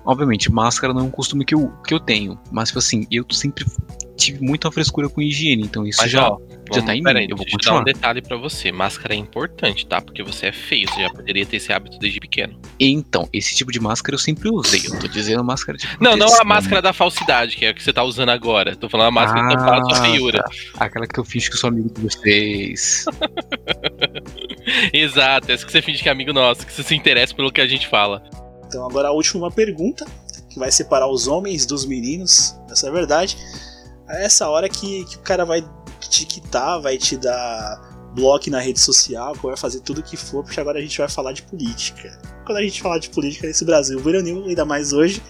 Obviamente, 0.05 0.51
máscara 0.51 0.93
não 0.93 1.01
é 1.01 1.03
um 1.03 1.11
costume 1.11 1.45
que 1.45 1.55
eu, 1.55 1.71
que 1.87 1.93
eu 1.93 1.99
tenho. 1.99 2.37
Mas, 2.51 2.69
tipo 2.69 2.79
assim, 2.79 3.07
eu 3.11 3.25
sempre 3.31 3.65
tive 4.17 4.43
muita 4.45 4.71
frescura 4.71 5.09
com 5.09 5.21
higiene, 5.21 5.63
então 5.63 5.87
isso 5.87 5.99
Mas, 6.01 6.11
já, 6.11 6.29
ó, 6.29 6.37
já 6.71 6.81
tá 6.83 6.93
em 6.93 6.97
mim. 6.99 7.03
Peraí, 7.03 7.27
Eu 7.29 7.35
vou 7.35 7.45
eu 7.45 7.49
dar 7.49 7.51
um 7.51 7.51
continuar. 7.79 7.83
detalhe 7.83 8.21
pra 8.21 8.37
você. 8.37 8.71
Máscara 8.71 9.13
é 9.13 9.17
importante, 9.17 9.85
tá? 9.87 10.01
Porque 10.01 10.21
você 10.21 10.47
é 10.47 10.51
feio, 10.51 10.87
você 10.89 11.01
já 11.01 11.09
poderia 11.09 11.45
ter 11.45 11.57
esse 11.57 11.71
hábito 11.73 11.97
desde 11.99 12.19
pequeno. 12.19 12.59
Então, 12.79 13.27
esse 13.33 13.55
tipo 13.55 13.71
de 13.71 13.79
máscara 13.79 14.15
eu 14.15 14.19
sempre 14.19 14.49
usei. 14.49 14.81
Eu 14.85 14.99
tô 14.99 15.07
dizendo 15.07 15.43
máscara 15.43 15.77
de 15.77 15.87
Não, 15.99 16.15
não 16.17 16.27
a 16.39 16.43
máscara 16.43 16.81
da 16.81 16.93
falsidade, 16.93 17.55
que 17.57 17.65
é 17.65 17.69
a 17.69 17.73
que 17.73 17.81
você 17.81 17.91
tá 17.93 18.03
usando 18.03 18.29
agora. 18.29 18.75
Tô 18.75 18.87
falando 18.89 19.07
a 19.07 19.11
máscara 19.11 19.47
que 19.47 19.55
tampar 19.55 19.79
a 19.81 19.85
sua 19.85 19.97
Ah, 19.97 20.01
feiura. 20.11 20.43
tá. 20.43 20.85
Aquela 20.85 21.07
que 21.07 21.19
eu 21.19 21.23
finge 21.23 21.49
que 21.49 21.55
eu 21.55 21.59
sou 21.59 21.69
amigo 21.69 21.89
de 21.93 22.01
vocês. 22.01 23.05
Exato, 24.93 25.51
essa 25.51 25.65
que 25.65 25.71
você 25.71 25.81
finge 25.81 26.01
que 26.03 26.09
é 26.09 26.11
amigo 26.11 26.33
nosso, 26.33 26.65
que 26.65 26.71
você 26.73 26.83
se 26.83 26.95
interessa 26.95 27.33
pelo 27.33 27.51
que 27.51 27.61
a 27.61 27.67
gente 27.67 27.87
fala. 27.87 28.21
Então 28.73 28.87
agora 28.87 29.09
a 29.09 29.11
última 29.11 29.51
pergunta, 29.51 30.03
que 30.49 30.57
vai 30.57 30.71
separar 30.71 31.07
os 31.07 31.27
homens 31.27 31.63
dos 31.63 31.85
meninos, 31.85 32.55
essa 32.67 32.87
é 32.87 32.89
a 32.89 32.91
verdade. 32.91 33.37
É 34.09 34.25
essa 34.25 34.49
hora 34.49 34.67
que, 34.67 35.05
que 35.05 35.15
o 35.15 35.19
cara 35.19 35.45
vai 35.45 35.63
te 35.99 36.25
quitar, 36.25 36.81
vai 36.81 36.97
te 36.97 37.15
dar 37.15 38.11
bloco 38.15 38.49
na 38.49 38.59
rede 38.59 38.79
social, 38.79 39.35
vai 39.35 39.55
fazer 39.55 39.81
tudo 39.81 39.99
o 39.99 40.03
que 40.03 40.17
for, 40.17 40.43
porque 40.43 40.59
agora 40.59 40.79
a 40.79 40.81
gente 40.81 40.97
vai 40.97 41.07
falar 41.07 41.33
de 41.33 41.43
política. 41.43 42.19
Quando 42.47 42.57
a 42.57 42.63
gente 42.63 42.81
falar 42.81 42.97
de 42.97 43.11
política 43.11 43.45
nesse 43.45 43.63
Brasil 43.63 44.01
Brasil, 44.01 44.43
ainda 44.43 44.65
mais 44.65 44.91
hoje, 44.91 45.21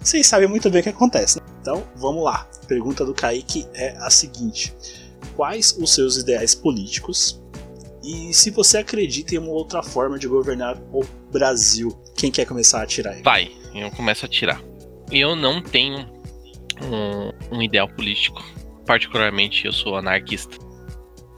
vocês 0.00 0.24
sabem 0.24 0.46
muito 0.46 0.70
bem 0.70 0.78
o 0.80 0.84
que 0.84 0.90
acontece. 0.90 1.40
né? 1.40 1.46
Então, 1.60 1.82
vamos 1.96 2.22
lá. 2.22 2.46
Pergunta 2.68 3.04
do 3.04 3.12
Kaique 3.12 3.66
é 3.74 3.96
a 3.98 4.10
seguinte: 4.10 4.72
Quais 5.34 5.76
os 5.76 5.92
seus 5.92 6.18
ideais 6.18 6.54
políticos? 6.54 7.41
E 8.02 8.34
se 8.34 8.50
você 8.50 8.78
acredita 8.78 9.34
em 9.34 9.38
uma 9.38 9.50
outra 9.50 9.82
forma 9.82 10.18
de 10.18 10.26
governar 10.26 10.76
o 10.92 11.04
Brasil, 11.30 11.96
quem 12.16 12.30
quer 12.30 12.46
começar 12.46 12.80
a 12.80 12.82
atirar? 12.82 13.22
Vai, 13.22 13.52
eu 13.74 13.90
começo 13.92 14.24
a 14.24 14.28
tirar. 14.28 14.60
Eu 15.10 15.36
não 15.36 15.62
tenho 15.62 16.06
um, 16.82 17.56
um 17.56 17.62
ideal 17.62 17.88
político. 17.88 18.42
Particularmente, 18.86 19.66
eu 19.66 19.72
sou 19.72 19.96
anarquista. 19.96 20.56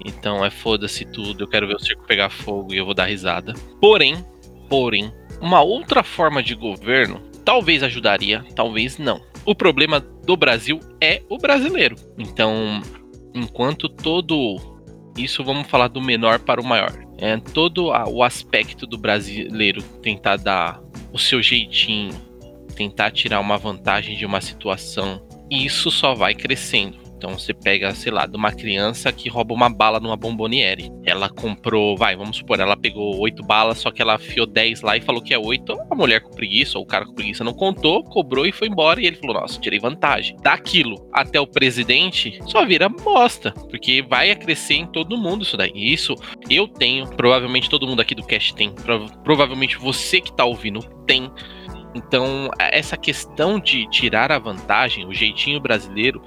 Então 0.04 0.44
é 0.44 0.50
foda-se 0.50 1.04
tudo, 1.04 1.44
eu 1.44 1.48
quero 1.48 1.66
ver 1.66 1.76
o 1.76 1.78
circo 1.78 2.06
pegar 2.06 2.30
fogo 2.30 2.74
e 2.74 2.78
eu 2.78 2.84
vou 2.84 2.94
dar 2.94 3.06
risada. 3.06 3.54
Porém, 3.80 4.24
porém, 4.68 5.12
uma 5.40 5.62
outra 5.62 6.02
forma 6.02 6.42
de 6.42 6.54
governo 6.54 7.20
talvez 7.44 7.82
ajudaria, 7.82 8.44
talvez 8.54 8.98
não. 8.98 9.20
O 9.44 9.54
problema 9.54 10.00
do 10.00 10.36
Brasil 10.36 10.80
é 11.00 11.22
o 11.28 11.38
brasileiro. 11.38 11.96
Então, 12.18 12.80
enquanto 13.34 13.88
todo 13.88 14.73
isso 15.16 15.44
vamos 15.44 15.66
falar 15.68 15.88
do 15.88 16.00
menor 16.00 16.38
para 16.40 16.60
o 16.60 16.64
maior. 16.64 16.92
É 17.18 17.36
todo 17.36 17.92
a- 17.92 18.08
o 18.08 18.22
aspecto 18.22 18.86
do 18.86 18.98
brasileiro 18.98 19.82
tentar 20.02 20.36
dar 20.36 20.80
o 21.12 21.18
seu 21.18 21.42
jeitinho, 21.42 22.12
tentar 22.74 23.10
tirar 23.10 23.40
uma 23.40 23.56
vantagem 23.56 24.16
de 24.16 24.26
uma 24.26 24.40
situação, 24.40 25.22
isso 25.50 25.90
só 25.90 26.14
vai 26.14 26.34
crescendo. 26.34 27.03
Então 27.24 27.38
você 27.38 27.54
pega, 27.54 27.94
sei 27.94 28.12
lá, 28.12 28.26
de 28.26 28.36
uma 28.36 28.52
criança 28.52 29.10
que 29.10 29.30
rouba 29.30 29.54
uma 29.54 29.70
bala 29.70 29.98
numa 29.98 30.14
bomboniere. 30.14 30.90
Ela 31.06 31.30
comprou, 31.30 31.96
vai, 31.96 32.14
vamos 32.14 32.36
supor, 32.36 32.60
ela 32.60 32.76
pegou 32.76 33.18
oito 33.18 33.42
balas, 33.42 33.78
só 33.78 33.90
que 33.90 34.02
ela 34.02 34.16
afiou 34.16 34.44
10 34.46 34.82
lá 34.82 34.94
e 34.94 35.00
falou 35.00 35.22
que 35.22 35.32
é 35.32 35.38
oito. 35.38 35.74
A 35.90 35.94
mulher 35.94 36.20
com 36.20 36.30
preguiça, 36.30 36.76
ou 36.76 36.84
o 36.84 36.86
cara 36.86 37.06
com 37.06 37.14
preguiça 37.14 37.42
não 37.42 37.54
contou, 37.54 38.04
cobrou 38.04 38.44
e 38.44 38.52
foi 38.52 38.68
embora. 38.68 39.00
E 39.00 39.06
ele 39.06 39.16
falou: 39.16 39.40
Nossa, 39.40 39.58
tirei 39.58 39.78
vantagem. 39.78 40.36
Daquilo 40.42 41.08
até 41.14 41.40
o 41.40 41.46
presidente, 41.46 42.38
só 42.46 42.62
vira 42.66 42.90
bosta. 42.90 43.52
Porque 43.70 44.02
vai 44.02 44.36
crescer 44.36 44.74
em 44.74 44.86
todo 44.86 45.16
mundo 45.16 45.44
isso 45.44 45.56
daí. 45.56 45.72
E 45.74 45.94
isso 45.94 46.14
eu 46.50 46.68
tenho, 46.68 47.06
provavelmente 47.06 47.70
todo 47.70 47.86
mundo 47.86 48.02
aqui 48.02 48.14
do 48.14 48.22
cast 48.22 48.54
tem, 48.54 48.70
prova- 48.70 49.08
provavelmente 49.24 49.78
você 49.78 50.20
que 50.20 50.30
tá 50.30 50.44
ouvindo 50.44 50.80
tem. 51.06 51.30
Então, 51.94 52.50
essa 52.58 52.96
questão 52.96 53.58
de 53.60 53.88
tirar 53.88 54.32
a 54.32 54.38
vantagem, 54.38 55.06
o 55.06 55.14
jeitinho 55.14 55.60
brasileiro, 55.60 56.20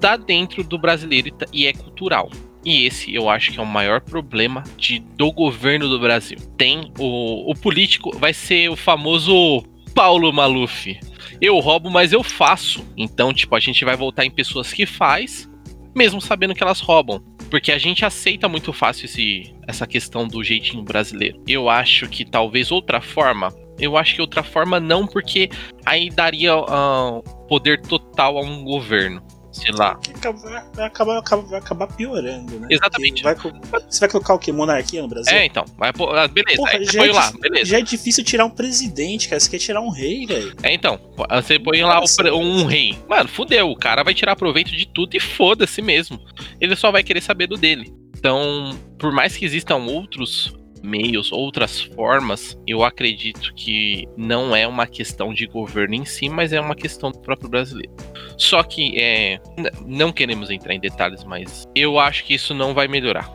tá 0.00 0.16
dentro 0.16 0.62
do 0.64 0.78
brasileiro 0.78 1.28
e 1.28 1.30
tá- 1.32 1.46
e 1.52 1.66
é 1.66 1.72
cultural. 1.72 2.30
E 2.64 2.84
esse 2.84 3.14
eu 3.14 3.30
acho 3.30 3.52
que 3.52 3.60
é 3.60 3.62
o 3.62 3.66
maior 3.66 4.00
problema 4.00 4.64
de, 4.76 4.98
do 4.98 5.30
governo 5.30 5.88
do 5.88 6.00
Brasil. 6.00 6.36
Tem 6.56 6.92
o, 6.98 7.50
o 7.50 7.54
político, 7.54 8.16
vai 8.18 8.34
ser 8.34 8.68
o 8.68 8.76
famoso 8.76 9.62
Paulo 9.94 10.32
Maluf. 10.32 10.98
Eu 11.40 11.58
roubo, 11.60 11.90
mas 11.90 12.12
eu 12.12 12.22
faço. 12.22 12.84
Então, 12.96 13.32
tipo, 13.32 13.54
a 13.54 13.60
gente 13.60 13.84
vai 13.84 13.96
voltar 13.96 14.24
em 14.24 14.30
pessoas 14.30 14.72
que 14.72 14.84
faz, 14.84 15.48
mesmo 15.94 16.20
sabendo 16.20 16.54
que 16.54 16.62
elas 16.62 16.80
roubam. 16.80 17.22
Porque 17.50 17.70
a 17.70 17.78
gente 17.78 18.04
aceita 18.04 18.48
muito 18.48 18.72
fácil 18.72 19.06
esse, 19.06 19.54
essa 19.66 19.86
questão 19.86 20.26
do 20.26 20.42
jeitinho 20.42 20.82
brasileiro. 20.82 21.40
Eu 21.46 21.70
acho 21.70 22.08
que 22.08 22.24
talvez 22.24 22.72
outra 22.72 23.00
forma. 23.00 23.54
Eu 23.78 23.96
acho 23.96 24.14
que 24.14 24.20
outra 24.20 24.42
forma 24.42 24.80
não, 24.80 25.06
porque 25.06 25.48
aí 25.84 26.10
daria 26.10 26.54
ah, 26.54 27.20
poder 27.48 27.80
total 27.82 28.38
a 28.38 28.40
um 28.40 28.64
governo. 28.64 29.22
Sei 29.56 29.72
lá. 29.72 29.98
Vai 30.04 30.14
acabar, 30.14 30.70
vai 30.74 30.86
acabar- 30.86 31.40
vai 31.46 31.58
acabar 31.58 31.86
piorando, 31.86 32.60
né? 32.60 32.68
Exatamente. 32.70 33.22
Vai 33.22 33.34
você 33.34 34.00
vai 34.00 34.08
colocar 34.08 34.34
o 34.34 34.38
quê? 34.38 34.52
Monarquia 34.52 35.00
no 35.02 35.08
Brasil? 35.08 35.32
É, 35.34 35.46
então. 35.46 35.64
Vai, 35.78 35.90
ah, 35.90 36.28
beleza, 36.28 36.56
Porra, 36.56 36.84
já, 36.84 37.00
põe 37.00 37.08
é 37.08 37.12
lá, 37.12 37.32
beleza. 37.40 37.64
já 37.64 37.78
é 37.78 37.82
difícil 37.82 38.22
tirar 38.24 38.44
um 38.44 38.50
presidente, 38.50 39.28
cara. 39.28 39.40
Você 39.40 39.50
quer 39.50 39.58
tirar 39.58 39.80
um 39.80 39.88
rei, 39.90 40.26
velho. 40.26 40.54
É, 40.62 40.74
então, 40.74 40.98
você 41.42 41.58
põe 41.58 41.82
lá 41.82 42.00
Nossa, 42.00 42.22
Deus. 42.22 42.36
um 42.36 42.66
rei. 42.66 42.96
Mano, 43.08 43.28
fudeu, 43.28 43.70
o 43.70 43.76
cara 43.76 44.02
vai 44.02 44.12
tirar 44.14 44.36
proveito 44.36 44.70
de 44.72 44.86
tudo 44.86 45.16
e 45.16 45.20
foda-se 45.20 45.80
mesmo. 45.80 46.20
Ele 46.60 46.76
só 46.76 46.90
vai 46.90 47.02
querer 47.02 47.20
saber 47.22 47.46
do 47.46 47.56
dele. 47.56 47.92
Então, 48.18 48.76
por 48.98 49.12
mais 49.12 49.36
que 49.36 49.44
existam 49.44 49.76
outros 49.76 50.52
meios, 50.86 51.32
outras 51.32 51.80
formas, 51.80 52.56
eu 52.66 52.84
acredito 52.84 53.52
que 53.54 54.08
não 54.16 54.54
é 54.54 54.66
uma 54.66 54.86
questão 54.86 55.34
de 55.34 55.46
governo 55.46 55.94
em 55.96 56.04
si, 56.04 56.28
mas 56.28 56.52
é 56.52 56.60
uma 56.60 56.74
questão 56.74 57.10
do 57.10 57.18
próprio 57.18 57.50
brasileiro. 57.50 57.92
Só 58.38 58.62
que 58.62 58.98
é, 59.00 59.40
não 59.84 60.12
queremos 60.12 60.50
entrar 60.50 60.74
em 60.74 60.80
detalhes, 60.80 61.24
mas 61.24 61.66
eu 61.74 61.98
acho 61.98 62.24
que 62.24 62.34
isso 62.34 62.54
não 62.54 62.72
vai 62.72 62.86
melhorar. 62.86 63.30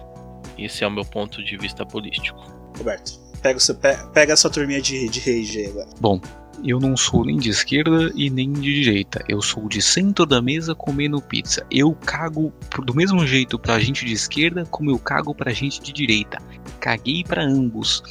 Esse 0.57 0.83
é 0.83 0.87
o 0.87 0.91
meu 0.91 1.03
ponto 1.05 1.43
de 1.43 1.57
vista 1.57 1.85
político. 1.85 2.39
Roberto, 2.77 3.19
pega, 3.41 3.57
o 3.57 3.61
seu, 3.61 3.75
pe- 3.75 3.97
pega 4.13 4.33
a 4.33 4.37
sua 4.37 4.49
turminha 4.49 4.81
de, 4.81 5.09
de 5.09 5.19
rage 5.19 5.59
aí 5.59 5.65
agora. 5.67 5.89
Bom, 5.99 6.21
eu 6.63 6.79
não 6.79 6.95
sou 6.97 7.25
nem 7.25 7.37
de 7.37 7.49
esquerda 7.49 8.11
e 8.15 8.29
nem 8.29 8.51
de 8.51 8.83
direita. 8.83 9.23
Eu 9.27 9.41
sou 9.41 9.67
de 9.67 9.81
centro 9.81 10.25
da 10.25 10.41
mesa 10.41 10.73
comendo 10.75 11.21
pizza. 11.21 11.65
Eu 11.71 11.93
cago 12.05 12.53
do 12.83 12.93
mesmo 12.93 13.25
jeito 13.25 13.57
pra 13.59 13.79
gente 13.79 14.05
de 14.05 14.13
esquerda 14.13 14.65
como 14.69 14.91
eu 14.91 14.99
cago 14.99 15.33
pra 15.33 15.51
gente 15.51 15.81
de 15.81 15.91
direita. 15.91 16.37
Caguei 16.79 17.23
pra 17.23 17.43
ambos. 17.43 18.03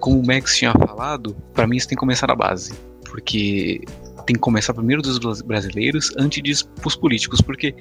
Como 0.00 0.20
o 0.20 0.26
Max 0.26 0.56
tinha 0.56 0.72
falado, 0.72 1.36
pra 1.54 1.66
mim 1.66 1.76
isso 1.76 1.88
tem 1.88 1.96
que 1.96 2.00
começar 2.00 2.26
na 2.26 2.34
base. 2.34 2.72
Porque 3.08 3.80
tem 4.26 4.34
que 4.34 4.40
começar 4.40 4.74
primeiro 4.74 5.02
dos 5.02 5.18
bras- 5.18 5.42
brasileiros 5.42 6.12
antes 6.16 6.42
de 6.42 6.64
pros 6.80 6.96
políticos. 6.96 7.40
Porque 7.40 7.74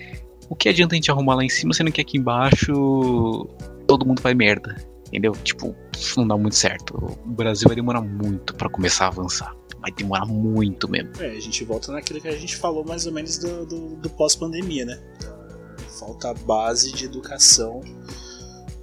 o 0.49 0.56
que 0.56 0.69
adianta 0.69 0.93
a 0.93 0.98
gente 0.98 1.10
arrumar 1.10 1.35
lá 1.35 1.43
em 1.43 1.49
cima 1.49 1.73
sendo 1.73 1.91
que 1.91 2.02
aqui 2.02 2.18
embaixo 2.18 3.48
todo 3.88 4.06
mundo 4.06 4.22
vai 4.22 4.34
merda? 4.34 4.76
Entendeu? 5.12 5.34
Tipo, 5.44 5.76
isso 5.98 6.20
não 6.20 6.28
dá 6.28 6.38
muito 6.38 6.56
certo. 6.56 6.96
O 7.26 7.30
Brasil 7.30 7.68
vai 7.68 7.76
demorar 7.76 8.02
muito 8.02 8.56
pra 8.56 8.70
começar 8.70 9.06
a 9.06 9.08
avançar. 9.10 9.54
Vai 9.82 9.92
demorar 9.92 10.26
muito 10.26 10.88
mesmo. 10.90 11.10
É, 11.20 11.32
a 11.32 11.40
gente 11.40 11.64
volta 11.66 11.92
naquilo 11.92 12.22
que 12.22 12.28
a 12.28 12.38
gente 12.38 12.56
falou 12.56 12.86
mais 12.86 13.06
ou 13.06 13.12
menos 13.12 13.38
do, 13.38 13.66
do- 13.66 13.96
do 13.98 14.10
pós-pandemia, 14.12 14.86
né? 14.86 15.00
Falta 16.00 16.30
a 16.30 16.34
base 16.34 16.92
de 16.94 17.06
educação 17.06 17.82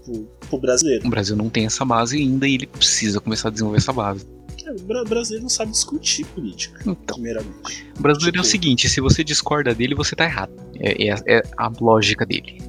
pro, 0.05 0.25
pro 0.49 0.59
brasileiro. 0.59 1.07
O 1.07 1.11
Brasil 1.11 1.37
não 1.37 1.49
tem 1.49 1.67
essa 1.67 1.85
base 1.85 2.17
ainda 2.19 2.47
e 2.47 2.55
ele 2.55 2.67
precisa 2.67 3.21
começar 3.21 3.49
a 3.49 3.51
desenvolver 3.51 3.79
essa 3.79 3.93
base. 3.93 4.27
Porque 4.47 4.69
O 4.71 4.83
bra- 4.83 5.05
brasileiro 5.05 5.43
não 5.45 5.49
sabe 5.51 5.71
discutir 5.73 6.25
política, 6.27 6.81
Então, 6.83 6.95
primeiramente. 7.17 7.87
o 7.99 8.03
brasileiro 8.03 8.39
é 8.39 8.41
o 8.41 8.43
Tipo- 8.43 8.51
seguinte: 8.53 8.89
se 8.89 9.01
você 9.01 9.23
discorda 9.25 9.75
dele, 9.75 9.95
você 9.95 10.15
tá 10.15 10.25
errado. 10.25 10.53
É, 10.79 11.09
é- 11.11 11.23
é 11.39 11.43
a 11.57 11.73
lógica 11.81 12.27
dele. 12.27 12.61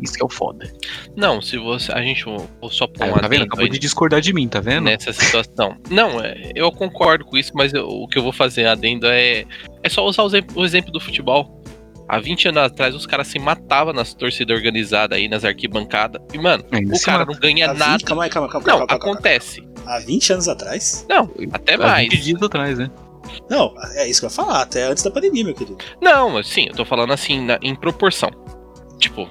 Isso 0.00 0.14
que 0.14 0.22
é 0.22 0.26
o 0.26 0.28
foda. 0.28 0.70
Não, 1.16 1.40
se 1.40 1.56
você. 1.56 1.90
A 1.92 2.02
gente 2.02 2.24
só 2.70 2.86
pôr 2.86 3.04
Aí, 3.04 3.10
um 3.10 3.14
tá 3.14 3.28
vendo? 3.28 3.44
Acabou 3.44 3.64
aí. 3.64 3.70
de 3.70 3.78
discordar 3.78 4.20
de 4.20 4.32
mim, 4.32 4.46
tá 4.46 4.60
vendo? 4.60 4.84
nessa 4.84 5.12
situação. 5.12 5.76
Não, 5.90 6.20
é, 6.20 6.52
eu 6.54 6.70
concordo 6.70 7.24
com 7.24 7.36
isso, 7.36 7.52
mas 7.54 7.72
eu- 7.72 7.86
o 7.88 8.06
que 8.06 8.18
eu 8.18 8.22
vou 8.22 8.32
fazer 8.32 8.66
adendo 8.66 9.06
é. 9.06 9.44
É 9.82 9.88
só 9.88 10.04
usar 10.06 10.22
o, 10.22 10.30
o 10.60 10.64
exemplo 10.64 10.92
do 10.92 11.00
futebol. 11.00 11.62
Há 12.08 12.20
20 12.20 12.48
anos 12.48 12.62
atrás, 12.62 12.94
os 12.94 13.04
caras 13.06 13.26
se 13.26 13.36
matavam 13.38 13.92
nas 13.92 14.14
torcidas 14.14 14.56
organizadas 14.56 15.18
aí, 15.18 15.28
nas 15.28 15.44
arquibancadas. 15.44 16.22
E, 16.32 16.38
mano, 16.38 16.64
Ainda 16.70 16.94
o 16.94 17.00
cara 17.00 17.18
mata. 17.20 17.32
não 17.32 17.40
ganha 17.40 17.66
Há 17.66 17.72
20 17.72 17.78
nada. 17.80 18.04
Calma 18.04 18.24
aí, 18.24 18.30
calma, 18.30 18.48
calma, 18.48 18.64
Não, 18.66 18.72
calma, 18.78 18.86
calma, 18.86 19.00
calma, 19.02 19.14
acontece. 19.16 19.60
calma. 19.62 19.90
Há 19.92 19.98
20 20.00 20.32
anos 20.34 20.48
atrás? 20.48 21.04
Não, 21.08 21.30
até 21.52 21.74
Há 21.74 21.78
mais. 21.78 22.08
20 22.10 22.20
dias 22.22 22.42
atrás, 22.42 22.78
né? 22.78 22.88
Não, 23.50 23.74
é 23.94 24.08
isso 24.08 24.20
que 24.20 24.26
eu 24.26 24.30
ia 24.30 24.34
falar, 24.36 24.62
até 24.62 24.84
antes 24.84 25.02
da 25.02 25.10
pandemia, 25.10 25.42
meu 25.44 25.54
querido. 25.54 25.78
Não, 26.00 26.30
mas 26.30 26.46
sim, 26.46 26.66
eu 26.68 26.74
tô 26.74 26.84
falando 26.84 27.12
assim, 27.12 27.40
na- 27.44 27.58
em 27.60 27.74
proporção. 27.74 28.30
Tipo, 29.00 29.28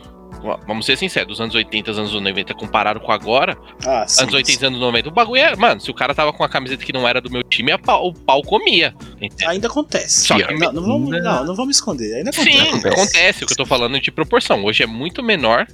vamos 0.67 0.85
ser 0.85 0.97
sinceros, 0.97 1.33
os 1.33 1.41
anos 1.41 1.55
80, 1.55 1.91
os 1.91 1.99
anos 1.99 2.13
90 2.13 2.53
comparado 2.53 2.99
com 2.99 3.11
agora, 3.11 3.57
Ah, 3.85 4.05
sim. 4.07 4.23
anos 4.23 4.33
80 4.33 4.67
anos 4.67 4.79
90, 4.79 5.09
o 5.09 5.11
bagulho 5.11 5.41
é. 5.41 5.55
Mano, 5.55 5.81
se 5.81 5.89
o 5.89 5.93
cara 5.93 6.13
tava 6.13 6.31
com 6.31 6.43
uma 6.43 6.49
camiseta 6.49 6.83
que 6.85 6.93
não 6.93 7.07
era 7.07 7.19
do 7.21 7.29
meu 7.29 7.43
time, 7.43 7.71
a 7.71 7.77
pau- 7.77 8.07
o 8.07 8.13
pau 8.13 8.41
comia. 8.43 8.93
Entendeu? 9.21 9.49
Ainda 9.49 9.67
acontece. 9.67 10.25
Só 10.27 10.35
que- 10.37 10.53
não, 10.53 10.71
não, 10.71 10.81
vamos, 10.83 11.09
Não. 11.09 11.45
não, 11.45 11.55
vamos 11.55 11.75
esconder. 11.77 12.15
Ainda 12.15 12.29
acontece. 12.29 12.57
Sim, 12.57 12.87
acontece. 12.89 13.43
O 13.43 13.47
que 13.47 13.53
eu 13.53 13.57
tô 13.57 13.65
falando 13.65 13.97
é 13.97 13.99
de 13.99 14.11
proporção. 14.11 14.63
Hoje 14.63 14.83
é 14.83 14.87
muito 14.87 15.21
menor, 15.23 15.65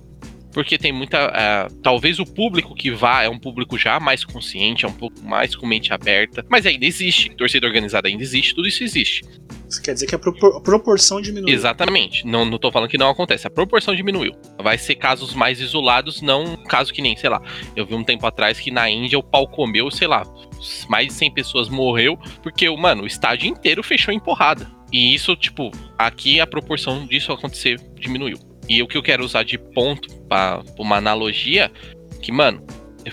porque 0.53 0.77
tem 0.77 0.91
muita. 0.91 1.17
ah, 1.33 1.67
talvez 1.81 2.19
o 2.19 2.25
público 2.25 2.75
que 2.75 2.91
vá 2.91 3.23
é 3.23 3.29
um 3.29 3.39
público 3.39 3.77
já 3.77 3.99
mais 3.99 4.23
consciente, 4.25 4.85
é 4.85 4.87
um 4.87 4.93
pouco 4.93 5.21
mais 5.23 5.55
com 5.55 5.65
mente 5.65 5.93
aberta. 5.93 6.45
Mas 6.49 6.65
ainda 6.65 6.85
existe. 6.85 7.29
Torcida 7.35 7.65
organizada 7.67 8.07
ainda 8.07 8.21
existe, 8.23 8.53
tudo 8.55 8.67
isso 8.67 8.83
existe. 8.83 9.23
Isso 9.71 9.81
quer 9.81 9.93
dizer 9.93 10.05
que 10.05 10.13
a 10.13 10.17
a 10.17 10.59
proporção 10.59 11.21
diminuiu. 11.21 11.55
Exatamente. 11.55 12.27
Não, 12.27 12.43
não 12.43 12.59
tô 12.59 12.69
falando 12.69 12.89
que 12.89 12.97
não 12.97 13.09
acontece. 13.09 13.47
A 13.47 13.49
proporção 13.49 13.95
diminuiu. 13.95 14.33
Vai 14.61 14.77
ser 14.77 14.95
casos 14.95 15.33
mais 15.33 15.61
isolados, 15.61 16.21
não 16.21 16.57
caso 16.57 16.91
que 16.91 17.01
nem, 17.01 17.15
sei 17.15 17.29
lá. 17.29 17.41
Eu 17.73 17.85
vi 17.85 17.95
um 17.95 18.03
tempo 18.03 18.27
atrás 18.27 18.59
que 18.59 18.69
na 18.69 18.89
Índia 18.89 19.17
o 19.17 19.23
pau 19.23 19.47
comeu, 19.47 19.89
sei 19.89 20.09
lá, 20.09 20.23
mais 20.89 21.07
de 21.07 21.13
100 21.13 21.33
pessoas 21.33 21.69
morreu, 21.69 22.19
porque, 22.43 22.69
mano, 22.69 23.03
o 23.03 23.07
estádio 23.07 23.47
inteiro 23.47 23.81
fechou 23.81 24.13
em 24.13 24.19
porrada. 24.19 24.69
E 24.91 25.15
isso, 25.15 25.37
tipo, 25.37 25.71
aqui 25.97 26.41
a 26.41 26.45
proporção 26.45 27.07
disso 27.07 27.31
acontecer 27.31 27.79
diminuiu. 27.95 28.37
E 28.67 28.83
o 28.83 28.87
que 28.87 28.97
eu 28.97 29.03
quero 29.03 29.23
usar 29.23 29.43
de 29.43 29.57
ponto 29.57 30.13
para 30.23 30.61
uma 30.77 30.97
analogia, 30.97 31.71
que, 32.21 32.29
mano, 32.29 32.61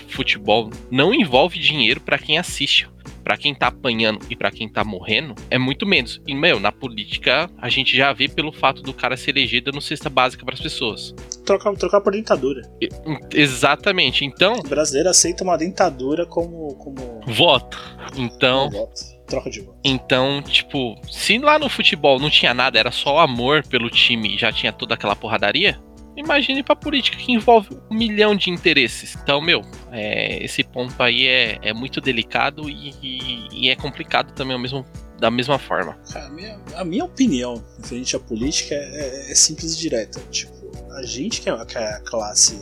futebol 0.09 0.69
não 0.91 1.13
envolve 1.13 1.57
dinheiro 1.57 2.01
pra 2.01 2.19
quem 2.19 2.37
assiste. 2.37 2.89
Pra 3.23 3.37
quem 3.37 3.53
tá 3.53 3.67
apanhando 3.67 4.19
e 4.29 4.35
pra 4.35 4.49
quem 4.51 4.67
tá 4.67 4.83
morrendo, 4.83 5.35
é 5.49 5.57
muito 5.57 5.85
menos. 5.85 6.21
E, 6.27 6.33
meu, 6.33 6.59
na 6.59 6.71
política, 6.71 7.49
a 7.57 7.69
gente 7.69 7.95
já 7.95 8.11
vê 8.13 8.27
pelo 8.27 8.51
fato 8.51 8.81
do 8.81 8.93
cara 8.93 9.15
ser 9.17 9.31
elegido 9.31 9.71
no 9.71 9.81
cesta 9.81 10.09
básica 10.09 10.45
pras 10.45 10.59
pessoas. 10.59 11.13
Trocar, 11.45 11.73
trocar 11.75 12.01
por 12.01 12.13
dentadura. 12.13 12.61
E- 12.81 12.89
Exatamente. 13.33 14.25
Então, 14.25 14.53
O 14.59 14.63
brasileiro 14.67 15.09
aceita 15.09 15.43
uma 15.43 15.57
dentadura 15.57 16.25
como. 16.25 16.75
como 16.75 17.21
voto. 17.27 17.77
Então, 18.15 18.69
como 18.69 18.85
voto. 18.85 19.01
Troca 19.27 19.49
de 19.51 19.61
voto. 19.61 19.77
então, 19.83 20.41
tipo, 20.41 20.99
se 21.07 21.37
lá 21.37 21.59
no 21.59 21.69
futebol 21.69 22.19
não 22.19 22.31
tinha 22.31 22.51
nada, 22.51 22.79
era 22.79 22.89
só 22.91 23.19
amor 23.19 23.63
pelo 23.67 23.87
time 23.87 24.33
e 24.35 24.37
já 24.39 24.51
tinha 24.51 24.73
toda 24.73 24.95
aquela 24.95 25.15
porradaria, 25.15 25.79
imagine 26.19 26.61
pra 26.63 26.75
política 26.75 27.17
que 27.17 27.31
envolve 27.31 27.69
um 27.89 27.95
milhão 27.95 28.35
de 28.35 28.49
interesses. 28.49 29.15
Então, 29.21 29.41
meu, 29.41 29.61
é, 29.91 30.43
esse 30.43 30.63
ponto 30.63 30.93
aí 31.01 31.27
é, 31.27 31.59
é 31.61 31.73
muito 31.73 31.99
delicado 32.01 32.69
e, 32.69 32.93
e- 33.01 33.47
e 33.65 33.69
é 33.69 33.75
complicado 33.75 34.33
também 34.33 34.53
ao 34.53 34.59
mesmo, 34.61 34.85
da 35.19 35.31
mesma 35.31 35.57
forma. 35.57 35.97
A 36.15 36.29
minha, 36.29 36.59
a 36.75 36.83
minha 36.85 37.05
opinião 37.05 37.63
referente 37.81 38.15
à 38.15 38.19
política 38.19 38.75
é, 38.75 39.27
é- 39.27 39.31
é 39.31 39.35
simples 39.35 39.73
e 39.73 39.77
direta. 39.79 40.19
Tipo, 40.31 40.53
a 40.91 41.03
gente 41.03 41.41
que 41.41 41.49
é, 41.49 41.53
é 41.53 41.83
a 41.95 41.99
classe 42.01 42.59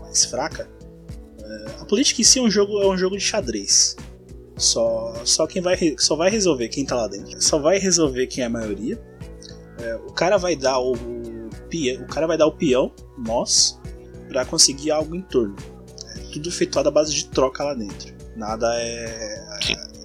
mais 0.00 0.24
fraca, 0.24 0.68
é, 1.42 1.66
a 1.80 1.84
política 1.84 2.20
em 2.20 2.24
si 2.24 2.38
é 2.38 2.42
um 2.42 2.50
jogo, 2.50 2.82
é 2.82 2.86
um 2.88 2.96
jogo 2.98 3.16
de 3.16 3.22
xadrez. 3.24 3.96
Só, 4.56 5.12
só 5.24 5.46
quem 5.46 5.60
vai 5.60 5.76
só 5.98 6.16
vai 6.16 6.30
resolver 6.30 6.68
quem 6.68 6.84
tá 6.84 6.96
lá 6.96 7.06
dentro. 7.08 7.40
Só 7.42 7.58
vai 7.58 7.78
resolver 7.78 8.26
quem 8.26 8.42
é 8.42 8.46
a 8.46 8.50
maioria. 8.50 8.98
É, 9.78 9.94
o 9.96 10.12
cara 10.12 10.38
vai 10.38 10.56
dar 10.56 10.78
o 10.78 10.94
peão, 11.76 12.02
o 12.02 12.06
cara 12.06 12.26
vai 12.26 12.38
dar 12.38 12.46
o 12.46 12.52
peão, 12.52 12.92
nós, 13.18 13.80
pra 14.28 14.44
conseguir 14.44 14.90
algo 14.90 15.14
em 15.14 15.22
torno. 15.22 15.56
É 16.16 16.18
tudo 16.32 16.48
efetuado 16.48 16.88
à 16.88 16.92
base 16.92 17.14
de 17.14 17.26
troca 17.26 17.64
lá 17.64 17.74
dentro. 17.74 18.14
Nada 18.36 18.66
é, 18.74 19.46
é 19.70 19.96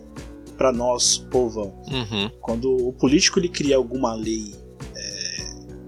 para 0.58 0.72
nós, 0.72 1.18
povão. 1.18 1.74
Uhum. 1.92 2.30
Quando 2.40 2.88
o 2.88 2.94
político 2.94 3.40
ele 3.40 3.50
cria 3.50 3.76
alguma 3.76 4.14
lei 4.14 4.54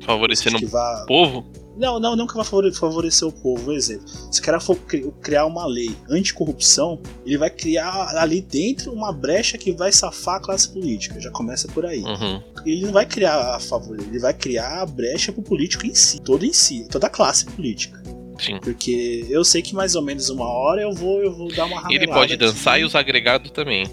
Favorecendo 0.05 0.57
que 0.57 0.65
o 0.65 1.05
povo. 1.05 1.45
Não, 1.75 1.99
não, 1.99 2.15
não 2.15 2.27
que 2.27 2.35
vai 2.35 2.45
favore- 2.45 2.71
favorecer 2.73 3.27
o 3.27 3.31
povo, 3.31 3.63
por 3.65 3.73
exemplo. 3.75 4.07
Se 4.31 4.39
o 4.39 4.43
cara 4.43 4.59
for 4.59 4.75
cri- 4.75 5.11
criar 5.21 5.45
uma 5.45 5.65
lei 5.65 5.95
anticorrupção, 6.09 6.99
ele 7.25 7.37
vai 7.37 7.49
criar 7.49 8.15
ali 8.17 8.41
dentro 8.41 8.91
uma 8.93 9.11
brecha 9.11 9.57
que 9.57 9.71
vai 9.71 9.91
safar 9.91 10.35
a 10.35 10.39
classe 10.39 10.69
política. 10.69 11.19
Já 11.19 11.31
começa 11.31 11.67
por 11.69 11.85
aí. 11.85 12.01
Uhum. 12.03 12.41
Ele 12.65 12.85
não 12.85 12.91
vai 12.91 13.05
criar 13.05 13.55
a 13.55 13.59
favor, 13.59 13.97
ele 13.99 14.19
vai 14.19 14.33
criar 14.33 14.81
a 14.81 14.85
brecha 14.85 15.31
pro 15.33 15.41
político 15.41 15.85
em 15.87 15.95
si, 15.95 16.21
todo 16.21 16.45
em 16.45 16.53
si, 16.53 16.87
toda 16.89 17.07
a 17.07 17.09
classe 17.09 17.45
política. 17.45 18.01
Sim. 18.39 18.59
Porque 18.61 19.25
eu 19.29 19.43
sei 19.43 19.61
que 19.61 19.75
mais 19.75 19.95
ou 19.95 20.01
menos 20.01 20.29
uma 20.29 20.47
hora 20.47 20.81
eu 20.81 20.91
vou, 20.91 21.21
eu 21.21 21.33
vou 21.35 21.47
dar 21.55 21.65
uma 21.65 21.77
Ele 21.89 21.99
ramelada 21.99 22.13
pode 22.13 22.35
dançar 22.37 22.73
aqui. 22.75 22.83
e 22.83 22.85
os 22.85 22.95
agregados 22.95 23.51
também. 23.51 23.85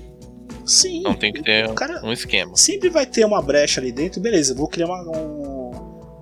Sim. 0.66 1.01
Então 1.01 1.15
tem 1.15 1.32
que 1.32 1.43
ter 1.43 1.73
cara, 1.74 2.05
um 2.05 2.12
esquema. 2.12 2.57
sempre 2.57 2.89
vai 2.90 3.05
ter 3.07 3.24
uma 3.24 3.40
brecha 3.43 3.81
ali 3.81 3.90
dentro, 3.93 4.20
beleza, 4.20 4.52
eu 4.52 4.57
vou 4.57 4.69
criar 4.69 4.86
uma- 4.86 5.02
um, 5.19 5.60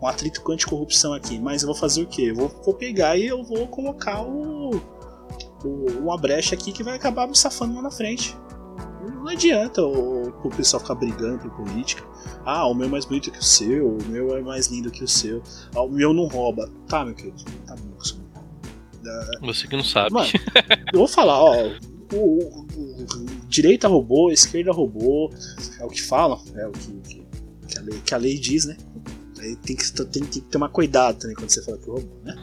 um 0.02 0.06
atrito 0.06 0.42
com 0.42 0.52
anticorrupção 0.52 1.12
aqui, 1.12 1.38
mas 1.38 1.62
eu 1.62 1.66
vou 1.66 1.74
fazer 1.76 2.02
o 2.02 2.06
quê? 2.06 2.30
Eu 2.30 2.34
vou, 2.36 2.48
vou 2.64 2.74
pegar 2.74 3.16
e 3.16 3.26
eu 3.26 3.42
vou 3.42 3.66
colocar 3.66 4.22
o, 4.22 4.76
o- 5.64 5.86
uma 6.00 6.16
brecha 6.16 6.54
aqui 6.54 6.70
que 6.72 6.82
vai 6.82 6.94
acabar 6.96 7.26
me 7.26 7.36
safando 7.36 7.74
lá 7.74 7.82
na 7.82 7.90
frente. 7.90 8.36
Não 9.14 9.28
adianta 9.28 9.82
o, 9.84 10.28
o 10.28 10.48
pessoal 10.50 10.80
ficar 10.80 10.94
brigando 10.94 11.38
por 11.38 11.50
política. 11.64 12.04
Ah, 12.44 12.66
o 12.66 12.74
meu 12.74 12.86
é 12.86 12.90
mais 12.90 13.04
bonito 13.04 13.30
que 13.30 13.38
o 13.38 13.42
seu, 13.42 13.96
o 13.96 14.04
meu 14.06 14.36
é 14.36 14.40
mais 14.40 14.68
lindo 14.68 14.90
que 14.90 15.02
o 15.02 15.08
seu. 15.08 15.42
Ah, 15.74 15.82
o 15.82 15.88
meu 15.90 16.12
não 16.14 16.26
rouba. 16.28 16.70
Tá, 16.88 17.04
meu 17.04 17.14
querido, 17.14 17.42
tá 17.66 17.74
bom. 17.74 17.96
que 17.98 18.06
isso 18.06 18.20
rouba. 18.34 19.38
Você 19.42 19.66
que 19.66 19.76
não 19.76 19.84
sabe. 19.84 20.12
Mano, 20.12 20.28
eu 20.92 20.98
vou 21.00 21.08
falar, 21.08 21.42
ó. 21.42 21.54
O, 22.12 22.16
o- 22.16 22.66
o- 22.76 23.02
o- 23.02 23.26
direita 23.48 23.88
roubou, 23.88 24.30
esquerda 24.30 24.72
roubou. 24.72 25.30
É 25.80 25.84
o 25.84 25.88
que 25.88 26.00
falam, 26.02 26.40
é 26.54 26.66
o 26.66 26.70
que, 26.72 26.92
que, 27.00 27.26
que 27.68 27.78
a, 27.78 27.82
lei, 27.82 28.00
que 28.04 28.14
a 28.14 28.18
lei 28.18 28.38
diz, 28.38 28.64
né? 28.66 28.76
Aí 29.40 29.56
tem 29.56 29.76
que, 29.76 29.92
tem 30.06 30.24
que 30.24 30.40
tomar 30.42 30.68
cuidado 30.68 31.18
também 31.18 31.36
quando 31.36 31.48
você 31.50 31.62
fala 31.62 31.78
que 31.78 31.86
roubou, 31.86 32.20
né? 32.24 32.36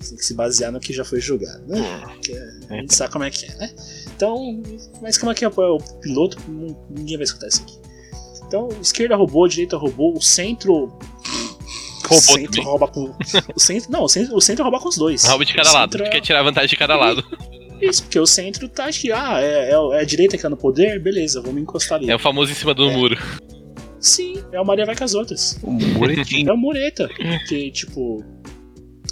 Você 0.00 0.10
tem 0.10 0.18
que 0.18 0.24
se 0.24 0.34
basear 0.34 0.70
no 0.72 0.78
que 0.80 0.92
já 0.92 1.04
foi 1.04 1.20
julgado, 1.20 1.66
né? 1.66 1.80
Porque 2.12 2.32
a 2.70 2.74
gente 2.74 2.94
sabe 2.94 3.12
como 3.12 3.24
é 3.24 3.30
que 3.30 3.46
é, 3.46 3.54
né? 3.56 3.70
Então, 4.14 4.62
mas 5.02 5.18
como 5.18 5.32
é 5.32 5.34
que 5.34 5.44
é 5.44 5.48
o 5.48 5.78
piloto? 6.00 6.38
Não- 6.48 6.76
Ninguém 6.90 7.16
vai 7.16 7.24
escutar 7.24 7.48
isso 7.48 7.62
aqui. 7.62 7.78
Então, 8.46 8.68
esquerda 8.80 9.16
roubou, 9.16 9.48
direita 9.48 9.76
roubou, 9.76 10.16
o 10.16 10.20
centro. 10.22 10.72
o 10.72 10.88
Roubou 12.08 12.20
centro 12.20 12.50
também. 12.52 12.64
rouba 12.64 12.86
com. 12.88 13.14
O 13.54 13.58
centro, 13.60 13.90
não, 13.90 14.04
o 14.04 14.08
centro, 14.08 14.36
o 14.36 14.40
centro 14.40 14.62
rouba 14.62 14.78
com 14.78 14.88
os 14.88 14.96
dois. 14.96 15.24
Rouba 15.24 15.44
de 15.44 15.52
O 15.52 15.56
cada 15.56 15.72
lado. 15.72 16.02
é- 16.02 16.08
Quer 16.10 16.20
tirar 16.20 16.42
vantagem 16.44 16.68
de 16.68 16.76
cada 16.76 16.94
lado. 16.96 17.24
isso, 17.82 18.02
porque 18.04 18.20
o 18.20 18.26
centro 18.26 18.68
tá 18.68 18.86
aqui, 18.86 19.10
ah, 19.10 19.40
é, 19.40 19.70
é, 19.70 19.72
é 19.72 20.00
a 20.00 20.04
direita 20.04 20.36
que 20.36 20.42
tá 20.42 20.48
no 20.48 20.56
poder, 20.56 21.02
beleza, 21.02 21.40
vamos 21.40 21.60
encostar 21.60 21.98
ali. 21.98 22.08
É 22.10 22.14
o 22.14 22.18
famoso 22.18 22.52
em 22.52 22.54
cima 22.54 22.72
do 22.72 22.88
É. 22.88 22.92
muro. 22.96 23.18
Sim, 23.98 24.35
é 24.52 24.60
o 24.60 24.64
Maria 24.64 24.86
vai 24.86 24.96
com 24.96 25.04
as 25.04 25.14
outras. 25.14 25.58
O 25.62 25.70
Moretinho. 25.70 26.50
É 26.50 26.52
o 26.52 26.56
Mureta. 26.56 27.08
Que, 27.48 27.70
tipo, 27.70 28.24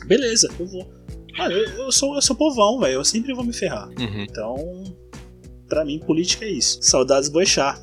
beleza, 0.06 0.48
eu 0.58 0.66
vou. 0.66 0.92
Ah, 1.38 1.50
eu, 1.50 1.64
eu 1.84 1.92
sou, 1.92 2.14
eu 2.14 2.22
sou 2.22 2.36
povão, 2.36 2.78
velho, 2.80 2.94
eu 2.94 3.04
sempre 3.04 3.34
vou 3.34 3.44
me 3.44 3.52
ferrar. 3.52 3.88
Uhum. 3.88 4.22
Então, 4.22 4.56
pra 5.68 5.84
mim, 5.84 5.98
política 5.98 6.44
é 6.44 6.50
isso. 6.50 6.78
Saudades 6.82 7.28
boixar. 7.28 7.80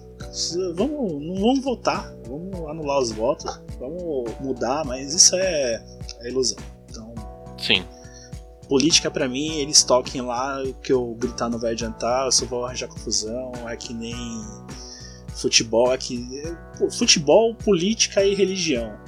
Vamos, 0.76 1.22
não 1.22 1.36
vamos 1.36 1.64
votar, 1.64 2.16
vamos 2.26 2.56
anular 2.70 3.00
os 3.00 3.12
votos, 3.12 3.60
vamos 3.80 4.32
mudar, 4.40 4.86
mas 4.86 5.14
isso 5.14 5.36
é, 5.36 5.84
é 6.20 6.30
ilusão. 6.30 6.58
Então, 6.90 7.14
Sim. 7.58 7.84
política 8.70 9.10
pra 9.12 9.28
mim, 9.28 9.58
eles 9.58 9.84
toquem 9.84 10.22
lá, 10.22 10.62
que 10.82 10.94
eu 10.94 11.16
gritar 11.20 11.50
não 11.50 11.60
vai 11.60 11.72
adiantar, 11.72 12.26
eu 12.26 12.32
só 12.32 12.46
vou 12.46 12.66
arranjar 12.66 12.88
confusão, 12.88 13.52
é 13.68 13.76
que 13.76 13.94
nem 13.94 14.16
futebol, 15.36 15.94
é 15.94 15.98
pô, 16.78 16.90
futebol, 16.90 17.56
política 17.56 18.24
e 18.24 18.34
religião. 18.36 19.00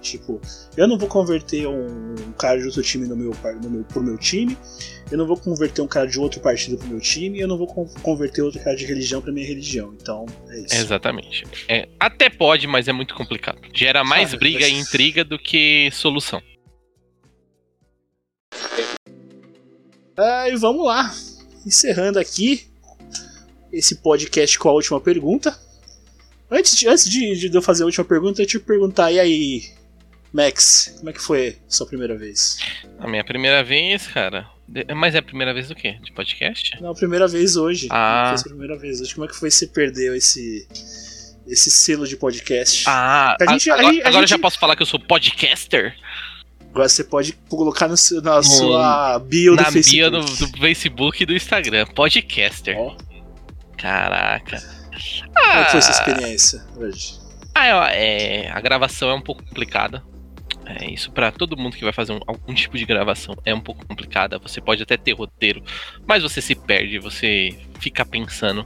Tipo, 0.00 0.40
eu 0.76 0.88
não 0.88 0.98
vou 0.98 1.08
converter 1.08 1.66
um, 1.68 2.14
um 2.14 2.32
cara 2.32 2.58
de 2.58 2.66
outro 2.66 2.82
time 2.82 3.06
no 3.06 3.16
meu, 3.16 3.32
no 3.62 3.70
meu, 3.70 3.84
pro 3.84 4.02
meu 4.02 4.18
time, 4.18 4.56
eu 5.10 5.16
não 5.18 5.26
vou 5.26 5.36
converter 5.36 5.80
um 5.80 5.86
cara 5.86 6.06
de 6.08 6.18
outro 6.18 6.40
partido 6.40 6.76
pro 6.76 6.88
meu 6.88 6.98
time, 7.00 7.38
eu 7.38 7.46
não 7.46 7.56
vou 7.56 7.68
con- 7.68 7.88
converter 8.02 8.42
outro 8.42 8.60
cara 8.62 8.74
de 8.76 8.84
religião 8.84 9.22
pra 9.22 9.32
minha 9.32 9.46
religião. 9.46 9.94
Então, 10.00 10.26
é 10.48 10.60
isso. 10.60 10.74
Exatamente. 10.74 11.44
É, 11.68 11.88
até 12.00 12.28
pode, 12.28 12.66
mas 12.66 12.88
é 12.88 12.92
muito 12.92 13.14
complicado. 13.14 13.58
Gera 13.72 14.02
mais 14.02 14.34
briga 14.34 14.66
e 14.66 14.72
mas- 14.72 14.88
intriga 14.88 15.24
do 15.24 15.38
que 15.38 15.88
solução. 15.92 16.42
Ah, 20.16 20.48
e 20.48 20.56
vamos 20.56 20.84
lá. 20.84 21.14
Encerrando 21.66 22.18
aqui 22.18 22.66
esse 23.72 23.96
podcast 24.02 24.58
com 24.58 24.68
a 24.68 24.72
última 24.72 25.00
pergunta. 25.00 25.56
Antes 26.52 26.76
de, 26.76 26.86
antes 26.88 27.08
de, 27.08 27.48
de 27.48 27.56
eu 27.56 27.62
fazer 27.62 27.82
a 27.82 27.86
última 27.86 28.04
pergunta, 28.04 28.42
eu 28.42 28.46
te 28.46 28.58
perguntar, 28.58 29.10
e 29.10 29.18
aí, 29.18 29.62
Max, 30.32 30.94
como 30.98 31.10
é 31.10 31.12
que 31.12 31.20
foi 31.20 31.48
a 31.66 31.70
sua 31.70 31.86
primeira 31.86 32.16
vez? 32.16 32.58
A 32.98 33.08
minha 33.08 33.24
primeira 33.24 33.64
vez, 33.64 34.06
cara. 34.06 34.46
Mas 34.96 35.14
é 35.14 35.18
a 35.18 35.22
primeira 35.22 35.52
vez 35.52 35.68
do 35.68 35.74
quê? 35.74 35.96
De 36.02 36.12
podcast? 36.12 36.80
Não, 36.80 36.90
a 36.90 36.94
primeira 36.94 37.26
vez 37.28 37.56
hoje. 37.56 37.88
Ah. 37.90 38.34
Foi 38.36 38.40
a 38.40 38.54
primeira 38.54 38.78
vez 38.78 39.00
hoje. 39.00 39.14
Como 39.14 39.24
é 39.24 39.28
que 39.28 39.34
foi 39.36 39.48
que 39.50 39.54
você 39.54 39.66
perdeu 39.66 40.14
esse, 40.14 40.66
esse 41.46 41.70
selo 41.70 42.06
de 42.06 42.16
podcast? 42.16 42.84
Ah, 42.86 43.36
A 43.40 43.52
gente- 43.52 43.70
a- 43.70 43.74
a 43.74 43.78
agora, 43.78 43.94
gente- 43.94 44.04
a 44.04 44.08
agora 44.08 44.26
já 44.26 44.38
posso 44.38 44.58
falar 44.58 44.74
que 44.76 44.82
eu 44.82 44.86
sou 44.86 44.98
podcaster? 45.00 45.94
Agora 46.70 46.88
você 46.88 47.04
pode 47.04 47.32
colocar 47.50 47.86
no 47.86 47.96
seu- 47.98 48.22
na 48.22 48.42
sua 48.42 49.18
bio 49.18 49.54
Na 49.56 49.64
do 49.64 49.72
Facebook. 49.72 50.10
bio 50.10 50.10
do, 50.10 50.46
do 50.52 50.58
Facebook 50.58 51.22
e 51.22 51.26
do 51.26 51.34
Instagram. 51.34 51.86
Podcaster. 51.88 52.74
Ó, 52.78 52.96
Caraca. 53.76 54.81
Como 55.34 55.64
foi 55.66 55.78
essa 55.78 55.90
experiência 55.90 56.64
hoje? 56.76 57.20
Ah, 57.54 57.90
é, 57.92 58.50
a 58.50 58.60
gravação 58.60 59.10
é 59.10 59.14
um 59.14 59.20
pouco 59.20 59.44
complicada. 59.44 60.02
É, 60.64 60.90
isso 60.90 61.10
para 61.10 61.30
todo 61.32 61.56
mundo 61.56 61.76
que 61.76 61.84
vai 61.84 61.92
fazer 61.92 62.12
um, 62.12 62.20
algum 62.26 62.54
tipo 62.54 62.78
de 62.78 62.86
gravação 62.86 63.36
é 63.44 63.54
um 63.54 63.60
pouco 63.60 63.84
complicada. 63.86 64.38
Você 64.38 64.60
pode 64.60 64.82
até 64.82 64.96
ter 64.96 65.12
roteiro, 65.12 65.62
mas 66.06 66.22
você 66.22 66.40
se 66.40 66.54
perde, 66.54 66.98
você 66.98 67.56
fica 67.78 68.04
pensando. 68.04 68.64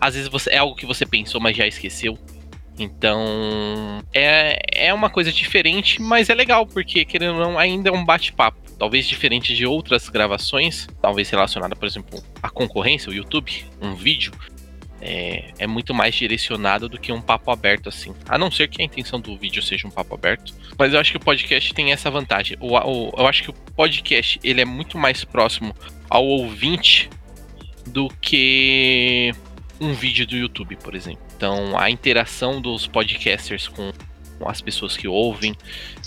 Às 0.00 0.14
vezes 0.14 0.28
você, 0.28 0.50
é 0.50 0.58
algo 0.58 0.76
que 0.76 0.86
você 0.86 1.06
pensou, 1.06 1.40
mas 1.40 1.56
já 1.56 1.66
esqueceu. 1.66 2.18
Então 2.78 4.02
é, 4.12 4.86
é 4.88 4.92
uma 4.92 5.08
coisa 5.08 5.32
diferente, 5.32 6.00
mas 6.02 6.28
é 6.28 6.34
legal, 6.34 6.66
porque 6.66 7.04
querendo 7.04 7.34
ou 7.34 7.40
não, 7.40 7.58
ainda 7.58 7.88
é 7.88 7.92
um 7.92 8.04
bate-papo. 8.04 8.58
Talvez 8.78 9.06
diferente 9.06 9.54
de 9.54 9.64
outras 9.64 10.10
gravações, 10.10 10.86
talvez 11.00 11.30
relacionada, 11.30 11.74
por 11.74 11.86
exemplo, 11.86 12.22
à 12.42 12.50
concorrência, 12.50 13.10
o 13.10 13.14
YouTube, 13.14 13.64
um 13.80 13.94
vídeo 13.94 14.32
é, 15.00 15.52
é, 15.58 15.66
muito 15.66 15.94
mais 15.94 16.14
direcionado 16.14 16.88
do 16.88 16.98
que 16.98 17.12
um 17.12 17.20
papo 17.20 17.50
aberto 17.50 17.88
assim. 17.88 18.14
A 18.28 18.38
não 18.38 18.50
ser 18.50 18.68
que 18.68 18.80
a 18.80 18.84
intenção 18.84 19.20
do 19.20 19.36
vídeo 19.36 19.62
seja 19.62 19.86
um 19.86 19.90
papo 19.90 20.14
aberto. 20.14 20.54
Mas 20.78 20.92
eu 20.92 21.00
acho 21.00 21.12
que 21.12 21.16
o 21.16 21.20
podcast 21.20 21.74
tem 21.74 21.92
essa 21.92 22.10
vantagem. 22.10 22.56
O, 22.60 22.76
o, 22.76 23.12
eu 23.16 23.26
acho 23.26 23.42
que 23.44 23.50
o 23.50 23.52
podcast 23.52 24.40
ele 24.42 24.60
é 24.60 24.64
muito 24.64 24.98
mais 24.98 25.24
próximo 25.24 25.74
ao 26.08 26.24
ouvinte 26.24 27.10
do 27.86 28.08
que 28.20 29.32
um 29.80 29.92
vídeo 29.92 30.26
do 30.26 30.36
YouTube, 30.36 30.76
por 30.76 30.94
exemplo. 30.94 31.22
Então 31.36 31.78
a 31.78 31.90
interação 31.90 32.60
dos 32.60 32.86
podcasters 32.86 33.68
com, 33.68 33.92
com 34.38 34.48
as 34.48 34.60
pessoas 34.60 34.96
que 34.96 35.06
ouvem, 35.06 35.54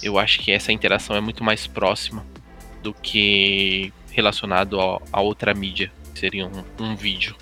eu 0.01 0.17
acho 0.17 0.39
que 0.39 0.51
essa 0.51 0.71
interação 0.71 1.15
é 1.15 1.21
muito 1.21 1.43
mais 1.43 1.67
próxima 1.67 2.25
do 2.81 2.93
que 2.93 3.93
relacionado 4.11 4.79
a, 4.79 4.99
a 5.11 5.21
outra 5.21 5.53
mídia, 5.53 5.91
que 6.13 6.19
seria 6.19 6.47
um, 6.47 6.63
um 6.79 6.95
vídeo. 6.95 7.35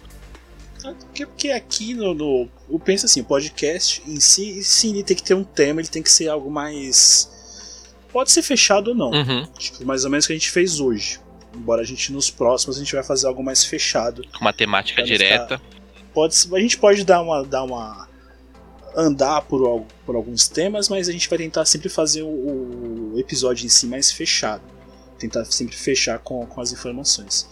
Porque, 0.94 1.26
porque 1.26 1.50
aqui 1.50 1.94
no, 1.94 2.14
no. 2.14 2.50
Eu 2.70 2.80
penso 2.80 3.06
assim, 3.06 3.22
o 3.22 3.24
podcast 3.24 4.02
em 4.06 4.20
si, 4.20 4.64
sim, 4.64 4.92
ele 4.92 5.04
tem 5.04 5.16
que 5.16 5.24
ter 5.24 5.34
um 5.34 5.44
tema, 5.44 5.82
ele 5.82 5.88
tem 5.88 6.04
que 6.04 6.12
ser 6.12 6.28
algo 6.30 6.50
mais. 6.50 7.30
Pode 8.12 8.32
ser 8.32 8.42
fechado 8.42 8.90
ou 8.90 8.96
não. 8.96 9.12
Uhum. 9.12 9.46
Tipo, 9.58 9.86
mais 9.86 10.06
ou 10.06 10.12
menos 10.12 10.26
o 10.26 10.28
que 10.28 10.34
a 10.34 10.36
gente 10.36 10.52
fez 10.52 10.80
hoje. 10.80 11.20
Embora 11.56 11.82
a 11.82 11.86
gente 11.86 12.12
nos 12.12 12.30
próximos 12.30 12.78
a 12.78 12.80
gente 12.80 12.94
vai 12.94 13.04
fazer 13.04 13.28
algo 13.28 13.44
mais 13.44 13.64
fechado. 13.64 14.24
Com 14.32 14.42
uma 14.42 14.54
temática 14.54 15.04
direta. 15.04 15.58
Ficar... 15.58 15.78
Pode, 16.14 16.36
a 16.54 16.60
gente 16.60 16.78
pode 16.78 17.04
dar 17.04 17.22
uma. 17.22 17.44
Dar 17.44 17.64
uma 17.64 18.08
andar 18.96 19.42
por, 19.44 19.86
por 20.06 20.16
alguns 20.16 20.48
temas, 20.48 20.90
mas 20.90 21.08
a 21.08 21.12
gente 21.12 21.30
vai 21.30 21.38
tentar 21.38 21.66
sempre 21.66 21.88
fazer 21.88 22.24
o, 22.24 23.14
o 23.14 23.20
episódio 23.20 23.64
em 23.66 23.70
si 23.70 23.86
mais 23.86 24.12
fechado. 24.12 24.64
Tentar 25.18 25.46
sempre 25.46 25.76
fechar 25.76 26.20
com, 26.20 26.46
com 26.46 26.62
as 26.62 26.72
informações. 26.72 27.48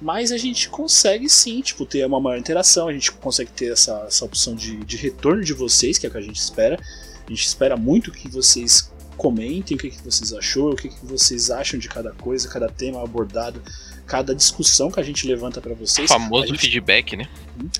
Mas 0.00 0.30
a 0.30 0.38
gente 0.38 0.68
consegue 0.68 1.28
sim, 1.28 1.60
tipo, 1.60 1.84
ter 1.84 2.06
uma 2.06 2.20
maior 2.20 2.38
interação, 2.38 2.88
a 2.88 2.92
gente 2.92 3.10
consegue 3.12 3.50
ter 3.50 3.72
essa, 3.72 4.04
essa 4.06 4.24
opção 4.24 4.54
de, 4.54 4.76
de 4.84 4.96
retorno 4.96 5.42
de 5.42 5.52
vocês, 5.52 5.98
que 5.98 6.06
é 6.06 6.08
o 6.08 6.12
que 6.12 6.18
a 6.18 6.22
gente 6.22 6.36
espera. 6.36 6.78
A 7.26 7.30
gente 7.30 7.44
espera 7.44 7.76
muito 7.76 8.12
que 8.12 8.28
vocês 8.28 8.90
comentem 9.16 9.76
o 9.76 9.80
que, 9.80 9.90
que 9.90 10.02
vocês 10.02 10.32
achou, 10.32 10.72
o 10.72 10.76
que, 10.76 10.88
que 10.88 11.04
vocês 11.04 11.50
acham 11.50 11.78
de 11.78 11.88
cada 11.88 12.12
coisa, 12.12 12.48
cada 12.48 12.68
tema 12.68 13.02
abordado, 13.02 13.60
cada 14.06 14.34
discussão 14.34 14.90
que 14.90 15.00
a 15.00 15.02
gente 15.02 15.26
levanta 15.26 15.60
para 15.60 15.74
vocês. 15.74 16.08
O 16.08 16.14
famoso 16.14 16.46
gente, 16.46 16.60
feedback, 16.60 17.16
né? 17.16 17.28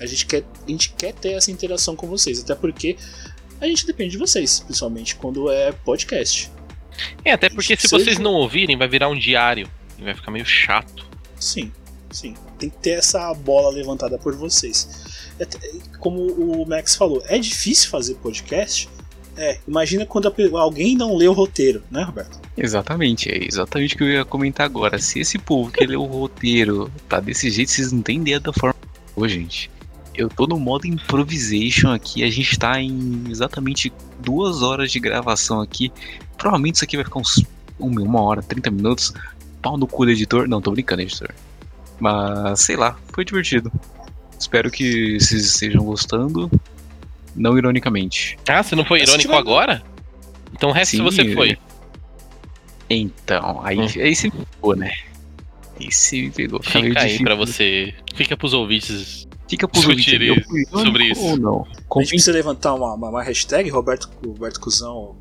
A 0.01 0.05
gente, 0.05 0.25
quer, 0.25 0.43
a 0.67 0.69
gente 0.69 0.91
quer 0.91 1.13
ter 1.13 1.31
essa 1.31 1.49
interação 1.49 1.95
com 1.95 2.05
vocês, 2.05 2.41
até 2.41 2.53
porque 2.53 2.97
a 3.59 3.65
gente 3.65 3.87
depende 3.87 4.11
de 4.11 4.17
vocês, 4.17 4.59
principalmente 4.59 5.15
quando 5.15 5.49
é 5.49 5.71
podcast. 5.71 6.51
É, 7.23 7.31
até 7.31 7.49
porque 7.49 7.75
se 7.75 7.87
vocês 7.87 8.17
não 8.19 8.33
ouvirem, 8.33 8.77
vai 8.77 8.87
virar 8.87 9.09
um 9.09 9.17
diário 9.17 9.69
e 9.97 10.03
vai 10.03 10.13
ficar 10.13 10.31
meio 10.31 10.45
chato. 10.45 11.05
Sim. 11.39 11.71
Sim, 12.11 12.33
tem 12.57 12.69
que 12.69 12.77
ter 12.77 12.91
essa 12.91 13.33
bola 13.33 13.69
levantada 13.69 14.17
por 14.17 14.35
vocês. 14.35 15.31
É 15.39 15.45
como 15.99 16.19
o 16.19 16.67
Max 16.67 16.95
falou, 16.95 17.23
é 17.27 17.37
difícil 17.37 17.89
fazer 17.89 18.15
podcast. 18.15 18.89
É, 19.37 19.57
imagina 19.67 20.05
quando 20.05 20.33
alguém 20.57 20.97
não 20.97 21.15
lê 21.15 21.27
o 21.27 21.33
roteiro, 21.33 21.81
né, 21.89 22.03
Roberto? 22.03 22.39
Exatamente, 22.57 23.29
é 23.29 23.45
exatamente 23.45 23.95
o 23.95 23.97
que 23.97 24.03
eu 24.03 24.09
ia 24.09 24.25
comentar 24.25 24.65
agora. 24.65 24.99
Se 24.99 25.19
esse 25.19 25.37
povo 25.37 25.71
que 25.71 25.85
lê 25.85 25.95
o 25.95 26.03
roteiro 26.03 26.91
tá 27.07 27.19
desse 27.19 27.49
jeito, 27.49 27.71
vocês 27.71 27.91
não 27.91 28.01
têm 28.01 28.19
ideia 28.19 28.39
da 28.39 28.51
forma. 28.51 28.75
Ô, 29.15 29.27
gente, 29.27 29.71
eu 30.13 30.27
tô 30.27 30.45
no 30.45 30.59
modo 30.59 30.87
improvisation 30.87 31.91
aqui, 31.91 32.23
a 32.23 32.29
gente 32.29 32.59
tá 32.59 32.81
em 32.81 33.23
exatamente 33.29 33.93
duas 34.19 34.61
horas 34.61 34.91
de 34.91 34.99
gravação 34.99 35.61
aqui. 35.61 35.91
Provavelmente 36.39 36.75
isso 36.75 36.83
aqui 36.85 36.95
vai 36.95 37.05
ficar 37.05 37.19
uns 37.19 37.45
uma 37.77 38.21
hora, 38.21 38.41
30 38.41 38.71
minutos. 38.71 39.13
Pau 39.61 39.77
no 39.77 39.85
cu 39.85 40.05
do 40.05 40.11
editor. 40.11 40.47
Não, 40.47 40.61
tô 40.61 40.71
brincando, 40.71 41.01
editor. 41.01 41.29
Mas 41.99 42.61
sei 42.61 42.75
lá, 42.75 42.97
foi 43.13 43.25
divertido. 43.25 43.71
Espero 44.39 44.71
que 44.71 45.19
vocês 45.19 45.45
estejam 45.45 45.83
gostando. 45.83 46.49
Não 47.35 47.57
ironicamente. 47.57 48.37
Ah, 48.47 48.63
você 48.63 48.75
não 48.75 48.85
foi 48.85 49.01
irônico 49.01 49.33
agora? 49.33 49.83
Então 50.53 50.69
o 50.69 50.71
resto 50.71 50.97
Sim, 50.97 51.03
você 51.03 51.33
foi. 51.35 51.57
Então, 52.89 53.61
aí, 53.63 53.77
hum. 53.77 53.87
aí 53.97 54.15
você 54.15 54.27
me 54.29 54.45
pegou, 54.45 54.75
né? 54.75 54.91
Aí 55.79 55.91
você 55.91 56.21
me 56.21 56.31
pegou. 56.31 56.63
Fica 56.63 56.79
aí 56.79 56.93
difícil. 56.93 57.23
pra 57.23 57.35
você. 57.35 57.93
Fica 58.15 58.35
pros 58.35 58.53
ouvintes. 58.53 59.27
Fica 59.47 59.67
pros 59.67 59.85
ouvintes. 59.85 60.45
sobre 60.71 61.11
isso. 61.11 61.21
Ou 61.21 61.37
não? 61.37 61.61
A 61.61 61.99
gente 61.99 62.09
precisa 62.09 62.31
levantar 62.31 62.73
uma, 62.73 62.93
uma, 62.93 63.09
uma 63.09 63.23
hashtag, 63.23 63.69
Roberto, 63.69 64.09
Roberto 64.25 64.59
Cusão. 64.59 65.17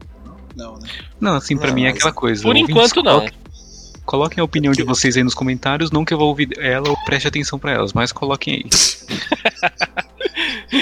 Não, 0.59 0.77
né? 0.77 0.89
Não, 1.21 1.37
assim, 1.37 1.57
pra 1.57 1.69
não, 1.69 1.75
mim 1.77 1.85
é 1.85 1.91
aquela 1.91 2.13
coisa. 2.13 2.43
Por 2.43 2.57
enquanto, 2.57 3.01
não. 3.01 3.25
Coloquem 4.05 4.41
a 4.41 4.45
opinião 4.45 4.73
de 4.73 4.83
vocês 4.83 5.17
aí 5.17 5.23
nos 5.23 5.35
comentários, 5.35 5.93
não 5.93 6.05
que 6.05 6.13
eu 6.13 6.19
vou 6.19 6.29
ouvir 6.29 6.59
ela 6.59 6.89
ou 6.89 6.97
preste 7.05 7.29
atenção 7.29 7.59
para 7.59 7.73
elas, 7.73 7.93
mas 7.93 8.11
coloquem 8.11 8.55
aí. 8.55 8.65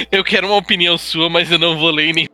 eu 0.10 0.24
quero 0.24 0.46
uma 0.46 0.56
opinião 0.56 0.96
sua, 0.96 1.28
mas 1.28 1.50
eu 1.50 1.58
não 1.58 1.76
vou 1.76 1.90
ler 1.90 2.14
nem. 2.14 2.26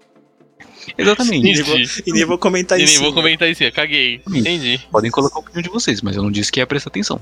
Exatamente. 0.97 1.39
E 1.39 1.43
nem 1.43 1.63
vou, 1.63 1.79
e 1.79 2.13
nem 2.13 2.25
vou 2.25 2.39
comentar 2.39 2.79
isso. 2.79 2.93
E 2.93 2.97
nem 2.97 3.05
vou 3.05 3.13
comentar 3.13 3.51
isso, 3.51 3.61
caguei. 3.73 4.23
Entendi. 4.29 4.81
Podem 4.91 5.11
colocar 5.11 5.37
a 5.37 5.41
opinião 5.41 5.63
de 5.63 5.71
vocês, 5.71 6.01
mas 6.01 6.15
eu 6.15 6.23
não 6.23 6.31
disse 6.31 6.53
que 6.53 6.61
ia 6.61 6.67
prestar 6.67 6.91
atenção. 6.91 7.21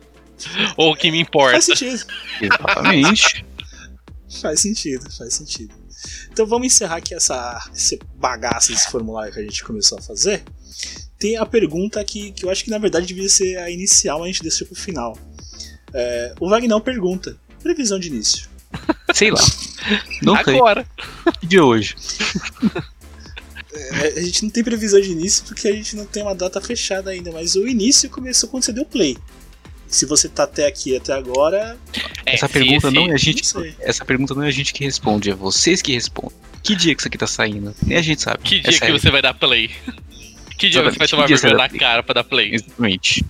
ou 0.78 0.92
o 0.92 0.96
que 0.96 1.10
me 1.10 1.20
importa. 1.20 1.52
Faz 1.52 1.64
sentido. 1.66 2.06
Exatamente. 2.40 3.44
faz 4.40 4.60
sentido, 4.60 5.10
faz 5.10 5.34
sentido. 5.34 5.81
Então 6.30 6.46
vamos 6.46 6.66
encerrar 6.66 6.96
aqui 6.96 7.14
essa, 7.14 7.70
esse 7.74 7.98
bagaço 8.16 8.72
desse 8.72 8.90
formulário 8.90 9.32
que 9.32 9.40
a 9.40 9.42
gente 9.42 9.62
começou 9.64 9.98
a 9.98 10.02
fazer 10.02 10.42
tem 11.22 11.36
a 11.36 11.46
pergunta 11.46 12.02
que, 12.02 12.32
que 12.32 12.44
eu 12.44 12.50
acho 12.50 12.64
que 12.64 12.70
na 12.70 12.78
verdade 12.78 13.06
devia 13.06 13.28
ser 13.28 13.56
a 13.58 13.70
inicial, 13.70 14.24
a 14.24 14.26
gente 14.26 14.42
deixou 14.42 14.66
pro 14.66 14.74
final. 14.74 15.16
É, 15.94 16.34
o 16.40 16.48
Wagner 16.48 16.80
pergunta: 16.80 17.36
previsão 17.62 17.96
de 17.96 18.08
início? 18.08 18.48
Sei 19.14 19.30
lá. 19.30 19.40
Não 20.20 20.34
Agora. 20.34 20.84
sei. 20.84 21.48
De 21.48 21.60
hoje. 21.60 21.94
É, 23.72 24.18
a 24.18 24.22
gente 24.22 24.42
não 24.42 24.50
tem 24.50 24.64
previsão 24.64 25.00
de 25.00 25.10
início 25.10 25.44
porque 25.44 25.68
a 25.68 25.72
gente 25.72 25.94
não 25.94 26.06
tem 26.06 26.22
uma 26.22 26.34
data 26.34 26.60
fechada 26.60 27.10
ainda, 27.10 27.30
mas 27.30 27.54
o 27.54 27.66
início 27.66 28.10
começou 28.10 28.48
quando 28.48 28.64
você 28.64 28.72
deu 28.72 28.84
play. 28.84 29.16
Se 29.92 30.06
você 30.06 30.26
tá 30.26 30.44
até 30.44 30.66
aqui 30.66 30.96
até 30.96 31.12
agora. 31.12 31.78
É, 32.24 32.34
essa 32.34 32.48
pergunta 32.48 32.90
não 32.90 33.10
é 33.10 33.12
a 33.12 33.16
gente. 33.18 33.42
Essa 33.78 34.04
pergunta 34.06 34.34
não 34.34 34.42
é 34.42 34.48
a 34.48 34.50
gente 34.50 34.72
que 34.72 34.82
responde, 34.82 35.30
é 35.30 35.34
vocês 35.34 35.82
que 35.82 35.92
respondem. 35.92 36.36
Que 36.62 36.74
dia 36.74 36.94
que 36.94 37.02
isso 37.02 37.08
aqui 37.08 37.18
tá 37.18 37.26
saindo? 37.26 37.74
Nem 37.82 37.98
a 37.98 38.02
gente 38.02 38.22
sabe. 38.22 38.38
Que 38.42 38.60
dia 38.60 38.74
é 38.74 38.80
que 38.80 38.90
você 38.92 39.10
vai 39.10 39.20
dar 39.20 39.34
play? 39.34 39.70
Que 40.56 40.70
dia 40.70 40.82
você 40.82 40.98
vai 40.98 41.06
tomar 41.06 41.26
vergonha 41.26 41.54
na 41.54 41.68
cara 41.68 42.02
pra 42.02 42.14
dar 42.14 42.24
play? 42.24 42.54
Exatamente. 42.54 43.22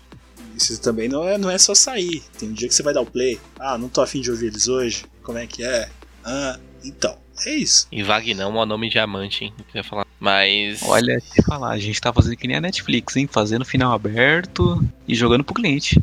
Isso 0.56 0.80
também 0.80 1.08
não 1.08 1.26
é, 1.26 1.36
não 1.36 1.50
é 1.50 1.58
só 1.58 1.74
sair. 1.74 2.22
Tem 2.38 2.48
um 2.48 2.52
dia 2.52 2.68
que 2.68 2.74
você 2.74 2.82
vai 2.82 2.94
dar 2.94 3.00
o 3.00 3.06
play. 3.06 3.40
Ah, 3.58 3.76
não 3.76 3.88
tô 3.88 4.00
afim 4.00 4.20
de 4.20 4.30
ouvir 4.30 4.46
eles 4.46 4.68
hoje. 4.68 5.04
Como 5.22 5.38
é 5.38 5.46
que 5.48 5.64
é? 5.64 5.88
Ah, 6.24 6.60
então. 6.84 7.18
É 7.44 7.54
isso. 7.56 7.88
E 7.90 8.04
Vagnão 8.04 8.56
é 8.56 8.62
o 8.62 8.66
nome 8.66 8.88
diamante, 8.88 9.44
hein? 9.44 9.52
Eu 9.74 9.78
ia 9.78 9.82
falar. 9.82 10.06
Mas. 10.20 10.80
Olha, 10.84 11.20
te 11.20 11.42
falar, 11.42 11.70
a 11.70 11.78
gente 11.78 12.00
tá 12.00 12.12
fazendo 12.12 12.36
que 12.36 12.46
nem 12.46 12.58
a 12.58 12.60
Netflix, 12.60 13.16
hein? 13.16 13.28
Fazendo 13.30 13.64
final 13.64 13.92
aberto 13.92 14.80
e 15.08 15.14
jogando 15.14 15.42
pro 15.42 15.54
cliente. 15.54 16.00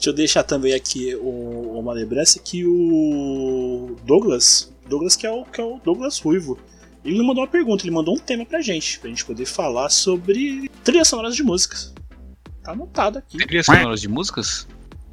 Deixa 0.00 0.08
eu 0.08 0.14
deixar 0.14 0.42
também 0.44 0.72
aqui 0.72 1.14
uma 1.14 1.92
lembrança 1.92 2.40
que 2.40 2.64
o 2.64 3.96
Douglas, 4.02 4.72
Douglas 4.88 5.14
que 5.14 5.26
é 5.26 5.30
o, 5.30 5.44
que 5.44 5.60
é 5.60 5.64
o 5.64 5.78
Douglas 5.84 6.18
Ruivo, 6.18 6.58
ele 7.04 7.18
não 7.18 7.26
mandou 7.26 7.44
uma 7.44 7.50
pergunta, 7.50 7.84
ele 7.84 7.90
mandou 7.90 8.14
um 8.14 8.18
tema 8.18 8.46
pra 8.46 8.62
gente, 8.62 8.98
pra 8.98 9.10
gente 9.10 9.26
poder 9.26 9.44
falar 9.44 9.90
sobre 9.90 10.70
trilhas 10.82 11.06
sonoras 11.06 11.36
de 11.36 11.42
músicas. 11.42 11.92
Tá 12.64 12.72
anotado 12.72 13.18
aqui. 13.18 13.36
Trilhas 13.36 13.66
sonoras 13.66 14.00
de 14.00 14.08
músicas? 14.08 14.66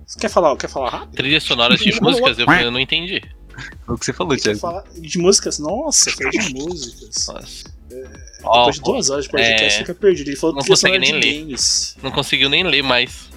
Você 0.05 0.17
quer 0.17 0.29
falar, 0.29 0.55
quer 0.55 0.69
falar 0.69 0.89
rápido? 0.89 1.17
Trilhas 1.17 1.43
sonoras 1.43 1.81
de 1.81 2.01
músicas? 2.01 2.39
Eu, 2.39 2.45
eu, 2.45 2.71
não 2.71 2.79
entendi. 2.79 3.21
Foi 3.85 3.93
o 3.93 3.97
que 3.97 4.05
você 4.05 4.13
falou, 4.13 4.37
Thiago. 4.37 4.83
De 5.01 5.17
músicas? 5.17 5.59
Nossa, 5.59 6.09
falei 6.11 6.39
de 6.39 6.53
músicas. 6.53 7.27
Nossa. 7.27 7.77
É, 7.91 8.03
depois 8.37 8.75
de 8.75 8.81
duas 8.81 9.09
horas 9.09 9.25
de 9.25 9.31
podcast, 9.31 9.65
é... 9.65 9.79
fica 9.79 9.93
perdido. 9.93 10.29
Ele 10.29 10.37
falou 10.37 10.55
não 10.55 10.63
consegue 10.63 10.97
nem 10.97 11.11
ler. 11.11 11.39
Games. 11.41 11.97
Não 12.01 12.11
conseguiu 12.11 12.49
nem 12.49 12.63
ler 12.63 12.81
mais. 12.81 13.35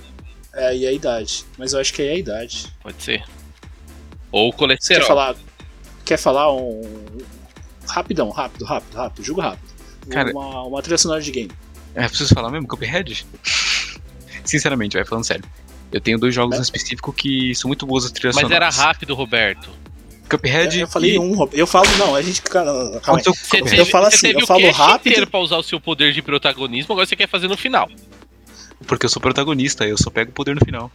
É, 0.53 0.77
e 0.77 0.87
a 0.87 0.93
idade. 0.93 1.45
Mas 1.57 1.73
eu 1.73 1.81
acho 1.81 1.93
que 1.93 2.03
é 2.03 2.11
a 2.11 2.17
idade. 2.17 2.67
Pode 2.83 3.03
ser. 3.03 3.25
Ou 4.33 4.51
o 4.51 4.53
colesterol. 4.53 5.01
Quer 5.01 5.09
falar, 5.09 5.37
quer 6.05 6.17
falar 6.17 6.53
um, 6.53 6.83
Rapidão, 7.91 8.31
rápido, 8.31 8.65
rápido, 8.65 8.95
rápido, 8.95 9.25
jogo 9.25 9.41
rápido. 9.41 9.69
Cara, 10.09 10.31
uma, 10.31 10.63
uma 10.63 10.83
trilha 10.83 10.99
sonora 10.99 11.21
de 11.21 11.31
game. 11.31 11.51
É, 11.95 12.09
preciso 12.09 12.35
falar 12.35 12.51
mesmo? 12.51 12.67
Cuphead? 12.67 13.27
Sinceramente, 14.45 14.97
vai 14.97 15.05
falando 15.05 15.25
sério. 15.25 15.45
Eu 15.93 16.01
tenho 16.01 16.19
dois 16.19 16.35
jogos 16.35 16.57
é? 16.57 16.59
em 16.59 16.63
específico 16.63 17.13
que 17.13 17.55
são 17.55 17.69
muito 17.69 17.85
boas 17.85 18.05
as 18.05 18.13
trilhas 18.13 18.37
Mas 18.37 18.43
sonoras. 18.43 18.67
Mas 18.67 18.79
era 18.79 18.87
rápido, 18.87 19.15
Roberto. 19.15 19.71
Cuphead. 20.29 20.77
Eu, 20.77 20.83
eu 20.83 20.89
falei 20.89 21.15
e... 21.17 21.19
um, 21.19 21.49
eu 21.53 21.67
falo, 21.67 21.87
não, 21.99 22.15
a 22.15 22.23
gente. 22.23 22.41
Calma, 22.43 23.01
calma. 23.01 23.23
Seu 23.23 23.35
Você 23.35 23.59
Cuphead. 23.59 23.79
Eu 23.79 23.87
falo 23.87 24.05
você 24.05 24.15
assim, 24.15 24.27
teve 24.29 24.41
eu 24.41 24.45
o 24.45 24.47
falo 24.47 24.71
rápido. 24.71 25.13
inteiro 25.13 25.27
pra 25.27 25.41
usar 25.41 25.57
o 25.57 25.63
seu 25.63 25.81
poder 25.81 26.13
de 26.13 26.23
protagonismo, 26.23 26.93
agora 26.93 27.07
você 27.07 27.17
quer 27.17 27.29
fazer 27.29 27.49
no 27.49 27.57
final. 27.57 27.91
Porque 28.87 29.07
eu 29.07 29.11
sou 29.11 29.21
protagonista, 29.21 29.87
eu 29.87 29.97
só 29.99 30.11
pego 30.11 30.31
o 30.31 30.35
poder 30.35 30.55
no 30.55 30.65
final. 30.65 30.91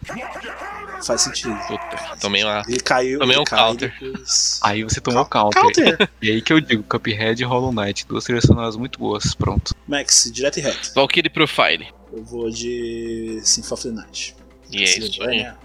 Faz 1.05 1.21
sentido. 1.21 1.55
Puta, 1.67 2.17
tomei 2.19 2.43
uma. 2.43 2.63
Ele 2.67 2.79
caiu. 2.79 3.19
Tomei 3.19 3.35
ele 3.35 3.41
um 3.41 3.43
counter. 3.43 3.93
depois- 3.99 4.59
Aí 4.63 4.83
você 4.83 4.99
tomou 4.99 5.21
o 5.21 5.25
Cal- 5.25 5.49
counter. 5.51 5.97
Counter! 5.97 6.09
E 6.21 6.31
aí 6.31 6.41
que 6.41 6.51
eu 6.51 6.59
digo, 6.59 6.83
Cuphead 6.83 7.41
e 7.41 7.45
Hollow 7.45 7.71
Knight, 7.71 8.07
duas 8.07 8.23
trilhas 8.23 8.43
sonoras 8.45 8.75
muito 8.75 8.97
boas, 8.97 9.35
pronto. 9.35 9.75
Max, 9.87 10.29
direto 10.33 10.57
e 10.57 10.61
reto. 10.61 10.91
Valkyrie 10.95 11.29
Profile. 11.29 11.87
Eu 12.11 12.23
vou 12.23 12.49
de 12.49 13.39
Symphony 13.43 13.73
of 13.73 13.83
the 13.83 13.91
Night. 13.93 14.35
E 14.71 14.77
é 14.79 14.83
isso 14.83 14.95
aí. 14.95 15.01
Castlevania. 15.09 15.57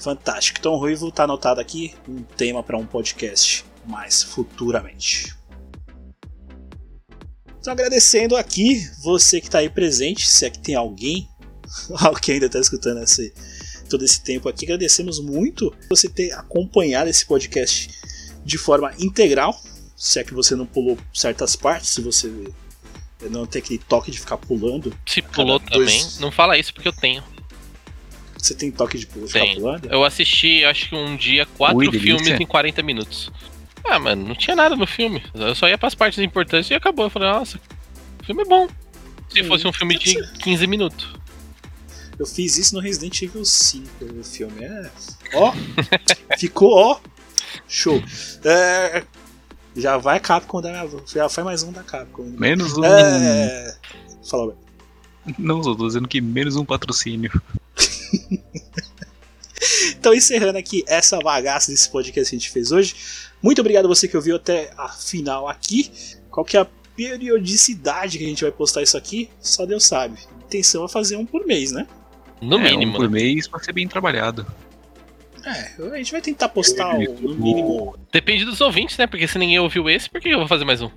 Fantástico. 0.00 0.60
Tom 0.60 0.76
Ruivo 0.78 1.12
tá 1.12 1.24
anotado 1.24 1.60
aqui 1.60 1.94
um 2.08 2.22
tema 2.22 2.62
para 2.62 2.76
um 2.76 2.86
podcast 2.86 3.64
mais 3.86 4.22
futuramente. 4.22 5.34
Então 7.60 7.72
agradecendo 7.72 8.36
aqui 8.36 8.80
você 9.02 9.40
que 9.40 9.50
tá 9.50 9.58
aí 9.58 9.68
presente, 9.68 10.26
se 10.28 10.44
é 10.44 10.50
que 10.50 10.58
tem 10.58 10.74
alguém 10.74 11.28
que 12.22 12.32
ainda 12.32 12.48
tá 12.48 12.58
escutando 12.58 13.02
esse, 13.02 13.32
todo 13.88 14.04
esse 14.04 14.20
tempo 14.22 14.48
aqui, 14.48 14.64
agradecemos 14.64 15.20
muito 15.20 15.74
você 15.88 16.08
ter 16.08 16.32
acompanhado 16.32 17.08
esse 17.10 17.24
podcast 17.26 17.90
de 18.44 18.58
forma 18.58 18.92
integral, 18.98 19.58
se 19.96 20.18
é 20.18 20.24
que 20.24 20.32
você 20.34 20.54
não 20.54 20.66
pulou 20.66 20.98
certas 21.12 21.56
partes, 21.56 21.90
se 21.90 22.00
você 22.00 22.30
não 23.30 23.46
tem 23.46 23.60
aquele 23.60 23.78
toque 23.78 24.10
de 24.10 24.20
ficar 24.20 24.36
pulando, 24.36 24.92
Se 25.06 25.20
pulou 25.22 25.58
dois- 25.58 26.04
também, 26.04 26.20
não 26.20 26.30
fala 26.30 26.56
isso 26.58 26.72
porque 26.72 26.86
eu 26.88 26.92
tenho. 26.92 27.22
você 28.38 28.54
tem 28.54 28.70
toque 28.70 28.98
de 28.98 29.06
pulo, 29.06 29.26
ficar 29.26 29.46
pulando? 29.54 29.88
Eu 29.90 30.04
assisti, 30.04 30.64
acho 30.64 30.90
que 30.90 30.94
um 30.94 31.16
dia, 31.16 31.46
quatro 31.56 31.78
Ui, 31.78 31.98
filmes 31.98 32.28
em 32.28 32.46
40 32.46 32.82
minutos. 32.82 33.32
Ah, 33.88 33.98
mano, 33.98 34.28
não 34.28 34.34
tinha 34.34 34.54
nada 34.54 34.76
no 34.76 34.86
filme. 34.86 35.22
Eu 35.34 35.54
só 35.54 35.68
ia 35.68 35.78
pras 35.78 35.94
partes 35.94 36.18
importantes 36.18 36.70
e 36.70 36.74
acabou. 36.74 37.06
Eu 37.06 37.10
falei, 37.10 37.28
nossa, 37.28 37.58
o 38.20 38.24
filme 38.24 38.42
é 38.42 38.44
bom. 38.44 38.68
Se 39.28 39.42
Hum, 39.42 39.46
fosse 39.48 39.66
um 39.66 39.72
filme 39.72 39.96
de 39.98 40.14
deve 40.14 40.38
15 40.38 40.66
minutos. 40.66 41.08
Eu 42.18 42.26
fiz 42.26 42.56
isso 42.56 42.74
no 42.74 42.80
Resident 42.80 43.20
Evil 43.22 43.44
5, 43.44 44.04
o 44.04 44.24
filme 44.24 44.64
é. 44.64 44.90
Ó! 45.34 45.52
ficou, 46.38 46.72
ó! 46.72 47.00
Show! 47.68 48.02
É, 48.44 49.04
já 49.76 49.98
vai 49.98 50.18
Capcom 50.18 50.62
da 50.62 50.70
minha 50.70 51.02
Já 51.06 51.28
foi 51.28 51.44
mais 51.44 51.62
um 51.62 51.70
da 51.70 51.82
Capcom. 51.82 52.24
Menos 52.24 52.76
um. 52.78 52.84
É. 52.84 53.76
Fala, 54.28 54.44
Alberto. 54.44 54.66
Não, 55.38 55.58
eu 55.58 55.76
tô 55.76 55.86
dizendo 55.86 56.08
que 56.08 56.20
menos 56.20 56.56
um 56.56 56.64
patrocínio. 56.64 57.30
Então, 59.98 60.14
encerrando 60.14 60.58
aqui 60.58 60.84
essa 60.86 61.18
bagaça 61.18 61.70
desse 61.70 61.90
podcast 61.90 62.30
que 62.30 62.36
a 62.36 62.38
gente 62.38 62.50
fez 62.50 62.70
hoje. 62.70 62.94
Muito 63.42 63.60
obrigado 63.60 63.86
a 63.86 63.88
você 63.88 64.06
que 64.06 64.16
ouviu 64.16 64.36
até 64.36 64.72
a 64.76 64.88
final 64.88 65.48
aqui. 65.48 65.90
Qual 66.30 66.44
que 66.44 66.56
é 66.56 66.60
a 66.60 66.66
periodicidade 66.94 68.18
que 68.18 68.24
a 68.24 68.28
gente 68.28 68.42
vai 68.42 68.52
postar 68.52 68.82
isso 68.82 68.96
aqui? 68.96 69.28
Só 69.40 69.66
Deus 69.66 69.84
sabe. 69.84 70.18
A 70.30 70.44
intenção 70.44 70.84
é 70.84 70.88
fazer 70.88 71.16
um 71.16 71.26
por 71.26 71.44
mês, 71.44 71.72
né? 71.72 71.88
No 72.40 72.58
é, 72.58 72.70
mínimo. 72.70 72.92
um 72.92 72.96
por 72.96 73.10
né? 73.10 73.20
mês 73.20 73.48
pra 73.48 73.58
ser 73.60 73.72
bem 73.72 73.88
trabalhado. 73.88 74.46
É, 75.44 75.74
a 75.92 75.96
gente 75.96 76.10
vai 76.12 76.20
tentar 76.20 76.48
postar 76.48 76.96
o- 76.98 77.20
no 77.20 77.34
mínimo. 77.34 77.96
Depende 78.12 78.44
dos 78.44 78.60
ouvintes, 78.60 78.98
né? 78.98 79.06
Porque 79.06 79.28
se 79.28 79.38
ninguém 79.38 79.58
ouviu 79.60 79.88
esse, 79.88 80.10
por 80.10 80.20
que 80.20 80.28
eu 80.28 80.38
vou 80.38 80.48
fazer 80.48 80.64
mais 80.64 80.82
um? 80.82 80.90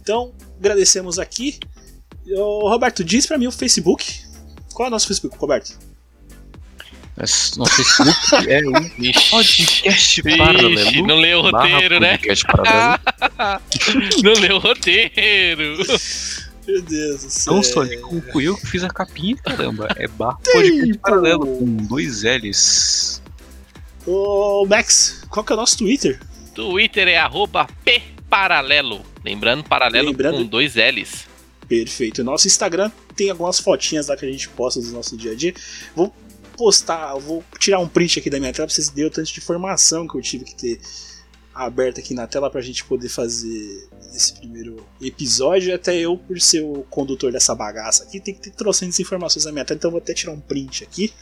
Então, 0.00 0.32
agradecemos 0.58 1.18
aqui. 1.18 1.58
Ô, 2.36 2.68
Roberto, 2.68 3.02
diz 3.02 3.26
pra 3.26 3.38
mim 3.38 3.46
o 3.46 3.52
Facebook. 3.52 4.22
Qual 4.74 4.86
é 4.86 4.88
o 4.88 4.90
nosso 4.90 5.06
Facebook, 5.06 5.36
Roberto? 5.38 5.78
Nosso 7.56 7.70
Facebook 7.84 8.50
é 8.50 8.60
um 8.66 8.72
podcast 9.30 9.88
Ixi, 9.88 10.22
paralelo. 10.36 11.06
não 11.06 11.16
leu 11.16 11.38
o 11.40 11.42
roteiro, 11.42 12.00
né? 12.00 12.16
podcast 12.18 12.44
paralelo. 12.46 13.00
Não 14.22 14.32
leu 14.34 14.56
o 14.56 14.58
roteiro. 14.58 15.76
Meu 16.66 16.82
Deus 16.82 17.24
do 17.24 17.30
céu. 17.30 17.54
Não 17.54 17.62
sou 17.62 17.84
Nico, 17.84 18.22
fui 18.32 18.44
eu 18.48 18.56
que 18.56 18.66
fiz 18.66 18.82
a 18.84 18.88
capinha, 18.88 19.36
caramba. 19.36 19.88
É 19.96 20.06
barra 20.08 20.38
podcast 20.52 20.98
paralelo 20.98 21.46
com 21.46 21.76
dois 21.76 22.22
L's. 22.22 23.22
Ô, 24.06 24.64
Max, 24.66 25.24
qual 25.28 25.44
que 25.44 25.52
é 25.52 25.54
o 25.54 25.58
nosso 25.58 25.76
Twitter? 25.78 26.18
Twitter 26.54 27.08
é 27.08 27.18
arroba 27.18 27.66
pparalelo. 27.84 29.02
Lembrando, 29.24 29.64
paralelo 29.64 30.08
Lembrando- 30.10 30.38
com 30.38 30.44
dois 30.46 30.74
L's. 30.76 31.26
Perfeito. 31.68 32.22
Nosso 32.24 32.46
Instagram 32.46 32.90
tem 33.16 33.30
algumas 33.30 33.58
fotinhas 33.58 34.08
lá 34.08 34.16
que 34.16 34.26
a 34.26 34.30
gente 34.30 34.48
posta 34.48 34.80
do 34.80 34.88
nosso 34.88 35.16
dia 35.16 35.32
a 35.32 35.34
dia. 35.34 35.54
Vou 35.96 36.14
postar, 36.56 37.14
vou 37.16 37.44
tirar 37.58 37.78
um 37.78 37.88
print 37.88 38.18
aqui 38.18 38.30
da 38.30 38.38
minha 38.38 38.52
tela 38.52 38.66
pra 38.66 38.74
vocês 38.74 38.88
verem 38.88 39.06
o 39.06 39.10
tanto 39.10 39.32
de 39.32 39.38
informação 39.38 40.06
que 40.06 40.16
eu 40.16 40.22
tive 40.22 40.44
que 40.44 40.54
ter 40.54 40.80
aberta 41.54 42.00
aqui 42.00 42.14
na 42.14 42.26
tela 42.26 42.50
pra 42.50 42.60
gente 42.60 42.84
poder 42.84 43.08
fazer 43.08 43.88
esse 44.14 44.34
primeiro 44.34 44.86
episódio. 45.00 45.74
Até 45.74 45.96
eu, 45.96 46.16
por 46.16 46.40
ser 46.40 46.62
o 46.62 46.82
condutor 46.88 47.32
dessa 47.32 47.54
bagaça 47.54 48.04
aqui, 48.04 48.20
tem 48.20 48.34
que 48.34 48.40
ter 48.40 48.50
trocentas 48.50 48.98
informações 49.00 49.44
na 49.44 49.52
minha 49.52 49.64
tela, 49.64 49.76
então 49.76 49.88
eu 49.88 49.92
vou 49.92 50.00
até 50.00 50.14
tirar 50.14 50.32
um 50.32 50.40
print 50.40 50.84
aqui. 50.84 51.12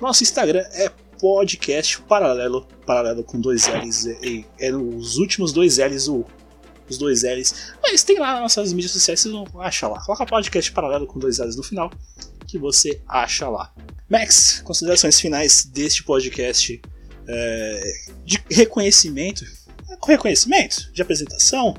Nosso 0.00 0.22
Instagram 0.22 0.64
é 0.72 0.90
podcast 1.20 2.00
paralelo, 2.02 2.66
paralelo 2.86 3.22
com 3.22 3.38
dois 3.40 3.66
L's, 3.66 4.06
é, 4.06 4.44
é 4.58 4.74
os 4.74 5.18
últimos 5.18 5.52
dois 5.52 5.78
L's, 5.78 6.08
o 6.08 6.24
os 6.90 6.98
dois 6.98 7.22
L's. 7.22 7.72
Mas 7.82 8.02
tem 8.02 8.18
lá 8.18 8.32
nas 8.32 8.40
nossas 8.40 8.72
mídias 8.72 8.92
sociais, 8.92 9.20
vocês 9.20 9.32
vão 9.32 9.46
achar 9.60 9.88
lá. 9.88 10.00
Coloca 10.04 10.26
podcast 10.26 10.70
paralelo 10.72 11.06
com 11.06 11.18
dois 11.18 11.38
L's 11.38 11.56
no 11.56 11.62
final, 11.62 11.90
que 12.46 12.58
você 12.58 13.00
acha 13.08 13.48
lá. 13.48 13.72
Max, 14.08 14.60
considerações 14.64 15.20
finais 15.20 15.64
deste 15.64 16.02
podcast 16.02 16.80
é, 17.28 17.92
de 18.24 18.42
reconhecimento. 18.50 19.44
Reconhecimento? 20.06 20.92
De 20.92 21.00
apresentação? 21.00 21.74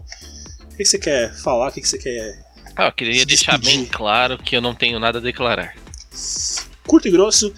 O 0.72 0.76
que 0.78 0.86
você 0.86 0.98
quer 0.98 1.34
falar? 1.36 1.70
O 1.70 1.72
que 1.72 1.86
você 1.86 1.98
quer. 1.98 2.46
Ah, 2.76 2.86
eu 2.86 2.92
queria 2.94 3.26
deixar 3.26 3.58
bem 3.58 3.86
claro 3.86 4.38
que 4.38 4.56
eu 4.56 4.62
não 4.62 4.74
tenho 4.74 5.00
nada 5.00 5.20
a 5.20 5.22
declarar. 5.22 5.76
Curto 6.88 7.08
e 7.08 7.12
grosso. 7.12 7.54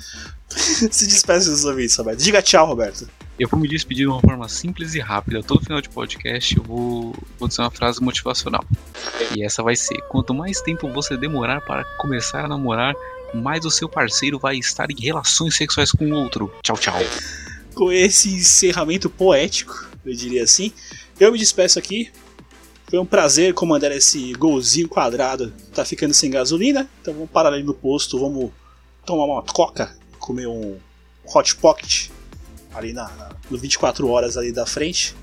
Se 0.50 1.08
despeça 1.08 1.50
dos 1.50 1.66
ouvintes, 1.66 1.96
Roberto. 1.96 2.20
Diga 2.20 2.42
tchau, 2.42 2.66
Roberto. 2.66 3.08
Eu 3.40 3.48
vou 3.48 3.60
me 3.60 3.68
despedir 3.68 4.06
de 4.06 4.12
uma 4.12 4.22
forma 4.22 4.48
simples 4.48 4.94
e 4.94 5.00
rápida. 5.00 5.42
Todo 5.42 5.64
final 5.64 5.82
de 5.82 5.90
podcast 5.90 6.56
eu 6.56 6.64
vou, 6.64 7.16
vou 7.40 7.48
dizer 7.48 7.62
uma 7.62 7.72
frase 7.72 8.02
motivacional. 8.02 8.64
E 9.36 9.44
essa 9.44 9.64
vai 9.64 9.76
ser: 9.76 10.00
quanto 10.04 10.36
mais 10.36 10.62
tempo 10.62 10.88
você 10.90 11.18
demorar 11.18 11.62
para 11.62 11.84
começar 11.98 12.46
a 12.46 12.48
namorar, 12.48 12.94
mais 13.34 13.66
o 13.66 13.72
seu 13.72 13.90
parceiro 13.90 14.38
vai 14.38 14.58
estar 14.58 14.92
em 14.92 15.00
relações 15.00 15.56
sexuais 15.56 15.92
com 15.92 16.06
o 16.06 16.14
outro. 16.14 16.54
Tchau, 16.62 16.78
tchau. 16.78 16.94
com 17.74 17.92
esse 17.92 18.30
encerramento 18.30 19.10
poético, 19.10 19.90
eu 20.06 20.14
diria 20.14 20.44
assim, 20.44 20.72
eu 21.20 21.32
me 21.32 21.40
despeço 21.40 21.80
aqui. 21.80 22.12
Foi 22.88 23.00
um 23.00 23.06
prazer 23.06 23.56
comandar 23.56 23.92
esse 23.92 24.34
golzinho 24.34 24.88
quadrado. 24.88 25.52
Tá 25.74 25.84
ficando 25.84 26.14
sem 26.14 26.30
gasolina, 26.30 26.88
então 27.02 27.16
vamos 27.16 27.32
parar 27.32 27.52
ali 27.52 27.64
no 27.64 27.74
posto, 27.74 28.20
vamos 28.20 28.52
tomar 29.04 29.26
uma 29.26 29.42
coca, 29.42 29.98
comer 30.20 30.46
um 30.46 30.78
hot 31.26 31.56
pocket 31.56 32.10
ali 32.74 32.94
na, 32.94 33.10
no 33.50 33.58
24 33.58 34.08
horas 34.08 34.38
ali 34.38 34.52
da 34.52 34.66
frente. 34.66 35.16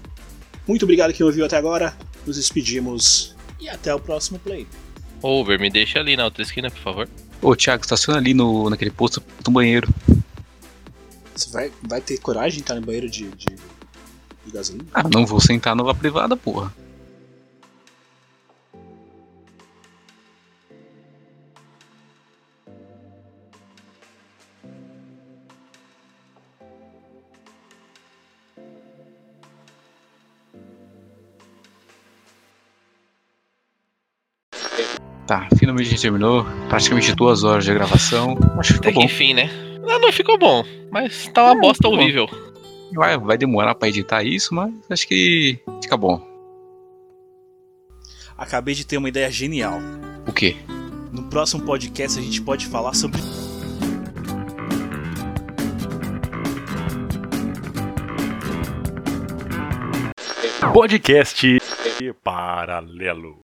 Muito 0.67 0.85
obrigado 0.85 1.13
quem 1.13 1.25
ouviu 1.25 1.45
até 1.45 1.57
agora. 1.57 1.97
Nos 2.27 2.37
despedimos 2.37 3.35
e 3.59 3.69
até 3.69 3.95
o 3.95 3.99
próximo 3.99 4.39
play. 4.39 4.67
Ô, 5.23 5.41
Uber, 5.41 5.59
me 5.59 5.71
deixa 5.71 5.99
ali 5.99 6.17
na 6.17 6.25
outra 6.25 6.43
esquina, 6.43 6.71
por 6.71 6.81
favor. 6.81 7.09
Ô, 7.43 7.57
Thiago, 7.57 7.83
estaciona 7.83 8.19
ali 8.19 8.35
no, 8.35 8.71
naquele 8.71 8.91
posto 8.91 9.23
do 9.43 9.51
banheiro. 9.51 9.89
Você 11.35 11.51
vai, 11.51 11.73
vai 11.83 12.01
ter 12.01 12.19
coragem 12.19 12.59
de 12.59 12.61
estar 12.61 12.75
no 12.75 12.83
banheiro 12.83 13.09
de, 13.09 13.29
de, 13.31 13.47
de 14.45 14.53
gasolina? 14.53 14.85
Ah, 14.93 15.03
não 15.03 15.25
vou 15.25 15.41
sentar 15.41 15.75
nova 15.75 15.95
privada, 15.95 16.37
porra. 16.37 16.73
Tá, 35.31 35.47
finalmente 35.57 35.87
a 35.87 35.91
gente 35.91 36.03
terminou. 36.03 36.45
Praticamente 36.69 37.15
duas 37.15 37.45
horas 37.45 37.65
de 37.65 37.73
gravação. 37.73 38.37
Acho 38.59 38.73
que 38.73 38.79
Até 38.81 38.89
ficou 38.89 38.91
que 38.91 38.95
bom. 38.95 39.05
enfim, 39.05 39.33
né? 39.33 39.49
Ah, 39.89 39.97
não 40.01 40.11
ficou 40.11 40.37
bom, 40.37 40.65
mas 40.91 41.29
tá 41.29 41.45
uma 41.45 41.57
É, 41.57 41.61
bosta 41.61 41.87
horrível. 41.87 42.29
Vai, 42.93 43.17
vai 43.17 43.39
demorar 43.39 43.77
pra 43.77 43.89
editar 43.89 44.25
isso, 44.25 44.53
mas 44.53 44.75
acho 44.91 45.07
que 45.07 45.61
fica 45.81 45.97
bom. 45.97 46.21
Acabei 48.37 48.75
de 48.75 48.85
ter 48.85 48.97
uma 48.97 49.09
ideia 49.09 49.31
genial. 49.31 49.79
O 50.27 50.33
quê? 50.33 50.57
No 51.13 51.23
próximo 51.31 51.63
podcast 51.63 52.19
a 52.19 52.23
gente 52.23 52.43
pode 52.43 52.67
falar 52.67 52.95
sobre 52.95 53.21
Podcast 60.73 61.61
paralelo. 62.25 63.41